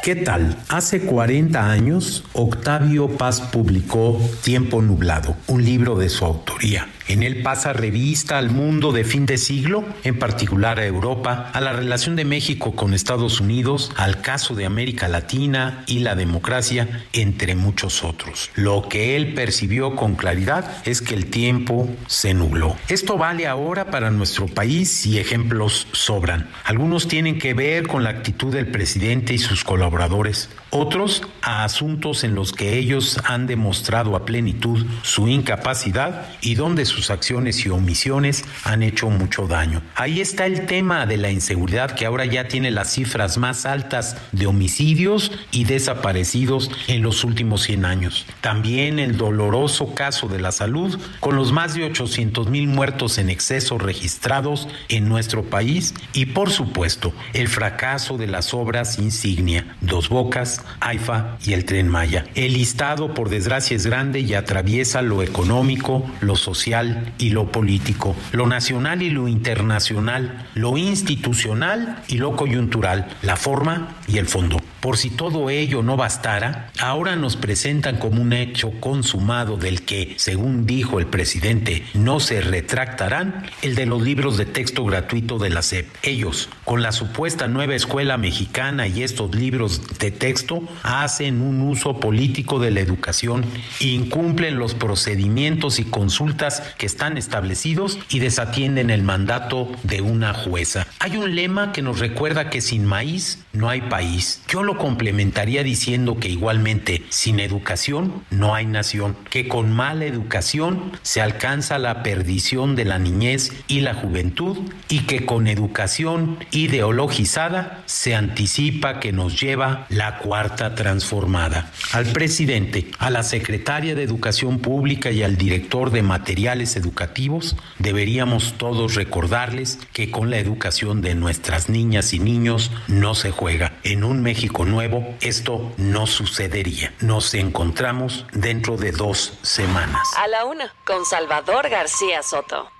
¿Qué 0.02 0.16
tal? 0.16 0.54
Hace 0.68 1.00
40 1.06 1.70
años, 1.70 2.24
Octavio 2.34 3.08
Paz 3.08 3.40
publicó 3.40 4.20
Tiempo 4.42 4.82
Nublado, 4.82 5.34
un 5.46 5.64
libro 5.64 5.96
de 5.96 6.10
su 6.10 6.26
autoría. 6.26 6.88
En 7.08 7.22
él 7.22 7.42
pasa 7.42 7.72
revista 7.72 8.36
al 8.36 8.50
mundo 8.50 8.92
de 8.92 9.02
fin 9.02 9.24
de 9.24 9.38
siglo, 9.38 9.82
en 10.04 10.18
particular 10.18 10.78
a 10.78 10.84
Europa, 10.84 11.50
a 11.54 11.60
la 11.62 11.72
relación 11.72 12.16
de 12.16 12.26
México 12.26 12.76
con 12.76 12.92
Estados 12.92 13.40
Unidos, 13.40 13.92
al 13.96 14.20
caso 14.20 14.54
de 14.54 14.66
América 14.66 15.08
Latina 15.08 15.84
y 15.86 16.00
la 16.00 16.14
democracia, 16.14 17.06
entre 17.14 17.54
muchos 17.54 18.04
otros. 18.04 18.50
Lo 18.56 18.90
que 18.90 19.16
él 19.16 19.32
percibió 19.32 19.96
con 19.96 20.16
claridad 20.16 20.70
es 20.84 21.00
que 21.00 21.14
el 21.14 21.26
tiempo 21.30 21.88
se 22.06 22.34
nubló. 22.34 22.76
Esto 22.88 23.16
vale 23.16 23.46
ahora 23.46 23.90
para 23.90 24.10
nuestro 24.10 24.46
país 24.46 25.06
y 25.06 25.18
ejemplos 25.18 25.86
sobran. 25.92 26.50
Algunos 26.64 27.08
tienen 27.08 27.38
que 27.38 27.54
ver 27.54 27.86
con 27.86 28.04
la 28.04 28.10
actitud 28.10 28.52
del 28.52 28.66
presidente 28.66 29.32
y 29.32 29.38
sus 29.38 29.64
colaboradores, 29.64 30.50
otros 30.68 31.22
a 31.40 31.64
asuntos 31.64 32.22
en 32.22 32.34
los 32.34 32.52
que 32.52 32.76
ellos 32.76 33.18
han 33.24 33.46
demostrado 33.46 34.14
a 34.14 34.26
plenitud 34.26 34.84
su 35.02 35.26
incapacidad 35.28 36.26
y 36.42 36.54
donde 36.54 36.84
sus 36.84 36.97
sus 36.98 37.10
acciones 37.10 37.64
y 37.64 37.68
omisiones 37.68 38.44
han 38.64 38.82
hecho 38.82 39.08
mucho 39.08 39.46
daño. 39.46 39.82
Ahí 39.94 40.20
está 40.20 40.46
el 40.46 40.66
tema 40.66 41.06
de 41.06 41.16
la 41.16 41.30
inseguridad 41.30 41.92
que 41.92 42.06
ahora 42.06 42.24
ya 42.24 42.48
tiene 42.48 42.72
las 42.72 42.92
cifras 42.92 43.38
más 43.38 43.66
altas 43.66 44.16
de 44.32 44.48
homicidios 44.48 45.30
y 45.52 45.62
desaparecidos 45.62 46.72
en 46.88 47.02
los 47.02 47.22
últimos 47.22 47.62
100 47.62 47.84
años. 47.84 48.26
También 48.40 48.98
el 48.98 49.16
doloroso 49.16 49.94
caso 49.94 50.26
de 50.26 50.40
la 50.40 50.50
salud 50.50 50.98
con 51.20 51.36
los 51.36 51.52
más 51.52 51.74
de 51.74 51.84
800 51.84 52.48
mil 52.48 52.66
muertos 52.66 53.18
en 53.18 53.30
exceso 53.30 53.78
registrados 53.78 54.66
en 54.88 55.08
nuestro 55.08 55.44
país 55.44 55.94
y 56.12 56.26
por 56.26 56.50
supuesto 56.50 57.12
el 57.32 57.46
fracaso 57.46 58.18
de 58.18 58.26
las 58.26 58.54
obras 58.54 58.98
insignia, 58.98 59.76
Dos 59.80 60.08
Bocas, 60.08 60.64
AIFA 60.80 61.38
y 61.44 61.52
el 61.52 61.64
Tren 61.64 61.86
Maya. 61.86 62.24
El 62.34 62.54
listado 62.54 63.14
por 63.14 63.28
desgracia 63.28 63.76
es 63.76 63.86
grande 63.86 64.18
y 64.18 64.34
atraviesa 64.34 65.00
lo 65.02 65.22
económico, 65.22 66.04
lo 66.20 66.34
social, 66.34 66.87
y 67.18 67.30
lo 67.30 67.50
político, 67.50 68.16
lo 68.32 68.46
nacional 68.46 69.02
y 69.02 69.10
lo 69.10 69.28
internacional, 69.28 70.46
lo 70.54 70.76
institucional 70.76 72.02
y 72.08 72.18
lo 72.18 72.36
coyuntural, 72.36 73.08
la 73.22 73.36
forma 73.36 73.96
y 74.06 74.18
el 74.18 74.26
fondo. 74.26 74.60
Por 74.80 74.96
si 74.96 75.10
todo 75.10 75.50
ello 75.50 75.82
no 75.82 75.96
bastara, 75.96 76.70
ahora 76.78 77.16
nos 77.16 77.36
presentan 77.36 77.96
como 77.96 78.22
un 78.22 78.32
hecho 78.32 78.70
consumado 78.78 79.56
del 79.56 79.82
que, 79.82 80.14
según 80.18 80.66
dijo 80.66 81.00
el 81.00 81.06
presidente, 81.06 81.84
no 81.94 82.20
se 82.20 82.40
retractarán 82.40 83.44
el 83.62 83.74
de 83.74 83.86
los 83.86 84.00
libros 84.02 84.36
de 84.36 84.46
texto 84.46 84.84
gratuito 84.84 85.38
de 85.38 85.50
la 85.50 85.62
SEP. 85.62 85.88
Ellos, 86.02 86.48
con 86.64 86.80
la 86.80 86.92
supuesta 86.92 87.48
nueva 87.48 87.74
escuela 87.74 88.18
mexicana 88.18 88.86
y 88.86 89.02
estos 89.02 89.34
libros 89.34 89.98
de 89.98 90.12
texto, 90.12 90.62
hacen 90.84 91.40
un 91.40 91.60
uso 91.62 91.98
político 91.98 92.60
de 92.60 92.70
la 92.70 92.80
educación, 92.80 93.44
incumplen 93.80 94.58
los 94.58 94.74
procedimientos 94.74 95.80
y 95.80 95.84
consultas 95.84 96.62
que 96.78 96.86
están 96.86 97.18
establecidos 97.18 97.98
y 98.08 98.20
desatienden 98.20 98.88
el 98.88 99.02
mandato 99.02 99.70
de 99.82 100.00
una 100.00 100.32
jueza. 100.32 100.86
Hay 101.00 101.16
un 101.16 101.34
lema 101.34 101.72
que 101.72 101.82
nos 101.82 101.98
recuerda 101.98 102.48
que 102.48 102.60
sin 102.60 102.86
maíz 102.86 103.44
no 103.58 103.68
hay 103.68 103.82
país. 103.82 104.40
Yo 104.48 104.62
lo 104.62 104.78
complementaría 104.78 105.64
diciendo 105.64 106.18
que 106.18 106.28
igualmente 106.28 107.02
sin 107.08 107.40
educación 107.40 108.22
no 108.30 108.54
hay 108.54 108.66
nación, 108.66 109.16
que 109.30 109.48
con 109.48 109.72
mala 109.72 110.04
educación 110.04 110.92
se 111.02 111.20
alcanza 111.20 111.78
la 111.78 112.04
perdición 112.04 112.76
de 112.76 112.84
la 112.84 113.00
niñez 113.00 113.52
y 113.66 113.80
la 113.80 113.94
juventud 113.94 114.58
y 114.88 115.00
que 115.00 115.26
con 115.26 115.48
educación 115.48 116.38
ideologizada 116.52 117.82
se 117.86 118.14
anticipa 118.14 119.00
que 119.00 119.12
nos 119.12 119.40
lleva 119.40 119.86
la 119.88 120.18
cuarta 120.18 120.76
transformada. 120.76 121.72
Al 121.92 122.06
presidente, 122.06 122.90
a 122.98 123.10
la 123.10 123.24
secretaria 123.24 123.96
de 123.96 124.04
Educación 124.04 124.60
Pública 124.60 125.10
y 125.10 125.24
al 125.24 125.36
director 125.36 125.90
de 125.90 126.02
materiales 126.02 126.76
educativos, 126.76 127.56
deberíamos 127.78 128.54
todos 128.56 128.94
recordarles 128.94 129.80
que 129.92 130.12
con 130.12 130.30
la 130.30 130.38
educación 130.38 131.02
de 131.02 131.16
nuestras 131.16 131.68
niñas 131.68 132.12
y 132.12 132.20
niños 132.20 132.70
no 132.86 133.16
se 133.16 133.32
juega. 133.32 133.47
En 133.82 134.04
un 134.04 134.22
México 134.22 134.66
nuevo 134.66 135.14
esto 135.20 135.72
no 135.78 136.06
sucedería. 136.06 136.92
Nos 137.00 137.32
encontramos 137.32 138.26
dentro 138.32 138.76
de 138.76 138.92
dos 138.92 139.38
semanas. 139.42 140.02
A 140.18 140.28
la 140.28 140.44
una, 140.44 140.74
con 140.84 141.06
Salvador 141.06 141.70
García 141.70 142.22
Soto. 142.22 142.70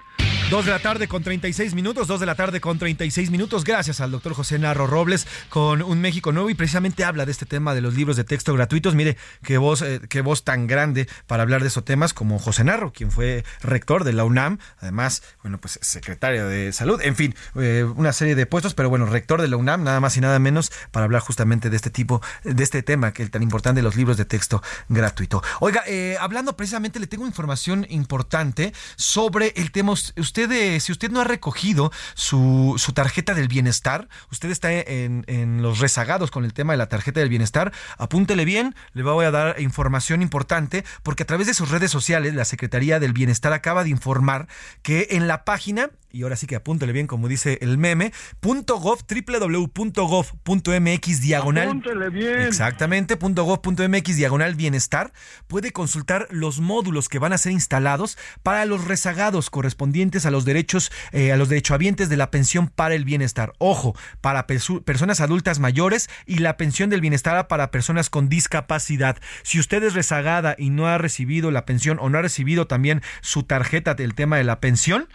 Dos 0.51 0.65
de 0.65 0.71
la 0.71 0.79
tarde 0.79 1.09
con 1.09 1.23
36 1.23 1.75
minutos, 1.75 2.09
dos 2.09 2.21
de 2.21 2.27
la 2.27 2.35
tarde 2.35 2.59
con 2.59 2.79
36 2.79 3.31
minutos. 3.31 3.65
Gracias 3.65 4.01
al 4.01 4.11
doctor 4.11 4.33
José 4.33 4.59
Narro 4.59 4.87
Robles 4.87 5.27
con 5.51 5.83
Un 5.83 6.01
México 6.01 6.33
Nuevo 6.33 6.49
y 6.49 6.55
precisamente 6.55 7.05
habla 7.05 7.27
de 7.27 7.33
este 7.33 7.45
tema 7.45 7.75
de 7.75 7.83
los 7.83 7.95
libros 7.95 8.17
de 8.17 8.25
texto 8.25 8.55
gratuitos. 8.55 8.95
Mire, 8.95 9.19
qué 9.43 9.59
voz, 9.59 9.83
eh, 9.83 10.01
qué 10.09 10.23
voz 10.23 10.45
tan 10.45 10.67
grande 10.67 11.07
para 11.27 11.43
hablar 11.43 11.61
de 11.61 11.69
esos 11.69 11.85
temas 11.85 12.15
como 12.15 12.39
José 12.39 12.65
Narro, 12.65 12.95
quien 12.95 13.11
fue 13.11 13.45
rector 13.61 14.05
de 14.05 14.15
la 14.15 14.25
UNAM, 14.25 14.59
además, 14.81 15.23
bueno, 15.43 15.59
pues 15.59 15.79
secretario 15.83 16.49
de 16.49 16.73
salud, 16.73 16.99
en 17.03 17.15
fin, 17.15 17.35
eh, 17.57 17.85
una 17.97 18.15
serie 18.15 18.35
de 18.35 18.47
puestos, 18.47 18.73
pero 18.73 18.89
bueno, 18.89 19.05
rector 19.05 19.43
de 19.43 19.49
la 19.49 19.59
UNAM, 19.59 19.85
nada 19.85 20.01
más 20.01 20.17
y 20.17 20.23
nada 20.23 20.39
menos, 20.39 20.73
para 20.93 21.05
hablar 21.05 21.21
justamente 21.21 21.69
de 21.69 21.77
este 21.77 21.91
tipo, 21.91 22.23
de 22.45 22.65
este 22.65 22.83
tema 22.83 23.13
que 23.13 23.23
es 23.23 23.31
tan 23.31 23.43
importante, 23.43 23.83
los 23.83 23.97
libros 23.97 24.17
de 24.17 24.25
texto 24.25 24.63
gratuito. 24.89 25.43
Oiga, 25.61 25.83
eh, 25.87 26.17
hablando 26.19 26.57
precisamente, 26.57 27.01
le 27.01 27.07
tengo 27.07 27.27
información 27.27 27.87
importante 27.91 28.73
sobre 28.97 29.53
el 29.57 29.73
tema. 29.73 29.93
Usted 29.93 30.38
si 30.81 30.93
usted 30.93 31.11
no 31.11 31.21
ha 31.21 31.25
recogido 31.25 31.91
su, 32.15 32.75
su 32.79 32.93
tarjeta 32.93 33.35
del 33.35 33.49
bienestar, 33.49 34.09
usted 34.31 34.51
está 34.51 34.73
en, 34.73 35.63
los 35.63 35.81
rezagados 35.81 36.31
con 36.31 36.45
el 36.45 36.53
tema 36.53 36.73
de 36.73 36.77
la 36.77 36.89
tarjeta 36.89 37.21
del 37.21 37.29
bienestar, 37.29 37.73
apúntele 37.97 38.45
bien, 38.45 38.75
le 38.93 39.03
voy 39.03 39.25
a 39.25 39.31
dar 39.31 39.61
información 39.61 40.23
importante, 40.23 40.85
porque 41.03 41.25
a 41.25 41.27
través 41.27 41.47
de 41.47 41.55
sus 41.55 41.71
redes 41.71 41.91
sociales, 41.91 42.35
la 42.35 42.45
Secretaría 42.45 43.01
del 43.01 43.13
Bienestar 43.13 43.53
acaba 43.53 43.83
de 43.83 43.91
informar 43.91 44.47
que 44.83 45.09
en 45.11 45.27
la 45.27 45.45
página 45.45 45.91
y 46.11 46.23
ahora 46.23 46.37
sí 46.37 46.47
que 46.47 46.57
apúntele 46.57 46.93
bien 46.93 47.07
como 47.07 47.29
dice 47.29 47.59
el 47.61 47.79
meme, 47.79 48.13
.gov, 48.43 48.99
www.gov.mx 49.09 51.21
diagonal. 51.21 51.83
bien. 52.13 52.43
Exactamente, 52.43 53.17
.gov.mx 53.17 54.17
diagonal 54.17 54.55
bienestar, 54.55 55.13
puede 55.47 55.73
consultar 55.73 56.27
los 56.31 56.61
módulos 56.61 57.09
que 57.09 57.19
van 57.19 57.33
a 57.33 57.39
ser 57.39 57.53
instalados 57.53 58.19
para 58.43 58.65
los 58.65 58.85
rezagados 58.85 59.51
correspondientes 59.51 60.27
a 60.27 60.31
los 60.31 60.45
derechos, 60.45 60.93
eh, 61.13 61.33
a 61.33 61.37
los 61.37 61.49
derechohabientes 61.49 62.09
de 62.09 62.17
la 62.17 62.31
pensión 62.31 62.69
para 62.69 62.95
el 62.95 63.05
bienestar. 63.05 63.53
Ojo, 63.59 63.95
para 64.21 64.47
personas 64.47 65.21
adultas 65.21 65.59
mayores 65.59 66.09
y 66.27 66.39
la 66.39 66.57
pensión 66.57 66.91
del 66.91 67.01
bienestar 67.01 67.29
para 67.47 67.71
personas 67.71 68.11
con 68.11 68.29
discapacidad. 68.29 69.19
Si 69.43 69.59
usted 69.59 69.83
es 69.83 69.95
rezagada 69.95 70.55
y 70.59 70.71
no 70.71 70.87
ha 70.87 70.99
recibido 70.99 71.51
la 71.51 71.65
pensión 71.65 71.99
o 72.01 72.09
no 72.09 72.19
ha 72.19 72.23
recibido 72.23 72.67
también 72.67 73.03
su 73.21 73.43
tarjeta 73.43 73.95
del 73.95 74.15
tema 74.15 74.37
de 74.37 74.45
la 74.45 74.61
pensión, 74.61 75.09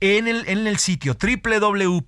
en 0.00 0.28
el, 0.28 0.48
en 0.48 0.66
el 0.66 0.78
sitio 0.78 1.16
www.gov.mx 1.20 2.06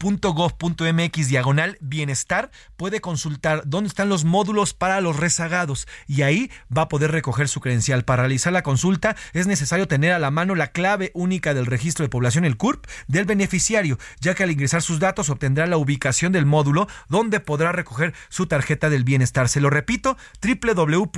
diagonal 1.29 1.77
bienestar 1.81 2.51
puede 2.77 3.01
consultar 3.01 3.63
dónde 3.67 3.89
están 3.89 4.09
los 4.09 4.25
módulos 4.25 4.75
para 4.75 5.01
los 5.01 5.17
rezagados 5.17 5.89
y 6.07 6.23
ahí 6.23 6.53
va 6.77 6.83
a 6.83 6.89
poder 6.89 7.11
recoger 7.11 7.49
su 7.49 7.61
credencial. 7.61 8.05
Para 8.05 8.23
realizar 8.23 8.53
la 8.53 8.63
consulta 8.63 9.17
es 9.33 9.47
necesario 9.49 9.89
tener 9.89 10.13
a 10.13 10.19
la 10.19 10.31
mano 10.31 10.55
la 10.55 10.69
clave 10.69 11.11
única 11.15 11.53
del 11.55 11.67
registro 11.67 12.05
de 12.05 12.11
población, 12.11 12.45
el 12.45 12.57
CURP, 12.57 12.87
del 13.09 13.25
beneficiario, 13.25 13.99
ya 14.21 14.35
que 14.35 14.45
al 14.45 14.53
ingresar 14.53 14.83
sus 14.83 15.01
datos 15.01 15.31
obtendrá 15.31 15.67
la 15.67 15.77
ubicación 15.77 16.31
del 16.33 16.47
módulo 16.47 16.87
donde 17.09 17.41
podrá 17.41 17.73
recoger 17.73 18.15
su 18.29 18.47
tarjeta 18.47 18.89
del 18.91 19.03
bienestar. 19.05 19.49
Se 19.49 19.61
lo 19.61 19.71
repito, 19.71 20.17
www.gov.mx 20.43 21.11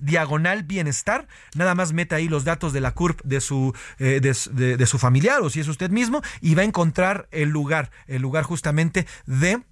diagonal 0.00 0.62
bienestar. 0.62 1.28
Nada 1.54 1.74
más 1.74 1.92
mete 1.92 2.14
ahí 2.14 2.28
los 2.28 2.44
datos 2.44 2.72
de 2.72 2.80
la 2.80 2.92
CURP 2.92 3.20
de 3.22 3.42
su, 3.42 3.74
eh, 3.98 4.20
de 4.20 4.86
su 4.86 4.98
familia 4.98 5.25
o 5.42 5.50
si 5.50 5.60
es 5.60 5.68
usted 5.68 5.90
mismo 5.90 6.22
y 6.40 6.54
va 6.54 6.62
a 6.62 6.66
encontrar 6.66 7.28
el 7.30 7.50
lugar, 7.50 7.90
el 8.06 8.22
lugar 8.22 8.44
justamente 8.44 9.06
de 9.26 9.62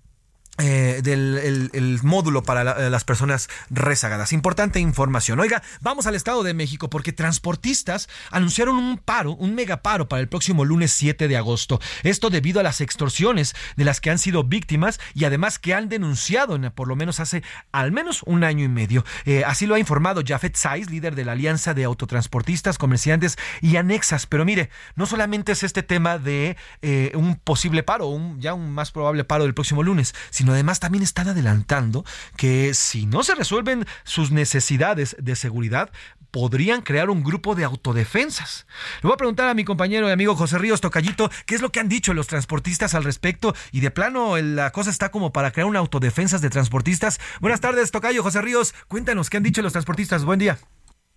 eh, 0.58 1.00
del 1.02 1.70
el, 1.72 2.00
módulo 2.04 2.44
para 2.44 2.88
las 2.88 3.04
personas 3.04 3.48
rezagadas. 3.70 4.32
Importante 4.32 4.78
información. 4.78 5.40
Oiga, 5.40 5.62
vamos 5.80 6.06
al 6.06 6.14
Estado 6.14 6.42
de 6.42 6.54
México 6.54 6.88
porque 6.88 7.12
transportistas 7.12 8.08
anunciaron 8.30 8.76
un 8.76 8.98
paro, 8.98 9.32
un 9.32 9.54
megaparo 9.54 10.08
para 10.08 10.20
el 10.20 10.28
próximo 10.28 10.64
lunes 10.64 10.92
7 10.92 11.26
de 11.26 11.36
agosto. 11.36 11.80
Esto 12.02 12.30
debido 12.30 12.60
a 12.60 12.62
las 12.62 12.80
extorsiones 12.80 13.54
de 13.76 13.84
las 13.84 14.00
que 14.00 14.10
han 14.10 14.18
sido 14.18 14.44
víctimas 14.44 15.00
y 15.14 15.24
además 15.24 15.58
que 15.58 15.74
han 15.74 15.88
denunciado 15.88 16.54
en, 16.54 16.70
por 16.70 16.86
lo 16.86 16.94
menos 16.94 17.20
hace 17.20 17.42
al 17.72 17.90
menos 17.90 18.22
un 18.24 18.44
año 18.44 18.64
y 18.64 18.68
medio. 18.68 19.04
Eh, 19.24 19.42
así 19.44 19.66
lo 19.66 19.74
ha 19.74 19.78
informado 19.80 20.22
Jafet 20.24 20.56
Saiz, 20.56 20.90
líder 20.90 21.14
de 21.14 21.24
la 21.24 21.32
Alianza 21.32 21.74
de 21.74 21.84
Autotransportistas, 21.84 22.78
Comerciantes 22.78 23.38
y 23.60 23.76
Anexas. 23.76 24.26
Pero 24.26 24.44
mire, 24.44 24.70
no 24.94 25.06
solamente 25.06 25.52
es 25.52 25.62
este 25.62 25.82
tema 25.82 26.18
de 26.18 26.56
eh, 26.82 27.12
un 27.14 27.36
posible 27.36 27.82
paro, 27.82 28.06
un, 28.06 28.40
ya 28.40 28.54
un 28.54 28.70
más 28.70 28.92
probable 28.92 29.24
paro 29.24 29.44
del 29.44 29.54
próximo 29.54 29.82
lunes, 29.82 30.14
sino 30.30 30.43
sino 30.44 30.52
además 30.52 30.78
también 30.78 31.02
están 31.02 31.28
adelantando 31.28 32.04
que 32.36 32.74
si 32.74 33.06
no 33.06 33.24
se 33.24 33.34
resuelven 33.34 33.86
sus 34.02 34.30
necesidades 34.30 35.16
de 35.18 35.36
seguridad, 35.36 35.90
podrían 36.30 36.82
crear 36.82 37.08
un 37.08 37.22
grupo 37.22 37.54
de 37.54 37.64
autodefensas. 37.64 38.66
Le 39.00 39.06
voy 39.08 39.14
a 39.14 39.16
preguntar 39.16 39.48
a 39.48 39.54
mi 39.54 39.64
compañero 39.64 40.06
y 40.06 40.12
amigo 40.12 40.36
José 40.36 40.58
Ríos 40.58 40.82
Tocayito 40.82 41.30
qué 41.46 41.54
es 41.54 41.62
lo 41.62 41.72
que 41.72 41.80
han 41.80 41.88
dicho 41.88 42.12
los 42.12 42.26
transportistas 42.26 42.94
al 42.94 43.04
respecto 43.04 43.54
y 43.72 43.80
de 43.80 43.90
plano 43.90 44.36
la 44.36 44.70
cosa 44.70 44.90
está 44.90 45.10
como 45.10 45.32
para 45.32 45.50
crear 45.50 45.66
una 45.66 45.78
autodefensas 45.78 46.42
de 46.42 46.50
transportistas. 46.50 47.20
Buenas 47.40 47.62
tardes, 47.62 47.90
Tocayo 47.90 48.22
José 48.22 48.42
Ríos, 48.42 48.74
cuéntanos 48.86 49.30
qué 49.30 49.38
han 49.38 49.44
dicho 49.44 49.62
los 49.62 49.72
transportistas. 49.72 50.26
Buen 50.26 50.40
día. 50.40 50.58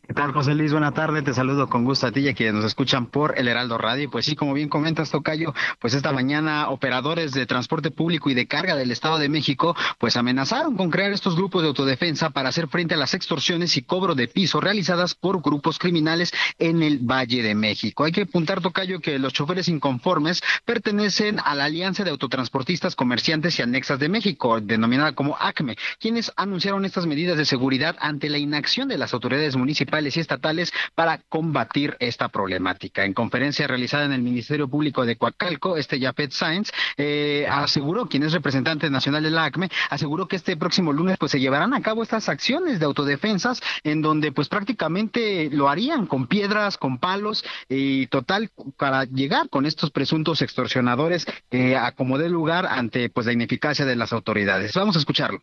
¿Qué 0.07 0.13
tal, 0.13 0.31
José 0.31 0.55
Luis? 0.55 0.71
Buena 0.71 0.93
tarde, 0.93 1.21
te 1.21 1.33
saludo 1.33 1.67
con 1.67 1.83
gusto 1.83 2.07
a 2.07 2.13
ti 2.13 2.21
y 2.21 2.29
a 2.29 2.33
quienes 2.33 2.55
nos 2.55 2.63
escuchan 2.63 3.07
por 3.07 3.37
el 3.37 3.49
Heraldo 3.49 3.77
Radio. 3.77 4.09
Pues 4.09 4.25
sí, 4.25 4.37
como 4.37 4.53
bien 4.53 4.69
comentas, 4.69 5.11
Tocayo, 5.11 5.53
pues 5.81 5.93
esta 5.93 6.13
mañana 6.13 6.69
operadores 6.69 7.33
de 7.33 7.45
transporte 7.45 7.91
público 7.91 8.29
y 8.29 8.33
de 8.33 8.47
carga 8.47 8.77
del 8.77 8.91
Estado 8.91 9.17
de 9.17 9.27
México, 9.27 9.75
pues 9.97 10.15
amenazaron 10.15 10.77
con 10.77 10.91
crear 10.91 11.11
estos 11.11 11.35
grupos 11.35 11.61
de 11.61 11.67
autodefensa 11.67 12.29
para 12.29 12.47
hacer 12.47 12.69
frente 12.69 12.93
a 12.93 12.97
las 12.97 13.13
extorsiones 13.15 13.75
y 13.75 13.81
cobro 13.81 14.15
de 14.15 14.29
piso 14.29 14.61
realizadas 14.61 15.13
por 15.13 15.41
grupos 15.41 15.77
criminales 15.77 16.31
en 16.57 16.83
el 16.83 16.99
Valle 16.99 17.43
de 17.43 17.53
México. 17.53 18.05
Hay 18.05 18.13
que 18.13 18.21
apuntar, 18.21 18.61
Tocayo, 18.61 19.01
que 19.01 19.19
los 19.19 19.33
choferes 19.33 19.67
inconformes 19.67 20.41
pertenecen 20.63 21.41
a 21.43 21.53
la 21.53 21.65
Alianza 21.65 22.05
de 22.05 22.11
Autotransportistas, 22.11 22.95
Comerciantes 22.95 23.59
y 23.59 23.61
Anexas 23.61 23.99
de 23.99 24.07
México, 24.07 24.61
denominada 24.61 25.11
como 25.11 25.35
ACME, 25.37 25.75
quienes 25.99 26.31
anunciaron 26.37 26.85
estas 26.85 27.05
medidas 27.05 27.35
de 27.35 27.43
seguridad 27.43 27.97
ante 27.99 28.29
la 28.29 28.37
inacción 28.37 28.87
de 28.87 28.97
las 28.97 29.13
autoridades 29.13 29.57
municipales 29.57 29.96
y 30.05 30.19
estatales 30.19 30.71
para 30.95 31.19
combatir 31.29 31.95
esta 31.99 32.29
problemática. 32.29 33.03
En 33.05 33.13
conferencia 33.13 33.67
realizada 33.67 34.05
en 34.05 34.13
el 34.13 34.21
Ministerio 34.21 34.67
Público 34.67 35.05
de 35.05 35.17
Coacalco, 35.17 35.77
este 35.77 35.99
Japet 35.99 36.31
Sainz 36.31 36.71
eh, 36.97 37.47
aseguró, 37.49 38.07
quien 38.07 38.23
es 38.23 38.33
representante 38.33 38.89
nacional 38.89 39.23
de 39.23 39.31
la 39.31 39.45
ACME, 39.45 39.69
aseguró 39.89 40.27
que 40.27 40.35
este 40.35 40.55
próximo 40.57 40.93
lunes 40.93 41.17
pues 41.17 41.31
se 41.31 41.39
llevarán 41.39 41.73
a 41.73 41.81
cabo 41.81 42.03
estas 42.03 42.29
acciones 42.29 42.79
de 42.79 42.85
autodefensas 42.85 43.61
en 43.83 44.01
donde 44.01 44.31
pues 44.31 44.49
prácticamente 44.49 45.49
lo 45.51 45.69
harían 45.69 46.05
con 46.05 46.27
piedras, 46.27 46.77
con 46.77 46.99
palos 46.99 47.43
y 47.69 48.07
total 48.07 48.51
para 48.77 49.05
llegar 49.05 49.49
con 49.49 49.65
estos 49.65 49.91
presuntos 49.91 50.41
extorsionadores 50.41 51.25
que 51.49 51.75
acomodé 51.75 52.29
lugar 52.29 52.65
ante 52.65 53.09
pues 53.09 53.25
la 53.25 53.33
ineficacia 53.33 53.85
de 53.85 53.95
las 53.95 54.13
autoridades. 54.13 54.73
Vamos 54.73 54.95
a 54.95 54.99
escucharlo. 54.99 55.41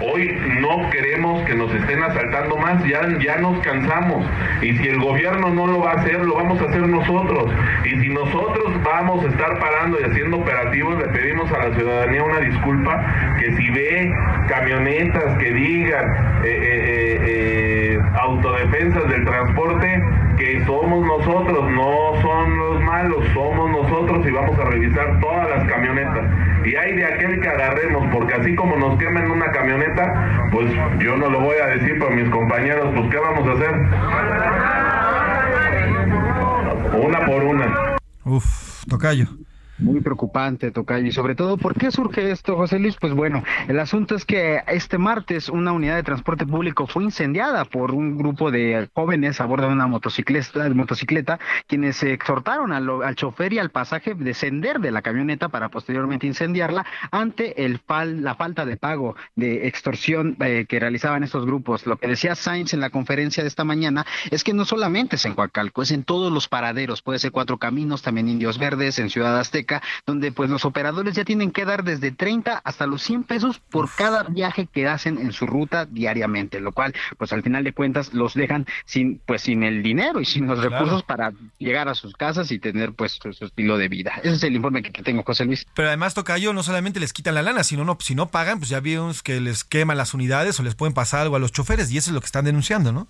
Hoy 0.00 0.34
no 0.60 0.88
queremos 0.90 1.42
que 1.42 1.54
nos 1.54 1.72
estén 1.74 2.02
asaltando 2.02 2.56
más, 2.56 2.82
ya, 2.84 3.02
ya 3.22 3.36
nos 3.36 3.58
cansamos. 3.60 4.24
Y 4.62 4.72
si 4.78 4.88
el 4.88 4.98
gobierno 4.98 5.50
no 5.50 5.66
lo 5.66 5.80
va 5.80 5.92
a 5.92 5.94
hacer, 5.96 6.24
lo 6.24 6.36
vamos 6.36 6.60
a 6.60 6.64
hacer 6.64 6.88
nosotros. 6.88 7.52
Y 7.84 7.98
si 8.00 8.08
nosotros 8.08 8.82
vamos 8.82 9.24
a 9.24 9.28
estar 9.28 9.58
parando 9.58 10.00
y 10.00 10.04
haciendo 10.04 10.38
operativos, 10.38 10.98
le 10.98 11.08
pedimos 11.08 11.52
a 11.52 11.68
la 11.68 11.74
ciudadanía 11.74 12.24
una 12.24 12.40
disculpa, 12.40 13.36
que 13.38 13.54
si 13.56 13.70
ve 13.70 14.12
camionetas 14.48 15.38
que 15.38 15.52
digan 15.52 16.04
eh, 16.44 16.48
eh, 16.48 17.18
eh, 17.26 18.00
autodefensas 18.20 19.08
del 19.10 19.24
transporte, 19.24 20.02
que 20.38 20.64
somos 20.64 21.06
nosotros, 21.06 21.70
no 21.72 22.20
son 22.22 22.56
los 22.56 22.80
malos, 22.80 23.24
somos 23.34 23.70
nosotros 23.70 24.26
y 24.26 24.30
vamos 24.30 24.58
a 24.58 24.64
revisar 24.64 25.20
todas 25.20 25.50
las 25.50 25.68
camionetas. 25.68 26.24
Y 26.64 26.74
hay 26.76 26.94
de 26.94 27.04
aquel 27.04 27.40
que 27.40 27.48
agarremos, 27.48 28.06
porque 28.12 28.34
así 28.34 28.54
como 28.54 28.76
nos 28.76 28.98
queman 28.98 29.30
una 29.30 29.50
camioneta, 29.50 30.48
pues 30.52 30.70
yo 30.98 31.16
no 31.16 31.30
lo 31.30 31.40
voy 31.40 31.56
a 31.56 31.66
decir 31.66 31.98
para 31.98 32.14
mis 32.14 32.28
compañeros, 32.28 32.92
pues 32.94 33.10
¿qué 33.10 33.16
vamos 33.18 33.48
a 33.48 33.52
hacer? 33.52 33.74
Una 37.02 37.24
por 37.24 37.44
una. 37.44 37.96
Uf, 38.24 38.84
tocayo. 38.88 39.26
Muy 39.80 40.00
preocupante, 40.02 40.70
Tocayo. 40.70 41.06
Y 41.06 41.12
sobre 41.12 41.34
todo, 41.34 41.56
¿por 41.56 41.74
qué 41.74 41.90
surge 41.90 42.30
esto, 42.30 42.54
José 42.56 42.78
Luis? 42.78 42.96
Pues 43.00 43.14
bueno, 43.14 43.42
el 43.66 43.80
asunto 43.80 44.14
es 44.14 44.26
que 44.26 44.62
este 44.66 44.98
martes 44.98 45.48
una 45.48 45.72
unidad 45.72 45.96
de 45.96 46.02
transporte 46.02 46.44
público 46.46 46.86
fue 46.86 47.04
incendiada 47.04 47.64
por 47.64 47.92
un 47.92 48.18
grupo 48.18 48.50
de 48.50 48.90
jóvenes 48.92 49.40
a 49.40 49.46
bordo 49.46 49.68
de 49.68 49.72
una 49.72 49.86
motocicleta, 49.86 50.68
motocicleta 50.70 51.38
quienes 51.66 52.02
exhortaron 52.02 52.72
al, 52.72 52.88
al 53.02 53.14
chofer 53.14 53.54
y 53.54 53.58
al 53.58 53.70
pasaje 53.70 54.14
descender 54.14 54.80
de 54.80 54.90
la 54.90 55.00
camioneta 55.00 55.48
para 55.48 55.70
posteriormente 55.70 56.26
incendiarla 56.26 56.84
ante 57.10 57.64
el 57.64 57.78
fal, 57.78 58.22
la 58.22 58.34
falta 58.34 58.66
de 58.66 58.76
pago 58.76 59.16
de 59.34 59.66
extorsión 59.66 60.36
eh, 60.40 60.66
que 60.68 60.78
realizaban 60.78 61.24
estos 61.24 61.46
grupos. 61.46 61.86
Lo 61.86 61.96
que 61.96 62.08
decía 62.08 62.34
Sainz 62.34 62.74
en 62.74 62.80
la 62.80 62.90
conferencia 62.90 63.42
de 63.42 63.48
esta 63.48 63.64
mañana 63.64 64.04
es 64.30 64.44
que 64.44 64.52
no 64.52 64.66
solamente 64.66 65.16
es 65.16 65.24
en 65.24 65.34
Coacalco, 65.34 65.80
es 65.80 65.90
en 65.90 66.04
todos 66.04 66.30
los 66.30 66.48
paraderos, 66.48 67.00
puede 67.00 67.18
ser 67.18 67.32
Cuatro 67.32 67.56
Caminos, 67.56 68.02
también 68.02 68.28
Indios 68.28 68.58
Verdes, 68.58 68.98
en 68.98 69.08
Ciudad 69.08 69.38
Azteca 69.38 69.69
Azteca, 69.70 69.82
donde 70.06 70.32
pues 70.32 70.50
los 70.50 70.64
operadores 70.64 71.14
ya 71.14 71.24
tienen 71.24 71.50
que 71.50 71.64
dar 71.64 71.84
desde 71.84 72.10
30 72.10 72.60
hasta 72.64 72.86
los 72.86 73.02
100 73.02 73.24
pesos 73.24 73.60
por 73.70 73.88
cada 73.94 74.24
viaje 74.24 74.66
que 74.66 74.88
hacen 74.88 75.18
en 75.18 75.32
su 75.32 75.46
ruta 75.46 75.86
diariamente, 75.86 76.60
lo 76.60 76.72
cual 76.72 76.94
pues 77.18 77.32
al 77.32 77.42
final 77.42 77.64
de 77.64 77.72
cuentas 77.72 78.12
los 78.12 78.34
dejan 78.34 78.66
sin 78.84 79.20
pues 79.26 79.42
sin 79.42 79.62
el 79.62 79.82
dinero 79.82 80.20
y 80.20 80.24
sin 80.24 80.46
los 80.46 80.62
recursos 80.62 81.02
para 81.02 81.32
llegar 81.58 81.88
a 81.88 81.94
sus 81.94 82.14
casas 82.14 82.50
y 82.50 82.58
tener 82.58 82.92
pues 82.92 83.18
su, 83.22 83.32
su 83.32 83.44
estilo 83.44 83.78
de 83.78 83.88
vida. 83.88 84.12
Ese 84.22 84.34
es 84.34 84.42
el 84.42 84.56
informe 84.56 84.82
que 84.82 85.02
tengo, 85.02 85.22
José 85.22 85.44
Luis. 85.44 85.66
Pero 85.74 85.88
además, 85.88 86.14
Tocayo, 86.14 86.52
no 86.52 86.62
solamente 86.62 87.00
les 87.00 87.12
quitan 87.12 87.34
la 87.34 87.42
lana, 87.42 87.64
sino 87.64 87.84
no, 87.84 87.96
si 88.00 88.14
no 88.14 88.28
pagan, 88.28 88.58
pues 88.58 88.70
ya 88.70 88.80
vimos 88.80 89.22
que 89.22 89.40
les 89.40 89.64
queman 89.64 89.96
las 89.96 90.14
unidades 90.14 90.58
o 90.58 90.62
les 90.62 90.74
pueden 90.74 90.94
pasar 90.94 91.20
algo 91.20 91.36
a 91.36 91.38
los 91.38 91.52
choferes 91.52 91.90
y 91.90 91.98
eso 91.98 92.10
es 92.10 92.14
lo 92.14 92.20
que 92.20 92.26
están 92.26 92.44
denunciando, 92.44 92.92
¿no? 92.92 93.08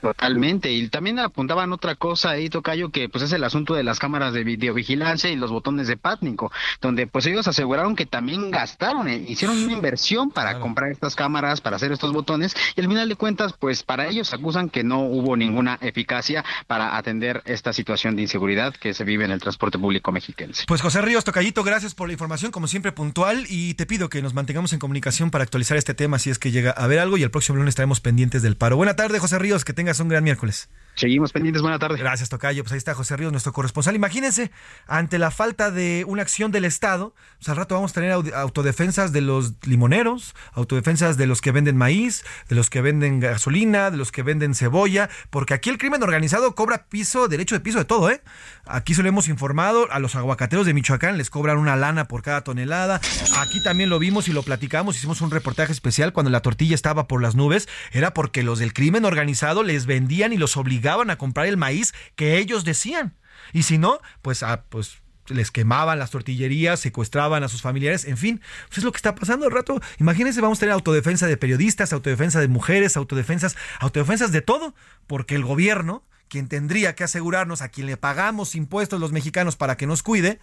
Totalmente. 0.00 0.72
Y 0.72 0.88
también 0.88 1.18
apuntaban 1.18 1.72
otra 1.72 1.94
cosa 1.94 2.30
ahí, 2.30 2.48
Tocayo, 2.48 2.90
que 2.90 3.08
pues 3.08 3.24
es 3.24 3.32
el 3.32 3.44
asunto 3.44 3.74
de 3.74 3.82
las 3.82 3.98
cámaras 3.98 4.32
de 4.32 4.44
videovigilancia 4.44 5.30
y 5.30 5.36
los 5.36 5.50
botones 5.50 5.88
de 5.88 5.96
pánico, 5.96 6.50
donde 6.80 7.06
pues 7.06 7.26
ellos 7.26 7.46
aseguraron 7.48 7.96
que 7.96 8.06
también 8.06 8.50
gastaron, 8.50 9.08
eh, 9.08 9.24
hicieron 9.28 9.62
una 9.62 9.72
inversión 9.72 10.30
para 10.30 10.58
comprar 10.60 10.90
estas 10.90 11.14
cámaras, 11.14 11.60
para 11.60 11.76
hacer 11.76 11.92
estos 11.92 12.12
botones, 12.12 12.54
y 12.76 12.80
al 12.80 12.88
final 12.88 13.08
de 13.08 13.16
cuentas, 13.16 13.54
pues 13.58 13.82
para 13.82 14.06
ellos 14.06 14.32
acusan 14.32 14.70
que 14.70 14.84
no 14.84 15.00
hubo 15.00 15.36
ninguna 15.36 15.78
eficacia 15.80 16.44
para 16.66 16.96
atender 16.96 17.42
esta 17.44 17.72
situación 17.72 18.16
de 18.16 18.22
inseguridad 18.22 18.74
que 18.74 18.94
se 18.94 19.04
vive 19.04 19.24
en 19.24 19.30
el 19.30 19.40
transporte 19.40 19.78
público 19.78 20.12
mexiquense. 20.12 20.64
Pues 20.66 20.80
José 20.80 21.02
Ríos, 21.02 21.24
Tocayito, 21.24 21.62
gracias 21.62 21.94
por 21.94 22.08
la 22.08 22.12
información, 22.12 22.52
como 22.52 22.66
siempre 22.66 22.92
puntual, 22.92 23.46
y 23.48 23.74
te 23.74 23.86
pido 23.86 24.08
que 24.08 24.22
nos 24.22 24.34
mantengamos 24.34 24.72
en 24.72 24.78
comunicación 24.78 25.30
para 25.30 25.44
actualizar 25.44 25.76
este 25.76 25.94
tema 25.94 26.18
si 26.18 26.30
es 26.30 26.38
que 26.38 26.50
llega 26.50 26.70
a 26.70 26.84
haber 26.84 26.98
algo, 26.98 27.16
y 27.16 27.22
el 27.22 27.30
próximo 27.30 27.56
lunes 27.56 27.72
estaremos 27.72 28.00
pendientes 28.00 28.42
del 28.42 28.56
paro. 28.56 28.76
Buena 28.76 28.96
tarde, 28.96 29.18
José 29.18 29.38
Ríos, 29.38 29.64
que 29.64 29.72
tengas 29.90 30.00
un 30.00 30.08
gran 30.08 30.22
miércoles. 30.22 30.68
Seguimos 30.94 31.32
pendientes, 31.32 31.62
buena 31.62 31.78
tarde. 31.78 31.96
Gracias, 31.98 32.28
Tocayo. 32.28 32.62
Pues 32.62 32.72
ahí 32.72 32.78
está 32.78 32.94
José 32.94 33.16
Ríos, 33.16 33.32
nuestro 33.32 33.52
corresponsal. 33.52 33.94
Imagínense, 33.94 34.50
ante 34.86 35.18
la 35.18 35.30
falta 35.30 35.70
de 35.70 36.04
una 36.06 36.22
acción 36.22 36.50
del 36.52 36.64
Estado, 36.66 37.14
pues 37.38 37.48
al 37.48 37.56
rato 37.56 37.74
vamos 37.74 37.92
a 37.92 37.94
tener 37.94 38.12
autodefensas 38.12 39.12
de 39.12 39.22
los 39.22 39.54
limoneros, 39.62 40.34
autodefensas 40.52 41.16
de 41.16 41.26
los 41.26 41.40
que 41.40 41.52
venden 41.52 41.76
maíz, 41.76 42.24
de 42.48 42.56
los 42.56 42.68
que 42.68 42.82
venden 42.82 43.20
gasolina, 43.20 43.90
de 43.90 43.96
los 43.96 44.12
que 44.12 44.22
venden 44.22 44.54
cebolla, 44.54 45.08
porque 45.30 45.54
aquí 45.54 45.70
el 45.70 45.78
crimen 45.78 46.02
organizado 46.02 46.54
cobra 46.54 46.86
piso, 46.88 47.28
derecho 47.28 47.54
de 47.54 47.60
piso 47.60 47.78
de 47.78 47.86
todo, 47.86 48.10
¿eh? 48.10 48.20
Aquí 48.66 48.94
se 48.94 49.02
lo 49.02 49.08
hemos 49.08 49.28
informado, 49.28 49.90
a 49.90 50.00
los 50.00 50.16
aguacateros 50.16 50.66
de 50.66 50.74
Michoacán 50.74 51.16
les 51.16 51.30
cobran 51.30 51.56
una 51.56 51.76
lana 51.76 52.08
por 52.08 52.22
cada 52.22 52.42
tonelada. 52.42 53.00
Aquí 53.38 53.62
también 53.62 53.88
lo 53.88 53.98
vimos 53.98 54.28
y 54.28 54.32
lo 54.32 54.42
platicamos, 54.42 54.96
hicimos 54.96 55.22
un 55.22 55.30
reportaje 55.30 55.72
especial 55.72 56.12
cuando 56.12 56.30
la 56.30 56.40
tortilla 56.40 56.74
estaba 56.74 57.08
por 57.08 57.22
las 57.22 57.34
nubes, 57.34 57.68
era 57.92 58.12
porque 58.12 58.42
los 58.42 58.58
del 58.58 58.74
crimen 58.74 59.06
organizado 59.06 59.62
les 59.62 59.86
vendían 59.86 60.32
y 60.32 60.36
los 60.36 60.56
obligaban 60.56 60.79
a 60.88 61.16
comprar 61.16 61.46
el 61.46 61.56
maíz 61.56 61.94
que 62.16 62.38
ellos 62.38 62.64
decían. 62.64 63.16
Y 63.52 63.62
si 63.62 63.78
no, 63.78 64.00
pues, 64.22 64.42
ah, 64.42 64.64
pues 64.68 64.98
les 65.30 65.50
quemaban 65.50 65.98
las 65.98 66.10
tortillerías, 66.10 66.80
secuestraban 66.80 67.42
a 67.44 67.48
sus 67.48 67.62
familiares, 67.62 68.04
en 68.04 68.16
fin, 68.16 68.40
pues 68.68 68.78
es 68.78 68.84
lo 68.84 68.92
que 68.92 68.96
está 68.96 69.14
pasando 69.14 69.46
al 69.46 69.52
rato. 69.52 69.80
Imagínense, 69.98 70.40
vamos 70.40 70.58
a 70.58 70.60
tener 70.60 70.72
autodefensa 70.72 71.26
de 71.26 71.36
periodistas, 71.36 71.92
autodefensa 71.92 72.40
de 72.40 72.48
mujeres, 72.48 72.96
autodefensas, 72.96 73.56
autodefensas 73.78 74.32
de 74.32 74.42
todo, 74.42 74.74
porque 75.06 75.36
el 75.36 75.44
gobierno, 75.44 76.04
quien 76.28 76.48
tendría 76.48 76.94
que 76.94 77.04
asegurarnos 77.04 77.62
a 77.62 77.68
quien 77.68 77.86
le 77.86 77.96
pagamos 77.96 78.54
impuestos 78.54 79.00
los 79.00 79.12
mexicanos 79.12 79.56
para 79.56 79.76
que 79.76 79.86
nos 79.86 80.02
cuide, 80.02 80.40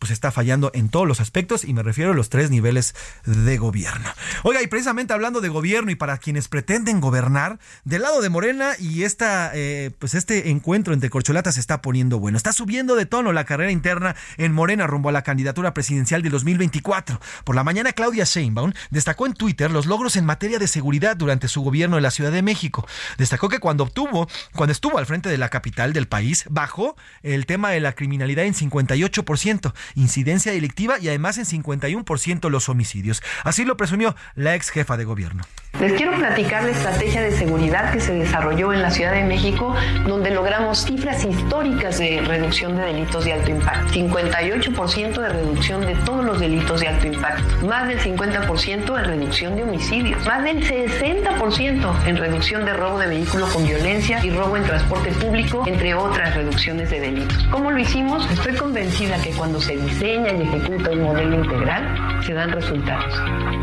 pues 0.00 0.10
está 0.10 0.32
fallando 0.32 0.72
en 0.74 0.88
todos 0.88 1.06
los 1.06 1.20
aspectos 1.20 1.62
y 1.64 1.74
me 1.74 1.82
refiero 1.82 2.12
a 2.12 2.14
los 2.14 2.30
tres 2.30 2.50
niveles 2.50 2.94
de 3.26 3.58
gobierno. 3.58 4.08
Oiga, 4.42 4.62
y 4.62 4.66
precisamente 4.66 5.12
hablando 5.12 5.42
de 5.42 5.50
gobierno 5.50 5.90
y 5.90 5.94
para 5.94 6.16
quienes 6.16 6.48
pretenden 6.48 7.00
gobernar, 7.00 7.60
del 7.84 8.02
lado 8.02 8.22
de 8.22 8.30
Morena 8.30 8.72
y 8.78 9.04
esta, 9.04 9.52
eh, 9.54 9.90
pues 9.98 10.14
este 10.14 10.50
encuentro 10.50 10.94
entre 10.94 11.10
corcholatas 11.10 11.54
se 11.54 11.60
está 11.60 11.82
poniendo 11.82 12.18
bueno. 12.18 12.38
Está 12.38 12.54
subiendo 12.54 12.96
de 12.96 13.04
tono 13.04 13.32
la 13.32 13.44
carrera 13.44 13.70
interna 13.70 14.16
en 14.38 14.52
Morena 14.54 14.86
rumbo 14.86 15.10
a 15.10 15.12
la 15.12 15.22
candidatura 15.22 15.74
presidencial 15.74 16.22
de 16.22 16.30
2024. 16.30 17.20
Por 17.44 17.54
la 17.54 17.62
mañana, 17.62 17.92
Claudia 17.92 18.24
Sheinbaum 18.24 18.72
destacó 18.90 19.26
en 19.26 19.34
Twitter 19.34 19.70
los 19.70 19.84
logros 19.84 20.16
en 20.16 20.24
materia 20.24 20.58
de 20.58 20.66
seguridad 20.66 21.14
durante 21.14 21.46
su 21.46 21.60
gobierno 21.60 21.98
en 21.98 22.02
la 22.02 22.10
Ciudad 22.10 22.32
de 22.32 22.40
México. 22.40 22.86
Destacó 23.18 23.50
que 23.50 23.58
cuando 23.58 23.84
obtuvo, 23.84 24.28
cuando 24.54 24.72
estuvo 24.72 24.96
al 24.96 25.04
frente 25.04 25.28
de 25.28 25.36
la 25.36 25.50
capital 25.50 25.92
del 25.92 26.08
país, 26.08 26.46
bajó 26.48 26.96
el 27.22 27.44
tema 27.44 27.70
de 27.70 27.80
la 27.80 27.92
criminalidad 27.92 28.46
en 28.46 28.54
58% 28.54 29.74
incidencia 29.94 30.52
delictiva 30.52 30.98
y 30.98 31.08
además 31.08 31.38
en 31.38 31.44
51% 31.44 32.50
los 32.50 32.68
homicidios. 32.68 33.22
Así 33.44 33.64
lo 33.64 33.76
presumió 33.76 34.14
la 34.34 34.54
ex 34.54 34.70
jefa 34.70 34.96
de 34.96 35.04
gobierno. 35.04 35.44
Les 35.80 35.94
quiero 35.94 36.12
platicar 36.12 36.62
la 36.64 36.72
estrategia 36.72 37.22
de 37.22 37.32
seguridad 37.32 37.90
que 37.90 38.00
se 38.00 38.12
desarrolló 38.12 38.74
en 38.74 38.82
la 38.82 38.90
Ciudad 38.90 39.14
de 39.14 39.24
México, 39.24 39.74
donde 40.06 40.30
logramos 40.30 40.84
cifras 40.84 41.24
históricas 41.24 41.96
de 41.96 42.20
reducción 42.20 42.76
de 42.76 42.82
delitos 42.82 43.24
de 43.24 43.32
alto 43.32 43.50
impacto. 43.50 43.90
58% 43.94 45.18
de 45.18 45.28
reducción 45.30 45.80
de 45.86 45.94
todos 46.04 46.22
los 46.22 46.38
delitos 46.38 46.80
de 46.80 46.88
alto 46.88 47.06
impacto, 47.06 47.66
más 47.66 47.88
del 47.88 47.98
50% 47.98 48.98
en 48.98 49.04
reducción 49.06 49.56
de 49.56 49.62
homicidios, 49.62 50.26
más 50.26 50.44
del 50.44 50.62
60% 50.62 52.06
en 52.06 52.16
reducción 52.18 52.66
de 52.66 52.74
robo 52.74 52.98
de 52.98 53.06
vehículo 53.06 53.46
con 53.48 53.66
violencia 53.66 54.22
y 54.22 54.30
robo 54.30 54.58
en 54.58 54.64
transporte 54.64 55.12
público, 55.12 55.64
entre 55.66 55.94
otras 55.94 56.34
reducciones 56.34 56.90
de 56.90 57.00
delitos. 57.00 57.42
¿Cómo 57.50 57.70
lo 57.70 57.78
hicimos? 57.78 58.30
Estoy 58.30 58.54
convencida 58.54 59.16
que 59.22 59.30
cuando 59.30 59.58
se 59.58 59.78
diseña 59.78 60.30
y 60.32 60.42
ejecuta 60.42 60.90
un 60.90 61.04
modelo 61.04 61.42
integral, 61.42 62.22
se 62.26 62.34
dan 62.34 62.50
resultados. 62.50 63.14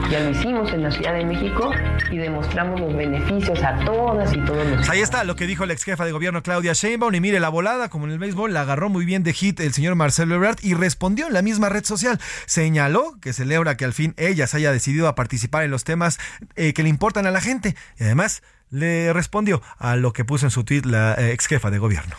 Ya 0.10 0.19
lo 0.22 0.31
hicimos 0.31 0.73
en 0.73 0.81
la 0.81 0.89
Ciudad 0.89 1.14
de 1.14 1.26
México 1.26 1.72
y 2.11 2.17
demostramos 2.17 2.79
los 2.79 2.95
beneficios 2.95 3.61
a 3.63 3.77
todas 3.85 4.34
y 4.34 4.39
todos 4.45 4.65
los. 4.67 4.89
Ahí 4.89 5.01
está 5.01 5.23
lo 5.23 5.35
que 5.35 5.47
dijo 5.47 5.65
la 5.65 5.73
ex 5.73 5.84
jefa 5.84 6.05
de 6.05 6.11
gobierno 6.11 6.43
Claudia 6.43 6.73
Sheinbaum 6.73 7.13
y 7.13 7.19
mire 7.19 7.39
la 7.39 7.49
volada 7.49 7.89
como 7.89 8.05
en 8.05 8.11
el 8.11 8.19
béisbol 8.19 8.53
la 8.53 8.61
agarró 8.61 8.89
muy 8.89 9.05
bien 9.05 9.23
de 9.23 9.34
hit 9.34 9.59
el 9.59 9.73
señor 9.73 9.95
Marcelo 9.95 10.35
Ebrard 10.35 10.57
y 10.61 10.73
respondió 10.73 11.27
en 11.27 11.34
la 11.34 11.41
misma 11.41 11.69
red 11.69 11.84
social. 11.84 12.19
Señaló 12.45 13.17
que 13.21 13.34
celebra 13.34 13.77
que 13.77 13.85
al 13.85 13.93
fin 13.93 14.13
ella 14.17 14.47
se 14.47 14.57
haya 14.57 14.71
decidido 14.71 15.07
a 15.07 15.15
participar 15.15 15.63
en 15.63 15.71
los 15.71 15.84
temas 15.84 16.19
eh, 16.55 16.73
que 16.73 16.84
le 16.84 16.89
importan 16.89 17.27
a 17.27 17.31
la 17.31 17.41
gente 17.41 17.75
y 17.99 18.03
además 18.03 18.43
le 18.69 19.13
respondió 19.13 19.61
a 19.77 19.95
lo 19.95 20.13
que 20.13 20.25
puso 20.25 20.45
en 20.45 20.51
su 20.51 20.63
tweet 20.63 20.81
la 20.84 21.13
eh, 21.15 21.31
ex 21.31 21.47
jefa 21.47 21.71
de 21.71 21.79
gobierno. 21.79 22.15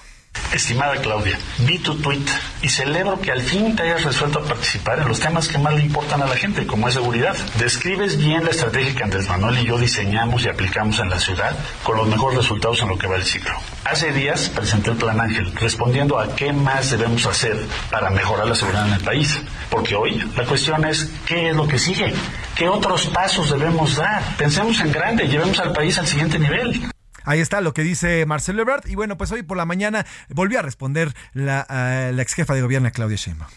Estimada 0.52 0.97
Claudia, 0.97 1.39
vi 1.59 1.78
tu 1.78 1.97
tweet 1.97 2.24
y 2.62 2.69
celebro 2.69 3.20
que 3.20 3.31
al 3.31 3.43
fin 3.43 3.77
te 3.77 3.82
hayas 3.82 4.05
resuelto 4.05 4.39
a 4.39 4.44
participar 4.44 4.98
en 5.01 5.09
los 5.09 5.20
temas 5.20 5.47
que 5.47 5.59
más 5.59 5.74
le 5.74 5.82
importan 5.82 6.23
a 6.23 6.27
la 6.27 6.36
gente, 6.36 6.66
como 6.66 6.89
es 6.89 6.94
seguridad. 6.94 7.36
Describes 7.59 8.16
bien 8.16 8.44
la 8.44 8.51
estrategia 8.51 8.94
que 8.94 9.05
Andrés 9.05 9.28
Manuel 9.28 9.59
y 9.59 9.66
yo 9.66 9.78
diseñamos 9.78 10.44
y 10.44 10.48
aplicamos 10.48 10.98
en 11.01 11.10
la 11.10 11.20
ciudad 11.20 11.56
con 11.82 11.97
los 11.97 12.09
mejores 12.09 12.39
resultados 12.39 12.81
en 12.81 12.89
lo 12.89 12.98
que 12.98 13.06
va 13.06 13.16
el 13.16 13.24
ciclo. 13.24 13.55
Hace 13.85 14.12
días 14.12 14.48
presenté 14.48 14.90
el 14.90 14.97
Plan 14.97 15.20
Ángel, 15.20 15.52
respondiendo 15.55 16.19
a 16.19 16.35
qué 16.35 16.52
más 16.52 16.90
debemos 16.90 17.27
hacer 17.27 17.56
para 17.90 18.10
mejorar 18.10 18.47
la 18.47 18.55
seguridad 18.55 18.86
en 18.86 18.94
el 18.94 19.01
país. 19.01 19.40
Porque 19.70 19.94
hoy 19.94 20.19
la 20.36 20.44
cuestión 20.44 20.85
es 20.85 21.10
qué 21.27 21.51
es 21.51 21.56
lo 21.56 21.69
que 21.69 21.78
sigue, 21.78 22.12
qué 22.55 22.69
otros 22.69 23.06
pasos 23.06 23.51
debemos 23.51 23.97
dar. 23.97 24.23
Pensemos 24.36 24.81
en 24.81 24.93
grande, 24.93 25.28
llevemos 25.28 25.59
al 25.59 25.73
país 25.73 25.98
al 25.98 26.06
siguiente 26.06 26.39
nivel. 26.39 26.90
Ahí 27.28 27.40
está 27.40 27.60
lo 27.60 27.74
que 27.74 27.82
dice 27.82 28.24
Marcelo 28.24 28.62
Ebrard. 28.62 28.86
Y 28.86 28.94
bueno, 28.94 29.18
pues 29.18 29.30
hoy 29.32 29.42
por 29.42 29.59
la 29.59 29.66
mañana 29.66 30.06
volvió 30.30 30.60
a 30.60 30.62
responder 30.62 31.12
la, 31.34 31.66
uh, 31.68 32.18
ex 32.18 32.32
jefa 32.32 32.55
de 32.55 32.62
gobierno, 32.62 32.90
Claudia 32.90 33.18
Sheinbaum. 33.18 33.50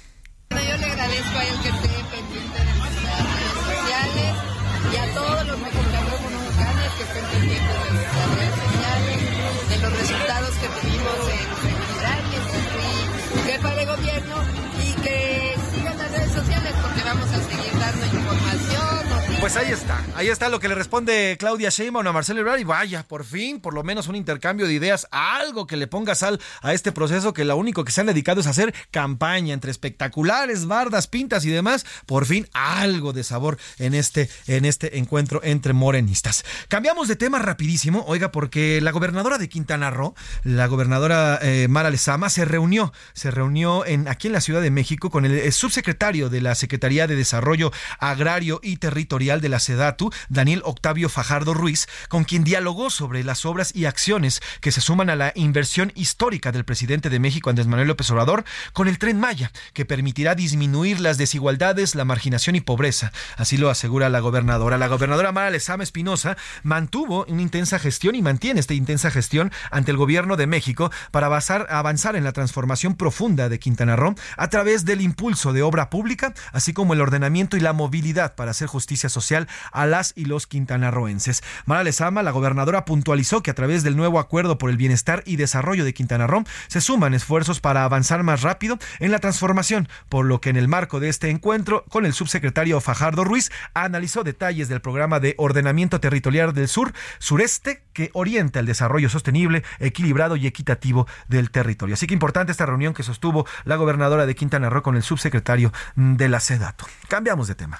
Pues 19.51 19.65
ahí 19.65 19.73
está, 19.73 20.01
ahí 20.15 20.29
está 20.29 20.47
lo 20.47 20.61
que 20.61 20.69
le 20.69 20.75
responde 20.75 21.35
Claudia 21.37 21.69
Sheinbaum 21.69 22.07
a 22.07 22.13
Marcelo 22.13 22.39
Ebrard 22.39 22.61
y 22.61 22.63
vaya, 22.63 23.03
por 23.03 23.25
fin, 23.25 23.59
por 23.59 23.73
lo 23.73 23.83
menos 23.83 24.07
un 24.07 24.15
intercambio 24.15 24.65
de 24.65 24.71
ideas, 24.71 25.09
algo 25.11 25.67
que 25.67 25.75
le 25.75 25.87
ponga 25.87 26.15
sal 26.15 26.39
a 26.61 26.73
este 26.73 26.93
proceso 26.93 27.33
que 27.33 27.43
lo 27.43 27.57
único 27.57 27.83
que 27.83 27.91
se 27.91 27.99
han 27.99 28.07
dedicado 28.07 28.39
es 28.39 28.47
hacer 28.47 28.73
campaña 28.91 29.53
entre 29.53 29.69
espectaculares, 29.69 30.67
bardas, 30.67 31.07
pintas 31.07 31.43
y 31.43 31.49
demás, 31.49 31.85
por 32.05 32.25
fin 32.25 32.47
algo 32.53 33.11
de 33.11 33.25
sabor 33.25 33.57
en 33.77 33.93
este 33.93 34.29
en 34.47 34.63
este 34.63 34.97
encuentro 34.97 35.41
entre 35.43 35.73
morenistas. 35.73 36.45
Cambiamos 36.69 37.09
de 37.09 37.17
tema 37.17 37.39
rapidísimo, 37.39 38.05
oiga, 38.07 38.31
porque 38.31 38.79
la 38.79 38.91
gobernadora 38.91 39.37
de 39.37 39.49
Quintana 39.49 39.89
Roo, 39.89 40.15
la 40.45 40.67
gobernadora 40.67 41.39
eh, 41.41 41.67
Mara 41.69 41.89
Lezama 41.89 42.29
se 42.29 42.45
reunió, 42.45 42.93
se 43.11 43.31
reunió 43.31 43.85
en 43.85 44.07
aquí 44.07 44.27
en 44.27 44.33
la 44.33 44.39
Ciudad 44.39 44.61
de 44.61 44.71
México 44.71 45.09
con 45.09 45.25
el, 45.25 45.33
el 45.33 45.51
subsecretario 45.51 46.29
de 46.29 46.39
la 46.39 46.55
Secretaría 46.55 47.05
de 47.05 47.17
Desarrollo 47.17 47.73
Agrario 47.99 48.61
y 48.63 48.77
Territorial 48.77 49.40
de 49.41 49.49
la 49.49 49.59
SEDATU, 49.59 50.11
Daniel 50.29 50.61
Octavio 50.63 51.09
Fajardo 51.09 51.53
Ruiz, 51.53 51.87
con 52.07 52.23
quien 52.23 52.43
dialogó 52.43 52.89
sobre 52.89 53.23
las 53.23 53.45
obras 53.45 53.75
y 53.75 53.85
acciones 53.85 54.41
que 54.61 54.71
se 54.71 54.81
suman 54.81 55.09
a 55.09 55.15
la 55.15 55.33
inversión 55.35 55.91
histórica 55.95 56.51
del 56.51 56.65
presidente 56.65 57.09
de 57.09 57.19
México, 57.19 57.49
Andrés 57.49 57.67
Manuel 57.67 57.87
López 57.87 58.09
Obrador, 58.11 58.45
con 58.73 58.87
el 58.87 58.97
tren 58.97 59.19
Maya, 59.19 59.51
que 59.73 59.85
permitirá 59.85 60.35
disminuir 60.35 60.99
las 60.99 61.17
desigualdades, 61.17 61.95
la 61.95 62.05
marginación 62.05 62.55
y 62.55 62.61
pobreza. 62.61 63.11
Así 63.37 63.57
lo 63.57 63.69
asegura 63.69 64.09
la 64.09 64.19
gobernadora. 64.19 64.77
La 64.77 64.87
gobernadora 64.87 65.31
Mara 65.31 65.49
Lezama 65.49 65.83
Espinosa 65.83 66.37
mantuvo 66.63 67.25
una 67.27 67.41
intensa 67.41 67.79
gestión 67.79 68.15
y 68.15 68.21
mantiene 68.21 68.59
esta 68.59 68.73
intensa 68.73 69.11
gestión 69.11 69.51
ante 69.71 69.91
el 69.91 69.97
gobierno 69.97 70.37
de 70.37 70.47
México 70.47 70.91
para 71.11 71.27
avanzar 71.27 72.15
en 72.15 72.23
la 72.23 72.31
transformación 72.31 72.95
profunda 72.95 73.49
de 73.49 73.59
Quintana 73.59 73.95
Roo 73.95 74.15
a 74.37 74.49
través 74.49 74.85
del 74.85 75.01
impulso 75.01 75.53
de 75.53 75.61
obra 75.61 75.89
pública, 75.89 76.33
así 76.51 76.73
como 76.73 76.93
el 76.93 77.01
ordenamiento 77.01 77.57
y 77.57 77.59
la 77.59 77.73
movilidad 77.73 78.35
para 78.35 78.51
hacer 78.51 78.67
justicia 78.67 79.09
social 79.09 79.30
a 79.71 79.85
las 79.85 80.13
y 80.15 80.25
los 80.25 80.47
quintanarroenses. 80.47 81.43
Mara 81.65 81.83
Lezama, 81.83 82.23
la 82.23 82.31
gobernadora, 82.31 82.85
puntualizó 82.85 83.41
que 83.41 83.51
a 83.51 83.55
través 83.55 83.83
del 83.83 83.95
nuevo 83.95 84.19
acuerdo 84.19 84.57
por 84.57 84.69
el 84.69 84.77
bienestar 84.77 85.23
y 85.25 85.37
desarrollo 85.37 85.85
de 85.85 85.93
Quintana 85.93 86.27
Roo 86.27 86.43
se 86.67 86.81
suman 86.81 87.13
esfuerzos 87.13 87.59
para 87.59 87.83
avanzar 87.83 88.23
más 88.23 88.41
rápido 88.41 88.77
en 88.99 89.11
la 89.11 89.19
transformación, 89.19 89.87
por 90.09 90.25
lo 90.25 90.41
que 90.41 90.49
en 90.49 90.57
el 90.57 90.67
marco 90.67 90.99
de 90.99 91.09
este 91.09 91.29
encuentro 91.29 91.85
con 91.89 92.05
el 92.05 92.13
subsecretario 92.13 92.81
Fajardo 92.81 93.23
Ruiz 93.23 93.51
analizó 93.73 94.23
detalles 94.23 94.67
del 94.69 94.81
programa 94.81 95.19
de 95.19 95.35
ordenamiento 95.37 95.99
territorial 95.99 96.53
del 96.53 96.67
sur 96.67 96.93
sureste 97.19 97.83
que 97.93 98.09
orienta 98.13 98.59
el 98.59 98.65
desarrollo 98.65 99.09
sostenible, 99.09 99.63
equilibrado 99.79 100.35
y 100.35 100.47
equitativo 100.47 101.07
del 101.27 101.51
territorio. 101.51 101.93
Así 101.93 102.07
que 102.07 102.13
importante 102.13 102.51
esta 102.51 102.65
reunión 102.65 102.93
que 102.93 103.03
sostuvo 103.03 103.45
la 103.63 103.75
gobernadora 103.75 104.25
de 104.25 104.35
Quintana 104.35 104.69
Roo 104.69 104.81
con 104.81 104.95
el 104.95 105.03
subsecretario 105.03 105.71
de 105.95 106.29
la 106.29 106.39
SEDATO. 106.39 106.85
Cambiamos 107.07 107.47
de 107.47 107.55
tema. 107.55 107.79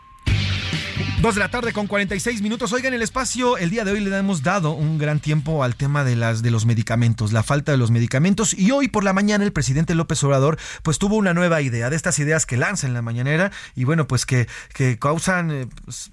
Dos 1.21 1.35
de 1.35 1.39
la 1.39 1.51
tarde 1.51 1.71
con 1.71 1.85
46 1.85 2.41
minutos. 2.41 2.73
Oigan, 2.73 2.95
el 2.95 3.03
espacio, 3.03 3.59
el 3.59 3.69
día 3.69 3.85
de 3.85 3.91
hoy 3.91 3.99
le 3.99 4.17
hemos 4.17 4.41
dado 4.41 4.71
un 4.71 4.97
gran 4.97 5.19
tiempo 5.19 5.63
al 5.63 5.75
tema 5.75 6.03
de 6.03 6.15
las 6.15 6.41
de 6.41 6.49
los 6.49 6.65
medicamentos, 6.65 7.31
la 7.31 7.43
falta 7.43 7.71
de 7.71 7.77
los 7.77 7.91
medicamentos. 7.91 8.55
Y 8.55 8.71
hoy 8.71 8.87
por 8.87 9.03
la 9.03 9.13
mañana 9.13 9.43
el 9.43 9.53
presidente 9.53 9.93
López 9.93 10.23
Obrador 10.23 10.57
pues 10.81 10.97
tuvo 10.97 11.17
una 11.17 11.35
nueva 11.35 11.61
idea 11.61 11.91
de 11.91 11.95
estas 11.95 12.17
ideas 12.17 12.47
que 12.47 12.57
lanza 12.57 12.87
en 12.87 12.95
la 12.95 13.03
mañanera 13.03 13.51
y 13.75 13.83
bueno, 13.83 14.07
pues 14.07 14.25
que, 14.25 14.47
que 14.73 14.97
causan 14.97 15.51
eh, 15.51 15.67
pues, 15.85 16.11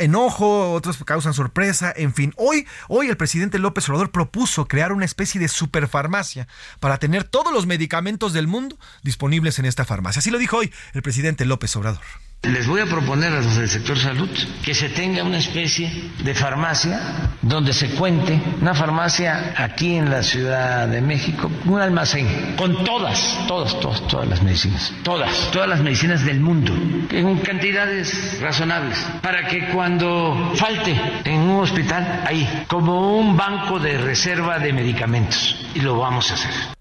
enojo, 0.00 0.72
otros 0.72 0.98
causan 1.04 1.32
sorpresa, 1.32 1.92
en 1.94 2.12
fin. 2.12 2.34
Hoy, 2.36 2.66
hoy 2.88 3.06
el 3.06 3.16
presidente 3.16 3.60
López 3.60 3.88
Obrador 3.88 4.10
propuso 4.10 4.66
crear 4.66 4.92
una 4.92 5.04
especie 5.04 5.40
de 5.40 5.46
superfarmacia 5.46 6.48
para 6.80 6.98
tener 6.98 7.22
todos 7.22 7.52
los 7.52 7.66
medicamentos 7.66 8.32
del 8.32 8.48
mundo 8.48 8.76
disponibles 9.04 9.60
en 9.60 9.66
esta 9.66 9.84
farmacia. 9.84 10.18
Así 10.18 10.32
lo 10.32 10.38
dijo 10.38 10.56
hoy 10.56 10.72
el 10.92 11.02
presidente 11.02 11.44
López 11.44 11.76
Obrador. 11.76 12.02
Les 12.42 12.66
voy 12.66 12.80
a 12.80 12.86
proponer 12.86 13.34
a 13.34 13.42
los 13.42 13.56
del 13.56 13.68
sector 13.68 13.98
salud 13.98 14.30
que 14.64 14.74
se 14.74 14.88
tenga 14.88 15.22
una 15.22 15.36
especie 15.36 16.10
de 16.24 16.34
farmacia 16.34 16.98
donde 17.42 17.74
se 17.74 17.90
cuente, 17.90 18.40
una 18.62 18.72
farmacia 18.72 19.52
aquí 19.58 19.96
en 19.96 20.08
la 20.08 20.22
Ciudad 20.22 20.88
de 20.88 21.02
México, 21.02 21.50
un 21.66 21.78
almacén 21.78 22.54
con 22.56 22.82
todas, 22.82 23.40
todas, 23.46 23.78
todas, 23.78 24.08
todas 24.08 24.26
las 24.26 24.42
medicinas, 24.42 24.90
todas, 25.02 25.50
todas 25.52 25.68
las 25.68 25.82
medicinas 25.82 26.24
del 26.24 26.40
mundo, 26.40 26.72
en 27.10 27.38
cantidades 27.40 28.40
razonables, 28.40 28.98
para 29.20 29.46
que 29.46 29.68
cuando 29.68 30.52
falte 30.54 30.98
en 31.24 31.40
un 31.40 31.60
hospital, 31.60 32.24
ahí, 32.26 32.64
como 32.68 33.18
un 33.18 33.36
banco 33.36 33.78
de 33.78 33.98
reserva 33.98 34.58
de 34.58 34.72
medicamentos, 34.72 35.66
y 35.74 35.80
lo 35.80 35.98
vamos 35.98 36.30
a 36.30 36.34
hacer. 36.34 36.79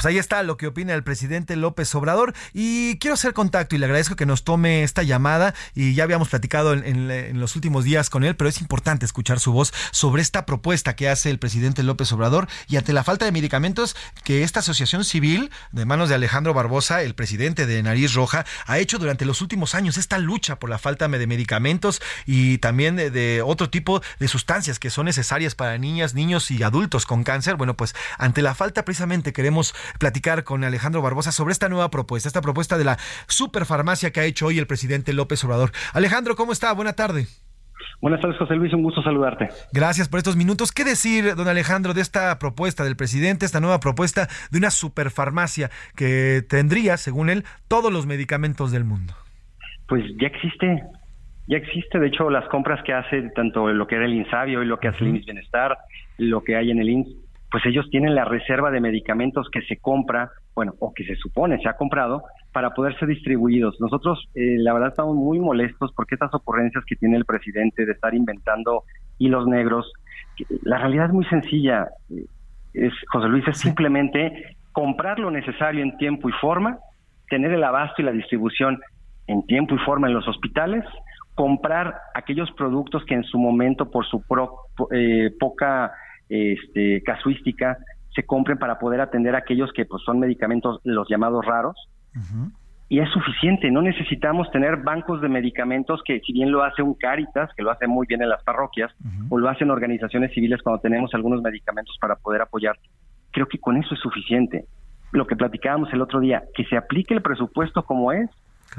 Pues 0.00 0.06
ahí 0.06 0.18
está 0.18 0.42
lo 0.42 0.56
que 0.56 0.66
opina 0.66 0.94
el 0.94 1.02
presidente 1.02 1.56
López 1.56 1.94
Obrador. 1.94 2.32
Y 2.54 2.96
quiero 3.00 3.12
hacer 3.12 3.34
contacto 3.34 3.76
y 3.76 3.78
le 3.78 3.84
agradezco 3.84 4.16
que 4.16 4.24
nos 4.24 4.44
tome 4.44 4.82
esta 4.82 5.02
llamada. 5.02 5.52
Y 5.74 5.92
ya 5.92 6.04
habíamos 6.04 6.30
platicado 6.30 6.72
en, 6.72 7.38
los 7.38 7.54
últimos 7.54 7.84
días 7.84 8.08
con 8.08 8.24
él, 8.24 8.34
pero 8.34 8.48
es 8.48 8.62
importante 8.62 9.04
escuchar 9.04 9.40
su 9.40 9.52
voz 9.52 9.74
sobre 9.90 10.22
esta 10.22 10.46
propuesta 10.46 10.96
que 10.96 11.10
hace 11.10 11.28
el 11.28 11.38
presidente 11.38 11.82
López 11.82 12.10
Obrador. 12.12 12.48
Y 12.66 12.78
ante 12.78 12.94
la 12.94 13.04
falta 13.04 13.26
de 13.26 13.32
medicamentos 13.32 13.94
que 14.24 14.42
esta 14.42 14.60
asociación 14.60 15.04
civil 15.04 15.50
de 15.70 15.84
manos 15.84 16.08
de 16.08 16.14
Alejandro 16.14 16.54
Barbosa, 16.54 17.02
el 17.02 17.14
presidente 17.14 17.66
de 17.66 17.82
Nariz 17.82 18.14
Roja, 18.14 18.46
ha 18.64 18.78
hecho 18.78 18.96
durante 18.96 19.26
los 19.26 19.42
últimos 19.42 19.74
años 19.74 19.98
esta 19.98 20.16
lucha 20.16 20.58
por 20.58 20.70
la 20.70 20.78
falta 20.78 21.08
de 21.08 21.26
medicamentos 21.26 22.00
y 22.24 22.56
también 22.56 22.96
de, 22.96 23.10
de 23.10 23.42
otro 23.42 23.68
tipo 23.68 24.00
de 24.18 24.28
sustancias 24.28 24.78
que 24.78 24.88
son 24.88 25.04
necesarias 25.04 25.54
para 25.54 25.76
niñas, 25.76 26.14
niños 26.14 26.50
y 26.50 26.62
adultos 26.62 27.04
con 27.04 27.22
cáncer. 27.22 27.56
Bueno, 27.56 27.76
pues 27.76 27.94
ante 28.16 28.40
la 28.40 28.54
falta 28.54 28.86
precisamente 28.86 29.34
queremos 29.34 29.74
platicar 29.98 30.44
con 30.44 30.64
Alejandro 30.64 31.02
Barbosa 31.02 31.32
sobre 31.32 31.52
esta 31.52 31.68
nueva 31.68 31.90
propuesta, 31.90 32.28
esta 32.28 32.42
propuesta 32.42 32.78
de 32.78 32.84
la 32.84 32.98
superfarmacia 33.26 34.10
que 34.12 34.20
ha 34.20 34.24
hecho 34.24 34.46
hoy 34.46 34.58
el 34.58 34.66
presidente 34.66 35.12
López 35.12 35.44
Obrador. 35.44 35.72
Alejandro, 35.92 36.36
¿cómo 36.36 36.52
está? 36.52 36.72
Buena 36.72 36.92
tarde. 36.92 37.26
Buenas 38.00 38.20
tardes, 38.20 38.38
José 38.38 38.54
Luis, 38.54 38.72
un 38.72 38.82
gusto 38.82 39.02
saludarte. 39.02 39.48
Gracias 39.72 40.08
por 40.08 40.18
estos 40.18 40.36
minutos. 40.36 40.72
¿Qué 40.72 40.84
decir, 40.84 41.34
don 41.34 41.48
Alejandro, 41.48 41.92
de 41.92 42.00
esta 42.00 42.38
propuesta 42.38 42.82
del 42.82 42.96
presidente, 42.96 43.44
esta 43.44 43.60
nueva 43.60 43.80
propuesta 43.80 44.28
de 44.50 44.58
una 44.58 44.70
superfarmacia 44.70 45.70
que 45.96 46.42
tendría, 46.48 46.96
según 46.96 47.28
él, 47.28 47.44
todos 47.68 47.92
los 47.92 48.06
medicamentos 48.06 48.72
del 48.72 48.84
mundo? 48.84 49.12
Pues 49.86 50.04
ya 50.18 50.28
existe, 50.28 50.82
ya 51.46 51.58
existe. 51.58 51.98
De 51.98 52.06
hecho, 52.06 52.30
las 52.30 52.48
compras 52.48 52.82
que 52.84 52.94
hace 52.94 53.22
tanto 53.34 53.68
lo 53.68 53.86
que 53.86 53.96
era 53.96 54.06
el 54.06 54.14
Insabio 54.14 54.62
y 54.62 54.66
lo 54.66 54.78
que 54.78 54.88
hace 54.88 55.04
el 55.04 55.16
INS 55.16 55.26
Bienestar, 55.26 55.76
lo 56.16 56.42
que 56.42 56.56
hay 56.56 56.70
en 56.70 56.80
el 56.80 56.88
INS, 56.88 57.08
pues 57.50 57.66
ellos 57.66 57.88
tienen 57.90 58.14
la 58.14 58.24
reserva 58.24 58.70
de 58.70 58.80
medicamentos 58.80 59.48
que 59.50 59.62
se 59.62 59.78
compra, 59.78 60.30
bueno, 60.54 60.74
o 60.78 60.92
que 60.94 61.04
se 61.04 61.16
supone 61.16 61.60
se 61.60 61.68
ha 61.68 61.76
comprado, 61.76 62.22
para 62.52 62.70
poder 62.74 62.98
ser 62.98 63.08
distribuidos. 63.08 63.80
Nosotros, 63.80 64.28
eh, 64.34 64.56
la 64.58 64.72
verdad, 64.72 64.90
estamos 64.90 65.16
muy 65.16 65.40
molestos 65.40 65.92
porque 65.94 66.14
estas 66.14 66.32
ocurrencias 66.34 66.84
que 66.84 66.96
tiene 66.96 67.16
el 67.16 67.24
presidente 67.24 67.84
de 67.86 67.92
estar 67.92 68.14
inventando 68.14 68.84
hilos 69.18 69.46
negros, 69.46 69.92
la 70.62 70.78
realidad 70.78 71.06
es 71.06 71.12
muy 71.12 71.24
sencilla, 71.26 71.88
eh, 72.10 72.24
es, 72.74 72.92
José 73.12 73.28
Luis, 73.28 73.46
es 73.48 73.58
simplemente 73.58 74.56
comprar 74.72 75.18
lo 75.18 75.30
necesario 75.30 75.82
en 75.82 75.96
tiempo 75.96 76.28
y 76.28 76.32
forma, 76.40 76.78
tener 77.28 77.52
el 77.52 77.64
abasto 77.64 78.00
y 78.00 78.04
la 78.04 78.12
distribución 78.12 78.80
en 79.26 79.44
tiempo 79.46 79.74
y 79.74 79.78
forma 79.78 80.08
en 80.08 80.14
los 80.14 80.26
hospitales, 80.28 80.84
comprar 81.34 81.94
aquellos 82.14 82.50
productos 82.52 83.04
que 83.06 83.14
en 83.14 83.24
su 83.24 83.38
momento, 83.38 83.90
por 83.90 84.06
su 84.06 84.22
eh, 84.92 85.30
poca 85.38 85.92
este, 86.30 87.02
casuística 87.02 87.76
se 88.14 88.24
compren 88.24 88.58
para 88.58 88.78
poder 88.78 89.00
atender 89.00 89.34
a 89.34 89.38
aquellos 89.38 89.72
que 89.72 89.84
pues, 89.84 90.02
son 90.04 90.18
medicamentos, 90.18 90.80
los 90.84 91.08
llamados 91.08 91.44
raros. 91.44 91.76
Y 92.88 92.98
es 92.98 93.08
suficiente, 93.10 93.70
no 93.70 93.82
necesitamos 93.82 94.50
tener 94.50 94.78
bancos 94.78 95.20
de 95.20 95.28
medicamentos 95.28 96.02
que 96.04 96.20
si 96.20 96.32
bien 96.32 96.50
lo 96.50 96.64
hace 96.64 96.82
un 96.82 96.94
Caritas, 96.94 97.50
que 97.56 97.62
lo 97.62 97.70
hace 97.70 97.86
muy 97.86 98.06
bien 98.08 98.22
en 98.22 98.28
las 98.28 98.42
parroquias, 98.42 98.90
o 99.28 99.38
lo 99.38 99.48
hacen 99.48 99.70
organizaciones 99.70 100.32
civiles 100.32 100.60
cuando 100.62 100.80
tenemos 100.80 101.14
algunos 101.14 101.40
medicamentos 101.40 101.96
para 102.00 102.16
poder 102.16 102.42
apoyar, 102.42 102.76
creo 103.30 103.46
que 103.46 103.58
con 103.58 103.76
eso 103.76 103.94
es 103.94 104.00
suficiente. 104.00 104.64
Lo 105.12 105.26
que 105.26 105.36
platicábamos 105.36 105.92
el 105.92 106.02
otro 106.02 106.18
día, 106.18 106.42
que 106.54 106.64
se 106.64 106.76
aplique 106.76 107.14
el 107.14 107.22
presupuesto 107.22 107.84
como 107.84 108.12
es, 108.12 108.28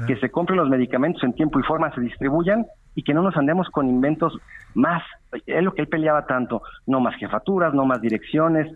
que 0.06 0.16
se 0.16 0.30
compren 0.30 0.58
los 0.58 0.68
medicamentos 0.68 1.22
en 1.22 1.34
tiempo 1.34 1.60
y 1.60 1.62
forma, 1.62 1.94
se 1.94 2.00
distribuyan 2.00 2.66
y 2.94 3.02
que 3.02 3.14
no 3.14 3.22
nos 3.22 3.36
andemos 3.36 3.68
con 3.70 3.88
inventos 3.88 4.36
más. 4.74 5.02
Es 5.46 5.62
lo 5.62 5.74
que 5.74 5.82
él 5.82 5.88
peleaba 5.88 6.26
tanto, 6.26 6.62
no 6.86 7.00
más 7.00 7.16
jefaturas, 7.16 7.74
no 7.74 7.84
más 7.84 8.00
direcciones. 8.00 8.72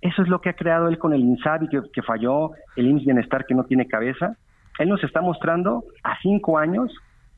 Eso 0.00 0.22
es 0.22 0.28
lo 0.28 0.40
que 0.40 0.50
ha 0.50 0.54
creado 0.54 0.88
él 0.88 0.98
con 0.98 1.12
el 1.12 1.20
INSABI 1.20 1.68
que, 1.92 2.02
falló, 2.02 2.52
el 2.76 2.86
IMSS 2.88 3.04
Bienestar 3.04 3.44
que 3.46 3.54
no 3.54 3.64
tiene 3.64 3.86
cabeza. 3.86 4.36
Él 4.78 4.88
nos 4.88 5.02
está 5.04 5.20
mostrando 5.20 5.84
a 6.02 6.18
cinco 6.22 6.58
años 6.58 6.92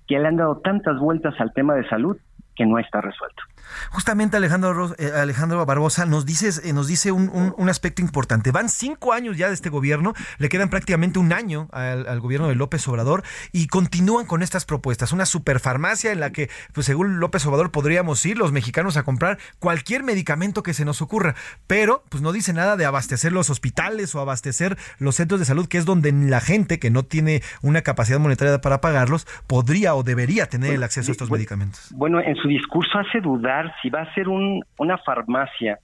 que 0.06 0.18
le 0.18 0.28
han 0.28 0.36
dado 0.36 0.58
tantas 0.58 0.98
vueltas 0.98 1.34
al 1.40 1.52
tema 1.52 1.74
de 1.74 1.88
salud 1.88 2.16
que 2.54 2.66
no 2.66 2.78
está 2.78 3.00
resuelto. 3.00 3.42
Justamente 3.90 4.36
Alejandro, 4.36 4.94
eh, 4.98 5.10
Alejandro 5.14 5.64
Barbosa 5.66 6.06
nos 6.06 6.26
dice, 6.26 6.50
eh, 6.68 6.72
nos 6.72 6.86
dice 6.86 7.12
un, 7.12 7.68
aspecto 7.68 8.02
importante. 8.02 8.50
Van 8.50 8.68
cinco 8.68 9.12
años 9.12 9.38
ya 9.38 9.48
de 9.48 9.54
este 9.54 9.70
gobierno, 9.70 10.12
le 10.38 10.48
quedan 10.48 10.68
prácticamente 10.68 11.18
un 11.18 11.32
año 11.32 11.68
al, 11.72 12.20
gobierno 12.20 12.48
de 12.48 12.54
López 12.54 12.86
Obrador 12.86 13.22
y 13.50 13.66
continúan 13.66 14.26
con 14.26 14.42
estas 14.42 14.66
propuestas. 14.66 15.12
Una 15.12 15.24
superfarmacia 15.24 16.12
en 16.12 16.20
la 16.20 16.30
que, 16.30 16.50
pues 16.74 16.86
según 16.86 17.18
López 17.18 17.46
Obrador, 17.46 17.70
podríamos 17.70 18.24
ir 18.26 18.36
los 18.36 18.52
mexicanos 18.52 18.96
a 18.96 19.04
comprar 19.04 19.38
cualquier 19.58 20.02
medicamento 20.02 20.62
que 20.62 20.74
se 20.74 20.84
nos 20.84 21.00
ocurra, 21.00 21.34
pero 21.66 22.04
pues 22.10 22.22
no 22.22 22.32
dice 22.32 22.52
nada 22.52 22.76
de 22.76 22.84
abastecer 22.84 23.32
los 23.32 23.48
hospitales 23.48 24.14
o 24.14 24.20
abastecer 24.20 24.76
los 24.98 25.16
centros 25.16 25.40
de 25.40 25.46
salud, 25.46 25.66
que 25.66 25.78
es 25.78 25.86
donde 25.86 26.12
la 26.12 26.40
gente 26.40 26.78
que 26.78 26.90
no 26.90 27.04
tiene 27.04 27.42
una 27.62 27.80
capacidad 27.82 28.18
monetaria 28.18 28.60
para 28.60 28.80
pagarlos 28.80 29.26
podría 29.46 29.94
o 29.94 30.02
debería 30.02 30.46
tener 30.46 30.74
el 30.74 30.82
acceso 30.82 31.10
a 31.10 31.12
estos 31.12 31.30
medicamentos. 31.30 31.88
Bueno, 31.92 32.20
en 32.20 32.36
su 32.36 32.48
discurso 32.48 32.98
hace 32.98 33.20
dudar 33.20 33.51
si 33.80 33.90
va 33.90 34.02
a 34.02 34.14
ser 34.14 34.28
un, 34.28 34.62
una 34.78 34.98
farmacia 34.98 35.78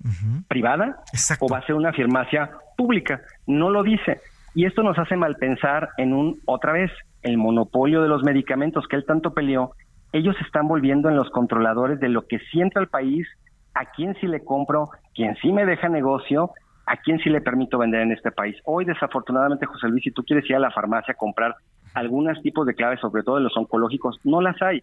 privada 0.49 0.97
o 1.41 1.49
va 1.49 1.59
a 1.59 1.67
ser 1.67 1.75
una 1.75 1.93
farmacia 1.93 2.51
pública. 2.77 3.21
No 3.47 3.71
lo 3.71 3.83
dice. 3.83 4.21
Y 4.55 4.65
esto 4.65 4.83
nos 4.83 4.99
hace 4.99 5.17
mal 5.17 5.37
pensar 5.37 5.91
en 5.99 6.13
un, 6.13 6.41
otra 6.47 6.73
vez, 6.73 6.91
el 7.23 7.37
monopolio 7.37 8.03
de 8.03 8.09
los 8.09 8.23
medicamentos 8.23 8.87
que 8.89 8.97
él 8.97 9.05
tanto 9.07 9.33
peleó. 9.35 9.73
Ellos 10.13 10.37
se 10.39 10.45
están 10.45 10.69
volviendo 10.69 11.09
en 11.09 11.17
los 11.17 11.31
controladores 11.31 12.01
de 12.01 12.09
lo 12.09 12.27
que 12.27 12.39
sienta 12.51 12.81
el 12.81 12.89
país, 12.89 13.27
a 13.75 13.87
quién 13.87 14.15
sí 14.21 14.27
le 14.27 14.45
compro, 14.45 14.91
quién 15.15 15.37
sí 15.43 15.53
me 15.53 15.67
deja 15.67 15.89
negocio, 15.89 16.51
a 16.87 16.97
quién 16.97 17.19
sí 17.19 17.29
le 17.29 17.41
permito 17.41 17.79
vender 17.79 18.01
en 18.01 18.13
este 18.13 18.33
país. 18.33 18.57
Hoy, 18.65 18.85
desafortunadamente, 18.85 19.67
José 19.67 19.89
Luis, 19.89 20.05
si 20.05 20.11
tú 20.11 20.23
quieres 20.25 20.49
ir 20.49 20.57
a 20.57 20.61
la 20.61 20.71
farmacia 20.71 21.13
a 21.13 21.17
comprar 21.17 21.55
algunos 21.95 22.41
tipos 22.43 22.67
de 22.67 22.75
claves, 22.75 23.01
sobre 23.01 23.23
todo 23.23 23.37
de 23.37 23.43
los 23.43 23.57
oncológicos, 23.57 24.19
no 24.25 24.41
las 24.41 24.61
hay. 24.63 24.83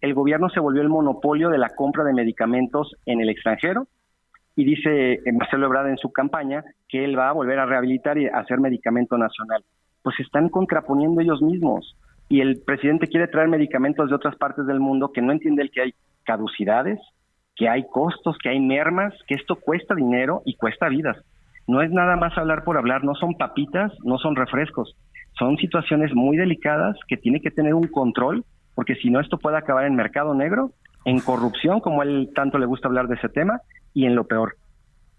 El 0.00 0.14
gobierno 0.14 0.48
se 0.50 0.60
volvió 0.60 0.82
el 0.82 0.88
monopolio 0.88 1.48
de 1.48 1.58
la 1.58 1.70
compra 1.70 2.04
de 2.04 2.12
medicamentos 2.12 2.94
en 3.06 3.20
el 3.20 3.28
extranjero 3.28 3.86
y 4.54 4.64
dice 4.64 5.14
eh, 5.14 5.32
Marcelo 5.32 5.66
Ebrard 5.66 5.88
en 5.88 5.98
su 5.98 6.12
campaña 6.12 6.64
que 6.88 7.04
él 7.04 7.18
va 7.18 7.28
a 7.28 7.32
volver 7.32 7.58
a 7.58 7.66
rehabilitar 7.66 8.18
y 8.18 8.26
hacer 8.26 8.58
medicamento 8.58 9.18
nacional. 9.18 9.64
Pues 10.02 10.18
están 10.20 10.48
contraponiendo 10.48 11.20
ellos 11.20 11.42
mismos 11.42 11.96
y 12.28 12.40
el 12.40 12.62
presidente 12.64 13.06
quiere 13.06 13.28
traer 13.28 13.48
medicamentos 13.48 14.08
de 14.08 14.14
otras 14.14 14.36
partes 14.36 14.66
del 14.66 14.80
mundo 14.80 15.12
que 15.12 15.22
no 15.22 15.32
entiende 15.32 15.62
el 15.62 15.70
que 15.70 15.82
hay 15.82 15.94
caducidades, 16.24 16.98
que 17.54 17.68
hay 17.68 17.86
costos, 17.88 18.36
que 18.42 18.48
hay 18.48 18.60
mermas, 18.60 19.14
que 19.26 19.34
esto 19.34 19.56
cuesta 19.56 19.94
dinero 19.94 20.42
y 20.44 20.56
cuesta 20.56 20.88
vidas. 20.88 21.16
No 21.66 21.82
es 21.82 21.90
nada 21.90 22.16
más 22.16 22.36
hablar 22.36 22.64
por 22.64 22.76
hablar, 22.76 23.04
no 23.04 23.14
son 23.14 23.34
papitas, 23.34 23.92
no 24.04 24.18
son 24.18 24.36
refrescos, 24.36 24.96
son 25.38 25.56
situaciones 25.56 26.14
muy 26.14 26.36
delicadas 26.36 26.96
que 27.08 27.16
tiene 27.16 27.40
que 27.40 27.50
tener 27.50 27.74
un 27.74 27.88
control, 27.88 28.44
porque 28.76 28.94
si 28.96 29.10
no 29.10 29.20
esto 29.20 29.38
puede 29.38 29.56
acabar 29.56 29.86
en 29.86 29.96
mercado 29.96 30.34
negro, 30.34 30.70
en 31.06 31.18
corrupción, 31.20 31.80
como 31.80 32.02
a 32.02 32.04
él 32.04 32.30
tanto 32.34 32.58
le 32.58 32.66
gusta 32.66 32.86
hablar 32.86 33.08
de 33.08 33.14
ese 33.16 33.28
tema, 33.28 33.62
y 33.94 34.04
en 34.04 34.14
lo 34.14 34.26
peor, 34.26 34.58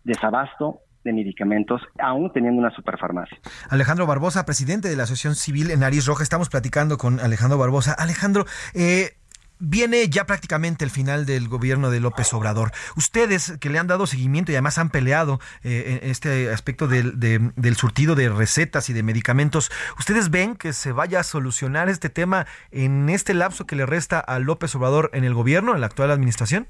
desabasto 0.04 0.82
de 1.04 1.12
medicamentos, 1.12 1.82
aún 2.00 2.32
teniendo 2.32 2.60
una 2.60 2.70
superfarmacia. 2.70 3.38
Alejandro 3.70 4.06
Barbosa, 4.06 4.46
presidente 4.46 4.90
de 4.90 4.96
la 4.96 5.04
Asociación 5.04 5.36
Civil 5.36 5.72
en 5.72 5.80
Nariz 5.80 6.06
Roja, 6.06 6.22
estamos 6.22 6.50
platicando 6.50 6.98
con 6.98 7.20
Alejandro 7.20 7.58
Barbosa. 7.58 7.94
Alejandro, 7.94 8.46
eh, 8.76 9.17
Viene 9.60 10.08
ya 10.10 10.26
prácticamente 10.26 10.86
el 10.86 10.92
final 10.92 11.26
del 11.26 11.48
gobierno 11.48 11.90
de 11.90 12.00
López 12.00 12.32
Obrador. 12.34 12.72
Ustedes 12.96 13.58
que 13.60 13.70
le 13.70 13.80
han 13.80 13.88
dado 13.88 14.06
seguimiento 14.06 14.52
y 14.52 14.56
además 14.56 14.78
han 14.78 14.90
peleado 14.90 15.40
eh, 15.64 16.00
en 16.04 16.12
este 16.12 16.52
aspecto 16.52 16.88
del, 16.88 17.20
del 17.20 17.76
surtido 17.76 18.14
de 18.14 18.30
recetas 18.30 18.90
y 18.90 18.94
de 18.94 19.02
medicamentos, 19.02 19.72
¿ustedes 19.98 20.30
ven 20.30 20.56
que 20.56 20.74
se 20.74 20.92
vaya 20.92 21.22
a 21.22 21.24
solucionar 21.24 21.90
este 21.90 22.10
tema 22.10 22.46
en 22.72 23.10
este 23.10 23.34
lapso 23.34 23.66
que 23.66 23.76
le 23.76 23.86
resta 23.86 24.20
a 24.20 24.40
López 24.40 24.76
Obrador 24.76 25.10
en 25.14 25.24
el 25.24 25.34
gobierno, 25.34 25.74
en 25.74 25.82
la 25.82 25.88
actual 25.88 26.12
administración? 26.12 26.68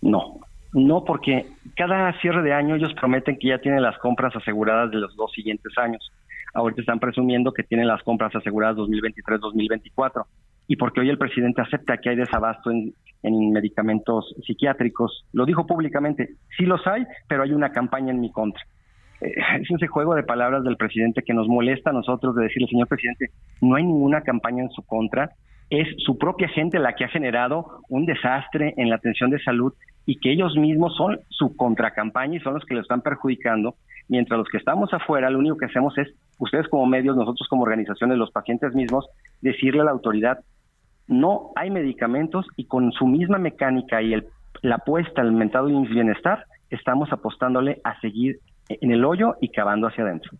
No, 0.00 0.40
no 0.72 1.04
porque 1.04 1.46
cada 1.76 2.18
cierre 2.20 2.42
de 2.42 2.54
año 2.54 2.76
ellos 2.76 2.94
prometen 2.94 3.38
que 3.38 3.48
ya 3.48 3.58
tienen 3.58 3.82
las 3.82 3.98
compras 3.98 4.34
aseguradas 4.34 4.90
de 4.90 4.96
los 4.96 5.14
dos 5.16 5.32
siguientes 5.32 5.72
años. 5.76 6.10
Ahorita 6.54 6.80
están 6.80 6.98
presumiendo 6.98 7.52
que 7.52 7.62
tienen 7.62 7.86
las 7.86 8.02
compras 8.02 8.34
aseguradas 8.34 8.76
2023-2024 8.76 10.24
y 10.70 10.76
porque 10.76 11.00
hoy 11.00 11.10
el 11.10 11.18
presidente 11.18 11.60
acepta 11.60 11.96
que 11.96 12.10
hay 12.10 12.16
desabasto 12.16 12.70
en, 12.70 12.94
medicamentos 13.52 14.32
psiquiátricos. 14.46 15.26
Lo 15.32 15.44
dijo 15.44 15.66
públicamente, 15.66 16.36
sí 16.56 16.64
los 16.64 16.86
hay, 16.86 17.04
pero 17.28 17.42
hay 17.42 17.52
una 17.52 17.72
campaña 17.72 18.12
en 18.12 18.20
mi 18.20 18.30
contra. 18.30 18.62
Eh, 19.20 19.34
es 19.60 19.68
ese 19.68 19.88
juego 19.88 20.14
de 20.14 20.22
palabras 20.22 20.62
del 20.62 20.76
presidente 20.76 21.22
que 21.22 21.34
nos 21.34 21.48
molesta 21.48 21.90
a 21.90 21.92
nosotros 21.92 22.36
de 22.36 22.44
decirle, 22.44 22.68
señor 22.68 22.86
presidente, 22.86 23.30
no 23.60 23.74
hay 23.74 23.82
ninguna 23.82 24.20
campaña 24.20 24.62
en 24.62 24.70
su 24.70 24.82
contra, 24.82 25.32
es 25.70 25.88
su 26.06 26.16
propia 26.18 26.46
gente 26.48 26.78
la 26.78 26.92
que 26.94 27.04
ha 27.04 27.08
generado 27.08 27.80
un 27.88 28.06
desastre 28.06 28.72
en 28.76 28.90
la 28.90 28.94
atención 28.94 29.30
de 29.30 29.42
salud 29.42 29.72
y 30.06 30.20
que 30.20 30.30
ellos 30.30 30.56
mismos 30.56 30.94
son 30.96 31.18
su 31.30 31.56
contracampaña 31.56 32.36
y 32.36 32.40
son 32.40 32.54
los 32.54 32.64
que 32.64 32.74
lo 32.74 32.80
están 32.80 33.02
perjudicando, 33.02 33.74
mientras 34.08 34.38
los 34.38 34.48
que 34.48 34.58
estamos 34.58 34.94
afuera 34.94 35.30
lo 35.30 35.40
único 35.40 35.56
que 35.56 35.66
hacemos 35.66 35.98
es, 35.98 36.08
ustedes 36.38 36.68
como 36.68 36.86
medios, 36.86 37.16
nosotros 37.16 37.48
como 37.48 37.64
organizaciones, 37.64 38.18
los 38.18 38.30
pacientes 38.30 38.72
mismos, 38.72 39.08
decirle 39.40 39.80
a 39.80 39.84
la 39.84 39.90
autoridad, 39.90 40.38
no 41.10 41.50
hay 41.56 41.70
medicamentos 41.70 42.46
y 42.56 42.64
con 42.64 42.92
su 42.92 43.06
misma 43.06 43.38
mecánica 43.38 44.00
y 44.00 44.14
el, 44.14 44.28
la 44.62 44.76
apuesta 44.76 45.20
al 45.20 45.32
mentado 45.32 45.66
bienestar, 45.66 46.46
estamos 46.70 47.12
apostándole 47.12 47.80
a 47.84 48.00
seguir 48.00 48.38
en 48.68 48.92
el 48.92 49.04
hoyo 49.04 49.34
y 49.40 49.48
cavando 49.48 49.88
hacia 49.88 50.04
adentro. 50.04 50.32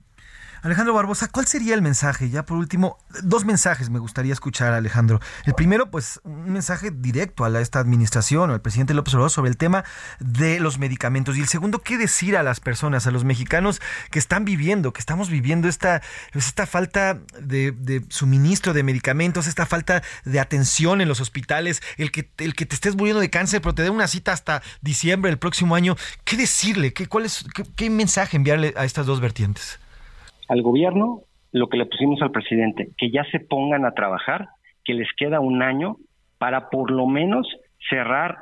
Alejandro 0.62 0.92
Barbosa, 0.92 1.28
¿cuál 1.28 1.46
sería 1.46 1.74
el 1.74 1.80
mensaje? 1.80 2.28
Ya 2.28 2.44
por 2.44 2.58
último, 2.58 2.98
dos 3.22 3.46
mensajes 3.46 3.88
me 3.88 3.98
gustaría 3.98 4.34
escuchar, 4.34 4.74
Alejandro. 4.74 5.18
El 5.46 5.54
primero, 5.54 5.90
pues, 5.90 6.20
un 6.22 6.52
mensaje 6.52 6.90
directo 6.90 7.44
a 7.44 7.60
esta 7.60 7.78
administración 7.78 8.50
o 8.50 8.52
al 8.52 8.60
presidente 8.60 8.92
López 8.92 9.14
Obrador 9.14 9.30
sobre 9.30 9.48
el 9.48 9.56
tema 9.56 9.84
de 10.18 10.60
los 10.60 10.78
medicamentos. 10.78 11.38
Y 11.38 11.40
el 11.40 11.48
segundo, 11.48 11.78
¿qué 11.78 11.96
decir 11.96 12.36
a 12.36 12.42
las 12.42 12.60
personas, 12.60 13.06
a 13.06 13.10
los 13.10 13.24
mexicanos 13.24 13.80
que 14.10 14.18
están 14.18 14.44
viviendo, 14.44 14.92
que 14.92 15.00
estamos 15.00 15.30
viviendo 15.30 15.66
esta, 15.66 16.02
pues, 16.32 16.46
esta 16.48 16.66
falta 16.66 17.18
de, 17.40 18.04
suministro 18.10 18.74
de 18.74 18.82
medicamentos, 18.82 19.46
esta 19.46 19.64
falta 19.64 20.02
de 20.26 20.40
atención 20.40 21.00
en 21.00 21.08
los 21.08 21.20
hospitales, 21.20 21.80
el 21.96 22.12
que, 22.12 22.30
el 22.36 22.54
que 22.54 22.66
te 22.66 22.74
estés 22.74 22.96
muriendo 22.96 23.20
de 23.20 23.30
cáncer, 23.30 23.62
pero 23.62 23.74
te 23.74 23.82
den 23.82 23.92
una 23.92 24.08
cita 24.08 24.34
hasta 24.34 24.62
diciembre 24.82 25.30
del 25.30 25.38
próximo 25.38 25.74
año? 25.74 25.96
¿Qué 26.24 26.36
decirle? 26.36 26.92
¿Qué, 26.92 27.06
cuál 27.06 27.24
es, 27.24 27.46
qué 27.76 27.88
mensaje 27.88 28.36
enviarle 28.36 28.74
a 28.76 28.84
estas 28.84 29.06
dos 29.06 29.20
vertientes? 29.20 29.78
Al 30.50 30.62
gobierno 30.62 31.20
lo 31.52 31.68
que 31.68 31.78
le 31.78 31.86
pusimos 31.86 32.20
al 32.22 32.32
presidente, 32.32 32.90
que 32.98 33.10
ya 33.10 33.24
se 33.30 33.40
pongan 33.40 33.84
a 33.84 33.92
trabajar, 33.92 34.48
que 34.84 34.94
les 34.94 35.08
queda 35.16 35.40
un 35.40 35.62
año 35.62 35.96
para 36.38 36.70
por 36.70 36.90
lo 36.90 37.06
menos 37.06 37.46
cerrar, 37.88 38.36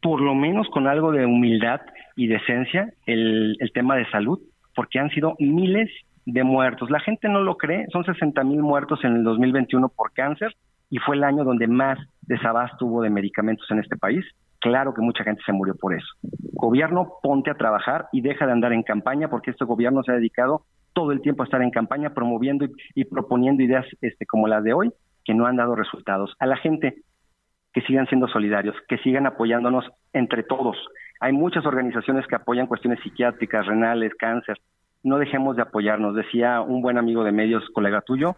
por 0.00 0.20
lo 0.20 0.34
menos 0.34 0.68
con 0.68 0.86
algo 0.86 1.10
de 1.10 1.26
humildad 1.26 1.80
y 2.16 2.28
decencia, 2.28 2.92
el, 3.06 3.58
tema 3.74 3.96
de 3.96 4.08
salud, 4.10 4.38
porque 4.76 4.98
han 4.98 5.10
sido 5.10 5.34
miles 5.40 5.90
de 6.24 6.44
muertos. 6.44 6.90
La 6.90 7.00
gente 7.00 7.28
no 7.28 7.40
lo 7.40 7.56
cree, 7.56 7.86
son 7.92 8.04
60 8.04 8.42
mil 8.44 8.62
muertos 8.62 9.00
en 9.04 9.16
el 9.16 9.24
2021 9.24 9.88
por 9.88 10.12
cáncer 10.12 10.54
y 10.90 10.98
fue 10.98 11.16
el 11.16 11.24
año 11.24 11.44
donde 11.44 11.66
más 11.66 11.98
desabasto 12.22 12.86
hubo 12.86 13.02
de 13.02 13.10
medicamentos 13.10 13.68
en 13.70 13.80
este 13.80 13.96
país. 13.96 14.24
Claro 14.60 14.94
que 14.94 15.02
mucha 15.02 15.24
gente 15.24 15.42
se 15.44 15.52
murió 15.52 15.74
por 15.74 15.94
eso. 15.94 16.06
Gobierno, 16.52 17.14
ponte 17.22 17.50
a 17.50 17.54
trabajar 17.54 18.06
y 18.12 18.20
deja 18.20 18.46
de 18.46 18.52
andar 18.52 18.72
en 18.72 18.82
campaña 18.82 19.28
porque 19.28 19.50
este 19.50 19.64
gobierno 19.64 20.02
se 20.02 20.12
ha 20.12 20.14
dedicado 20.14 20.62
todo 20.94 21.12
el 21.12 21.20
tiempo 21.20 21.44
estar 21.44 21.60
en 21.60 21.70
campaña 21.70 22.14
promoviendo 22.14 22.66
y, 22.94 23.04
proponiendo 23.04 23.62
ideas 23.62 23.84
este, 24.00 24.24
como 24.24 24.48
las 24.48 24.64
de 24.64 24.72
hoy 24.72 24.92
que 25.24 25.34
no 25.34 25.46
han 25.46 25.56
dado 25.56 25.74
resultados. 25.74 26.34
A 26.38 26.46
la 26.46 26.56
gente 26.56 27.02
que 27.72 27.82
sigan 27.82 28.06
siendo 28.06 28.28
solidarios, 28.28 28.76
que 28.88 28.98
sigan 28.98 29.26
apoyándonos 29.26 29.84
entre 30.12 30.44
todos. 30.44 30.76
Hay 31.20 31.32
muchas 31.32 31.66
organizaciones 31.66 32.26
que 32.26 32.36
apoyan 32.36 32.66
cuestiones 32.66 33.00
psiquiátricas, 33.02 33.66
renales, 33.66 34.12
cáncer. 34.18 34.58
No 35.02 35.18
dejemos 35.18 35.56
de 35.56 35.62
apoyarnos. 35.62 36.14
Decía 36.14 36.60
un 36.60 36.82
buen 36.82 36.98
amigo 36.98 37.24
de 37.24 37.32
medios, 37.32 37.68
colega 37.74 38.00
tuyo, 38.00 38.36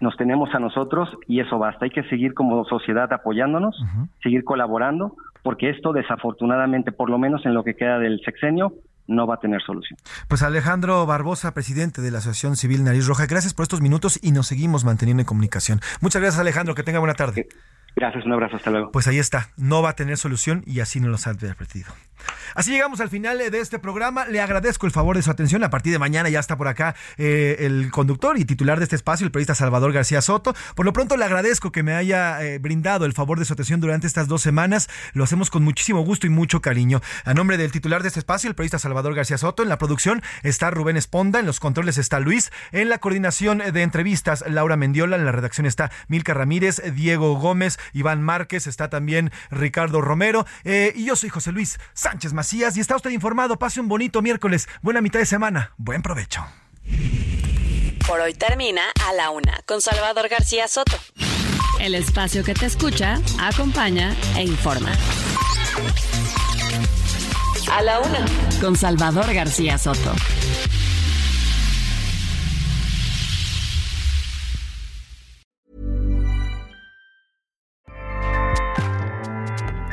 nos 0.00 0.16
tenemos 0.16 0.54
a 0.54 0.58
nosotros 0.58 1.08
y 1.26 1.40
eso 1.40 1.58
basta. 1.58 1.86
Hay 1.86 1.90
que 1.90 2.04
seguir 2.04 2.34
como 2.34 2.64
sociedad 2.66 3.10
apoyándonos, 3.12 3.82
seguir 4.22 4.44
colaborando, 4.44 5.14
porque 5.42 5.70
esto 5.70 5.92
desafortunadamente, 5.92 6.92
por 6.92 7.08
lo 7.08 7.18
menos 7.18 7.46
en 7.46 7.54
lo 7.54 7.64
que 7.64 7.76
queda 7.76 7.98
del 7.98 8.20
sexenio, 8.20 8.72
no 9.06 9.26
va 9.26 9.34
a 9.34 9.38
tener 9.38 9.62
solución. 9.62 9.98
Pues 10.28 10.42
Alejandro 10.42 11.04
Barbosa, 11.06 11.54
presidente 11.54 12.02
de 12.02 12.10
la 12.10 12.18
Asociación 12.18 12.56
Civil 12.56 12.84
Nariz 12.84 13.06
Roja, 13.06 13.26
gracias 13.26 13.54
por 13.54 13.64
estos 13.64 13.80
minutos 13.80 14.18
y 14.22 14.32
nos 14.32 14.46
seguimos 14.46 14.84
manteniendo 14.84 15.20
en 15.22 15.26
comunicación. 15.26 15.80
Muchas 16.00 16.22
gracias 16.22 16.40
Alejandro, 16.40 16.74
que 16.74 16.82
tenga 16.82 16.98
buena 16.98 17.14
tarde. 17.14 17.48
Gracias, 17.96 18.26
un 18.26 18.32
abrazo, 18.32 18.56
hasta 18.56 18.70
luego. 18.70 18.92
Pues 18.92 19.08
ahí 19.08 19.18
está, 19.18 19.48
no 19.56 19.80
va 19.80 19.90
a 19.90 19.96
tener 19.96 20.18
solución 20.18 20.62
y 20.66 20.80
así 20.80 21.00
nos 21.00 21.08
lo 21.24 21.30
ha 21.30 21.34
advertido. 21.34 21.94
Así 22.54 22.70
llegamos 22.70 23.00
al 23.00 23.10
final 23.10 23.38
de 23.38 23.58
este 23.60 23.78
programa. 23.78 24.24
Le 24.26 24.40
agradezco 24.40 24.86
el 24.86 24.92
favor 24.92 25.16
de 25.16 25.22
su 25.22 25.30
atención. 25.30 25.62
A 25.64 25.70
partir 25.70 25.92
de 25.92 25.98
mañana 25.98 26.28
ya 26.28 26.40
está 26.40 26.56
por 26.56 26.68
acá 26.68 26.94
eh, 27.18 27.56
el 27.60 27.90
conductor 27.90 28.38
y 28.38 28.44
titular 28.44 28.78
de 28.78 28.84
este 28.84 28.96
espacio, 28.96 29.26
el 29.26 29.32
periodista 29.32 29.54
Salvador 29.54 29.92
García 29.92 30.22
Soto. 30.22 30.54
Por 30.74 30.86
lo 30.86 30.92
pronto 30.92 31.16
le 31.16 31.24
agradezco 31.24 31.72
que 31.72 31.82
me 31.82 31.94
haya 31.94 32.42
eh, 32.42 32.58
brindado 32.58 33.04
el 33.04 33.12
favor 33.12 33.38
de 33.38 33.44
su 33.44 33.52
atención 33.52 33.80
durante 33.80 34.06
estas 34.06 34.28
dos 34.28 34.42
semanas. 34.42 34.88
Lo 35.12 35.24
hacemos 35.24 35.50
con 35.50 35.64
muchísimo 35.64 36.00
gusto 36.00 36.26
y 36.26 36.30
mucho 36.30 36.62
cariño. 36.62 37.00
A 37.24 37.34
nombre 37.34 37.58
del 37.58 37.72
titular 37.72 38.02
de 38.02 38.08
este 38.08 38.20
espacio, 38.20 38.48
el 38.48 38.54
periodista 38.54 38.78
Salvador 38.78 39.14
García 39.14 39.38
Soto, 39.38 39.62
en 39.62 39.68
la 39.68 39.78
producción 39.78 40.22
está 40.42 40.70
Rubén 40.70 40.96
Esponda, 40.96 41.40
en 41.40 41.46
los 41.46 41.60
controles 41.60 41.98
está 41.98 42.20
Luis, 42.20 42.52
en 42.72 42.88
la 42.88 42.98
coordinación 42.98 43.58
de 43.58 43.82
entrevistas 43.82 44.44
Laura 44.48 44.76
Mendiola, 44.76 45.16
en 45.16 45.24
la 45.26 45.32
redacción 45.32 45.66
está 45.66 45.90
Milka 46.08 46.32
Ramírez, 46.32 46.82
Diego 46.94 47.34
Gómez, 47.34 47.78
Iván 47.92 48.22
Márquez, 48.22 48.66
está 48.66 48.90
también 48.90 49.30
Ricardo 49.50 50.00
Romero 50.00 50.46
eh, 50.64 50.92
y 50.94 51.04
yo 51.06 51.16
soy 51.16 51.30
José 51.30 51.52
Luis 51.52 51.78
Sánchez 51.94 52.32
Macías 52.32 52.76
y 52.76 52.80
está 52.80 52.96
usted 52.96 53.10
informado. 53.10 53.58
Pase 53.58 53.80
un 53.80 53.88
bonito 53.88 54.22
miércoles. 54.22 54.68
Buena 54.82 55.00
mitad 55.00 55.18
de 55.18 55.26
semana. 55.26 55.72
Buen 55.76 56.02
provecho. 56.02 56.44
Por 58.06 58.20
hoy 58.20 58.34
termina 58.34 58.82
A 59.08 59.12
la 59.14 59.30
Una 59.30 59.60
con 59.66 59.80
Salvador 59.80 60.28
García 60.28 60.68
Soto. 60.68 60.96
El 61.80 61.94
espacio 61.94 62.44
que 62.44 62.54
te 62.54 62.66
escucha, 62.66 63.20
acompaña 63.40 64.14
e 64.36 64.44
informa. 64.44 64.92
A 67.72 67.82
la 67.82 68.00
Una 68.00 68.24
con 68.60 68.76
Salvador 68.76 69.34
García 69.34 69.76
Soto. 69.76 70.14